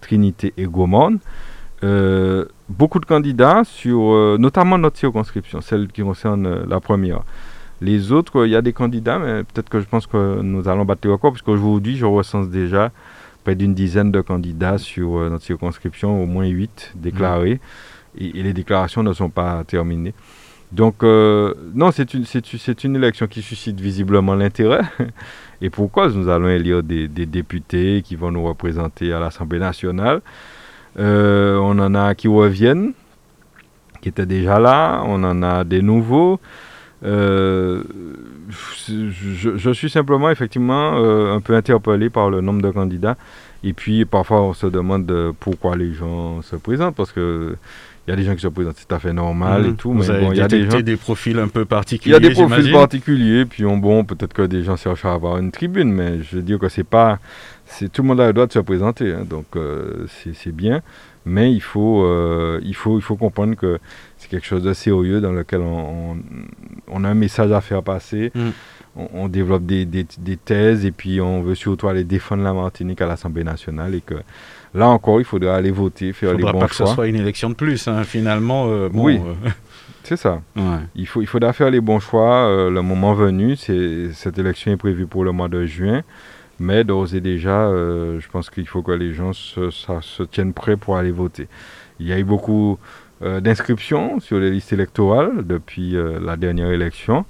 Trinité 0.00 0.52
et 0.56 0.64
Gaumont. 0.64 1.18
Euh, 1.84 2.44
beaucoup 2.68 3.00
de 3.00 3.06
candidats 3.06 3.62
sur 3.64 4.12
euh, 4.12 4.36
notamment 4.38 4.78
notre 4.78 4.98
circonscription, 4.98 5.60
celle 5.60 5.88
qui 5.88 6.02
concerne 6.02 6.64
la 6.68 6.80
première. 6.80 7.22
Les 7.80 8.12
autres, 8.12 8.46
il 8.46 8.52
y 8.52 8.56
a 8.56 8.62
des 8.62 8.72
candidats, 8.72 9.18
mais 9.18 9.42
peut-être 9.42 9.68
que 9.68 9.80
je 9.80 9.86
pense 9.86 10.06
que 10.06 10.40
nous 10.40 10.68
allons 10.68 10.84
battre 10.84 11.00
le 11.04 11.14
record, 11.14 11.32
puisqu'aujourd'hui, 11.32 11.96
je 11.96 12.06
recense 12.06 12.48
déjà 12.48 12.92
près 13.42 13.56
d'une 13.56 13.74
dizaine 13.74 14.12
de 14.12 14.20
candidats 14.20 14.78
sur 14.78 15.28
notre 15.28 15.44
circonscription, 15.44 16.22
au 16.22 16.26
moins 16.26 16.46
huit 16.46 16.92
déclarés, 16.94 17.60
et, 18.16 18.38
et 18.38 18.42
les 18.44 18.52
déclarations 18.52 19.02
ne 19.02 19.12
sont 19.12 19.30
pas 19.30 19.64
terminées. 19.64 20.14
Donc, 20.72 21.02
euh, 21.02 21.52
non, 21.74 21.90
c'est 21.90 22.14
une, 22.14 22.24
c'est, 22.24 22.84
une 22.84 22.96
élection 22.96 23.26
qui 23.26 23.42
suscite 23.42 23.78
visiblement 23.78 24.34
l'intérêt. 24.34 24.80
Et 25.60 25.68
pourquoi 25.68 26.08
nous 26.08 26.28
allons 26.28 26.48
élire 26.48 26.82
des, 26.82 27.08
des 27.08 27.26
députés 27.26 28.02
qui 28.02 28.16
vont 28.16 28.30
nous 28.30 28.44
représenter 28.44 29.12
à 29.12 29.20
l'Assemblée 29.20 29.58
nationale? 29.58 30.22
Euh, 30.98 31.56
on 31.56 31.78
en 31.78 31.94
a 31.94 32.14
qui 32.14 32.26
reviennent, 32.26 32.92
qui 34.00 34.08
étaient 34.08 34.26
déjà 34.26 34.58
là. 34.58 35.02
On 35.04 35.22
en 35.24 35.42
a 35.42 35.62
des 35.64 35.82
nouveaux. 35.82 36.40
Euh, 37.04 37.82
je, 38.88 39.56
je 39.56 39.70
suis 39.72 39.90
simplement, 39.90 40.30
effectivement, 40.30 40.94
un 41.34 41.40
peu 41.40 41.54
interpellé 41.54 42.08
par 42.08 42.30
le 42.30 42.40
nombre 42.40 42.62
de 42.62 42.70
candidats. 42.70 43.16
Et 43.62 43.74
puis, 43.74 44.06
parfois, 44.06 44.42
on 44.42 44.54
se 44.54 44.66
demande 44.66 45.34
pourquoi 45.38 45.76
les 45.76 45.92
gens 45.92 46.40
se 46.42 46.56
présentent. 46.56 46.96
Parce 46.96 47.12
que 47.12 47.56
il 48.06 48.10
y 48.10 48.12
a 48.12 48.16
des 48.16 48.24
gens 48.24 48.34
qui 48.34 48.40
se 48.42 48.48
présentent 48.48 48.84
tout 48.86 48.94
à 48.94 48.98
fait 48.98 49.12
normal 49.12 49.64
et 49.64 49.68
Mhm. 49.68 49.76
tout, 49.76 49.92
Vous 49.92 49.98
mais 50.12 50.20
bon, 50.20 50.32
il 50.32 50.38
y 50.38 50.40
a 50.40 50.48
des 50.48 50.68
gens. 50.68 50.80
des 50.80 50.96
profils 50.96 51.38
un 51.38 51.48
peu 51.48 51.60
Il 51.60 51.62
y 51.62 51.66
particuliers. 51.66 52.14
a 52.16 52.20
des 52.20 52.30
profils 52.30 52.72
particuliers, 52.72 53.44
puis 53.46 53.64
on, 53.64 53.76
bon, 53.76 54.04
peut-être 54.04 54.32
que 54.32 54.42
des 54.42 54.64
gens 54.64 54.76
cherchent 54.76 55.04
à 55.04 55.12
avoir 55.12 55.38
une 55.38 55.50
tribune, 55.52 55.92
mais 55.92 56.22
je 56.22 56.36
veux 56.36 56.42
dire 56.42 56.58
que 56.58 56.68
c'est 56.68 56.82
pas, 56.84 57.18
c'est 57.66 57.90
tout 57.92 58.02
le 58.02 58.08
monde 58.08 58.20
a 58.20 58.26
le 58.26 58.32
droit 58.32 58.46
de 58.46 58.52
se 58.52 58.58
présenter, 58.58 59.12
hein, 59.12 59.24
donc 59.28 59.46
euh, 59.56 60.06
c'est 60.08 60.34
c'est 60.34 60.50
bien, 60.52 60.82
mais 61.24 61.52
il 61.52 61.60
faut, 61.60 62.02
euh, 62.04 62.60
il 62.64 62.74
faut, 62.74 62.98
il 62.98 63.02
faut 63.02 63.16
comprendre 63.16 63.54
que 63.54 63.78
c'est 64.18 64.28
quelque 64.28 64.46
chose 64.46 64.62
de 64.64 64.72
sérieux 64.72 65.20
dans 65.20 65.30
lequel 65.32 65.60
on, 65.60 66.12
on, 66.12 66.16
on 66.88 67.04
a 67.04 67.08
un 67.08 67.14
message 67.14 67.52
à 67.52 67.60
faire 67.60 67.82
passer. 67.84 68.32
Mm. 68.34 68.48
On, 68.96 69.08
on 69.14 69.28
développe 69.28 69.64
des, 69.64 69.84
des, 69.86 70.04
des 70.18 70.36
thèses 70.36 70.84
et 70.84 70.90
puis 70.90 71.20
on 71.20 71.40
veut 71.42 71.54
surtout 71.54 71.88
aller 71.88 72.04
défendre 72.04 72.42
la 72.42 72.52
Martinique 72.52 73.00
à 73.00 73.06
l'Assemblée 73.06 73.42
nationale 73.44 73.94
et 73.94 74.00
que 74.02 74.16
là 74.74 74.88
encore 74.88 75.20
il 75.20 75.24
faudra 75.24 75.56
aller 75.56 75.70
voter, 75.70 76.12
faire 76.12 76.30
Il 76.30 76.36
les 76.36 76.40
faudra 76.40 76.52
bons 76.52 76.58
pas 76.60 76.68
que 76.68 76.74
ce 76.74 76.84
choix. 76.84 76.94
soit 76.94 77.06
une 77.08 77.16
élection 77.16 77.50
de 77.50 77.54
plus, 77.54 77.88
hein, 77.88 78.04
finalement. 78.04 78.66
euh, 78.68 78.88
bon, 78.88 79.04
Oui. 79.04 79.20
euh, 79.24 79.50
C'est 80.04 80.16
ça. 80.16 80.40
ouais. 80.56 80.62
Il, 80.96 81.06
faut, 81.06 81.20
il 81.22 81.26
faudra 81.26 81.52
faire 81.52 81.70
les 81.70 81.80
bons 81.80 82.00
choix 82.00 82.46
euh, 82.48 82.70
le 82.70 82.82
moment 82.82 83.14
venu. 83.14 83.56
Cette 83.56 84.38
élection 84.38 84.72
est 84.72 84.76
prévue 84.76 85.06
pour 85.06 85.24
le 85.24 85.32
mois 85.32 85.48
de 85.48 85.64
juin. 85.66 86.02
Mais 86.58 86.84
d'ores 86.84 87.14
et 87.14 87.20
déjà, 87.20 87.68
je 87.70 88.28
pense 88.30 88.48
qu'il 88.50 88.68
faut 88.68 88.82
que 88.82 88.92
les 88.92 89.14
gens 89.14 89.32
se, 89.32 89.70
ça- 89.70 90.00
se 90.02 90.22
tiennent 90.22 90.52
prêts 90.52 90.76
pour 90.76 90.96
aller 90.96 91.10
voter. 91.10 91.48
Il 91.98 92.06
y 92.06 92.12
a 92.12 92.18
eu 92.18 92.24
beaucoup 92.24 92.78
d'inscriptions 93.20 94.20
sur 94.20 94.38
les 94.38 94.50
listes 94.50 94.72
électorales 94.72 95.44
depuis 95.46 95.96
la 96.20 96.36
dernière 96.36 96.70
élection. 96.70 97.24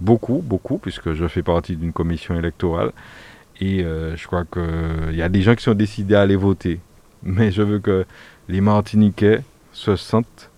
Beaucoup, 0.00 0.42
beaucoup, 0.44 0.78
puisque 0.78 1.12
je 1.12 1.26
fais 1.26 1.42
partie 1.42 1.76
d'une 1.76 1.92
commission 1.92 2.38
électorale. 2.38 2.92
Et 3.60 3.82
euh, 3.82 4.16
je 4.16 4.26
crois 4.26 4.44
qu'il 4.44 5.16
y 5.16 5.22
a 5.22 5.28
des 5.28 5.42
gens 5.42 5.54
qui 5.54 5.62
sont 5.64 5.74
décidés 5.74 6.14
à 6.14 6.22
aller 6.22 6.36
voter. 6.36 6.78
Mais 7.22 7.50
je 7.50 7.62
veux 7.62 7.78
que 7.78 8.04
les 8.48 8.60
Martiniquais 8.60 9.40
se 9.72 9.96
sentent 9.96 10.50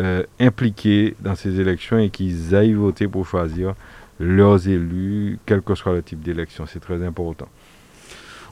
euh, 0.00 0.22
impliqués 0.38 1.14
dans 1.20 1.34
ces 1.34 1.60
élections 1.60 1.98
et 1.98 2.08
qu'ils 2.10 2.54
aillent 2.54 2.72
voter 2.74 3.08
pour 3.08 3.26
choisir 3.26 3.74
leurs 4.18 4.68
élus, 4.68 5.38
quel 5.46 5.60
que 5.62 5.74
soit 5.74 5.92
le 5.92 6.02
type 6.02 6.22
d'élection. 6.22 6.66
C'est 6.66 6.80
très 6.80 7.04
important. 7.04 7.48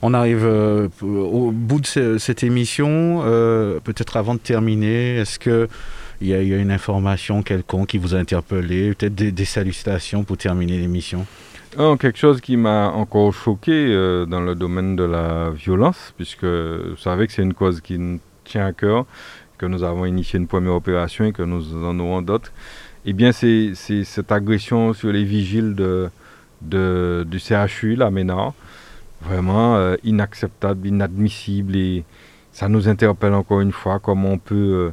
On 0.03 0.15
arrive 0.15 0.45
euh, 0.45 0.89
au 1.03 1.51
bout 1.53 1.81
de 1.81 1.87
ce- 1.87 2.19
cette 2.19 2.43
émission. 2.43 3.21
Peut-être 3.85 4.17
avant 4.17 4.35
de 4.35 4.41
terminer, 4.41 5.17
est-ce 5.19 5.39
que 5.39 5.69
il 6.21 6.27
y, 6.27 6.31
y 6.31 6.55
a 6.55 6.57
une 6.59 6.73
information 6.73 7.43
quelconque 7.45 7.89
qui 7.89 7.99
vous 7.99 8.15
a 8.15 8.19
interpellé? 8.19 8.93
Peut-être 8.95 9.15
des 9.15 9.45
salutations 9.45 10.25
pour 10.25 10.37
terminer 10.37 10.79
l'émission? 10.79 11.27
Quelque 11.77 12.17
chose 12.17 12.41
qui 12.41 12.57
m'a 12.57 12.91
encore 12.91 13.33
choqué 13.33 13.73
euh, 13.73 14.27
dans 14.27 14.41
le 14.41 14.55
domaine 14.55 14.97
de 14.97 15.05
la 15.05 15.51
violence, 15.51 16.13
puisque 16.17 16.45
vous 16.45 16.97
savez 16.97 17.27
que 17.27 17.33
c'est 17.33 17.43
une 17.43 17.55
cause 17.55 17.81
qui 17.81 17.99
nous 17.99 18.21
tient 18.45 18.67
à 18.67 18.73
cœur, 18.73 19.05
que 19.59 19.67
nous 19.67 19.83
avons 19.85 20.07
initié 20.07 20.39
une 20.39 20.47
première 20.47 20.75
opération 20.75 21.27
et 21.27 21.33
que 21.33 21.43
nous 21.43 21.77
en 21.85 21.99
aurons 22.01 22.23
d'autres. 22.23 22.53
Eh 23.05 23.13
bien, 23.13 23.33
c'est 23.33 23.75
cette 23.75 24.33
agression 24.33 24.93
sur 24.93 25.13
les 25.13 25.25
vigiles 25.25 25.75
du 26.63 27.39
CHU, 27.39 27.95
la 27.97 28.11
MENA, 28.11 28.55
vraiment 29.23 29.77
euh, 29.77 29.97
inacceptable, 30.05 30.87
inadmissible 30.87 31.77
et 31.77 32.05
ça 32.53 32.69
nous 32.69 32.89
interpelle 32.89 33.35
encore 33.35 33.61
une 33.61 33.73
fois 33.73 33.99
comment 33.99 34.31
on 34.31 34.39
peut 34.39 34.55
euh, 34.55 34.91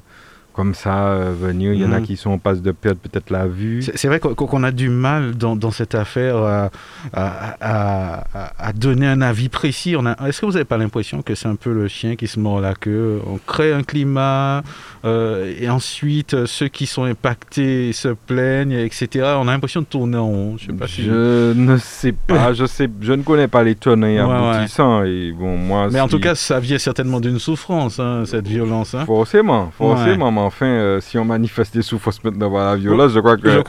comme 0.55 0.73
ça 0.73 1.07
euh, 1.07 1.33
venir. 1.37 1.73
Il 1.73 1.81
y 1.81 1.85
en 1.85 1.91
a 1.91 1.99
Mhm. 1.99 2.05
qui 2.05 2.17
sont 2.17 2.31
en 2.31 2.37
passe 2.37 2.61
de 2.61 2.71
perdre 2.71 2.99
peut-être 2.99 3.29
la 3.29 3.45
vue. 3.47 3.81
C'est 3.81 4.07
vrai 4.07 4.19
qu'on 4.19 4.63
a 4.63 4.71
du 4.71 4.89
mal 4.89 5.35
dans, 5.35 5.55
dans 5.55 5.71
cette 5.71 5.95
affaire 5.95 6.37
à, 6.37 6.69
à- 7.13 7.55
à- 7.61 8.23
à- 8.33 8.67
à 8.69 8.73
donner 8.73 9.07
un 9.07 9.21
avis 9.21 9.49
précis. 9.49 9.95
Est-ce 10.25 10.41
que 10.41 10.45
vous 10.45 10.53
n'avez 10.53 10.65
pas 10.65 10.77
l'impression 10.77 11.21
que 11.21 11.35
c'est 11.35 11.47
un 11.47 11.55
peu 11.55 11.73
le 11.73 11.87
chien 11.87 12.15
qui 12.15 12.27
se 12.27 12.39
mord 12.39 12.61
la 12.61 12.73
queue? 12.73 13.19
On 13.27 13.37
crée 13.45 13.73
un 13.73 13.83
climat 13.83 14.63
euh, 15.03 15.53
et 15.59 15.69
ensuite 15.69 16.33
euh, 16.33 16.45
ceux 16.45 16.67
qui 16.67 16.85
sont 16.85 17.03
impactés 17.03 17.91
se 17.93 18.09
plaignent, 18.09 18.71
etc. 18.71 19.33
On 19.37 19.47
a 19.47 19.51
l'impression 19.51 19.81
de 19.81 19.85
tourner 19.85 20.17
en 20.17 20.27
rond. 20.27 20.55
Je 20.57 20.67
sais 20.67 20.73
pas 20.73 20.87
si... 20.87 21.03
Je 21.03 21.53
ne 21.53 21.77
sais 21.77 22.11
pas, 22.13 22.53
je 22.53 22.65
sais, 22.65 22.89
je 23.01 23.13
ne 23.13 23.21
connais 23.23 23.47
pas 23.47 23.63
les 23.63 23.75
tenants 23.75 24.07
et 24.07 24.21
Ouais, 24.21 24.27
ouais. 24.27 24.33
aboutissants 24.55 25.03
et 25.03 25.31
bon 25.37 25.57
moi. 25.57 25.89
Mais 25.91 25.99
en 25.99 26.07
tout 26.07 26.19
cas, 26.19 26.35
ça 26.35 26.59
vient 26.59 26.77
certainement 26.77 27.19
d'une 27.19 27.39
souffrance, 27.39 27.99
hein, 27.99 28.23
cette 28.25 28.47
violence. 28.47 28.95
hein. 28.95 29.05
forcément, 29.05 29.71
forcément, 29.77 30.31
mais 30.31 30.39
enfin, 30.45 30.65
euh, 30.65 31.01
si 31.01 31.17
on 31.17 31.25
manifeste 31.25 31.73
des 31.75 31.81
souffrances 31.81 32.23
maintenant 32.23 32.51
par 32.51 32.65
la 32.65 32.75
violence, 32.75 33.11
je 33.11 33.19
crois 33.19 33.37
que 33.37 33.49
Je 33.49 33.59
on 33.59 33.63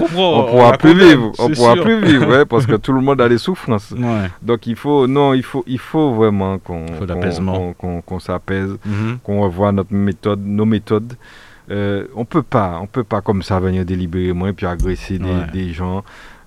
pourra 0.44 0.72
plus 0.78 0.94
vivre, 0.94 1.32
on 1.38 1.48
pourra 1.50 1.74
sûr. 1.74 1.82
plus 1.84 2.04
vivre, 2.04 2.26
ouais, 2.28 2.44
parce 2.44 2.66
que 2.66 2.76
tout 2.84 2.92
le 2.92 3.00
monde 3.00 3.20
a 3.20 3.28
des 3.28 3.38
souffrances. 3.38 3.90
Ouais. 3.92 4.30
Donc 4.42 4.66
il 4.66 4.76
faut, 4.76 5.06
non, 5.06 5.34
il 5.34 5.42
faut, 5.42 5.64
il 5.66 5.78
faut 5.78 6.14
vraiment 6.14 6.58
qu'on, 6.58 6.86
Faut 6.86 7.06
qu'on- 7.06 7.30
qu'on, 7.44 7.72
qu'on- 7.74 8.00
qu'on 8.02 8.20
s'apaise, 8.20 8.76
Mhm. 8.84 9.18
qu'on 9.22 9.40
revoie 9.42 9.72
notre 9.72 9.92
méthode, 9.92 10.40
nos 10.44 10.64
méthodes. 10.64 11.14
Euh, 11.70 12.04
on 12.14 12.24
peut 12.24 12.42
pas, 12.42 12.78
on 12.80 12.86
peut 12.86 13.02
pas 13.04 13.20
comme 13.20 13.42
ça 13.42 13.58
venir 13.58 13.84
délibérément 13.84 14.46
et 14.46 14.52
puis 14.52 14.66
agresser 14.66 15.18
des, 15.18 15.24
Ouais. 15.24 15.46
des 15.52 15.72
gens 15.72 16.04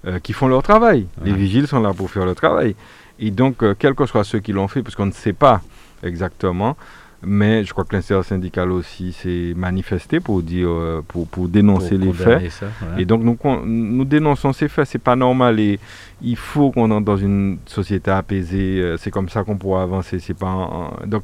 euh, 0.07 0.17
qui 0.19 0.31
font 0.31 0.47
leur 0.47 0.63
travail. 0.63 1.07
Les 1.25 1.33
vigiles 1.33 1.67
sont 1.67 1.81
là 1.81 1.91
pour 1.93 2.09
faire 2.09 2.25
le 2.25 2.33
travail. 2.33 2.73
Et 3.19 3.31
donc, 3.31 3.61
euh, 3.63 3.75
quels 3.77 3.95
que 3.95 4.05
soient 4.05 4.23
ceux 4.23 4.39
qui 4.39 4.53
l'ont 4.53 4.69
fait, 4.69 4.81
parce 4.81 4.95
qu'on 4.95 5.05
ne 5.07 5.11
sait 5.11 5.33
pas 5.33 5.59
exactement, 6.03 6.77
mais 7.21 7.63
je 7.65 7.71
crois 7.73 7.83
que 7.83 7.95
l'intersyndical 7.95 8.71
aussi 8.71 9.11
s'est 9.11 9.53
manifesté 9.55 10.19
pour 10.19 10.41
dire, 10.41 10.69
euh, 10.69 11.01
pour, 11.07 11.27
pour 11.27 11.47
dénoncer 11.49 11.97
Pour 11.97 12.05
les 12.07 12.13
faits. 12.13 12.51
ça. 12.51 12.67
Et 12.97 13.05
donc 13.05 13.23
nous, 13.23 13.37
nous 13.65 14.05
dénonçons 14.05 14.53
ces 14.53 14.67
faits, 14.69 14.87
c'est 14.87 14.99
pas 15.03 15.15
normal 15.15 15.59
et 15.59 15.79
il 16.21 16.37
faut 16.37 16.71
qu'on 16.71 16.89
entre 16.91 17.05
dans 17.05 17.17
une 17.17 17.57
société 17.65 18.09
apaisée, 18.11 18.79
euh, 18.81 18.97
c'est 18.97 19.11
comme 19.11 19.27
ça 19.29 19.43
qu'on 19.43 19.57
pourra 19.57 19.83
avancer, 19.83 20.19
c'est 20.19 20.33
pas 20.37 20.47
en- 20.47 20.93
donc 21.05 21.23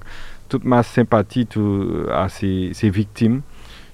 toute 0.49 0.63
ma 0.65 0.83
sympathie 0.83 1.45
tout, 1.45 1.87
à 2.11 2.27
ces, 2.29 2.71
ces 2.73 2.89
victimes 2.89 3.41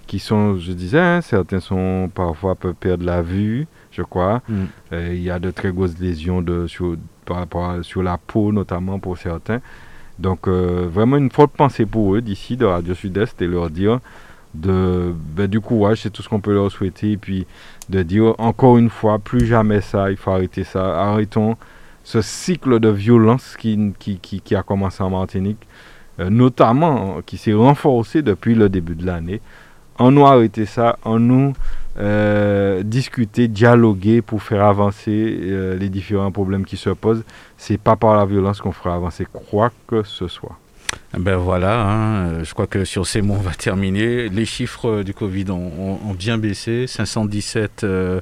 qui 0.08 0.20
sont, 0.20 0.58
je 0.58 0.74
disais, 0.74 1.00
hein, 1.00 1.22
certains 1.22 1.62
sont 1.62 2.10
parfois 2.14 2.56
peuvent 2.56 2.74
perdre 2.74 3.06
la 3.06 3.22
vue, 3.22 3.66
je 3.92 4.02
crois. 4.02 4.42
Mm. 4.50 4.54
Euh, 4.92 5.14
il 5.14 5.22
y 5.22 5.30
a 5.30 5.40
de 5.40 5.52
très 5.52 5.72
grosses 5.72 5.98
lésions 6.00 6.42
de, 6.42 6.68
sur, 6.68 6.98
par 7.26 7.38
rapport 7.38 7.70
à- 7.70 7.84
sur 7.84 8.04
la 8.04 8.18
peau 8.18 8.52
notamment 8.52 9.00
pour 9.00 9.18
certains. 9.18 9.62
Donc 10.20 10.48
euh, 10.48 10.88
vraiment 10.92 11.18
une 11.18 11.32
forte 11.32 11.52
pensée 11.52 11.86
pour 11.86 12.16
eux 12.16 12.22
d'ici 12.22 12.58
de 12.58 12.66
Radio 12.66 12.94
Sud-Est 12.94 13.42
et 13.42 13.48
leur 13.48 13.70
dire 13.70 14.00
de, 14.54 15.14
ben, 15.36 15.48
du 15.48 15.62
courage, 15.62 16.02
c'est 16.02 16.10
tout 16.10 16.22
ce 16.22 16.30
qu'on 16.30 16.42
peut 16.42 16.54
leur 16.54 16.72
souhaiter. 16.72 17.12
Et 17.12 17.18
puis 17.18 17.46
de 17.90 18.04
dire 18.04 18.36
encore 18.38 18.78
une 18.78 18.90
fois, 18.90 19.20
plus 19.20 19.46
jamais 19.46 19.82
ça, 19.82 20.12
il 20.12 20.18
faut 20.18 20.32
arrêter 20.32 20.64
ça. 20.64 21.02
Arrêtons 21.02 21.58
ce 22.04 22.22
cycle 22.22 22.80
de 22.80 22.90
violence 22.90 23.56
qui, 23.58 23.94
qui, 24.00 24.18
qui, 24.20 24.56
a 24.56 24.64
commencé 24.64 25.04
en 25.04 25.12
Martinique, 25.12 25.66
euh, 26.20 26.30
notamment 26.30 27.22
qui 27.26 27.38
s'est 27.38 27.54
renforcé 27.54 28.22
depuis 28.22 28.56
le 28.56 28.70
début 28.70 28.96
de 28.96 29.06
l'année. 29.06 29.42
En 29.98 30.12
nous 30.12 30.26
arrêter 30.26 30.66
ça, 30.66 30.98
en 31.04 31.20
nous 31.20 31.54
euh, 32.00 32.84
discuter, 32.84 33.48
dialoguer 33.48 34.22
pour 34.22 34.42
faire 34.42 34.64
avancer 34.66 35.40
euh, 35.42 35.78
les 35.78 35.90
différents 35.90 36.32
problèmes 36.32 36.66
qui 36.66 36.78
se 36.78 36.90
posent. 36.90 37.24
C'est 37.58 37.78
pas 37.80 37.96
par 37.96 38.16
la 38.16 38.26
violence 38.26 38.62
qu'on 38.62 38.72
fera 38.72 38.96
avancer 38.96 39.26
quoi 39.50 39.72
que 39.88 40.04
ce 40.04 40.28
soit. 40.28 40.58
Ben 41.18 41.36
voilà, 41.38 41.88
hein, 41.90 42.44
je 42.44 42.54
crois 42.54 42.68
que 42.68 42.84
sur 42.86 43.06
ces 43.08 43.22
mots, 43.22 43.36
on 43.38 43.42
va 43.42 43.52
terminer. 43.54 44.30
Les 44.30 44.46
chiffres 44.46 44.90
euh, 44.90 45.04
du 45.04 45.14
Covid 45.14 45.46
ont, 45.52 45.72
ont- 45.78 46.00
ont 46.10 46.14
bien 46.14 46.38
baissé. 46.38 46.86
517 46.88 47.84
euh, 47.84 48.20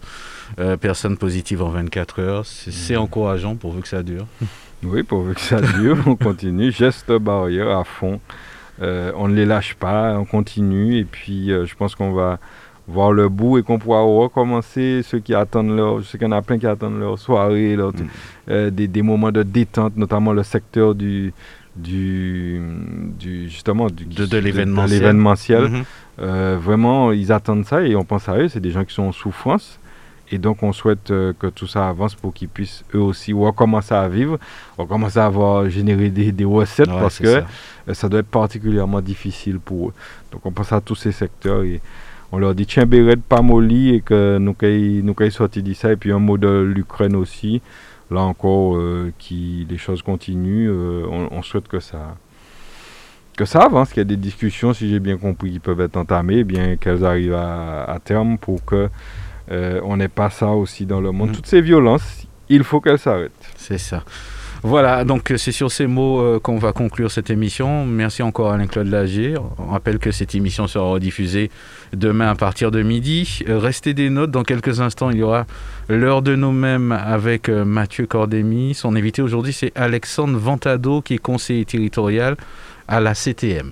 euh, 0.59 0.77
personnes 0.77 1.17
positives 1.17 1.61
en 1.63 1.69
24 1.69 2.19
heures. 2.21 2.45
C'est 2.45 2.95
Mhm. 2.95 3.01
encourageant 3.01 3.55
pourvu 3.55 3.81
que 3.81 3.87
ça 3.87 4.03
dure. 4.03 4.25
Oui, 4.81 5.03
pourvu 5.03 5.33
que 5.35 5.41
ça 5.41 5.59
dure, 5.59 5.97
on 6.05 6.15
continue. 6.15 6.71
Geste 6.71 7.11
barrière 7.11 7.77
à 7.77 7.83
fond. 7.83 8.21
On 8.81 9.27
ne 9.27 9.35
les 9.35 9.45
lâche 9.45 9.73
pas, 9.73 10.17
on 10.17 10.23
continue. 10.23 10.97
Et 10.97 11.03
puis, 11.03 11.47
je 11.49 11.75
pense 11.75 11.95
qu'on 11.95 12.13
va 12.13 12.39
voir 12.91 13.11
le 13.11 13.30
bout 13.30 13.57
et 13.60 13.64
qu'on 13.64 13.78
pourra 13.80 14.02
recommencer 14.02 15.02
ceux 15.03 15.20
qui 15.20 15.34
attendent 15.34 15.76
leur. 15.76 16.02
Je 16.02 16.06
sais 16.07 16.18
qu'il 16.18 16.28
y 16.28 16.30
en 16.30 16.38
a 16.38 16.41
plein 16.41 16.57
qui 16.57 16.68
attendent 16.68 16.99
leur 16.99 17.18
soirée, 17.20 17.76
leur- 17.76 17.94
Mm. 17.94 18.07
euh, 18.49 18.70
des, 18.70 18.88
des 18.88 19.02
moments 19.02 19.32
de 19.32 19.44
détente, 19.44 19.95
notamment 19.98 20.34
le 20.34 20.44
secteur 20.44 20.95
du. 20.95 21.34
Du, 21.76 22.60
du 23.20 23.48
justement 23.48 23.88
du, 23.88 24.03
De- 24.03 24.26
de 24.26 24.38
l'événementiel. 24.38 25.64
Mhm. 25.70 25.84
Euh, 26.20 26.57
vraiment, 26.61 27.14
ils 27.14 27.32
attendent 27.32 27.66
ça 27.66 27.82
et 27.84 27.95
on 27.95 28.03
pense 28.03 28.28
à 28.28 28.38
eux. 28.38 28.49
C'est 28.49 28.60
des 28.60 28.72
gens 28.72 28.84
qui 28.84 28.94
sont 28.94 29.03
en 29.03 29.11
souffrance 29.14 29.80
Et 30.32 30.38
donc, 30.38 30.61
on 30.61 30.74
souhaite 30.74 31.07
que 31.07 31.48
tout 31.48 31.68
ça 31.68 31.88
avance 31.88 32.14
pour 32.16 32.34
qu'ils 32.34 32.49
puissent 32.49 32.84
eux 32.94 32.99
aussi 32.99 33.32
recommencer 33.34 33.94
à 33.95 34.07
vivre, 34.10 34.38
recommencer 34.78 35.20
à 35.20 35.26
avoir 35.26 35.70
généré 35.70 36.10
des, 36.10 36.32
des 36.34 36.44
recettes 36.45 36.88
parce 36.90 37.18
que 37.20 37.41
ça. 37.94 38.10
doit 38.10 38.20
être 38.20 38.28
particulièrement 38.44 39.02
difficile 39.02 39.60
pour 39.60 39.90
eux. 39.90 39.94
Donc, 40.32 40.45
on 40.45 40.52
pense 40.52 40.72
à 40.74 40.82
tous 40.82 40.95
ces 40.95 41.11
secteurs 41.14 41.64
et 41.64 41.80
on 42.31 42.38
leur 42.38 42.56
dit 42.56 42.65
tiens, 42.65 42.85
béret 42.85 43.18
pas 43.18 43.41
molli 43.41 43.95
et 43.95 44.01
que 44.01 44.38
nous 44.38 44.56
nous 45.03 45.31
sorti 45.31 45.64
de 45.64 45.73
ça. 45.73 45.91
Et 45.91 45.95
puis, 45.95 46.11
un 46.11 46.19
mot 46.19 46.38
de 46.38 46.61
l'Ukraine 46.61 47.15
aussi. 47.15 47.61
Là 48.11 48.22
encore, 48.22 48.80
qui 49.19 49.68
les 49.69 49.77
choses 49.77 50.01
continuent. 50.01 50.72
On, 50.72 51.27
on 51.31 51.41
souhaite 51.43 51.68
que 51.68 51.80
ça 51.80 52.15
que 53.39 53.45
ça 53.45 53.61
avance, 53.61 53.89
qu'il 53.89 53.99
y 53.99 54.01
a 54.01 54.03
des 54.03 54.18
discussions, 54.18 54.73
si 54.73 54.89
j'ai 54.89 54.99
bien 54.99 55.15
compris, 55.15 55.53
qui 55.53 55.60
peuvent 55.60 55.80
être 55.80 55.95
entamées, 55.95 56.43
bien 56.43 56.76
qu'elles 56.76 57.06
arrivent 57.06 57.35
à, 57.35 57.97
terme 58.03 58.38
pour 58.38 58.65
que 58.65 58.89
euh, 59.49 59.80
on 59.85 59.95
n'ait 59.95 60.10
pas 60.10 60.30
ça 60.30 60.49
aussi 60.49 60.85
dans 60.85 60.99
le 60.99 61.14
monde. 61.14 61.30
Mm. 61.30 61.35
Toutes 61.35 61.47
ces 61.47 61.61
violences, 61.61 62.27
il 62.49 62.65
faut 62.65 62.81
qu'elles 62.81 62.99
s'arrêtent. 62.99 63.31
C'est 63.56 63.77
ça. 63.77 64.03
Voilà, 64.61 65.06
donc 65.06 65.34
c'est 65.38 65.53
sur 65.53 65.72
ces 65.72 65.88
mots 65.88 66.19
euh, 66.19 66.40
qu'on 66.40 66.57
va 66.57 66.73
conclure 66.73 67.11
cette 67.11 67.30
émission. 67.30 67.86
Merci 67.86 68.23
encore 68.23 68.52
Alain-Claude 68.52 68.88
Lagier. 68.88 69.36
On 69.57 69.68
rappelle 69.68 69.99
que 69.99 70.11
cette 70.11 70.36
émission 70.36 70.68
sera 70.68 70.86
rediffusée 70.86 71.49
demain 71.94 72.30
à 72.30 72.36
partir 72.36 72.69
de 72.69 72.81
midi. 72.81 73.40
Euh, 73.48 73.57
restez 73.57 73.94
des 73.94 74.10
notes, 74.10 74.31
dans 74.31 74.44
quelques 74.44 74.81
instants, 74.81 75.11
il 75.11 75.18
y 75.18 75.23
aura 75.23 75.45
l'heure 75.88 76.22
de 76.22 76.36
nos 76.36 76.52
mêmes 76.52 76.91
avec 76.91 77.48
Mathieu 77.48 78.06
Cordémy. 78.06 78.73
Son 78.73 78.98
invité 78.98 79.22
aujourd'hui, 79.22 79.53
c'est 79.53 79.72
Alexandre 79.76 80.38
Ventado, 80.38 81.02
qui 81.02 81.14
est 81.14 81.19
conseiller 81.19 81.64
territorial 81.64 82.36
à 82.88 82.99
la 82.99 83.15
CTM. 83.15 83.72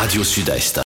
Radio 0.01 0.23
Sud-Est. 0.23 0.79